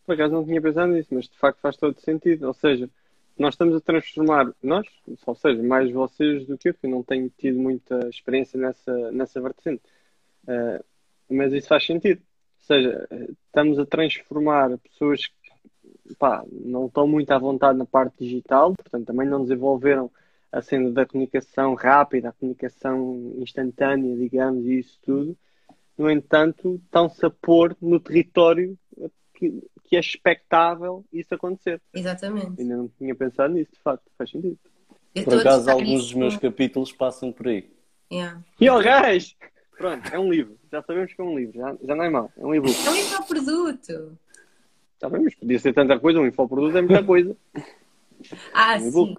Por 0.05 0.13
acaso 0.13 0.33
não 0.33 0.45
tinha 0.45 0.61
pensado 0.61 0.91
nisso, 0.91 1.13
mas 1.13 1.27
de 1.27 1.37
facto 1.37 1.59
faz 1.59 1.77
todo 1.77 1.99
sentido. 1.99 2.47
Ou 2.47 2.53
seja, 2.53 2.89
nós 3.37 3.55
estamos 3.55 3.75
a 3.75 3.81
transformar, 3.81 4.53
nós, 4.61 4.87
ou 5.25 5.35
seja, 5.35 5.61
mais 5.63 5.91
vocês 5.91 6.45
do 6.45 6.57
que 6.57 6.69
eu, 6.69 6.73
que 6.73 6.87
não 6.87 7.03
tenho 7.03 7.29
tido 7.37 7.59
muita 7.59 8.07
experiência 8.09 8.59
nessa, 8.59 9.11
nessa 9.11 9.41
vertente. 9.41 9.81
Uh, 10.43 10.83
mas 11.29 11.51
isso 11.53 11.67
faz 11.67 11.85
sentido. 11.85 12.21
Ou 12.21 12.65
seja, 12.65 13.07
estamos 13.47 13.79
a 13.79 13.85
transformar 13.85 14.77
pessoas 14.77 15.27
que 15.27 16.15
pá, 16.17 16.45
não 16.51 16.85
estão 16.85 17.07
muito 17.07 17.31
à 17.31 17.37
vontade 17.37 17.77
na 17.77 17.85
parte 17.85 18.23
digital, 18.23 18.73
portanto 18.73 19.05
também 19.05 19.27
não 19.27 19.41
desenvolveram 19.41 20.11
a 20.51 20.61
cena 20.61 20.91
da 20.91 21.05
comunicação 21.05 21.73
rápida, 21.73 22.29
a 22.29 22.33
comunicação 22.33 23.33
instantânea, 23.37 24.15
digamos, 24.15 24.65
e 24.65 24.79
isso 24.79 24.99
tudo. 25.01 25.35
No 25.97 26.09
entanto, 26.09 26.75
estão-se 26.75 27.25
a 27.25 27.29
pôr 27.29 27.75
no 27.81 27.99
território 27.99 28.77
que, 29.43 29.63
que 29.83 29.95
é 29.95 29.99
expectável 29.99 31.03
isso 31.11 31.33
acontecer. 31.33 31.81
Exatamente. 31.93 32.61
Ainda 32.61 32.77
não 32.77 32.87
tinha 32.97 33.13
pensado 33.13 33.53
nisso, 33.53 33.71
de 33.73 33.79
facto, 33.79 34.03
faz 34.17 34.29
sentido. 34.29 34.57
Eu 35.13 35.23
Por 35.25 35.39
acaso, 35.39 35.69
alguns 35.69 35.89
isso 35.89 36.07
dos 36.07 36.13
meus 36.13 36.37
capítulos 36.37 36.91
passam 36.91 37.31
por 37.31 37.47
aí. 37.47 37.69
Yeah. 38.11 38.41
E 38.59 38.69
ó, 38.69 38.81
gajo! 38.81 39.35
Pronto, 39.77 40.07
é 40.13 40.19
um 40.19 40.31
livro. 40.31 40.57
Já 40.71 40.81
sabemos 40.81 41.13
que 41.13 41.21
é 41.21 41.23
um 41.23 41.37
livro, 41.37 41.57
já, 41.57 41.75
já 41.83 41.95
não 41.95 42.03
é 42.03 42.09
mau. 42.09 42.31
É 42.37 42.45
um 42.45 42.55
e-book. 42.55 42.75
É 42.85 42.89
um 42.89 42.95
infoproduto. 42.95 44.17
Está 44.95 45.09
bem, 45.09 45.23
mas 45.23 45.35
podia 45.35 45.59
ser 45.59 45.73
tanta 45.73 45.99
coisa, 45.99 46.19
um 46.19 46.27
infoproduto 46.27 46.77
é 46.77 46.81
muita 46.81 47.03
coisa. 47.03 47.35
Ah, 48.53 48.77
Um 48.77 48.91
sim. 48.91 49.15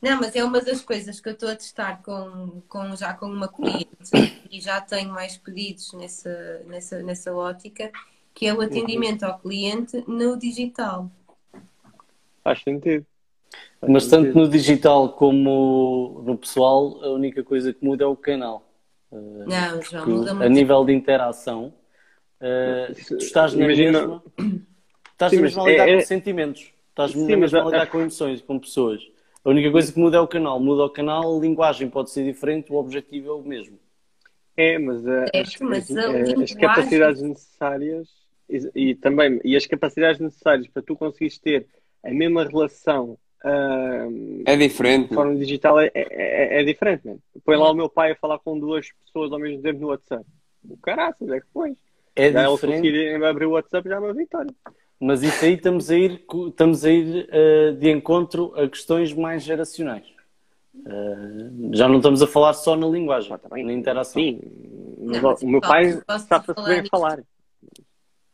Não, 0.00 0.20
mas 0.20 0.36
é 0.36 0.44
uma 0.44 0.60
das 0.60 0.82
coisas 0.82 1.20
que 1.20 1.28
eu 1.28 1.32
estou 1.32 1.48
a 1.48 1.56
testar 1.56 2.02
com, 2.02 2.62
com, 2.68 2.94
já 2.94 3.14
com 3.14 3.26
uma 3.26 3.48
cliente 3.48 3.88
e 4.50 4.60
já 4.60 4.80
tenho 4.80 5.10
mais 5.10 5.36
pedidos 5.36 5.92
nessa, 5.94 6.62
nessa, 6.66 7.02
nessa 7.02 7.34
ótica, 7.34 7.90
que 8.36 8.46
é 8.46 8.52
o 8.54 8.60
atendimento 8.60 9.22
ao 9.24 9.38
cliente 9.38 10.04
no 10.06 10.36
digital. 10.38 11.10
Faz 12.44 12.62
sentido. 12.62 13.04
Faz 13.80 13.90
Mas 13.92 14.06
tanto 14.08 14.36
no 14.38 14.46
digital 14.46 15.08
como 15.14 16.22
no 16.24 16.36
pessoal, 16.36 17.02
a 17.02 17.08
única 17.08 17.42
coisa 17.42 17.72
que 17.72 17.82
muda 17.82 18.04
é 18.04 18.06
o 18.06 18.14
canal. 18.14 18.62
Não, 19.10 19.80
João, 19.82 20.06
muda 20.06 20.30
a 20.32 20.34
muito. 20.34 20.50
nível 20.50 20.84
de 20.84 20.92
interação, 20.92 21.72
uh, 22.40 22.94
tu 23.08 23.16
estás 23.16 23.54
na 23.54 23.64
Imagina- 23.64 24.00
mesma. 24.00 24.22
Estás 25.16 25.30
Sim, 25.32 25.40
mesma 25.40 25.62
a 25.62 25.66
lidar 25.70 25.88
é- 25.88 25.92
com 25.94 25.98
é- 25.98 26.00
sentimentos. 26.02 26.72
Estás 26.90 27.12
Sim, 27.12 27.20
mas 27.20 27.38
mesma 27.38 27.58
a 27.60 27.62
a- 27.62 27.64
lidar 27.64 27.82
a- 27.84 27.86
com 27.86 28.00
emoções, 28.02 28.42
com 28.42 28.58
pessoas. 28.58 29.00
A 29.42 29.48
única 29.48 29.70
coisa 29.72 29.90
que 29.90 29.98
muda 29.98 30.18
é 30.18 30.20
o 30.20 30.28
canal. 30.28 30.60
Muda 30.60 30.84
o 30.84 30.90
canal, 30.90 31.38
a 31.38 31.40
linguagem 31.40 31.88
pode 31.88 32.10
ser 32.10 32.22
diferente, 32.24 32.70
o 32.70 32.74
objetivo 32.76 33.30
é 33.30 33.32
o 33.32 33.40
mesmo. 33.40 33.78
É, 34.58 34.78
mas, 34.78 35.02
uh, 35.06 35.24
as, 35.34 35.56
mas 35.60 35.96
a 35.96 36.10
as- 36.10 36.38
as 36.42 36.52
capacidades 36.52 37.22
necessárias 37.22 38.08
e, 38.48 38.70
e 38.90 38.94
também 38.94 39.40
e 39.44 39.56
as 39.56 39.66
capacidades 39.66 40.20
necessárias 40.20 40.68
para 40.68 40.82
tu 40.82 40.96
conseguires 40.96 41.38
ter 41.38 41.66
a 42.04 42.10
mesma 42.10 42.44
relação 42.44 43.18
ah, 43.44 44.06
É 44.44 44.56
diferente. 44.56 45.08
de 45.08 45.14
forma 45.14 45.36
digital 45.36 45.78
é, 45.80 45.90
é, 45.94 46.60
é 46.60 46.64
diferente, 46.64 47.06
mano. 47.06 47.20
Põe 47.44 47.56
lá 47.56 47.70
o 47.70 47.74
meu 47.74 47.88
pai 47.88 48.12
a 48.12 48.16
falar 48.16 48.38
com 48.40 48.58
duas 48.58 48.88
pessoas 49.04 49.32
ao 49.32 49.38
mesmo 49.38 49.62
tempo 49.62 49.80
no 49.80 49.88
WhatsApp. 49.88 50.24
O 50.68 50.76
caraças, 50.78 51.28
é 51.28 51.40
que 51.40 51.46
foi. 51.52 51.76
É 52.16 52.32
já 52.32 52.42
ele 52.44 52.52
diferente, 52.54 52.76
conseguir 52.82 53.24
abrir 53.24 53.46
o 53.46 53.50
WhatsApp 53.52 53.88
já 53.88 53.96
é 53.96 53.98
uma 53.98 54.12
vitória. 54.14 54.52
mas 54.98 55.22
isso 55.22 55.44
aí 55.44 55.52
estamos 55.54 55.90
a 55.90 55.96
ir, 55.96 56.24
estamos 56.48 56.84
a 56.84 56.90
ir 56.90 57.28
uh, 57.28 57.72
de 57.76 57.90
encontro 57.90 58.52
a 58.56 58.68
questões 58.68 59.12
mais 59.12 59.42
geracionais. 59.44 60.06
Uh, 60.74 61.70
já 61.74 61.88
não 61.88 61.96
estamos 61.96 62.22
a 62.22 62.26
falar 62.26 62.52
só 62.54 62.74
na 62.76 62.86
linguagem, 62.86 63.32
Ah, 63.32 63.38
tá 63.38 63.48
na 63.50 63.72
interação. 63.72 64.20
Sim, 64.20 64.40
mas 64.98 65.22
Não, 65.22 65.30
ó, 65.30 65.36
o 65.42 65.48
meu 65.48 65.60
pai 65.60 66.00
posso 66.06 66.26
sabe-se 66.26 66.54
falar 66.54 66.68
bem 66.68 66.80
nisto? 66.80 66.90
falar. 66.90 67.22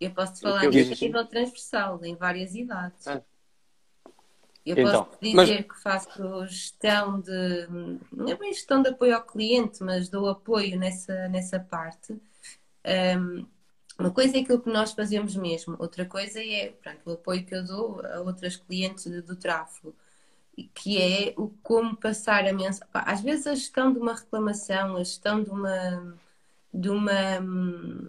Eu 0.04 0.10
posso 0.12 0.40
falar 0.40 0.64
nisso 0.66 0.90
disse. 0.90 1.04
a 1.04 1.06
nível 1.08 1.26
transversal, 1.26 2.04
em 2.04 2.14
várias 2.16 2.54
idades. 2.54 3.06
Ah. 3.06 3.22
Eu 4.64 4.76
Então, 4.78 5.04
posso 5.04 5.18
dizer 5.20 5.34
mas- 5.36 5.50
que 5.76 5.82
faço 5.82 6.46
gestão 6.46 7.20
de. 7.20 7.66
Não 8.12 8.28
é 8.28 8.34
bem 8.36 8.52
gestão 8.52 8.80
de 8.82 8.90
apoio 8.90 9.14
ao 9.16 9.22
cliente, 9.22 9.82
mas 9.82 10.08
dou 10.08 10.28
apoio 10.28 10.78
nessa, 10.78 11.28
nessa 11.28 11.58
parte. 11.58 12.12
Um, 13.18 13.46
uma 13.98 14.10
coisa 14.10 14.36
é 14.36 14.40
aquilo 14.40 14.60
que 14.60 14.70
nós 14.70 14.92
fazemos 14.92 15.36
mesmo, 15.36 15.76
outra 15.78 16.04
coisa 16.06 16.42
é 16.42 16.72
pronto, 16.82 17.00
o 17.06 17.12
apoio 17.12 17.44
que 17.44 17.54
eu 17.54 17.64
dou 17.64 18.00
a 18.06 18.20
outras 18.20 18.56
clientes 18.56 19.04
do 19.24 19.36
tráfego, 19.36 19.94
que 20.74 21.00
é 21.00 21.34
o 21.36 21.48
como 21.62 21.96
passar 21.96 22.46
a 22.46 22.52
mensagem. 22.52 22.88
Às 22.92 23.20
vezes 23.20 23.46
a 23.46 23.54
gestão 23.54 23.92
de 23.92 23.98
uma 23.98 24.14
reclamação, 24.14 24.96
a 24.96 24.98
gestão 25.04 25.42
de 25.42 25.50
uma 25.50 26.16
de 26.72 26.88
uma 26.88 27.38
hum, 27.40 28.08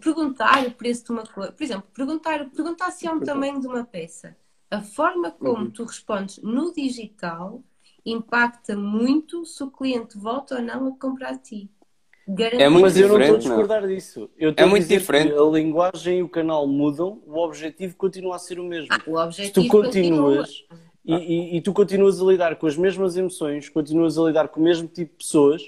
perguntar 0.00 0.66
o 0.66 0.70
preço 0.72 1.04
de 1.06 1.10
uma 1.12 1.24
coisa, 1.26 1.52
por 1.52 1.62
exemplo, 1.62 1.84
perguntar, 1.92 2.48
perguntar 2.50 2.90
se 2.90 3.06
é 3.06 3.12
um 3.12 3.20
tamanho 3.20 3.60
de 3.60 3.66
uma 3.66 3.84
peça. 3.84 4.36
A 4.70 4.80
forma 4.80 5.30
como 5.30 5.70
tu 5.70 5.84
respondes 5.84 6.38
no 6.42 6.72
digital 6.72 7.62
impacta 8.04 8.76
muito 8.76 9.44
se 9.44 9.62
o 9.62 9.70
cliente 9.70 10.18
volta 10.18 10.56
ou 10.56 10.62
não 10.62 10.88
a 10.88 10.98
comprar 10.98 11.30
a 11.30 11.38
ti. 11.38 11.70
Garanto 12.26 12.60
É 12.60 12.68
muito 12.68 12.84
Mas 12.84 12.96
eu 12.96 13.08
não 13.08 13.20
estou 13.20 13.34
a 13.36 13.38
diferente, 13.38 13.48
não. 13.48 13.56
discordar 13.56 13.86
disso. 13.86 14.30
É 14.56 14.64
muito 14.64 14.86
diferente. 14.86 15.32
a 15.34 15.42
linguagem 15.44 16.18
e 16.20 16.22
o 16.22 16.28
canal 16.28 16.66
mudam, 16.66 17.22
o 17.26 17.38
objetivo 17.38 17.96
continua 17.96 18.36
a 18.36 18.38
ser 18.38 18.58
o 18.58 18.64
mesmo. 18.64 18.88
Ah, 18.90 18.96
o 19.06 19.32
Se 19.32 19.50
tu 19.50 19.60
objetivo 19.60 19.68
continua. 19.68 20.36
continuas 20.36 20.64
e, 21.04 21.14
e- 21.14 21.56
e 21.56 21.60
tu 21.60 21.72
continuas 21.74 22.20
a 22.20 22.24
lidar 22.24 22.56
com 22.56 22.66
as 22.66 22.76
mesmas 22.76 23.16
emoções, 23.16 23.68
continuas 23.68 24.16
a 24.16 24.22
lidar 24.22 24.48
com 24.48 24.58
o 24.60 24.62
mesmo 24.64 24.88
tipo 24.88 25.12
de 25.12 25.18
pessoas, 25.18 25.62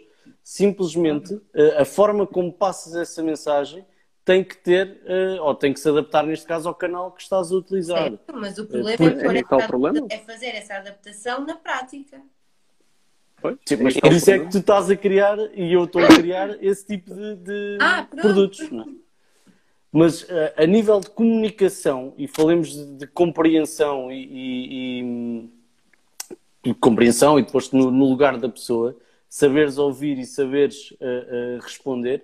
simplesmente 0.47 1.41
eh, 1.53 1.77
a 1.77 1.85
forma 1.85 2.25
como 2.25 2.53
passas 2.53 2.95
essa 2.95 3.21
mensagem 3.21 3.85
tem 4.25 4.45
que 4.45 4.57
ter, 4.57 5.01
eh, 5.05 5.41
ou 5.41 5.53
tem 5.57 5.73
que 5.73 5.81
se 5.81 5.89
adaptar, 5.89 6.25
neste 6.25 6.47
caso, 6.47 6.69
ao 6.69 6.75
canal 6.75 7.11
que 7.11 7.21
estás 7.21 7.51
a 7.51 7.57
utilizar. 7.57 8.11
Certo, 8.11 8.33
mas 8.33 8.57
o 8.57 8.65
problema 8.65 8.97
por- 8.97 9.11
é, 9.11 9.39
é 9.39 9.43
problema. 9.67 10.07
é 10.09 10.19
fazer 10.19 10.51
essa 10.55 10.75
adaptação 10.77 11.45
na 11.45 11.57
prática. 11.57 12.23
Pois, 13.43 13.57
Sim, 13.67 13.77
mas 13.83 13.97
é 13.97 14.01
por 14.01 14.13
isso 14.13 14.31
é 14.31 14.35
que 14.35 14.39
problema. 14.45 14.51
tu 14.53 14.59
estás 14.59 14.89
a 14.89 14.97
criar 14.97 15.37
e 15.53 15.73
eu 15.73 15.83
estou 15.83 16.05
a 16.05 16.07
criar 16.15 16.57
esse 16.63 16.87
tipo 16.87 17.13
de, 17.13 17.35
de 17.35 17.79
Ah, 17.81 18.07
produtos. 18.09 18.71
não 18.71 18.83
é? 18.85 18.87
Mas 19.91 20.31
eh, 20.31 20.55
a 20.59 20.65
nível 20.65 21.01
de 21.01 21.11
comunicação, 21.11 22.15
e 22.17 22.29
falemos 22.29 22.69
de, 22.71 22.99
de 22.99 23.07
compreensão 23.09 24.13
e, 24.13 24.23
e- 24.25 25.01
e- 25.03 26.71
e 26.71 26.75
compreensão 26.75 27.37
e 27.37 27.43
depois 27.43 27.69
no, 27.73 27.91
no 27.91 28.05
lugar 28.05 28.39
da 28.39 28.49
pessoa, 28.49 28.97
saberes 29.37 29.77
ouvir 29.77 30.19
e 30.19 30.25
saberes 30.25 30.95
eh, 30.99 31.27
eh, 31.31 31.59
responder, 31.61 32.23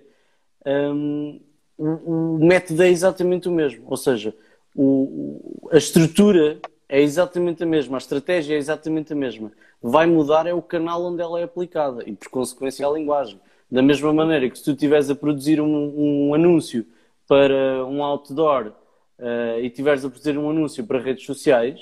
hum, 0.65 1.39
o, 1.77 2.37
o 2.37 2.39
método 2.43 2.81
é 2.81 2.89
exatamente 2.89 3.47
o 3.47 3.51
mesmo. 3.51 3.83
Ou 3.85 3.95
seja, 3.95 4.35
o- 4.75 5.69
a 5.71 5.77
estrutura 5.77 6.59
é 6.89 6.99
exatamente 7.01 7.61
a 7.61 7.67
mesma, 7.67 7.97
a 7.97 7.99
estratégia 7.99 8.55
é 8.55 8.57
exatamente 8.57 9.13
a 9.13 9.15
mesma. 9.15 9.51
Vai 9.79 10.07
mudar 10.07 10.47
é 10.47 10.53
o 10.55 10.61
canal 10.61 11.03
onde 11.03 11.21
ela 11.21 11.39
é 11.39 11.43
aplicada 11.43 12.03
e, 12.09 12.13
por 12.13 12.29
consequência, 12.29 12.87
a 12.87 12.91
linguagem. 12.91 13.39
Da 13.69 13.83
mesma 13.83 14.11
maneira 14.11 14.49
que 14.49 14.57
se 14.57 14.63
tu 14.63 14.71
estiveres 14.71 15.07
a 15.11 15.15
produzir 15.15 15.61
um, 15.61 16.29
um 16.29 16.33
anúncio 16.33 16.83
para 17.27 17.85
um 17.85 18.03
outdoor 18.03 18.73
eh, 19.19 19.59
e 19.61 19.67
estiveres 19.67 20.03
a 20.03 20.09
produzir 20.09 20.35
um 20.35 20.49
anúncio 20.49 20.83
para 20.83 20.99
redes 20.99 21.25
sociais, 21.27 21.79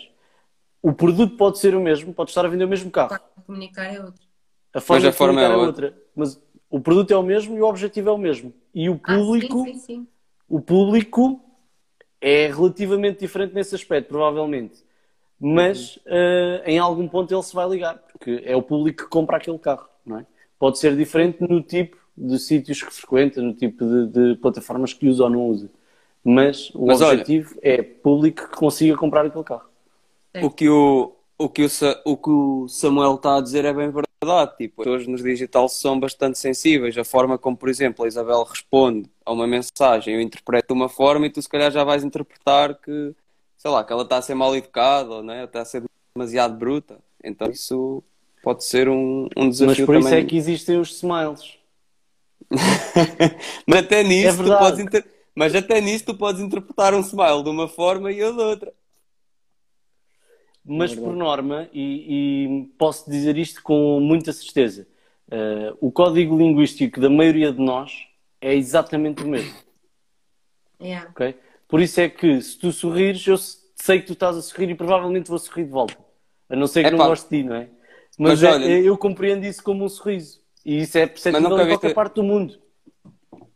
o 0.82 0.92
produto 0.92 1.38
pode 1.38 1.58
ser 1.58 1.74
o 1.74 1.80
mesmo, 1.80 2.14
pode 2.14 2.32
estar 2.32 2.46
a 2.46 2.50
vender 2.50 2.66
o 2.66 2.68
mesmo 2.68 2.92
carro. 2.92 3.18
Comunicar 3.46 3.86
é 3.94 4.02
outro. 4.04 4.31
A 4.74 4.80
forma 4.82 5.02
Mas 5.02 5.06
a 5.06 5.12
de 5.12 5.18
forma 5.18 5.42
é 5.42 5.46
é 5.46 5.50
outra. 5.50 5.88
outra. 5.88 5.98
Mas 6.16 6.42
o 6.70 6.80
produto 6.80 7.12
é 7.12 7.18
o 7.18 7.24
mesmo 7.24 7.58
e 7.58 7.62
o 7.62 7.66
objetivo 7.66 8.10
é 8.10 8.12
o 8.12 8.18
mesmo. 8.18 8.54
E 8.74 8.90
o 8.90 9.00
Ah, 9.04 9.16
público, 9.16 9.64
sim, 9.66 9.74
sim, 9.74 9.80
sim. 9.80 10.08
o 10.50 10.62
público 10.62 11.42
é 12.20 12.48
relativamente 12.48 13.20
diferente 13.20 13.54
nesse 13.54 13.76
aspecto, 13.76 14.08
provavelmente. 14.10 14.84
Mas 15.40 16.00
eh, 16.06 16.64
em 16.66 16.80
algum 16.80 17.08
ponto 17.08 17.34
ele 17.34 17.44
se 17.44 17.54
vai 17.54 17.68
ligar, 17.68 17.98
porque 18.14 18.42
é 18.46 18.56
o 18.56 18.62
público 18.62 19.04
que 19.04 19.10
compra 19.10 19.38
aquele 19.38 19.58
carro, 19.60 19.88
não 20.06 20.20
é? 20.20 20.26
Pode 20.60 20.78
ser 20.78 20.96
diferente 20.96 21.42
no 21.42 21.62
tipo 21.62 21.98
de 22.16 22.38
sítios 22.40 22.84
que 22.84 22.94
frequenta, 22.94 23.42
no 23.42 23.54
tipo 23.54 23.84
de, 23.84 24.08
de 24.08 24.36
plataformas 24.40 24.94
que 24.94 25.08
usa 25.08 25.24
ou 25.24 25.30
não 25.30 25.48
usa. 25.48 25.70
Mas 26.24 26.70
o 26.76 26.86
Mas 26.86 27.02
olha- 27.02 27.18
objetivo 27.18 27.58
é 27.64 27.82
público 27.82 28.48
que 28.50 28.56
consiga 28.58 28.96
comprar 28.96 29.26
aquele 29.26 29.44
carro. 29.44 29.68
O 30.44 30.50
que 30.52 30.70
o, 30.70 31.14
o, 31.46 31.50
que 31.50 31.64
o, 31.64 31.70
Sa- 31.70 32.02
o 32.06 32.16
que 32.18 32.30
o 32.30 32.68
Samuel 32.68 33.16
está 33.16 33.38
a 33.38 33.42
dizer 33.42 33.66
é 33.66 33.74
bem 33.74 33.92
verdade. 33.92 34.56
Tipo, 34.58 34.82
as 34.82 34.86
pessoas 34.86 35.08
nos 35.08 35.24
digital 35.24 35.68
são 35.68 36.00
bastante 36.00 36.38
sensíveis. 36.38 36.98
A 36.98 37.04
forma 37.04 37.38
como, 37.38 37.58
por 37.58 37.70
exemplo, 37.70 38.06
a 38.06 38.08
Isabel 38.08 38.44
responde 38.44 39.10
a 39.26 39.32
uma 39.32 39.48
mensagem, 39.48 40.16
eu 40.16 40.22
interpreto 40.22 40.68
de 40.68 40.74
uma 40.74 40.88
forma 40.90 41.26
e 41.26 41.30
tu 41.30 41.42
se 41.42 41.50
calhar 41.50 41.72
já 41.72 41.84
vais 41.84 42.04
interpretar 42.04 42.76
que, 42.76 43.16
sei 43.58 43.72
lá, 43.72 43.84
que 43.84 43.92
ela 43.92 44.04
está 44.04 44.18
a 44.18 44.22
ser 44.22 44.36
mal 44.36 44.56
educada 44.56 45.10
ou 45.16 45.24
né? 45.24 45.44
está 45.46 45.62
a 45.62 45.66
ser 45.66 45.84
demasiado 46.16 46.56
bruta. 46.58 47.00
Então 47.24 47.50
isso 47.50 48.04
pode 48.44 48.64
ser 48.64 48.88
um, 48.90 49.28
um 49.38 49.46
Mas 49.46 49.58
desafio 49.58 49.86
por 49.86 49.96
isso 49.96 50.08
também. 50.10 50.24
é 50.24 50.28
que 50.28 50.38
existem 50.38 50.80
os 50.80 50.92
smiles. 50.98 51.58
Mas 53.68 53.80
até 53.80 54.04
nisso 54.04 54.42
É 54.42 54.44
tu 54.44 54.58
podes 54.58 54.80
inter... 54.80 55.06
Mas 55.34 55.56
até 55.56 55.80
nisso 55.80 56.06
tu 56.06 56.16
podes 56.16 56.42
interpretar 56.42 56.94
um 56.94 57.00
smile 57.00 57.44
de 57.44 57.50
uma 57.50 57.68
forma 57.68 58.12
e 58.12 58.22
a 58.22 58.32
de 58.32 58.40
outra. 58.42 58.74
Mas 60.64 60.94
É 60.94 60.96
por 60.96 61.16
norma, 61.16 61.68
e, 61.74 62.46
e 62.46 62.66
posso 62.78 63.10
dizer 63.10 63.38
isto 63.38 63.64
com 63.64 64.00
muita 64.00 64.32
certeza, 64.32 64.88
eh, 65.30 65.74
o 65.82 65.92
código 65.92 66.38
linguístico 66.38 67.00
da 67.00 67.10
maioria 67.10 67.52
de 67.52 67.60
nós 67.60 67.92
é 68.40 68.54
exatamente 68.54 69.24
o 69.24 69.28
mesmo. 69.28 69.54
Yeah. 70.82 71.10
ok? 71.12 71.36
Por 71.68 71.82
isso 71.82 72.00
é 72.02 72.10
que 72.10 72.42
se 72.42 72.58
tu 72.58 72.72
sorrires, 72.72 73.26
eu 73.26 73.38
sei 73.38 74.00
que 74.02 74.08
tu 74.08 74.14
estás 74.14 74.36
a 74.38 74.42
sorrir 74.42 74.70
e 74.70 74.76
provavelmente 74.76 75.30
vou 75.30 75.40
sorrir 75.40 75.66
de 75.66 75.72
volta. 75.72 75.98
A 76.50 76.56
não 76.56 76.68
ser 76.68 76.82
que 76.82 76.88
Epá. 76.90 76.98
não 76.98 77.08
goste 77.08 77.30
de 77.30 77.38
ti, 77.44 77.48
não 77.48 77.56
é? 77.56 77.70
Mas, 78.18 78.42
Mas 78.42 78.44
é- 78.44 78.52
olha- 78.52 78.80
eu 78.82 78.98
compreendo 78.98 79.46
isso 79.46 79.64
como 79.64 79.84
um 79.86 79.90
sorriso. 79.90 80.42
E 80.66 80.82
isso 80.82 80.98
é 80.98 81.08
perceptível 81.08 81.60
em 81.60 81.68
qualquer 81.70 81.94
parte 81.94 82.16
do 82.16 82.24
mundo. 82.24 82.61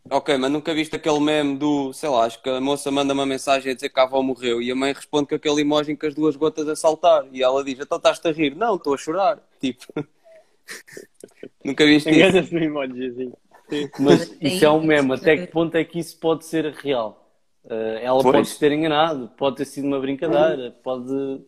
Ok, 0.10 0.38
mas 0.38 0.52
nunca 0.52 0.74
viste 0.74 0.96
aquele 0.96 1.20
meme 1.20 1.58
do, 1.58 1.92
sei 1.92 2.10
lá, 2.10 2.26
acho 2.26 2.42
que 2.42 2.48
a 2.50 2.62
moça 2.62 2.92
manda 2.92 3.14
uma 3.14 3.26
mensagem 3.26 3.72
a 3.72 3.76
dizer 3.76 3.90
que 3.90 4.00
a 4.00 4.04
avó 4.04 4.22
morreu 4.22 4.62
e 4.62 4.72
a 4.72 4.76
mãe 4.76 4.94
responde 4.94 5.28
com 5.28 5.36
aquele 5.36 5.62
emoji 5.62 5.98
com 5.98 6.06
as 6.06 6.14
duas 6.14 6.36
gotas 6.36 6.68
a 6.68 6.76
saltar 6.76 7.26
e 7.32 7.42
ela 7.42 7.64
diz, 7.64 7.80
então 7.80 7.98
estás-te 7.98 8.28
a 8.28 8.32
rir? 8.32 8.56
Não, 8.56 8.76
estou 8.76 8.94
a 8.94 8.98
chorar. 8.98 9.40
Tipo, 9.60 9.84
nunca 11.66 11.86
viste 11.86 12.10
isso? 12.10 12.20
Engana-se 12.20 12.54
no 12.54 12.64
emojizinho. 12.64 13.34
Sim. 13.68 13.90
Mas 14.00 14.30
Mas 14.30 14.38
isso 14.42 14.64
é 14.64 14.70
um 14.70 14.84
meme. 14.84 15.14
Até 15.14 15.38
que 15.38 15.48
ponto 15.48 15.76
é 15.76 15.84
que 15.84 15.98
isso 15.98 16.20
pode 16.20 16.46
ser 16.46 16.72
real? 16.72 17.26
Eh, 17.68 18.02
ela 18.04 18.22
Pois. 18.22 18.36
pode 18.36 18.48
se 18.48 18.60
ter 18.60 18.72
enganado, 18.72 19.28
pode 19.30 19.56
ter 19.58 19.66
sido 19.66 19.88
uma 19.88 20.00
brincadeira, 20.00 20.72
pode. 20.84 21.42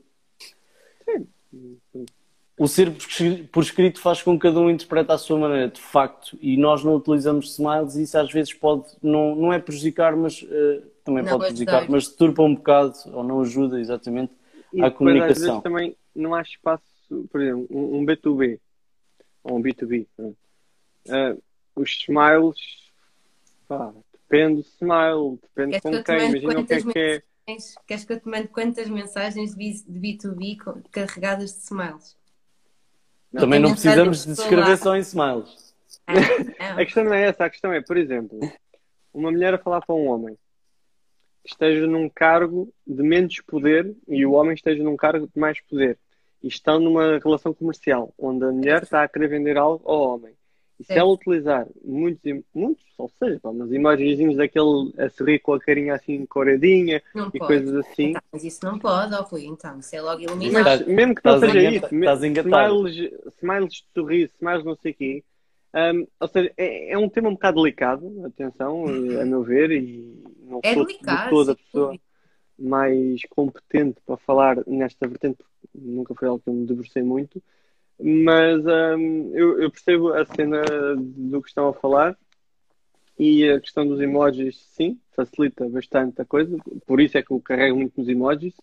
O 2.59 2.67
ser 2.67 2.91
por 2.91 2.97
escri- 3.07 3.43
por 3.43 3.61
escrito 3.63 4.01
faz 4.01 4.23
com 4.23 4.33
que 4.33 4.47
cada 4.47 4.59
um 4.59 4.69
interprete 4.69 5.11
à 5.11 5.17
sua 5.17 5.37
maneira, 5.37 5.67
de 5.69 5.79
facto, 5.79 6.35
e 6.41 6.57
nós 6.57 6.83
não 6.83 6.95
utilizamos 6.95 7.51
smiles 7.53 7.95
e 7.95 8.01
isso 8.03 8.17
às 8.17 8.31
vezes 8.31 8.51
pode, 8.53 8.85
não, 9.01 9.35
não 9.35 9.53
é 9.53 9.59
prejudicar, 9.59 10.15
mas 10.15 10.43
eh, 10.49 10.81
também 11.03 11.23
Não 11.23 11.29
pode 11.33 11.45
prejudicar, 11.45 11.77
ajudar. 11.81 11.91
mas 11.91 12.07
deturpa 12.07 12.41
um 12.41 12.55
bocado 12.55 12.93
ou 13.13 13.23
não 13.23 13.41
ajuda 13.41 13.79
exatamente 13.79 14.33
E 14.73 14.81
à 14.81 14.89
depois, 14.89 14.89
às 14.89 14.97
comunicação. 14.97 15.45
vezes, 15.47 15.61
também 15.63 15.95
não 16.15 16.33
há 16.33 16.41
espaço, 16.41 16.83
por 17.31 17.39
exemplo, 17.41 17.67
um, 17.69 17.99
um 17.99 18.05
B2B 18.05 18.59
ou 19.43 19.57
um 19.57 19.61
B2B. 19.61 20.07
pronto. 20.15 20.37
Ah, 21.09 21.35
os 21.75 21.91
smiles, 21.91 22.57
pá, 23.67 23.93
Depende 24.29 24.61
do 24.61 24.67
smile, 24.67 25.39
depende 25.41 25.79
Queres 25.79 25.81
que 25.81 25.87
com 25.87 25.95
eu 25.95 26.03
te 26.03 26.05
quem. 26.05 26.17
Imagina 26.17 26.59
o 26.59 26.65
que 26.65 26.73
é 26.73 26.81
que 26.81 26.99
é. 26.99 27.23
Queres 27.87 28.03
que 28.03 28.11
eu 28.13 28.19
te 28.19 28.27
mande 28.27 28.47
quantas 28.49 28.89
mensagens 28.89 29.51
de 29.51 29.57
B- 29.57 29.83
de 29.87 29.99
B2B 30.17 30.57
co- 30.61 30.81
carregadas 30.91 31.53
de 31.53 31.59
smiles? 31.59 32.16
Também 33.33 33.59
tem 33.59 33.61
não 33.61 33.71
precisamos 33.71 34.19
de 34.19 34.25
de 34.25 34.31
escrever 34.33 34.77
celular. 34.77 34.77
só 34.77 34.95
em 34.95 34.99
smiles. 34.99 35.73
Ah, 36.05 36.13
A 36.81 36.85
questão 36.85 37.03
não 37.03 37.13
é 37.13 37.23
essa, 37.23 37.45
a 37.45 37.49
questão 37.49 37.73
é, 37.73 37.81
por 37.81 37.97
exemplo, 37.97 38.39
uma 39.13 39.31
mulher 39.31 39.53
a 39.53 39.57
falar 39.57 39.81
para 39.81 39.95
um 39.95 40.07
homem 40.07 40.37
que 41.43 41.51
esteja 41.51 41.87
num 41.87 42.09
cargo 42.09 42.71
de 42.85 43.03
menos 43.03 43.39
poder 43.41 43.95
e 44.07 44.25
o 44.25 44.33
homem 44.33 44.53
esteja 44.53 44.83
num 44.83 44.95
cargo 44.97 45.27
de 45.27 45.39
mais 45.39 45.59
poder 45.61 45.97
e 46.43 46.47
estão 46.47 46.79
numa 46.79 47.19
relação 47.19 47.53
comercial 47.53 48.13
onde 48.17 48.45
a 48.45 48.51
mulher 48.51 48.83
está 48.83 49.03
a 49.03 49.07
querer 49.07 49.29
vender 49.29 49.57
algo 49.57 49.81
ao 49.89 50.15
homem. 50.15 50.33
E 50.79 50.83
se 50.83 50.97
ela 50.97 51.09
utilizar 51.11 51.67
muitos, 51.83 52.21
muitos, 52.53 52.85
ou 52.97 53.09
seja, 53.09 53.39
pá, 53.39 53.49
umas 53.49 53.71
emojizinhos 53.71 54.37
daquele 54.37 54.93
a 54.97 55.09
sorrir 55.09 55.39
com 55.39 55.53
a 55.53 55.59
carinha 55.59 55.95
assim 55.95 56.25
coradinha 56.27 57.01
não 57.13 57.31
e 57.33 57.39
pode. 57.39 57.47
coisas 57.47 57.73
assim, 57.75 58.09
Então, 58.09 58.21
mas 58.31 58.43
isso 58.43 58.63
não 58.63 58.77
pode, 58.79 59.13
ó 59.15 59.21
Rui, 59.23 59.45
então. 59.45 59.79
Isso 59.79 59.95
é 59.95 60.01
logo 60.01 60.21
mas 60.21 60.31
eliminado. 60.43 60.85
mesmo 60.87 61.15
que 61.15 61.21
não 61.25 61.35
Estás 61.35 61.51
seja 61.51 61.61
isso, 61.63 61.85
smiles, 62.41 63.11
smiles 63.37 63.73
de 63.73 63.83
sorriso, 63.93 64.33
smiles 64.35 64.65
não 64.65 64.75
sei 64.75 64.91
o 64.91 64.95
quê, 64.95 65.23
hum, 65.75 66.07
ou 66.19 66.27
seja, 66.27 66.53
é, 66.57 66.91
é 66.91 66.97
um 66.97 67.09
tema 67.09 67.29
um 67.29 67.33
bocado 67.33 67.61
delicado, 67.61 68.25
atenção, 68.25 68.85
a 69.21 69.25
meu 69.25 69.43
ver, 69.43 69.71
e 69.71 70.23
não 70.41 70.59
É 70.63 70.73
sou 70.73 70.85
delicado, 70.85 71.23
de 71.23 71.29
toda 71.29 71.51
a 71.53 71.55
pessoa 71.55 71.99
mais 72.57 73.21
competente 73.29 73.99
para 74.05 74.17
falar 74.17 74.57
nesta 74.67 75.07
vertente, 75.07 75.37
porque 75.37 75.67
nunca 75.75 76.15
foi 76.15 76.27
algo 76.27 76.41
que 76.43 76.49
eu 76.49 76.53
me 76.53 76.65
debrucei 76.65 77.03
muito, 77.03 77.41
mas 77.99 78.63
hum, 78.65 79.31
eu, 79.33 79.61
eu 79.61 79.71
percebo 79.71 80.13
a 80.13 80.25
cena 80.25 80.63
do 80.95 81.41
que 81.41 81.49
estão 81.49 81.69
a 81.69 81.73
falar 81.73 82.17
e 83.17 83.49
a 83.49 83.59
questão 83.59 83.87
dos 83.87 83.99
emojis, 83.99 84.57
sim, 84.71 84.99
facilita 85.15 85.67
bastante 85.67 86.21
a 86.21 86.25
coisa, 86.25 86.55
por 86.85 87.01
isso 87.01 87.17
é 87.17 87.23
que 87.23 87.31
eu 87.31 87.41
carrego 87.41 87.77
muito 87.77 87.99
nos 87.99 88.07
emojis, 88.07 88.53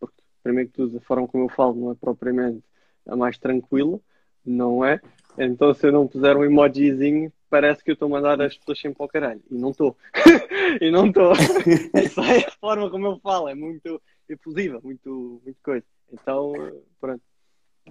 porque 0.00 0.16
primeiro 0.42 0.70
que 0.70 0.76
tudo 0.76 0.96
a 0.96 1.00
forma 1.00 1.28
como 1.28 1.44
eu 1.44 1.48
falo 1.50 1.74
não 1.74 1.92
é 1.92 1.94
propriamente 1.94 2.62
a 3.06 3.14
mais 3.14 3.38
tranquila, 3.38 4.00
não 4.44 4.84
é? 4.84 5.00
Então 5.36 5.74
se 5.74 5.86
eu 5.86 5.92
não 5.92 6.08
puser 6.08 6.36
um 6.36 6.44
emojizinho, 6.44 7.30
parece 7.50 7.84
que 7.84 7.90
eu 7.90 7.94
estou 7.94 8.06
a 8.06 8.10
mandar 8.10 8.40
as 8.40 8.56
pessoas 8.56 8.80
sempre 8.80 9.02
ao 9.02 9.08
caralho. 9.08 9.42
E 9.50 9.54
não 9.54 9.70
estou. 9.70 9.96
e 10.80 10.90
não 10.90 11.06
estou. 11.06 11.34
Só 12.14 12.24
é 12.24 12.46
a 12.46 12.50
forma 12.52 12.90
como 12.90 13.06
eu 13.06 13.18
falo, 13.18 13.48
é 13.48 13.54
muito 13.54 14.00
efusiva, 14.28 14.80
muito, 14.82 15.40
muito 15.44 15.58
coisa. 15.62 15.84
Então, 16.12 16.52
pronto. 17.00 17.22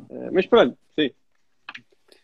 Eh, 0.09 0.29
Mas 0.31 0.45
pronto, 0.45 0.77
sim. 0.95 1.07
O 1.07 1.11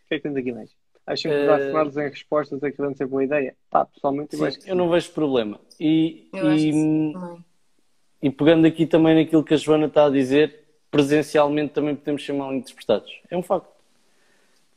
que 0.08 0.16
é 0.16 0.18
que 0.18 0.24
temos 0.24 0.38
aqui 0.38 0.52
mais? 0.52 0.70
Acham 1.06 1.32
que 1.32 1.46
dar 1.46 1.60
Eh, 1.60 1.68
smiles 1.70 1.98
em 1.98 2.10
respostas 2.10 2.64
é 2.64 2.72
que 2.72 2.78
dão 2.78 2.94
sempre 2.96 3.14
uma 3.14 3.24
ideia? 3.24 3.56
Pá, 3.70 3.86
pessoalmente 3.86 4.36
eu 4.36 4.46
acho 4.46 4.60
que 4.60 4.72
eu 4.72 4.76
não 4.76 4.90
vejo 4.90 5.12
problema. 5.12 5.60
E, 5.80 6.28
Eu 6.34 6.48
acho 6.48 6.60
e, 6.66 6.72
também. 7.14 7.46
e 8.22 8.30
pegando 8.30 8.66
aqui 8.68 8.86
também 8.86 9.16
naquilo 9.16 9.44
que 9.44 9.54
a 9.54 9.58
Joana 9.58 9.88
está 9.88 10.06
a 10.06 10.10
dizer, 10.10 10.64
presencialmente 10.90 11.74
também 11.74 11.96
podemos 11.96 12.26
ser 12.26 12.34
mal 12.34 12.54
interpretados. 12.54 13.12
É 13.30 13.36
um 13.36 13.44
facto. 13.44 13.68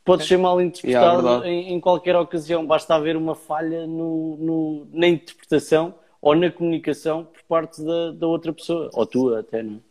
Pode 0.03 0.23
ser 0.25 0.37
mal 0.37 0.61
interpretado 0.61 1.27
Yeah, 1.27 1.45
é 1.45 1.49
em, 1.51 1.73
em 1.73 1.79
qualquer 1.81 2.15
ocasião, 2.15 2.65
basta 2.65 2.95
haver 2.95 3.17
uma 3.17 3.35
falha 3.35 3.85
no, 3.85 4.37
no- 4.37 4.87
na 4.93 5.05
interpretação 5.07 5.93
ou 6.21 6.33
na 6.33 6.49
comunicação 6.49 7.25
por 7.25 7.43
parte 7.43 7.83
da, 7.83 8.11
da 8.11 8.25
outra 8.25 8.53
pessoa, 8.53 8.89
ou 8.93 9.05
tua 9.05 9.41
até, 9.41 9.61
não 9.63 9.81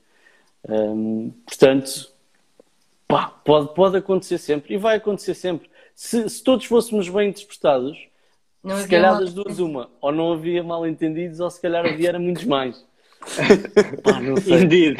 é? 0.68 0.72
Hum, 0.90 1.30
portanto, 1.46 2.10
pá, 3.08 3.28
pode, 3.44 3.74
pode 3.74 3.96
acontecer 3.96 4.38
sempre 4.38 4.74
e 4.74 4.78
vai 4.78 4.96
acontecer 4.96 5.34
sempre. 5.34 5.70
Se, 5.94 6.28
se 6.28 6.42
todos 6.42 6.66
fôssemos 6.66 7.08
bem 7.08 7.30
interpretados, 7.30 7.96
Não 8.62 8.76
se 8.78 8.88
calhar 8.88 9.12
mal- 9.12 9.20
das 9.20 9.32
duas, 9.32 9.58
uma, 9.58 9.90
ou 10.00 10.12
não 10.12 10.32
havia 10.32 10.62
mal 10.62 10.86
entendidos, 10.86 11.40
ou 11.40 11.50
se 11.50 11.60
calhar 11.60 11.84
havia 11.86 12.08
era 12.10 12.18
muitos 12.18 12.44
mais. 12.44 12.84
Pá, 14.04 14.20
não 14.20 14.36
sei. 14.36 14.62
Indeed. 14.62 14.98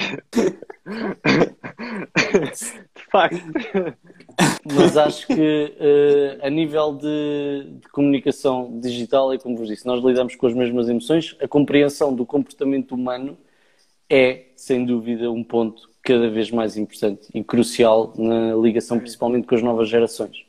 De 2.94 3.02
facto. 3.10 3.42
Mas 4.74 4.96
acho 4.96 5.26
que 5.26 5.74
eh, 5.78 6.38
a 6.42 6.50
nível 6.50 6.94
de, 6.94 7.78
de 7.80 7.88
comunicação 7.88 8.78
digital, 8.80 9.32
é 9.32 9.38
como 9.38 9.56
vos 9.56 9.68
disse, 9.68 9.86
nós 9.86 10.02
lidamos 10.02 10.34
com 10.36 10.46
as 10.46 10.54
mesmas 10.54 10.88
emoções, 10.88 11.36
a 11.40 11.46
compreensão 11.48 12.14
do 12.14 12.26
comportamento 12.26 12.94
humano 12.94 13.38
é, 14.10 14.46
sem 14.56 14.84
dúvida, 14.84 15.30
um 15.30 15.44
ponto 15.44 15.88
cada 16.06 16.30
vez 16.30 16.50
mais 16.50 16.76
importante 16.76 17.28
e 17.34 17.42
crucial 17.44 18.12
na 18.16 18.54
ligação, 18.54 18.98
principalmente 18.98 19.46
com 19.46 19.54
as 19.54 19.62
novas 19.62 19.88
gerações. 19.88 20.44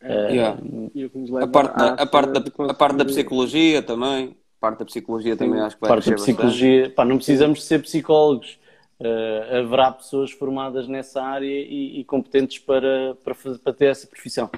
Eh, 0.00 0.32
Yeah. 0.34 0.60
E 0.94 1.08
que 1.08 1.18
nos 1.18 1.34
A 1.42 1.46
parte, 1.48 1.76
da, 1.76 1.84
à 1.90 2.02
a, 2.02 2.06
parte 2.06 2.28
cena 2.28 2.40
da, 2.40 2.40
de 2.40 2.48
a 2.70 2.74
parte 2.74 2.96
da 2.96 3.04
conseguir- 3.04 3.04
psicologia 3.24 3.82
também. 3.82 4.36
A 4.56 4.60
parte 4.60 4.78
da 4.80 4.84
psicologia 4.84 5.36
também 5.36 5.60
acho 5.60 5.76
que 5.76 5.80
vai 5.80 5.88
parte 5.88 6.10
da 6.10 6.16
psicologia, 6.16 6.90
pá, 6.90 7.04
não 7.04 7.16
precisamos 7.16 7.58
de 7.60 7.64
ser 7.64 7.80
psicólogos. 7.82 8.58
Eh, 9.00 9.58
haverá 9.60 9.92
pessoas 9.92 10.30
formadas 10.32 10.88
nessa 10.88 11.22
área 11.22 11.46
e, 11.46 12.00
e 12.00 12.04
competentes 12.04 12.58
para, 12.58 13.16
para, 13.24 13.34
fazer- 13.34 13.58
para 13.60 13.72
ter 13.72 13.86
essa 13.86 14.06
profissão. 14.06 14.50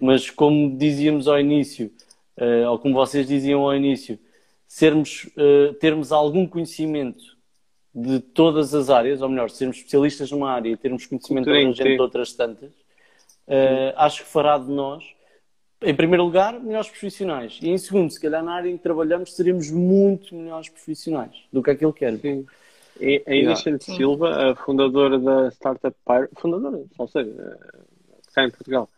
Mas 0.00 0.30
como 0.30 0.76
dizíamos 0.76 1.26
ao 1.28 1.38
início, 1.40 1.90
eh, 2.36 2.68
ou 2.68 2.78
como 2.78 2.94
vocês 2.94 3.26
diziam 3.26 3.62
ao 3.62 3.74
início, 3.74 4.16
sermos, 4.68 5.28
eh, 5.36 5.74
termos 5.80 6.12
algum 6.12 6.46
conhecimento 6.46 7.36
de 7.94 8.20
todas 8.20 8.74
as 8.74 8.90
áreas, 8.90 9.22
ou 9.22 9.28
melhor, 9.28 9.50
sermos 9.50 9.76
especialistas 9.78 10.30
numa 10.30 10.50
área 10.50 10.68
e 10.70 10.76
termos 10.76 11.06
conhecimento 11.06 11.48
abrangente 11.50 11.96
de 11.96 12.00
outras 12.00 12.32
tantas, 12.32 12.70
eh, 13.46 13.94
acho 13.96 14.24
que 14.24 14.28
fará 14.30 14.58
de 14.58 14.70
nós, 14.70 15.04
em 15.82 15.94
primeiro 15.94 16.24
lugar, 16.24 16.60
melhores 16.60 16.88
profissionais. 16.88 17.58
E 17.62 17.70
em 17.70 17.78
segundo, 17.78 18.10
se 18.10 18.20
calhar 18.20 18.42
na 18.42 18.52
área 18.52 18.68
em 18.68 18.76
que 18.76 18.82
trabalhamos, 18.82 19.34
seremos 19.34 19.70
muito 19.70 20.34
melhores 20.34 20.68
profissionais 20.68 21.34
do 21.52 21.62
que 21.62 21.70
aquilo 21.70 21.92
que 21.92 22.04
era. 22.04 22.16
Sim. 22.18 22.46
E 23.00 23.22
a 23.26 23.34
Inês. 23.34 23.64
Silva, 23.80 24.50
a 24.50 24.56
fundadora 24.56 25.18
da 25.18 25.48
Startup 25.52 25.96
Pyro, 26.04 26.28
fundadora, 26.36 26.82
não 26.98 27.06
sei, 27.06 27.22
eh, 27.38 27.78
cá 28.34 28.44
em 28.44 28.50
Portugal. 28.50 28.88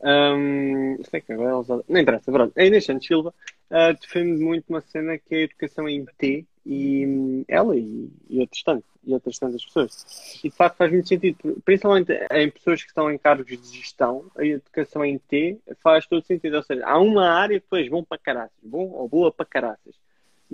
Um, 0.00 0.98
sei 1.08 1.20
que 1.20 1.32
agora 1.32 1.50
ela 1.50 1.60
usa- 1.60 1.84
não 1.88 2.00
interessa, 2.00 2.30
pronto. 2.30 2.52
A 2.58 2.64
Inês 2.64 2.84
Santos 2.84 3.06
Silva 3.06 3.32
eh, 3.70 3.94
defende 3.94 4.42
muito 4.42 4.64
uma 4.68 4.80
cena 4.80 5.16
que 5.16 5.34
é 5.34 5.38
a 5.38 5.42
educação 5.42 5.88
em 5.88 6.04
T 6.18 6.44
e 6.64 7.44
ela 7.46 7.76
e, 7.76 8.10
e 8.28 8.40
outras 8.40 8.62
tantas, 8.62 8.90
e 9.04 9.12
outras 9.12 9.38
tantas 9.38 9.64
pessoas. 9.64 10.40
E 10.42 10.48
de 10.48 10.56
facto 10.56 10.76
faz 10.76 10.90
muito 10.90 11.08
sentido, 11.08 11.62
principalmente 11.64 12.12
em 12.30 12.50
pessoas 12.50 12.82
que 12.82 12.88
estão 12.88 13.10
em 13.10 13.18
cargos 13.18 13.46
de 13.46 13.76
gestão, 13.76 14.24
a 14.36 14.44
educação 14.44 15.04
em 15.04 15.18
T 15.18 15.58
faz 15.82 16.06
todo 16.06 16.24
sentido. 16.24 16.56
Ou 16.56 16.62
seja, 16.62 16.86
há 16.86 16.98
uma 16.98 17.28
área 17.28 17.60
que 17.60 17.90
bom 17.90 18.02
para 18.02 18.18
caraças, 18.18 18.56
bom 18.62 18.88
ou 18.90 19.08
boa 19.08 19.30
para 19.30 19.44
caraças 19.44 19.94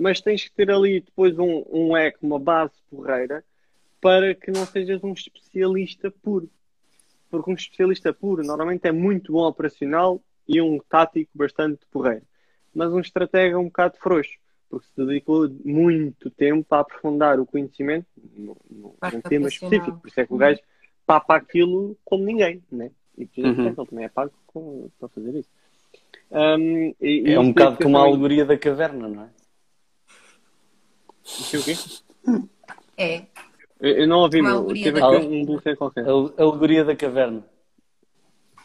mas 0.01 0.21
tens 0.21 0.45
que 0.45 0.55
ter 0.55 0.71
ali 0.71 0.99
depois 0.99 1.37
um, 1.37 1.63
um 1.69 1.95
eco, 1.95 2.25
uma 2.25 2.39
base 2.39 2.73
porreira, 2.89 3.43
para 3.99 4.33
que 4.33 4.49
não 4.49 4.65
sejas 4.65 5.03
um 5.03 5.13
especialista 5.13 6.09
puro. 6.09 6.49
Porque 7.29 7.51
um 7.51 7.53
especialista 7.53 8.11
puro 8.11 8.43
normalmente 8.43 8.87
é 8.87 8.91
muito 8.91 9.31
bom 9.31 9.45
operacional 9.47 10.19
e 10.47 10.59
um 10.59 10.79
tático 10.79 11.29
bastante 11.35 11.85
porreiro. 11.91 12.25
Mas 12.73 12.91
um 12.91 12.99
estratega 12.99 13.59
um 13.59 13.65
bocado 13.65 13.97
frouxo, 13.97 14.33
porque 14.71 14.87
se 14.95 15.05
dedicou 15.05 15.49
muito 15.65 16.29
tempo 16.31 16.73
a 16.73 16.79
aprofundar 16.79 17.39
o 17.41 17.45
conhecimento 17.45 18.07
num, 18.37 18.55
tema 19.27 19.49
específico. 19.49 19.99
Por 19.99 20.07
isso 20.07 20.19
é 20.21 20.25
que 20.25 20.33
o 20.33 20.37
gajo 20.37 20.61
papa 21.05 21.35
aquilo 21.35 21.97
como 22.05 22.23
ninguém, 22.23 22.63
né? 22.71 22.89
E 23.17 23.25
por 23.25 23.39
isso 23.41 23.47
é 23.47 23.63
Uhum. 23.63 23.67
ele 23.67 23.85
também 23.85 24.05
é 24.05 24.09
pago 24.09 24.31
com- 24.47 24.89
para 24.97 25.09
fazer 25.09 25.35
isso. 25.35 25.49
Um, 26.31 26.95
e- 27.01 27.23
e 27.27 27.33
É 27.33 27.39
um 27.39 27.43
isso 27.43 27.53
bocado 27.53 27.77
como 27.83 27.97
a 27.97 28.01
alegoria 28.01 28.45
da 28.45 28.57
caverna, 28.57 29.09
não 29.09 29.23
é? 29.23 29.29
O 31.25 31.63
quê? 31.63 31.75
É. 32.97 33.25
Eu, 33.79 33.97
eu 33.97 34.07
não 34.07 34.19
ouvi, 34.19 34.41
meu. 34.41 34.67
Teve 34.67 34.99
da 35.01 35.07
aqui 35.09 35.27
um 35.27 35.45
bloqueio 35.45 35.75
qualquer. 35.75 36.05
A 36.07 36.11
alegoria 36.11 36.85
da 36.85 36.95
caverna. 36.95 37.43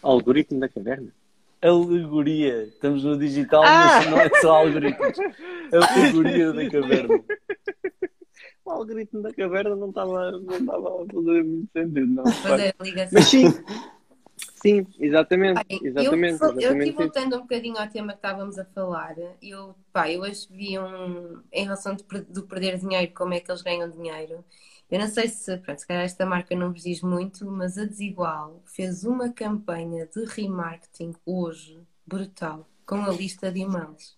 Algoritmo 0.03 0.61
da 0.61 0.69
caverna? 0.69 1.13
Alegoria. 1.69 2.65
Estamos 2.65 3.05
no 3.05 3.19
digital, 3.19 3.63
Ah! 3.65 3.97
mas 3.97 4.07
não 4.11 4.21
é 4.21 4.31
só 4.41 4.57
algoritmos. 4.57 5.19
Alegoria 5.73 6.53
da 6.53 6.67
caverna. 6.71 7.25
O 8.65 8.71
algoritmo 8.71 9.23
da 9.23 9.33
caverna 9.33 9.77
não 9.77 9.89
estava 9.91 10.33
não 10.33 10.57
estava 10.59 10.89
a 10.89 11.07
fazer 11.07 11.45
muito 11.45 11.73
sentido, 11.73 12.07
não. 12.07 12.27
Fazer 12.33 12.75
a 12.79 12.83
ligação. 12.83 13.11
Mas 13.13 13.25
sim, 13.27 13.45
sim, 14.55 14.87
exatamente. 14.99 15.63
Bem, 15.69 15.81
exatamente, 15.85 16.43
eu, 16.43 16.49
eu 16.49 16.55
aqui 16.55 16.59
exatamente 16.59 16.89
isso. 16.89 16.97
voltando 16.97 17.37
um 17.37 17.41
bocadinho 17.43 17.79
ao 17.79 17.89
tema 17.89 18.13
que 18.13 18.19
estávamos 18.19 18.59
a 18.59 18.65
falar, 18.65 19.15
eu, 19.41 19.75
pá, 19.93 20.11
eu 20.11 20.23
hoje 20.23 20.49
vi 20.51 20.79
um, 20.79 21.41
em 21.53 21.65
relação 21.65 21.95
de, 21.95 22.03
do 22.29 22.43
perder 22.43 22.79
dinheiro, 22.79 23.13
como 23.15 23.35
é 23.35 23.41
que 23.41 23.51
eles 23.51 23.63
ganham 23.63 23.89
dinheiro. 23.89 24.45
Eu 24.89 25.01
não 25.01 25.09
sei 25.09 25.29
se, 25.29 25.57
pronto, 25.59 25.81
se 25.81 25.87
calhar 25.87 26.05
esta 26.05 26.25
marca 26.25 26.55
não 26.55 26.73
vos 26.73 26.83
diz 26.83 27.03
muito, 27.03 27.45
mas 27.51 27.77
a 27.77 27.85
Desigual 27.85 28.63
fez 28.67 29.03
uma 29.05 29.33
campanha 29.33 30.07
de 30.07 30.25
remarketing 30.25 31.13
hoje, 31.25 31.83
brutal, 32.07 32.69
com 32.87 33.03
a 33.03 33.11
lista 33.11 33.51
de 33.51 33.61
e-mails. 33.61 34.17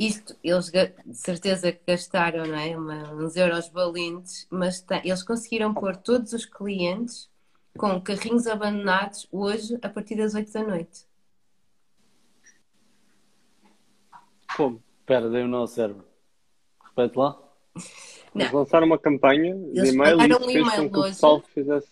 Isto, 0.00 0.36
eles 0.42 0.70
de 0.70 1.14
certeza 1.14 1.72
que 1.72 1.80
gastaram, 1.86 2.46
não 2.46 2.56
é? 2.56 2.76
Uma- 2.76 3.12
uns 3.14 3.36
euros 3.36 3.68
balintes, 3.68 4.46
mas 4.50 4.84
eles 5.04 5.22
conseguiram 5.22 5.72
pôr 5.74 5.96
todos 5.96 6.32
os 6.32 6.44
clientes 6.44 7.30
com 7.76 8.00
carrinhos 8.00 8.46
abandonados 8.48 9.28
hoje 9.30 9.78
a 9.80 9.88
partir 9.88 10.16
das 10.16 10.34
8 10.34 10.52
da 10.52 10.62
noite. 10.62 11.06
Como? 14.56 14.82
Espera, 15.00 15.30
dei 15.30 15.44
nó 15.44 15.58
ao 15.58 15.66
cérebro. 15.68 16.04
Repete 16.84 17.16
lá. 17.16 17.38
Eles 18.42 18.52
lançaram 18.52 18.86
uma 18.86 18.98
campanha 18.98 19.54
de 19.54 19.88
e-mail 19.88 20.20
e 20.20 20.28
mandaram 20.28 20.50
isso 20.50 20.60
um 20.60 20.64
fez 20.64 20.76
com 20.76 20.90
que 20.90 20.98
o 20.98 21.02
pessoal 21.02 21.42
fizesse. 21.54 21.88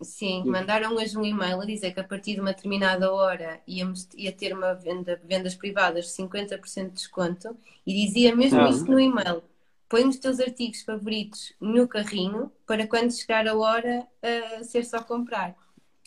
Sim, 0.00 0.42
mandaram 0.46 0.94
hoje 0.96 1.16
um 1.16 1.24
e-mail 1.24 1.60
a 1.60 1.64
dizer 1.64 1.92
que 1.92 2.00
a 2.00 2.04
partir 2.04 2.34
de 2.34 2.40
uma 2.40 2.52
determinada 2.52 3.12
hora 3.12 3.60
íamos, 3.68 4.08
ia 4.16 4.32
ter 4.32 4.52
uma 4.52 4.74
venda, 4.74 5.20
vendas 5.24 5.54
privadas 5.54 6.06
de 6.06 6.10
50% 6.12 6.86
de 6.88 6.90
desconto 6.94 7.56
e 7.86 7.94
dizia 8.06 8.34
mesmo 8.34 8.60
Ah. 8.60 8.68
isso 8.68 8.84
no 8.90 8.98
e-mail. 8.98 9.42
Põe 9.88 10.08
os 10.08 10.16
teus 10.16 10.40
artigos 10.40 10.82
favoritos 10.82 11.52
no 11.60 11.86
carrinho 11.86 12.50
para 12.66 12.86
quando 12.86 13.12
chegar 13.12 13.46
a 13.46 13.54
hora 13.54 14.06
uh, 14.22 14.64
ser 14.64 14.84
só 14.84 15.02
comprar. 15.02 15.54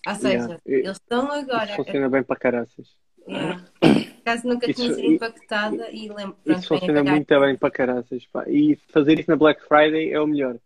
Ou 0.07 0.15
seja, 0.15 0.37
Yeah. 0.37 0.59
Eles 0.65 0.97
estão 0.97 1.31
agora. 1.31 1.65
Isso 1.65 1.75
funciona 1.75 2.09
bem 2.09 2.23
para 2.23 2.35
caraças. 2.35 2.87
Yeah. 3.27 3.63
Caso 4.25 4.47
nunca 4.47 4.69
Isso- 4.69 4.81
tinha 4.81 4.93
sido 4.95 5.05
e- 5.07 5.15
impactada 5.15 5.89
e 5.91 6.09
lembro. 6.09 6.35
pronto, 6.43 6.59
Isso 6.59 6.67
funciona 6.67 7.03
muito 7.03 7.39
bem 7.39 7.55
para 7.55 7.69
caraças. 7.71 8.25
pá. 8.25 8.43
E 8.49 8.75
fazer 8.91 9.19
isso 9.19 9.29
na 9.29 9.37
Black 9.37 9.61
Friday 9.67 10.11
é 10.11 10.19
o 10.19 10.25
melhor. 10.27 10.57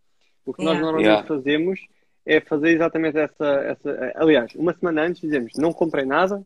O 0.46 0.54
que 0.54 0.64
nós 0.64 0.72
Yeah. 0.74 0.80
normalmente 0.80 1.06
Yeah. 1.08 1.28
fazemos 1.28 1.80
é 2.24 2.40
fazer 2.40 2.70
exatamente 2.70 3.18
essa, 3.18 3.44
essa. 3.66 4.12
Aliás, 4.16 4.54
uma 4.54 4.72
semana 4.72 5.02
antes 5.02 5.20
dizemos: 5.20 5.52
não 5.58 5.72
comprem 5.74 6.06
nada, 6.06 6.42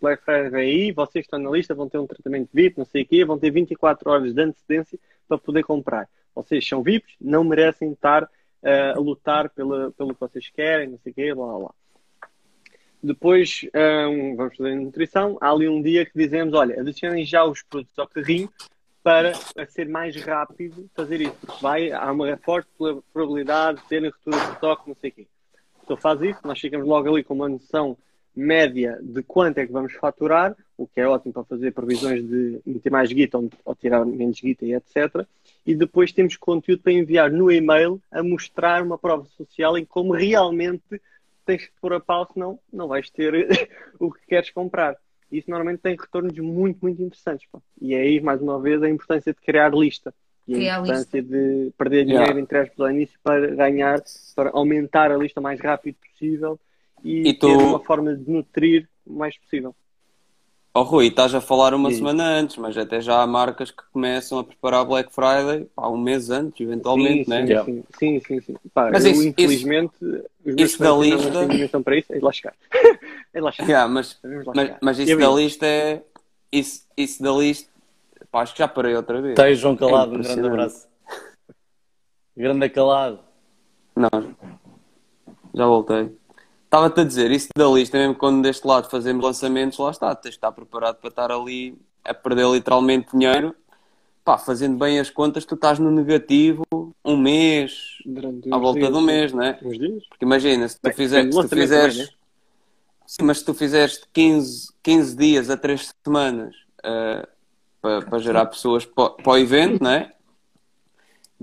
Black 0.00 0.22
Friday 0.24 0.50
vem 0.50 0.70
aí, 0.70 0.92
vocês 0.92 1.24
que 1.26 1.26
estão 1.26 1.40
na 1.40 1.50
lista 1.50 1.74
vão 1.74 1.88
ter 1.88 1.98
um 1.98 2.06
tratamento 2.06 2.48
VIP, 2.54 2.78
não 2.78 2.84
sei 2.84 3.02
o 3.02 3.06
quê, 3.06 3.24
vão 3.24 3.36
ter 3.38 3.50
24 3.50 4.08
horas 4.08 4.32
de 4.32 4.40
antecedência 4.40 4.98
para 5.26 5.38
poder 5.38 5.64
comprar. 5.64 6.08
Vocês 6.34 6.66
são 6.66 6.80
VIPs, 6.82 7.14
não 7.20 7.42
merecem 7.42 7.90
estar 7.90 8.30
eh, 8.62 8.92
a 8.94 8.98
lutar 9.00 9.50
pela, 9.50 9.90
pelo 9.90 10.14
que 10.14 10.20
vocês 10.20 10.48
querem, 10.50 10.88
não 10.90 10.98
sei 11.00 11.10
o 11.10 11.14
quê, 11.16 11.34
blá 11.34 11.44
blá 11.46 11.58
blá. 11.58 11.74
Depois, 13.02 13.66
hum, 13.74 14.36
vamos 14.36 14.56
fazer 14.56 14.74
nutrição. 14.76 15.36
Há 15.40 15.50
ali 15.50 15.68
um 15.68 15.82
dia 15.82 16.06
que 16.06 16.16
dizemos: 16.16 16.54
olha, 16.54 16.80
adicionem 16.80 17.24
já 17.24 17.44
os 17.44 17.62
produtos 17.62 17.98
ao 17.98 18.06
carrinho 18.06 18.48
para 19.02 19.32
ser 19.68 19.88
mais 19.88 20.14
rápido 20.16 20.88
fazer 20.94 21.20
isso. 21.20 21.36
Porque 21.40 21.60
vai, 21.60 21.90
há 21.90 22.12
uma 22.12 22.36
forte 22.36 22.68
probabilidade 23.12 23.80
de 23.80 23.88
terem 23.88 24.10
ruptura 24.10 24.38
de 24.38 24.52
estoque, 24.52 24.88
não 24.88 24.96
sei 25.00 25.10
o 25.10 25.12
quê. 25.12 25.26
Então 25.82 25.96
faz 25.96 26.20
isso, 26.22 26.38
nós 26.44 26.60
ficamos 26.60 26.86
logo 26.86 27.08
ali 27.08 27.24
com 27.24 27.34
uma 27.34 27.48
noção 27.48 27.96
média 28.34 28.98
de 29.02 29.22
quanto 29.22 29.58
é 29.58 29.66
que 29.66 29.72
vamos 29.72 29.92
faturar, 29.94 30.56
o 30.78 30.86
que 30.86 31.00
é 31.00 31.06
ótimo 31.06 31.34
para 31.34 31.44
fazer 31.44 31.72
previsões 31.72 32.22
de 32.26 32.60
meter 32.64 32.90
mais 32.90 33.12
guita 33.12 33.36
ou, 33.36 33.50
ou 33.64 33.74
tirar 33.74 34.04
menos 34.06 34.40
guita 34.40 34.64
e 34.64 34.74
etc. 34.74 35.26
E 35.66 35.74
depois 35.74 36.12
temos 36.12 36.36
conteúdo 36.36 36.82
para 36.82 36.92
enviar 36.92 37.30
no 37.30 37.50
e-mail 37.50 38.00
a 38.10 38.22
mostrar 38.22 38.82
uma 38.82 38.96
prova 38.96 39.26
social 39.36 39.76
em 39.76 39.84
como 39.84 40.12
realmente 40.12 41.00
tens 41.44 41.66
que 41.66 41.72
pôr 41.80 41.92
a 41.94 42.00
pau, 42.00 42.28
senão 42.32 42.58
não 42.72 42.88
vais 42.88 43.08
ter 43.10 43.32
o 43.98 44.10
que 44.12 44.20
queres 44.26 44.50
comprar. 44.50 44.96
Isso 45.30 45.48
normalmente 45.50 45.80
tem 45.80 45.96
retornos 45.96 46.36
muito, 46.38 46.78
muito 46.82 47.00
interessantes. 47.02 47.46
pá. 47.50 47.58
E 47.80 47.94
é 47.94 48.00
aí, 48.00 48.20
mais 48.20 48.40
uma 48.42 48.60
vez, 48.60 48.82
a 48.82 48.88
importância 48.88 49.32
de 49.32 49.40
criar 49.40 49.72
lista. 49.74 50.12
E 50.46 50.54
Criar 50.54 50.76
a 50.76 50.80
importância 50.80 51.22
de 51.22 51.72
perder 51.78 52.04
dinheiro 52.04 52.24
Yeah. 52.24 52.40
entre 52.40 52.58
aspas 52.58 52.80
ao 52.80 52.90
início 52.90 53.18
para 53.22 53.46
ganhar, 53.54 54.02
para 54.34 54.50
aumentar 54.50 55.10
a 55.12 55.16
lista 55.16 55.38
o 55.40 55.42
mais 55.42 55.60
rápido 55.60 55.96
possível 56.10 56.58
e, 57.04 57.28
E 57.28 57.34
tu- 57.34 57.46
ter 57.46 57.56
uma 57.56 57.78
forma 57.80 58.14
de 58.14 58.28
nutrir 58.30 58.88
o 59.06 59.12
mais 59.14 59.36
possível. 59.38 59.74
Oh 60.74 60.84
Rui, 60.84 61.08
estás 61.08 61.34
a 61.34 61.40
falar 61.40 61.74
uma 61.74 61.90
Sim. 61.90 61.96
semana 61.98 62.24
antes, 62.24 62.56
mas 62.56 62.76
até 62.78 62.98
já 62.98 63.20
há 63.20 63.26
marcas 63.26 63.70
que 63.70 63.82
começam 63.92 64.38
a 64.38 64.44
preparar 64.44 64.86
Black 64.86 65.12
Friday 65.12 65.66
pá, 65.76 65.86
um 65.88 65.98
mês 65.98 66.30
antes, 66.30 66.58
eventualmente, 66.62 67.24
sim, 67.24 67.30
né? 67.30 67.40
sim, 67.42 67.46
Yeah. 67.52 67.72
sim, 67.98 68.20
sim, 68.20 68.40
sim. 68.40 68.56
Pá, 68.72 68.88
Mas 68.90 69.04
eu, 69.04 69.12
isso- 69.12 69.22
infelizmente, 69.28 69.94
os 70.00 70.54
meus 70.54 70.70
isso 70.72 70.82
da 70.82 70.88
não 70.88 71.00
lista- 71.02 71.38
têm 71.40 71.48
dimensão 71.48 71.82
para 71.82 71.98
isso, 71.98 72.10
é 72.14 72.16
de 72.18 72.24
lá 72.24 72.32
chegar. 72.32 72.54
é 73.34 73.38
de 73.38 73.40
lá 73.40 73.52
chegar. 73.52 73.68
Yeah, 73.68 73.92
mas, 73.92 74.18
lá 74.24 74.52
mas, 74.54 74.64
chegar. 74.64 74.78
mas 74.80 74.98
isso 74.98 75.18
da 75.18 75.28
lista 75.30 75.66
é. 75.66 76.02
Isso, 76.50 76.86
isso 76.96 77.22
da 77.22 77.32
lista. 77.32 77.70
Pá, 78.30 78.40
acho 78.40 78.54
que 78.54 78.58
já 78.60 78.68
parei 78.68 78.94
outra 78.96 79.20
vez. 79.20 79.32
Está 79.32 79.44
aí 79.44 79.54
João 79.54 79.76
Calado, 79.76 80.14
É 80.14 80.18
um 80.18 80.22
grande 80.22 80.46
abraço. 80.46 80.88
Grande 82.34 82.68
calado. 82.70 83.18
Não, 83.94 84.08
já 85.54 85.66
voltei. 85.66 86.10
Estava-te 86.72 87.00
a 87.02 87.04
dizer, 87.04 87.30
isso 87.30 87.48
da 87.54 87.66
lista, 87.66 87.98
mesmo 87.98 88.14
quando 88.14 88.40
deste 88.40 88.66
lado 88.66 88.88
fazemos 88.88 89.22
lançamentos, 89.22 89.78
lá 89.78 89.90
está, 89.90 90.14
tens 90.14 90.30
de 90.30 90.36
estar 90.38 90.50
preparado 90.52 90.96
para 90.96 91.10
estar 91.10 91.30
ali 91.30 91.78
a 92.02 92.14
perder 92.14 92.48
literalmente 92.48 93.10
dinheiro. 93.12 93.54
Pá, 94.24 94.38
fazendo 94.38 94.78
bem 94.78 94.98
as 94.98 95.10
contas, 95.10 95.44
tu 95.44 95.54
estás 95.54 95.78
no 95.78 95.90
negativo 95.90 96.64
um 97.04 97.14
mês, 97.14 97.98
à 98.50 98.56
volta 98.56 98.78
dias, 98.78 98.90
de 98.90 98.96
um 98.96 99.02
mês, 99.02 99.32
não 99.34 99.42
é? 99.42 99.58
Uns 99.62 99.78
dias? 99.78 100.06
Porque 100.08 100.24
imagina, 100.24 100.66
se 100.66 100.76
tu, 100.76 100.84
Bem, 100.84 100.94
fizer, 100.94 101.24
se 101.24 101.42
tu 101.42 101.48
fizeres. 101.48 101.94
também, 101.94 102.06
né? 102.08 102.18
Sim, 103.06 103.22
mas 103.24 103.38
se 103.40 103.44
tu 103.44 103.52
fizeres 103.52 103.92
de 103.98 104.04
15, 104.10 104.72
15 104.82 105.14
dias 105.14 105.50
a 105.50 105.58
3 105.58 105.92
semanas 106.02 106.56
eh, 106.82 107.28
para, 107.82 108.00
para 108.00 108.18
gerar 108.18 108.46
pessoas 108.46 108.86
para, 108.86 109.10
para 109.10 109.32
o 109.32 109.36
evento, 109.36 109.84
não 109.84 109.90
é? 109.90 110.10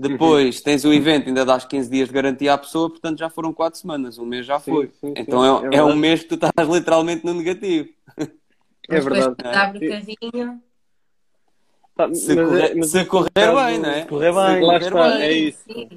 Depois 0.00 0.56
Uhum. 0.58 0.62
tens 0.64 0.84
o 0.84 0.92
evento, 0.92 1.28
ainda 1.28 1.44
dás 1.44 1.64
15 1.64 1.90
dias 1.90 2.08
de 2.08 2.14
garantia 2.14 2.54
à 2.54 2.58
pessoa, 2.58 2.88
portanto 2.88 3.18
já 3.18 3.28
foram 3.28 3.52
4 3.52 3.78
semanas, 3.78 4.18
um 4.18 4.24
mês 4.24 4.46
já 4.46 4.58
Sim, 4.58 4.70
foi. 4.72 4.86
sim, 4.86 4.92
sim, 5.08 5.14
então 5.16 5.44
é 5.44 5.48
é, 5.48 5.50
é, 5.58 5.60
verdade. 5.70 5.82
um 5.92 5.96
mês 5.96 6.22
que 6.22 6.28
tu 6.28 6.34
estás 6.36 6.68
literalmente 6.68 7.24
no 7.24 7.34
negativo. 7.34 7.88
É 8.16 8.94
Mas 8.94 9.04
verdade. 9.04 9.34
abre 9.44 9.86
o 9.86 9.90
carrinho. 9.90 10.62
Pá, 11.94 12.14
Se, 12.14 12.34
mas 12.34 12.48
correr, 12.48 12.62
é- 12.70 12.74
mas 12.74 12.90
se 12.90 12.98
é 12.98 13.04
correr 13.04 13.30
caso- 13.34 13.56
bem, 13.66 13.78
não 13.78 13.90
é? 13.90 14.00
se 14.02 14.08
correr 14.08 14.32
bem. 14.32 14.54
Se 14.56 14.60
Lá 14.66 14.72
correr 14.80 14.86
está, 14.86 15.08
bem. 15.10 15.22
é 15.22 15.32
isso. 15.32 15.58
Sim. 15.64 15.88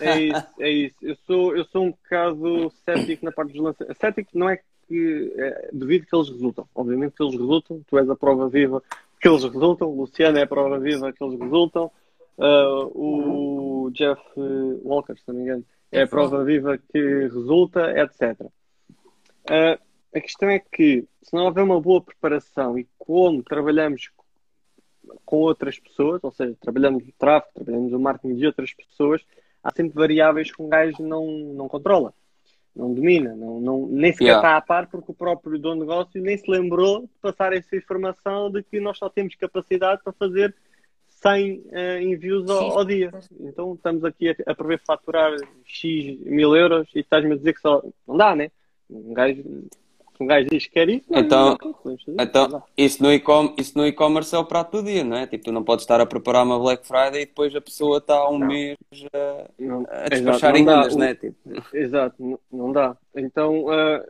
É 0.00 0.20
isso, 0.20 0.46
é 0.58 0.70
isso. 0.70 0.96
Eu 1.02 1.16
sou, 1.26 1.56
eu 1.56 1.64
sou 1.66 1.84
um 1.84 1.90
bocado 1.92 2.72
cético 2.84 3.24
na 3.24 3.30
parte 3.30 3.52
dos 3.52 3.62
lançamentos. 3.62 3.98
Cético 4.00 4.30
não 4.34 4.50
é 4.50 4.58
que 4.88 5.32
é, 5.36 5.68
duvido 5.72 6.06
que 6.06 6.16
eles 6.16 6.28
resultam. 6.28 6.66
Obviamente 6.74 7.14
que 7.16 7.22
eles 7.22 7.34
resultam. 7.38 7.80
Tu 7.86 7.98
és 7.98 8.10
a 8.10 8.16
prova 8.16 8.48
viva 8.48 8.82
que 9.20 9.28
eles 9.28 9.44
resultam. 9.44 9.88
O 9.88 10.00
Luciano 10.00 10.36
é 10.38 10.42
a 10.42 10.46
prova 10.46 10.78
viva 10.80 11.12
que 11.12 11.22
eles 11.22 11.38
resultam. 11.38 11.90
Ah, 12.38 12.86
o 12.94 13.90
Jeff 13.92 14.22
Walker, 14.82 15.16
se 15.16 15.28
não 15.28 15.34
me 15.34 15.42
engano, 15.42 15.64
é 15.90 16.02
a 16.02 16.06
prova 16.06 16.44
viva 16.44 16.78
que 16.78 16.98
resulta, 16.98 17.92
etc. 18.00 18.46
Ah, 19.48 19.78
a 20.14 20.20
questão 20.20 20.48
é 20.50 20.58
que 20.58 21.06
se 21.22 21.34
não 21.34 21.44
houver 21.44 21.64
uma 21.64 21.80
boa 21.80 22.00
preparação 22.00 22.78
e 22.78 22.86
como 22.98 23.42
trabalhamos 23.42 24.10
com 25.24 25.36
outras 25.36 25.78
pessoas, 25.78 26.22
ou 26.22 26.30
seja, 26.30 26.56
trabalhamos 26.60 27.06
o 27.06 27.12
tráfego, 27.18 27.52
trabalhamos 27.54 27.92
o 27.92 27.98
marketing 27.98 28.36
de 28.36 28.46
outras 28.46 28.72
pessoas, 28.74 29.22
há 29.62 29.70
sempre 29.72 29.94
variáveis 29.94 30.54
que 30.54 30.62
um 30.62 30.68
gajo 30.68 31.02
não, 31.02 31.26
não 31.54 31.68
controla, 31.68 32.14
não 32.74 32.92
domina, 32.92 33.34
não, 33.34 33.60
não, 33.60 33.86
nem 33.86 34.12
sequer 34.12 34.24
Yeah. 34.26 34.48
está 34.48 34.56
a 34.56 34.60
par 34.60 34.88
porque 34.88 35.10
o 35.10 35.14
próprio 35.14 35.58
dono 35.58 35.80
de 35.80 35.80
negócio 35.80 36.22
nem 36.22 36.36
se 36.36 36.50
lembrou 36.50 37.02
de 37.02 37.08
passar 37.20 37.52
essa 37.52 37.76
informação 37.76 38.50
de 38.50 38.62
que 38.62 38.80
nós 38.80 38.98
só 38.98 39.08
temos 39.08 39.34
capacidade 39.34 40.02
para 40.02 40.12
fazer 40.12 40.54
100 41.22 41.62
eh, 41.70 42.02
envios 42.02 42.50
ao, 42.50 42.78
ao 42.78 42.84
dia. 42.84 43.10
Então 43.40 43.74
estamos 43.74 44.04
aqui 44.04 44.28
a, 44.30 44.34
a 44.46 44.54
prever 44.54 44.80
faturar 44.86 45.32
X 45.64 46.18
mil 46.20 46.56
euros 46.56 46.88
e 46.94 47.00
estás-me 47.00 47.32
a 47.32 47.36
dizer 47.36 47.54
que 47.54 47.60
só. 47.60 47.82
Não 48.06 48.16
dá, 48.16 48.34
né? 48.34 48.50
Um 48.90 49.14
gajo, 49.14 49.42
se 49.42 50.22
um 50.22 50.26
gajo 50.26 50.48
diz 50.50 50.66
que 50.66 50.72
quer 50.72 50.88
isso, 50.88 51.06
não, 51.10 51.20
Então- 51.20 51.58
não, 51.62 51.76
não 52.08 52.24
Então, 52.24 52.48
dá. 52.48 52.62
isso 52.76 53.02
no 53.02 53.12
e-com- 53.12 53.54
isso 53.58 53.78
no 53.78 53.86
e-commerce 53.86 54.34
é 54.34 54.38
o 54.38 54.44
prato 54.44 54.78
do 54.82 54.86
dia, 54.86 55.02
não 55.04 55.16
é? 55.16 55.26
Tipo, 55.26 55.44
tu 55.44 55.52
não 55.52 55.62
podes 55.64 55.84
estar 55.84 56.00
a 56.00 56.06
preparar 56.06 56.44
uma 56.44 56.58
Black 56.58 56.86
Friday 56.86 57.22
e 57.22 57.26
depois 57.26 57.54
a 57.54 57.60
pessoa 57.60 57.98
está 57.98 58.16
há 58.16 58.28
um 58.28 58.38
mês 58.38 58.76
a, 59.14 59.48
Não. 59.58 59.80
a 59.88 59.94
Exato, 60.04 60.10
despachar 60.10 60.56
enganas, 60.56 60.96
não 60.96 61.04
é? 61.06 61.14
Tipo, 61.14 61.36
Exato, 61.72 62.16
não, 62.18 62.38
não 62.52 62.72
dá. 62.72 62.96
Então, 63.16 63.66
ah, 63.70 64.04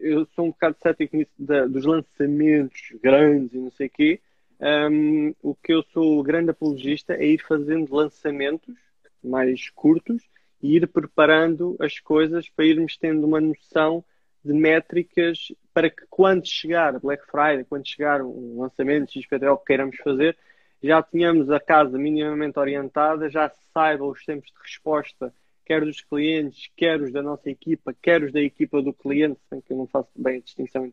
eu 0.00 0.26
sou 0.34 0.46
um 0.46 0.50
bocado 0.50 0.76
cético 0.82 1.16
nisso 1.16 1.30
da- 1.38 1.66
dos 1.66 1.84
lançamentos 1.84 2.80
grandes 3.02 3.52
e 3.52 3.58
não 3.58 3.70
sei 3.72 3.88
o 3.88 3.90
quê. 3.90 4.20
Ahm, 4.60 5.32
o 5.42 5.54
que 5.54 5.72
eu 5.72 5.82
sou 5.92 6.22
grande 6.22 6.50
apologista 6.50 7.14
é 7.14 7.26
ir 7.26 7.42
fazendo 7.42 7.94
lançamentos 7.94 8.74
mais 9.22 9.70
curtos 9.70 10.22
e 10.62 10.76
ir 10.76 10.86
preparando 10.88 11.76
as 11.80 11.98
coisas 11.98 12.48
para 12.48 12.64
irmos 12.64 12.96
tendo 12.96 13.26
uma 13.26 13.40
noção 13.40 14.04
de 14.44 14.52
métricas 14.52 15.52
para 15.72 15.90
que 15.90 16.04
quando 16.08 16.46
chegar 16.46 16.98
Black 17.00 17.24
Friday, 17.26 17.64
quando 17.64 17.88
chegar 17.88 18.22
um 18.22 18.60
lançamento 18.60 19.12
XPTO 19.12 19.56
que 19.58 19.66
queiramos 19.66 19.96
fazer, 19.96 20.36
já 20.82 21.02
tenhamos 21.02 21.50
a 21.50 21.58
casa 21.58 21.98
minimamente 21.98 22.58
orientada, 22.58 23.30
já 23.30 23.50
saiba 23.72 24.04
os 24.04 24.24
tempos 24.24 24.50
de 24.50 24.58
resposta, 24.62 25.34
quer 25.64 25.82
dos 25.82 26.02
clientes, 26.02 26.70
quer 26.76 27.00
os 27.00 27.10
da 27.10 27.22
nossa 27.22 27.48
equipa, 27.48 27.94
quer 28.02 28.22
os 28.22 28.32
da 28.32 28.40
equipa 28.40 28.82
do 28.82 28.92
cliente, 28.92 29.40
sem 29.48 29.62
que 29.62 29.72
eu 29.72 29.78
não 29.78 29.86
faço 29.86 30.10
bem 30.14 30.36
a 30.36 30.40
distinção. 30.40 30.92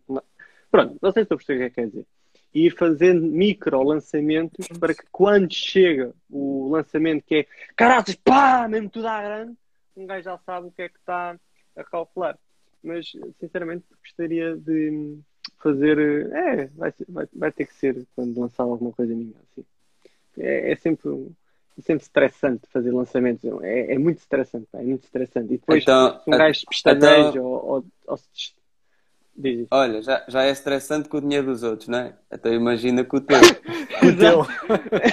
Pronto, 0.71 0.97
não 1.01 1.11
sei 1.11 1.23
se 1.23 1.25
estou 1.25 1.35
a 1.35 1.38
perceber 1.38 1.55
o 1.55 1.59
que 1.59 1.65
é 1.65 1.69
que 1.69 1.75
quer 1.75 1.88
dizer. 1.88 2.05
E 2.53 2.65
ir 2.67 2.75
fazendo 2.75 3.21
micro 3.21 3.81
lançamentos 3.81 4.67
para 4.79 4.93
que 4.93 5.03
quando 5.11 5.53
chega 5.53 6.13
o 6.29 6.69
lançamento 6.69 7.23
que 7.25 7.35
é 7.35 7.47
caraças, 7.75 8.15
pá, 8.15 8.67
mesmo 8.67 8.89
tudo 8.89 9.07
à 9.07 9.21
grande, 9.21 9.53
um 9.95 10.05
gajo 10.05 10.23
já 10.25 10.37
sabe 10.39 10.67
o 10.67 10.71
que 10.71 10.81
é 10.81 10.89
que 10.89 10.97
está 10.97 11.37
a 11.75 11.83
calcular. 11.83 12.37
Mas, 12.83 13.11
sinceramente, 13.39 13.85
gostaria 14.03 14.55
de 14.57 15.17
fazer. 15.59 15.97
É, 16.33 16.65
vai, 16.75 16.93
vai, 17.07 17.27
vai 17.33 17.51
ter 17.51 17.67
que 17.67 17.75
ser 17.75 18.05
quando 18.15 18.39
lançar 18.39 18.63
alguma 18.63 18.91
coisa 18.91 19.13
minha. 19.13 19.35
Assim. 19.51 19.65
É, 20.37 20.71
é 20.71 20.75
sempre, 20.75 21.09
é 21.77 21.81
sempre 21.81 22.03
estressante 22.03 22.67
fazer 22.69 22.91
lançamentos. 22.91 23.43
É, 23.61 23.93
é 23.93 23.97
muito 23.97 24.17
estressante, 24.17 24.67
é 24.73 24.81
muito 24.83 25.03
estressante. 25.03 25.53
E 25.53 25.57
depois, 25.57 25.83
Então, 25.83 26.21
um 26.27 26.31
gajo 26.31 26.61
pestaneja 26.69 27.29
então- 27.29 27.45
ou, 27.45 27.65
ou, 27.75 27.85
ou 28.07 28.17
se 28.17 28.53
Diz 29.41 29.59
isso. 29.59 29.68
Olha, 29.72 30.01
já, 30.01 30.23
já 30.27 30.43
é 30.43 30.51
estressante 30.51 31.09
com 31.09 31.18
o 31.18 31.22
dinheiro 31.22 31.47
dos 31.47 31.63
outros, 31.63 31.88
não 31.88 31.97
é? 31.99 32.13
Então 32.31 32.53
imagina 32.53 33.03
com 33.03 33.18
o 33.18 33.22
teu. 33.22 33.38
O 34.01 34.18
teu. 34.18 34.47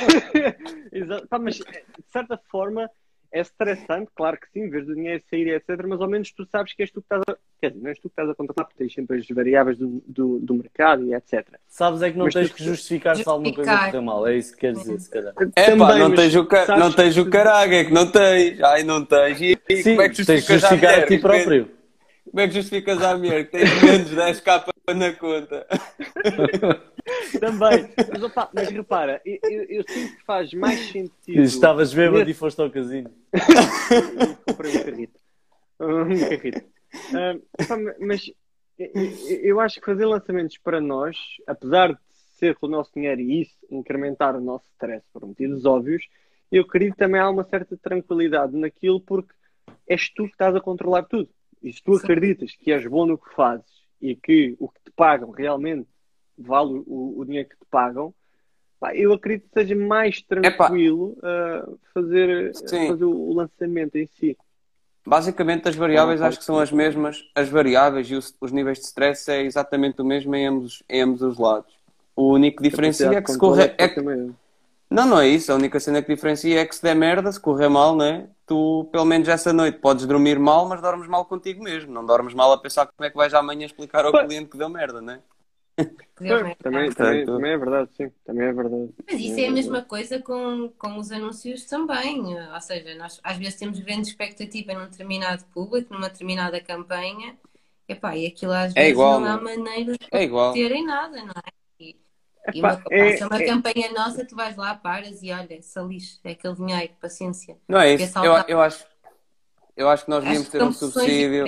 Exato. 0.93 1.27
Pá, 1.29 1.39
mas 1.39 1.57
de 1.57 1.65
certa 2.11 2.39
forma 2.51 2.89
é 3.31 3.41
estressante, 3.41 4.11
claro 4.15 4.39
que 4.39 4.47
sim, 4.51 4.71
vês 4.71 4.89
o 4.89 4.95
dinheiro 4.95 5.23
sair, 5.29 5.49
etc. 5.49 5.85
Mas 5.87 6.01
ao 6.01 6.09
menos 6.09 6.33
tu 6.33 6.47
sabes 6.51 6.73
que 6.73 6.83
és 6.83 6.91
tu 6.91 7.03
que 7.03 7.07
estás 7.07 7.23
a. 7.29 7.37
Quer 7.61 7.71
dizer, 7.71 7.83
não 7.83 7.89
és 7.91 7.99
tu 7.99 8.03
que 8.03 8.09
estás 8.13 8.31
a 8.31 8.35
controlar, 8.35 8.65
porque 8.65 8.79
tens 8.79 8.95
sempre 8.95 9.19
as 9.19 9.27
variáveis 9.29 9.77
do, 9.77 10.03
do, 10.07 10.39
do 10.39 10.55
mercado 10.55 11.05
e 11.05 11.13
etc. 11.13 11.47
Sabes 11.67 12.01
é 12.01 12.11
que 12.11 12.17
não 12.17 12.25
Mas 12.27 12.35
tens 12.35 12.49
tu- 12.49 12.55
que 12.55 12.65
justificar 12.65 13.17
se 13.17 13.29
alguma 13.29 13.55
coisa 13.55 13.77
correr 13.77 14.01
mal. 14.01 14.27
É 14.27 14.37
isso 14.37 14.55
que 14.55 14.61
queres 14.61 14.79
dizer, 14.79 14.99
se 15.01 15.11
calhar. 15.11 15.35
É 15.57 15.77
pá, 15.77 15.99
não 15.99 16.09
mas 16.09 16.21
tens 16.21 16.35
o, 16.37 16.47
ca... 16.47 16.79
não 16.79 16.93
tens 16.93 17.17
o 17.19 17.29
caralho, 17.29 17.75
é 17.75 17.85
que 17.85 17.93
não 17.93 18.11
tens. 18.11 18.61
Ai, 18.63 18.83
não 18.85 19.05
tens. 19.05 19.41
E, 19.43 19.59
e 19.69 19.77
Sim, 19.83 19.91
como 19.91 20.03
é 20.03 20.09
que 20.09 20.17
tens 20.17 20.27
que 20.27 20.33
justificas 20.55 20.61
justificar 20.61 20.93
mulher? 20.93 21.05
a 21.05 21.07
ti 21.07 21.19
próprio. 21.19 21.78
Como 22.31 22.41
é 22.41 22.49
que 22.49 22.55
justificas 22.55 23.03
à 23.03 23.17
mulher 23.17 23.45
que 23.47 23.53
tens 23.53 23.83
menos 23.83 24.11
10 24.11 24.41
capa 24.41 24.73
na 24.95 25.13
conta? 25.13 25.67
Também. 27.41 27.89
Mas, 28.11 28.23
opa, 28.23 28.51
mas 28.55 28.69
repara, 28.69 29.21
eu, 29.25 29.39
eu- 29.51 29.65
eu 29.65 29.85
sinto 29.89 30.17
que 30.17 30.25
faz 30.25 30.53
mais 30.53 30.79
sentido. 30.91 31.41
Estavas 31.43 31.93
bêbado 31.95 32.19
nesse- 32.19 32.31
e 32.33 32.35
foste 32.35 32.61
ao 32.61 32.71
casino. 32.71 33.11
comprei 34.47 34.77
um 34.77 34.85
carrito. 34.85 35.21
Um 35.81 36.29
carrito. 36.29 36.65
Mas 38.01 38.31
eu- 39.43 39.61
acho 39.61 39.81
que 39.81 39.87
fazer 39.87 40.07
lançamentos 40.07 40.59
para 40.59 40.81
nós, 40.81 41.17
apesar 41.47 41.93
de 41.93 41.99
ser 42.39 42.55
com 42.57 42.67
o 42.67 42.71
nosso 42.71 42.93
dinheiro 42.95 43.21
e 43.21 43.43
isso 43.43 43.57
incrementar 43.71 44.37
o 44.37 44.41
nosso 44.41 44.65
stress 44.73 45.05
por 45.13 45.25
motivos 45.27 45.65
óbvios, 45.65 46.05
eu 46.53 46.63
acredito 46.63 46.93
que 46.93 46.99
também 46.99 47.21
há 47.21 47.29
uma 47.29 47.45
certa 47.45 47.77
tranquilidade 47.77 48.57
naquilo 48.57 49.01
porque 49.01 49.33
és 49.87 50.09
tu 50.15 50.25
que 50.25 50.33
estás 50.33 50.55
a 50.55 50.61
controlar 50.61 51.03
tudo. 51.05 51.29
E 51.63 51.73
se 51.73 51.83
tu 51.83 51.95
Sim. 51.99 52.05
acreditas 52.05 52.55
que 52.55 52.73
és 52.73 52.87
bom 52.87 53.07
no 53.07 53.19
que 53.19 53.35
fazes 53.35 53.67
e 54.01 54.15
que 54.15 54.57
o 54.59 54.69
que 54.69 54.81
te 54.85 54.91
pagam 54.93 55.31
realmente 55.31 55.89
vale 56.37 56.83
o, 56.87 57.19
o 57.19 57.25
dinheiro 57.25 57.49
que 57.49 57.57
te 57.57 57.67
pagam, 57.71 58.15
pá, 58.79 58.95
eu 58.95 59.13
acredito 59.13 59.49
que 59.49 59.61
seja 59.61 59.75
mais 59.75 60.23
tranquilo 60.23 61.19
ah, 61.23 61.69
fazer, 61.93 62.55
Sim. 62.55 62.89
fazer 62.89 63.05
o 63.05 63.33
lançamento 63.35 63.97
em 63.97 64.07
si. 64.07 64.37
Basicamente, 65.07 65.69
as 65.69 65.75
variáveis 65.75 66.21
acho 66.21 66.39
que 66.39 66.45
são 66.45 66.59
as 66.59 66.71
mesmas. 66.71 67.25
As 67.35 67.49
variáveis 67.49 68.11
e 68.11 68.15
os, 68.15 68.37
os 68.41 68.53
níveis 68.53 68.79
de 68.79 68.85
stress 68.85 69.31
é 69.31 69.43
exatamente 69.43 70.03
o 70.03 70.05
mesmo 70.05 70.35
em 70.35 70.47
ambos, 70.47 70.83
em 70.89 71.01
ambos 71.01 71.23
os 71.23 71.39
lados. 71.39 71.73
O 72.15 72.33
único 72.33 72.59
que 72.59 72.69
diferencia 72.69 73.07
é 73.07 73.23
que 73.23 73.33
se 73.33 73.39
correr. 73.39 73.75
É 73.79 73.89
que... 73.89 74.01
Não, 74.91 75.07
não 75.07 75.21
é 75.21 75.29
isso. 75.29 75.53
A 75.53 75.55
única 75.55 75.79
cena 75.81 76.03
que 76.03 76.15
diferencia 76.15 76.61
é 76.61 76.67
que 76.67 76.75
se 76.75 76.83
der 76.83 76.95
merda, 76.95 77.31
se 77.31 77.41
correr 77.41 77.69
mal, 77.69 77.95
né? 77.97 78.31
Tu, 78.47 78.89
pelo 78.91 79.05
menos 79.05 79.29
essa 79.29 79.53
noite, 79.53 79.79
podes 79.79 80.07
dormir 80.07 80.39
mal, 80.39 80.67
mas 80.67 80.81
dormes 80.81 81.07
mal 81.09 81.27
contigo 81.27 81.63
mesmo. 81.63 81.93
Não 81.93 82.05
dormes 82.07 82.33
mal 82.35 82.53
a 82.53 82.59
pensar 82.59 82.87
como 82.87 83.07
é 83.07 83.11
que 83.11 83.17
vais 83.17 83.35
amanhã 83.35 83.67
explicar 83.67 84.05
ao 84.07 84.17
cliente 84.17 84.51
que 84.51 84.57
deu 84.59 84.69
merda, 84.69 85.01
né? 85.03 85.23
Também, 86.63 86.93
também, 86.93 87.29
também 87.29 87.53
é 87.53 87.59
verdade, 87.59 87.91
sim. 87.95 88.11
Também 88.25 88.47
é 88.49 88.53
verdade. 88.53 88.93
Mas 89.07 89.21
isso 89.21 89.41
é 89.41 89.47
a 89.47 89.51
mesma 89.51 89.83
coisa 89.85 90.21
com, 90.23 90.69
com 90.79 90.99
os 90.99 91.11
anúncios 91.11 91.65
também. 91.65 92.21
Ou 92.53 92.61
seja, 92.61 92.95
nós 92.97 93.21
às 93.25 93.37
vezes 93.39 93.57
temos 93.59 93.79
grande 93.81 94.09
expectativa 94.09 94.75
num 94.75 94.89
determinado 94.89 95.45
público, 95.47 95.93
numa 95.95 96.11
determinada 96.11 96.61
campanha, 96.63 97.39
epá, 97.89 98.17
e 98.17 98.27
aquilo 98.27 98.53
às 98.53 98.75
É 98.75 98.89
vezes 98.89 98.93
igual, 98.93 99.21
não 99.21 99.25
há 99.25 99.37
não 99.37 99.43
maneira 99.43 99.93
de 99.95 100.11
É 100.13 100.23
igual. 100.23 100.53
terem 100.53 100.85
nada, 100.85 101.23
não 101.25 101.33
é? 101.33 101.58
E, 102.55 102.59
e 102.59 102.61
uma, 102.61 102.83
é- 102.91 103.17
se 103.17 103.23
é 103.23 103.27
uma 103.27 103.43
é- 103.43 103.47
campanha 103.47 103.93
nossa, 103.93 104.25
tu 104.25 104.35
vais 104.37 104.57
lá, 104.57 104.75
paras 104.75 105.23
e 105.23 105.31
olha, 105.33 105.61
salixe, 105.63 106.19
é 106.25 106.31
aquele 106.31 106.55
dinheiro, 106.55 106.93
paciência. 107.01 107.57
Não 107.69 107.81
é 107.81 107.95
isso. 107.95 108.19
é 108.19 108.27
Eu, 108.27 108.33
eu, 108.49 108.61
acho, 108.61 108.85
eu 109.77 109.89
acho 109.89 110.05
que 110.05 110.11
nós 110.11 110.25
devíamos 110.25 110.49
ter 110.49 110.63
um 110.63 110.73
subsídio. 110.73 111.45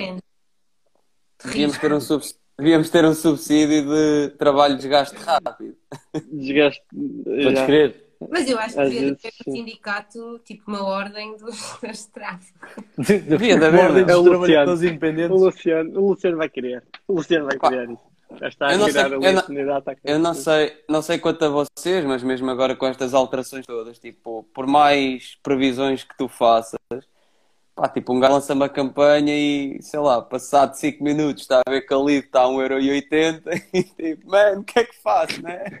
Devíamos 1.43 1.77
ter 1.77 1.91
um, 1.93 1.99
subs- 1.99 2.39
devíamos 2.57 2.89
ter 2.89 3.03
um 3.05 3.13
subsídio 3.15 3.83
de 3.89 4.29
trabalho 4.37 4.75
de 4.75 4.81
desgaste 4.81 5.15
rápido. 5.17 5.75
Desgaste. 6.31 6.83
Podes 6.91 7.61
crer? 7.65 8.07
Mas 8.29 8.47
eu 8.47 8.59
acho 8.59 8.75
que 8.75 8.83
devia 8.83 8.99
vezes, 9.01 9.17
haver 9.25 9.33
sim. 9.33 9.49
um 9.49 9.53
sindicato, 9.55 10.39
tipo 10.45 10.63
uma 10.67 10.83
ordem 10.83 11.35
dos, 11.37 11.79
dos 11.81 12.05
tráficos. 12.05 12.69
Devia 13.27 13.57
de 13.57 13.65
haver, 13.65 13.79
Ordem 13.85 14.03
é? 14.03 14.05
dos 14.05 14.15
O 14.17 14.23
trabalhadores 14.23 14.81
O 14.81 14.85
independentes. 14.85 15.41
Luciano, 15.41 15.99
o 15.99 16.09
Luciano 16.09 16.37
vai 16.37 16.47
querer. 16.47 16.83
O 17.07 17.13
Luciano 17.13 17.45
vai 17.47 17.57
criar 17.57 17.85
isso. 17.85 18.10
Já 18.39 18.47
está 18.47 18.67
a 18.67 18.73
eu 18.73 18.79
não 18.79 18.85
criar 18.87 19.01
sei- 19.09 19.11
a 19.11 19.15
eu 19.15 19.33
não- 19.33 19.39
a 19.77 19.95
Eu 20.03 20.19
não 20.19 20.31
isso. 20.31 20.43
sei, 20.43 20.77
não 20.89 21.01
sei 21.01 21.19
quanto 21.19 21.45
a 21.45 21.49
vocês, 21.49 22.05
mas 22.05 22.23
mesmo 22.23 22.49
agora 22.49 22.75
com 22.75 22.85
estas 22.87 23.13
alterações 23.13 23.65
todas, 23.65 23.99
tipo, 23.99 24.43
por 24.53 24.65
mais 24.67 25.35
previsões 25.43 26.03
que 26.03 26.17
tu 26.17 26.27
faças, 26.27 26.79
pá, 27.75 27.87
tipo, 27.89 28.13
um 28.13 28.19
gajo 28.19 28.33
lança 28.33 28.53
uma 28.53 28.69
campanha 28.69 29.33
e, 29.37 29.81
sei 29.81 29.99
lá, 29.99 30.21
passado 30.21 30.73
5 30.75 31.03
minutos 31.03 31.43
está 31.43 31.61
a 31.65 31.69
ver 31.69 31.81
que 31.81 31.93
ali 31.93 32.15
está 32.15 32.41
a 32.43 32.47
1,80€ 32.47 33.43
e 33.73 33.83
tipo, 33.83 34.29
mano, 34.29 34.61
o 34.61 34.63
que 34.63 34.79
é 34.79 34.83
que 34.85 34.95
faço, 35.01 35.41
né? 35.41 35.79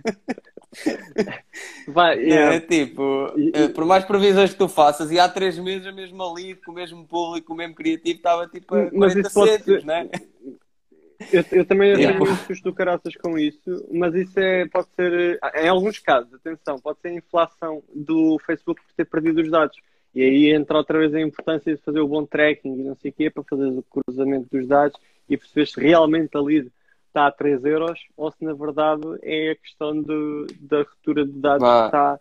Vai, 1.87 2.17
É, 2.31 2.55
é, 2.55 2.59
tipo, 2.61 3.33
E- 3.37 3.51
eh, 3.53 3.67
por 3.69 3.85
mais 3.85 4.05
previsões 4.05 4.51
que 4.51 4.57
tu 4.57 4.69
faças, 4.69 5.11
e 5.11 5.19
há 5.19 5.27
3 5.27 5.57
meses 5.59 5.85
a 5.87 5.91
mesma 5.91 6.31
lead, 6.31 6.61
com 6.61 6.71
o 6.71 6.75
mesmo 6.75 7.05
público, 7.05 7.51
o 7.53 7.55
mesmo 7.55 7.75
criativo, 7.75 8.17
estava 8.17 8.47
tipo 8.47 8.73
a 8.75 8.83
Mas 8.83 8.91
40 9.13 9.19
isso 9.21 9.33
pode 9.33 9.51
cêntimos, 9.51 9.81
ser- 9.81 9.85
né? 9.87 10.09
eu, 11.31 11.43
eu 11.51 11.65
também 11.65 11.89
Yeah. 11.91 12.13
tenho 12.13 12.25
muito 12.25 12.45
susto 12.45 12.63
do 12.63 12.73
caraças 12.73 13.15
com 13.15 13.37
isso, 13.37 13.87
mas 13.91 14.13
isso 14.15 14.39
é, 14.39 14.65
pode 14.67 14.87
ser, 14.95 15.39
eh, 15.43 15.65
em 15.65 15.67
alguns 15.67 15.99
casos, 15.99 16.33
atenção, 16.33 16.79
pode 16.79 16.99
ser 16.99 17.09
a 17.09 17.13
inflação 17.13 17.83
do 17.93 18.39
Facebook 18.45 18.81
por 18.81 18.93
ter 18.95 19.05
perdido 19.05 19.41
os 19.41 19.49
dados. 19.49 19.77
E 20.13 20.21
aí 20.21 20.51
entra 20.51 20.77
outra 20.77 20.99
vez 20.99 21.13
a 21.13 21.21
importância 21.21 21.73
de 21.75 21.81
fazer 21.81 21.99
o 21.99 22.07
bom 22.07 22.25
tracking 22.25 22.73
e 22.79 22.83
não 22.83 22.95
sei 22.95 23.11
o 23.11 23.13
quê, 23.13 23.29
para 23.29 23.43
fazer 23.43 23.67
o 23.67 23.83
cruzamento 23.83 24.47
dos 24.51 24.67
dados 24.67 24.99
e 25.29 25.37
perceber 25.37 25.67
se 25.67 25.79
realmente 25.79 26.35
a 26.35 26.41
lead 26.41 26.69
está 27.07 27.27
a 27.27 27.31
3 27.31 27.63
euros 27.65 27.99
ou 28.17 28.31
se 28.31 28.43
na 28.43 28.53
verdade 28.53 29.03
é 29.21 29.51
a 29.51 29.55
questão 29.55 30.01
do, 30.01 30.47
da 30.59 30.79
ruptura 30.79 31.25
de 31.25 31.33
dados 31.33 31.61
Vá. 31.61 31.81
que 31.81 31.85
está 31.87 32.19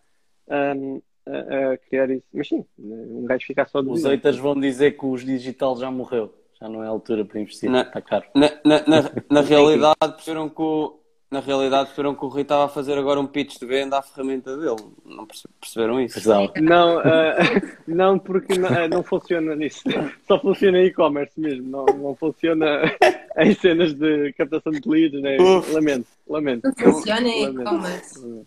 hum, 0.77 1.03
a, 1.27 1.73
a 1.73 1.79
criar 1.79 2.11
isso. 2.11 2.27
Mas 2.33 2.49
sim, 2.49 2.65
um 2.79 3.25
gajo 3.25 3.47
fica 3.47 3.65
só 3.67 3.81
de 3.83 3.89
Os 3.89 4.05
haters 4.05 4.37
vão 4.37 4.59
dizer 4.59 4.93
que 4.93 5.07
os 5.07 5.25
digital 5.25 5.77
já 5.77 5.91
morreu. 5.91 6.35
Já 6.61 6.69
não 6.69 6.83
é 6.85 6.87
a 6.87 6.91
altura 6.91 7.25
para 7.25 7.41
investir. 7.41 7.71
Não. 7.71 7.81
Está 7.81 8.01
caro. 8.03 8.27
Na, 8.35 8.51
na, 8.65 8.87
na, 8.87 9.11
na 9.31 9.41
realidade, 9.41 9.97
perceberam 10.01 10.49
que 10.49 10.61
o, 10.61 11.01
na 11.31 11.41
realidade, 11.41 11.87
perceberam 11.87 12.15
que 12.15 12.25
o 12.25 12.29
Rui 12.29 12.43
estava 12.43 12.65
a 12.65 12.69
fazer 12.69 12.99
agora 12.99 13.21
um 13.21 13.27
pitch 13.27 13.59
de 13.59 13.65
venda 13.65 13.99
à 13.99 14.03
ferramenta 14.03 14.57
dele. 14.57 14.77
Não 15.05 15.27
perce- 15.27 15.49
perceberam 15.61 16.01
isso? 16.01 16.15
Pesado. 16.15 16.53
Não, 16.61 16.99
ah, 16.99 17.37
não 17.87 18.19
porque 18.19 18.59
não, 18.59 18.69
ah, 18.69 18.89
não 18.89 19.03
funciona 19.03 19.55
nisso. 19.55 19.85
Só 20.27 20.39
funciona 20.41 20.79
em 20.79 20.87
e-commerce 20.87 21.39
mesmo. 21.41 21.69
Não, 21.69 21.87
não 21.87 22.15
funciona 22.17 22.83
em 23.39 23.55
cenas 23.55 23.95
de 23.95 24.33
captação 24.35 24.73
de 24.73 24.87
leads. 24.87 25.23
Né? 25.23 25.39
Lamento, 25.73 26.07
lamento. 26.29 26.65
Não 26.65 26.93
funciona 26.93 27.29
em 27.29 27.45
e-commerce. 27.45 28.47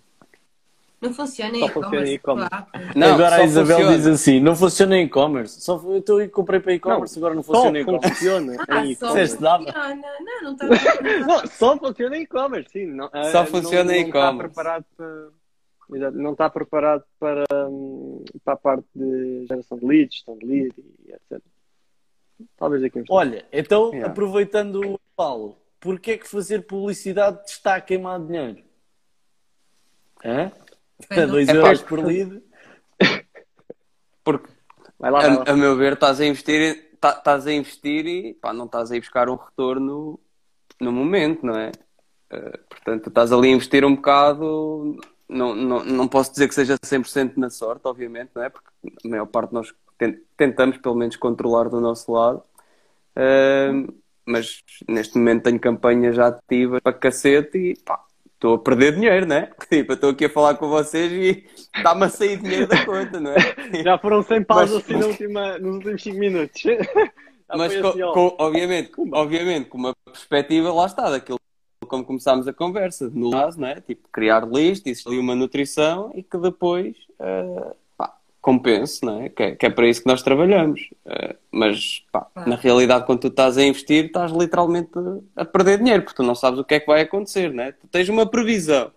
Não 1.03 1.13
funciona 1.13 1.57
em 1.57 1.59
Só 1.59 1.67
funciona 1.67 2.07
em 2.07 2.13
e-commerce. 2.13 2.51
Não, 2.95 3.13
agora 3.13 3.35
a 3.35 3.43
Isabel 3.43 3.75
funciona. 3.77 3.97
diz 3.97 4.07
assim: 4.07 4.39
não 4.39 4.55
funciona 4.55 4.97
em 4.97 5.05
e-commerce. 5.05 5.61
Só 5.61 5.75
eu 5.84 5.97
estou 5.97 6.21
e 6.21 6.30
comprei 6.30 6.59
para 6.59 6.73
e-commerce, 6.73 7.17
agora 7.19 7.35
não 7.35 7.43
funciona 7.43 7.77
em 7.77 7.81
e-commerce. 7.81 8.09
funciona 8.09 8.65
Ah, 8.69 8.85
em 8.85 8.95
só 8.95 9.05
e-commerce. 9.07 9.35
Funciona. 9.35 9.95
Não, 10.21 10.41
não 10.43 10.53
está 10.53 10.67
Não, 11.27 11.47
só 11.47 11.77
funciona 11.77 12.17
em 12.17 12.21
e-commerce, 12.21 12.69
sim. 12.71 12.85
Não, 12.88 13.09
ah, 13.11 13.31
Só 13.31 13.45
funciona 13.45 13.84
não, 13.84 13.91
em 13.93 14.01
não 14.01 14.07
está 14.07 14.19
e-commerce. 14.19 14.53
preparado 14.53 14.85
para. 14.97 16.11
Não 16.13 16.31
está 16.31 16.49
preparado 16.49 17.03
para, 17.19 17.43
hum, 17.69 18.23
para 18.43 18.53
a 18.53 18.57
parte 18.57 18.85
de 18.95 19.45
geração 19.47 19.77
de 19.77 19.85
leads, 19.85 20.15
gestão 20.15 20.38
de 20.38 20.45
lead 20.45 20.73
e 21.05 21.11
etc. 21.11 21.41
Talvez 22.57 22.81
daqui 22.81 22.99
a 22.99 23.03
Olha, 23.09 23.45
então, 23.51 23.89
Yeah. 23.91 24.07
aproveitando 24.09 24.93
o 24.93 24.99
Paulo, 25.15 25.57
porquê 25.80 26.11
é 26.11 26.17
que 26.17 26.27
fazer 26.27 26.61
publicidade 26.65 27.39
está 27.45 27.75
a 27.75 27.81
queimar 27.81 28.19
dinheiro? 28.21 28.63
Hã? 30.25 30.51
Pois 31.07 31.30
2 31.30 31.49
É 31.49 31.55
euros 31.55 31.81
por 31.81 32.05
lead? 32.05 32.41
Porque, 34.23 34.49
Vai 34.99 35.11
lá, 35.11 35.19
vai 35.19 35.35
lá. 35.35 35.43
a, 35.47 35.51
a 35.51 35.55
meu 35.55 35.75
ver, 35.75 35.93
estás 35.93 36.21
a 36.21 36.25
investir, 36.25 36.97
tá- 36.99 37.15
estás 37.17 37.45
a 37.45 37.51
investir 37.51 38.05
e 38.07 38.34
pá, 38.35 38.53
não 38.53 38.65
estás 38.65 38.91
a 38.91 38.95
ir 38.95 39.01
buscar 39.01 39.30
um 39.30 39.35
retorno 39.35 40.19
no 40.80 40.91
momento, 40.91 41.45
não 41.45 41.57
é? 41.57 41.71
Eh, 42.30 42.59
portanto, 42.69 43.09
estás 43.09 43.31
ali 43.31 43.49
a 43.49 43.51
investir 43.51 43.84
um 43.85 43.95
bocado. 43.95 44.97
Não, 45.27 45.55
não, 45.55 45.84
não 45.84 46.07
posso 46.07 46.31
dizer 46.31 46.47
que 46.47 46.53
seja 46.55 46.77
100% 46.84 47.38
na 47.38 47.49
sorte, 47.49 47.81
obviamente, 47.85 48.31
não 48.35 48.43
é? 48.43 48.49
Porque 48.49 48.69
a 49.03 49.07
maior 49.09 49.25
parte 49.25 49.53
nós 49.53 49.73
ten- 49.97 50.21
tentamos, 50.38 50.77
pelo 50.77 50.95
menos, 50.95 51.15
controlar 51.15 51.69
do 51.69 51.81
nosso 51.81 52.11
lado. 52.11 52.43
Eh, 53.15 53.71
mas 54.25 54.63
neste 54.88 55.17
momento 55.17 55.43
tenho 55.43 55.59
campanhas 55.59 56.15
já 56.15 56.27
ativas 56.27 56.81
para 56.81 56.93
cacete 56.93 57.57
e 57.57 57.75
pá, 57.84 58.03
estou 58.43 58.55
a 58.55 58.59
perder 58.59 58.93
dinheiro, 58.95 59.25
não 59.25 59.37
é? 59.37 59.49
Tipo, 59.69 59.93
eu 59.93 59.95
estou 59.95 60.09
aqui 60.09 60.25
a 60.25 60.29
falar 60.29 60.55
com 60.55 60.67
vocês 60.67 61.11
e 61.11 61.45
está-me 61.75 62.03
a 62.03 62.09
sair 62.09 62.37
dinheiro 62.37 62.67
da 62.67 62.85
conta, 62.85 63.19
não 63.19 63.31
é? 63.31 63.37
Já 63.83 63.97
foram 63.97 64.21
100 64.21 64.43
paus 64.43 64.69
Mas- 64.71 64.83
assim 64.83 64.97
na 64.97 65.05
última, 65.07 65.57
nos 65.59 65.75
últimos 65.77 66.03
5 66.03 66.17
minutos. 66.19 66.61
Mas, 67.47 67.73
assim, 67.73 68.01
ó. 68.01 68.13
com- 68.13 68.35
obviamente, 68.37 68.91
obviamente, 69.13 69.69
com 69.69 69.77
uma 69.77 69.93
perspectiva, 70.05 70.73
lá 70.73 70.85
está, 70.85 71.09
daquilo 71.09 71.39
como 71.87 72.03
começámos 72.05 72.47
a 72.47 72.53
conversa, 72.53 73.09
no 73.13 73.29
caso, 73.31 73.59
não 73.59 73.67
é? 73.67 73.79
Tipo, 73.79 74.07
criar 74.11 74.47
list, 74.47 74.87
existe 74.87 75.07
ali 75.07 75.19
uma 75.19 75.35
nutrição 75.35 76.11
e 76.15 76.23
que 76.23 76.37
depois, 76.37 76.95
pá, 77.17 77.73
compense, 78.43 79.05
não 79.05 79.21
é? 79.21 79.29
Que, 79.29 79.43
é? 79.43 79.55
que 79.55 79.65
é 79.65 79.69
para 79.69 79.87
isso 79.87 80.01
que 80.01 80.07
nós 80.07 80.21
trabalhamos. 80.21 80.89
Uh, 81.05 81.35
mas, 81.49 82.05
pá, 82.11 82.29
na 82.45 82.57
realidade, 82.57 83.05
quando 83.05 83.21
tu 83.21 83.27
estás 83.27 83.57
a 83.57 83.63
investir, 83.63 84.05
estás 84.05 84.33
literalmente 84.33 84.91
a 85.33 85.45
perder 85.45 85.77
dinheiro, 85.77 86.03
porque 86.03 86.17
tu 86.17 86.23
não 86.23 86.35
sabes 86.35 86.59
o 86.59 86.63
que 86.65 86.75
é 86.75 86.79
que 86.81 86.85
vai 86.85 87.01
acontecer, 87.01 87.53
não 87.53 87.63
é? 87.63 87.71
Tu 87.71 87.87
tens 87.87 88.09
uma 88.09 88.29
previsão. 88.29 88.91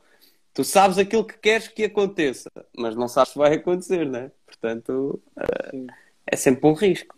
Tu 0.53 0.65
sabes 0.65 0.99
aquilo 0.99 1.25
que 1.25 1.39
queres 1.39 1.69
que 1.69 1.85
aconteça, 1.85 2.51
mas 2.77 2.97
não 2.97 3.07
sabes 3.07 3.33
se 3.33 3.39
vai 3.39 3.55
acontecer, 3.55 4.05
não 4.05 4.19
é? 4.19 4.33
Portanto, 4.45 5.23
uh, 5.37 5.87
é 6.27 6.35
sempre 6.35 6.69
um 6.69 6.73
risco. 6.73 7.17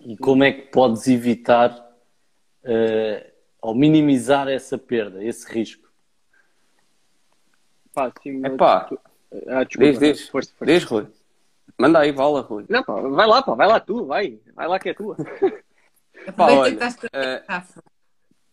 E 0.00 0.16
como 0.16 0.42
é 0.42 0.52
que 0.52 0.62
podes 0.70 1.06
evitar 1.06 1.70
uh, 2.64 3.30
ou 3.60 3.74
minimizar 3.74 4.48
essa 4.48 4.78
perda, 4.78 5.22
esse 5.22 5.46
risco? 5.52 5.86
Pá, 7.92 8.10
sim, 8.22 8.40
é 8.42 8.48
pá. 8.50 8.88
Ah, 9.48 9.64
desculpa, 9.64 9.92
diz, 9.92 9.98
diz. 9.98 10.28
Força, 10.28 10.52
força. 10.58 10.72
Diz, 10.72 10.84
Rui. 10.84 11.06
Manda 11.78 12.00
aí, 12.00 12.12
vala, 12.12 12.42
Rui. 12.42 12.66
Não, 12.68 12.82
pá, 12.82 13.00
vai 13.00 13.26
lá, 13.26 13.42
pá, 13.42 13.54
vai 13.54 13.66
lá 13.66 13.80
tu, 13.80 14.06
vai. 14.06 14.38
Vai 14.54 14.68
lá 14.68 14.78
que 14.78 14.90
é 14.90 14.94
tua. 14.94 15.16
Pá, 16.36 16.52
olha, 16.52 16.78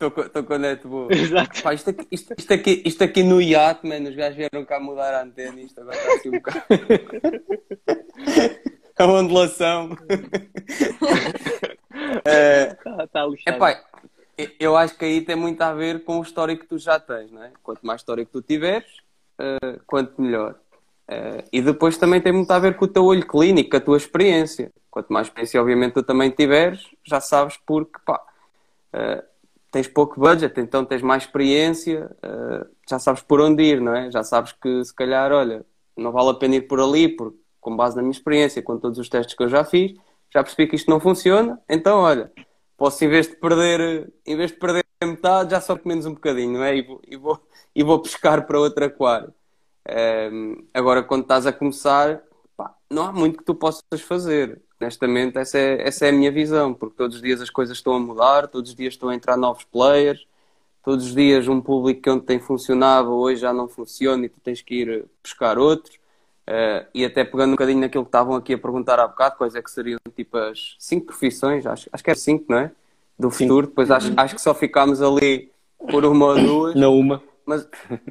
Estou 0.02 0.44
com 0.44 0.54
a 0.54 0.58
net 0.58 0.88
boa. 0.88 1.14
Exato. 1.14 1.62
Pá, 1.62 1.74
isto, 1.74 1.90
aqui, 1.90 2.08
isto, 2.10 2.34
isto, 2.36 2.54
aqui, 2.54 2.82
isto 2.86 3.04
aqui 3.04 3.22
no 3.22 3.42
iate, 3.42 3.86
mano, 3.86 4.08
os 4.10 4.16
gajos 4.16 4.38
vieram 4.38 4.64
cá 4.66 4.80
mudar 4.80 5.14
a 5.14 5.24
antena 5.24 5.60
isto 5.60 5.82
agora 5.82 5.98
está 5.98 6.14
assim 6.14 6.30
um 6.30 6.32
bocado. 6.32 6.64
a 8.98 9.06
ondulação. 9.06 9.98
é, 12.26 12.74
tá, 12.84 13.08
tá 13.08 13.28
epá, 13.46 13.84
eu 14.60 14.78
acho 14.78 14.98
que 14.98 15.06
aí 15.06 15.22
tem 15.22 15.36
muito 15.36 15.62
a 15.62 15.74
ver 15.74 16.04
com 16.04 16.20
o 16.20 16.24
histórico 16.24 16.64
que 16.64 16.70
tu 16.70 16.78
já 16.78 17.00
tens, 17.00 17.32
não 17.32 17.44
é? 17.44 17.52
Quanto 17.62 17.86
mais 17.86 18.02
histórico 18.02 18.32
tu 18.32 18.42
tiveres, 18.42 18.90
uh, 19.40 19.82
quanto 19.86 20.22
melhor. 20.22 20.56
Uh, 21.10 21.44
e 21.52 21.60
depois 21.60 21.98
também 21.98 22.22
tem 22.22 22.32
muito 22.32 22.52
a 22.52 22.60
ver 22.60 22.76
com 22.76 22.86
o 22.86 22.88
teu 22.88 23.04
olho 23.04 23.26
clínico, 23.26 23.76
a 23.76 23.80
tua 23.80 23.98
experiência. 23.98 24.72
Quanto 24.92 25.12
mais 25.12 25.26
experiência, 25.26 25.60
obviamente, 25.60 25.94
tu 25.94 26.04
também 26.04 26.30
tiveres, 26.30 26.86
já 27.04 27.20
sabes 27.20 27.58
porque, 27.66 28.00
pá, 28.06 28.22
uh, 28.94 29.24
tens 29.72 29.88
pouco 29.88 30.20
budget, 30.20 30.60
então 30.60 30.86
tens 30.86 31.02
mais 31.02 31.24
experiência, 31.24 32.10
já 32.90 32.98
sabes 32.98 33.22
por 33.22 33.40
onde 33.40 33.62
ir, 33.64 33.80
não 33.80 33.96
é? 33.96 34.10
Já 34.12 34.24
sabes 34.24 34.52
que, 34.52 34.84
se 34.84 34.94
calhar, 34.94 35.32
olha, 35.32 35.64
não 35.96 36.12
vale 36.12 36.30
a 36.32 36.34
pena 36.34 36.56
ir 36.56 36.62
por 36.62 36.80
ali, 36.80 37.08
porque, 37.08 37.38
com 37.62 37.76
base 37.76 37.96
na 37.96 38.02
minha 38.02 38.12
experiência, 38.12 38.64
com 38.64 38.80
todos 38.80 38.98
os 38.98 39.08
testes 39.08 39.36
que 39.36 39.44
eu 39.44 39.48
já 39.48 39.64
fiz, 39.64 39.94
já 40.34 40.44
percebi 40.44 40.68
que 40.68 40.76
isto 40.76 40.90
não 40.90 41.00
funciona, 41.00 41.60
então, 41.70 42.00
olha, 42.00 42.32
posso, 42.76 43.04
em 43.04 43.10
vez 43.10 43.28
de 43.28 43.36
perder, 43.36 44.12
em 44.26 44.36
vez 44.36 44.52
de 44.52 44.58
perder 44.58 44.84
metade, 45.04 45.52
já 45.52 45.62
só 45.62 45.78
menos 45.86 46.08
um 46.08 46.14
bocadinho, 46.14 46.54
não 46.54 46.64
é? 46.64 46.76
E 46.78 46.82
vou, 46.82 47.02
e 47.08 47.16
vou, 47.16 47.48
e 47.76 47.84
vou 47.84 48.02
pescar 48.02 48.46
para 48.48 48.60
outro 48.60 48.86
aquário. 48.86 49.34
Um, 50.32 50.64
agora, 50.74 51.04
quando 51.04 51.24
estás 51.24 51.46
a 51.46 51.54
começar, 51.54 52.22
pá, 52.56 52.74
não 52.90 53.04
há 53.04 53.12
muito 53.12 53.40
que 53.40 53.44
tu 53.44 53.56
possas 53.56 54.02
fazer. 54.02 54.62
Honestamente, 54.80 55.38
essa 55.38 55.58
é, 55.58 55.88
essa 55.88 56.06
é 56.06 56.10
a 56.10 56.12
minha 56.12 56.32
visão, 56.32 56.74
porque 56.74 56.96
todos 56.96 57.18
os 57.18 57.22
dias 57.22 57.42
as 57.42 57.50
coisas 57.50 57.78
estão 57.78 57.94
a 57.94 58.00
mudar, 58.00 58.48
todos 58.48 58.70
os 58.70 58.76
dias 58.76 58.94
estão 58.94 59.10
a 59.10 59.16
entrar 59.16 59.36
novos 59.36 59.64
players, 59.66 60.26
todos 60.84 61.08
os 61.08 61.16
dias 61.16 61.48
um 61.48 61.60
público 61.60 62.02
que 62.02 62.10
ontem 62.10 62.40
funcionava 62.40 63.10
hoje 63.10 63.42
já 63.42 63.52
não 63.52 63.68
funciona 63.68 64.26
e 64.26 64.30
tu 64.30 64.40
tens 64.40 64.62
que 64.62 64.76
ir 64.76 65.06
buscar 65.22 65.58
outros. 65.58 65.96
Uh, 66.48 66.86
e 66.96 67.06
até 67.06 67.24
pegando 67.24 67.50
um 67.50 67.56
bocadinho 67.56 67.80
naquilo 67.80 68.04
que 68.04 68.10
estavam 68.10 68.36
aqui 68.36 68.54
a 68.54 68.58
perguntar 68.58 69.00
há 69.00 69.08
bocado, 69.08 69.38
quais 69.38 69.54
é 69.54 69.62
que 69.62 69.70
seriam 69.70 70.00
tipo 70.16 70.36
as 70.36 70.76
cinco 70.80 71.08
profissões, 71.08 71.66
acho, 71.66 71.88
acho 71.92 72.04
que 72.04 72.10
é 72.10 72.16
cinco, 72.16 72.46
não 72.50 72.58
é? 72.58 72.72
Do 73.20 73.30
futuro, 73.30 73.68
depois 73.68 73.92
acho, 73.92 74.12
acho 74.18 74.34
que 74.34 74.42
só 74.42 74.54
ficámos 74.54 75.02
ali 75.02 75.52
por 75.78 76.06
uma 76.06 76.26
ou 76.28 76.40
duas. 76.40 76.76
Na 76.76 76.90
uma. 76.90 77.22
Mas, 77.46 77.68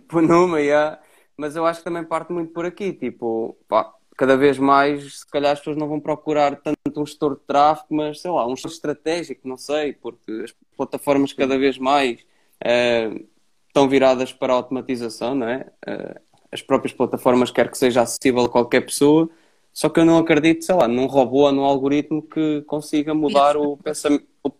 por 0.07 0.23
numa, 0.23 0.61
yeah. 0.61 0.99
Mas 1.39 1.55
eu 1.55 1.65
acho 1.65 1.79
que 1.81 1.85
também 1.85 2.03
parte 2.03 2.33
muito 2.33 2.53
por 2.53 2.67
aqui, 2.67 2.93
tipo, 2.93 3.57
pá, 3.69 3.95
cada 4.17 4.37
vez 4.37 4.59
mais, 4.59 5.21
se 5.21 5.27
calhar 5.31 5.53
as 5.53 5.61
pessoas 5.61 5.77
não 5.77 5.89
vão 5.89 6.01
procurar 6.01 6.57
tanto 6.57 7.01
um 7.01 7.07
gestor 7.07 7.37
de 7.37 7.43
tráfego, 7.47 7.87
mas 7.91 8.21
sei 8.21 8.31
lá, 8.33 8.45
um 8.45 8.57
gestor 8.57 8.73
estratégico, 8.73 9.47
não 9.47 9.57
sei, 9.57 9.93
porque 9.93 10.33
as 10.45 10.53
plataformas 10.77 11.33
cada 11.33 11.57
vez 11.57 11.79
mais 11.79 12.21
uh, 12.21 13.25
estão 13.69 13.89
viradas 13.89 14.33
para 14.33 14.53
a 14.53 14.57
automatização, 14.57 15.37
não 15.37 15.49
é? 15.49 15.67
Uh, 15.89 16.21
as 16.51 16.61
próprias 16.61 16.93
plataformas 16.93 17.53
quer 17.53 17.71
que 17.71 17.79
seja 17.79 18.03
acessível 18.03 18.47
a 18.47 18.49
qualquer 18.49 18.81
pessoa, 18.81 19.31
só 19.73 19.89
que 19.89 20.01
eu 20.01 20.05
não 20.05 20.19
acredito, 20.19 20.65
sei 20.65 20.75
lá, 20.75 20.89
num 20.89 21.07
robô 21.07 21.43
ou 21.43 21.53
num 21.53 21.63
algoritmo 21.63 22.21
que 22.21 22.63
consiga 22.63 23.15
mudar 23.15 23.57
o 23.57 23.77
pensamento, 23.77 24.27
o, 24.43 24.51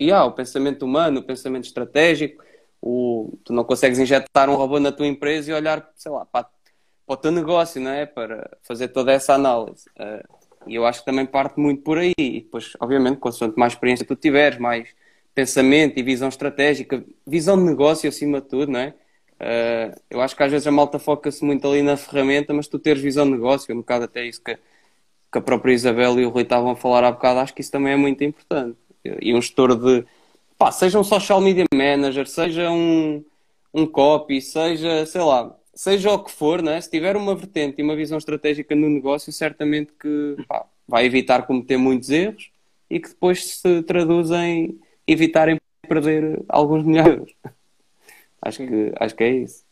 yeah, 0.00 0.24
o 0.24 0.30
pensamento 0.30 0.84
humano, 0.84 1.18
o 1.18 1.24
pensamento 1.24 1.64
estratégico. 1.64 2.44
O, 2.80 3.38
tu 3.44 3.52
não 3.52 3.64
consegues 3.64 3.98
injetar 3.98 4.48
um 4.48 4.54
robô 4.54 4.78
na 4.78 4.92
tua 4.92 5.06
empresa 5.06 5.50
e 5.50 5.54
olhar, 5.54 5.90
sei 5.96 6.12
lá, 6.12 6.24
para, 6.24 6.44
para 6.44 7.14
o 7.14 7.16
teu 7.16 7.32
negócio, 7.32 7.80
não 7.80 7.90
é? 7.90 8.06
Para 8.06 8.56
fazer 8.62 8.88
toda 8.88 9.12
essa 9.12 9.34
análise. 9.34 9.86
Uh, 9.98 10.38
e 10.66 10.74
eu 10.74 10.86
acho 10.86 11.00
que 11.00 11.06
também 11.06 11.26
parte 11.26 11.58
muito 11.58 11.82
por 11.82 11.98
aí. 11.98 12.12
E 12.18 12.40
depois, 12.42 12.72
obviamente, 12.80 13.18
quanto 13.18 13.58
mais 13.58 13.72
experiência 13.72 14.06
tu 14.06 14.14
tiveres, 14.14 14.58
mais 14.58 14.88
pensamento 15.34 15.98
e 15.98 16.02
visão 16.02 16.28
estratégica, 16.28 17.04
visão 17.26 17.56
de 17.56 17.64
negócio 17.64 18.08
acima 18.08 18.40
de 18.40 18.48
tudo, 18.48 18.72
não 18.72 18.80
é? 18.80 18.94
Uh, 19.40 20.00
eu 20.10 20.20
acho 20.20 20.34
que 20.36 20.42
às 20.42 20.50
vezes 20.50 20.66
a 20.66 20.72
malta 20.72 20.98
foca-se 20.98 21.44
muito 21.44 21.66
ali 21.68 21.80
na 21.80 21.96
ferramenta, 21.96 22.52
mas 22.52 22.66
tu 22.66 22.78
teres 22.78 23.00
visão 23.00 23.24
de 23.24 23.32
negócio, 23.32 23.72
um 23.72 23.78
bocado 23.78 24.04
até 24.04 24.26
isso 24.26 24.42
que, 24.42 24.56
que 24.56 25.38
a 25.38 25.40
própria 25.40 25.72
Isabel 25.72 26.18
e 26.18 26.26
o 26.26 26.30
Rui 26.30 26.42
estavam 26.42 26.72
a 26.72 26.76
falar 26.76 27.04
há 27.04 27.12
bocado, 27.12 27.38
acho 27.38 27.54
que 27.54 27.60
isso 27.60 27.70
também 27.70 27.92
é 27.92 27.96
muito 27.96 28.22
importante. 28.24 28.76
E 29.04 29.32
um 29.32 29.40
gestor 29.40 29.76
de, 29.76 30.04
pá, 30.58 30.72
seja 30.72 30.98
um 30.98 31.04
social 31.04 31.40
media 31.40 31.64
manager, 31.72 32.26
seja 32.26 32.70
um, 32.70 33.24
um 33.72 33.86
copy, 33.86 34.42
seja, 34.42 35.06
sei 35.06 35.22
lá, 35.22 35.56
seja 35.74 36.10
o 36.12 36.24
que 36.24 36.32
for, 36.32 36.60
né? 36.60 36.80
se 36.80 36.90
tiver 36.90 37.16
uma 37.16 37.34
vertente 37.36 37.80
e 37.80 37.84
uma 37.84 37.94
visão 37.94 38.18
estratégica 38.18 38.74
no 38.74 38.88
negócio, 38.88 39.32
certamente 39.32 39.92
que 39.92 40.36
pá, 40.48 40.66
vai 40.86 41.06
evitar 41.06 41.46
cometer 41.46 41.76
muitos 41.76 42.10
erros 42.10 42.50
e 42.90 42.98
que 42.98 43.08
depois 43.10 43.44
se 43.44 43.82
traduzem 43.84 44.64
em 44.64 44.80
evitarem 45.06 45.58
perder 45.88 46.42
alguns 46.48 46.82
milhares. 46.84 47.32
Acho 48.42 48.66
que, 48.66 48.92
acho 48.98 49.14
que 49.14 49.24
é 49.24 49.30
isso. 49.30 49.67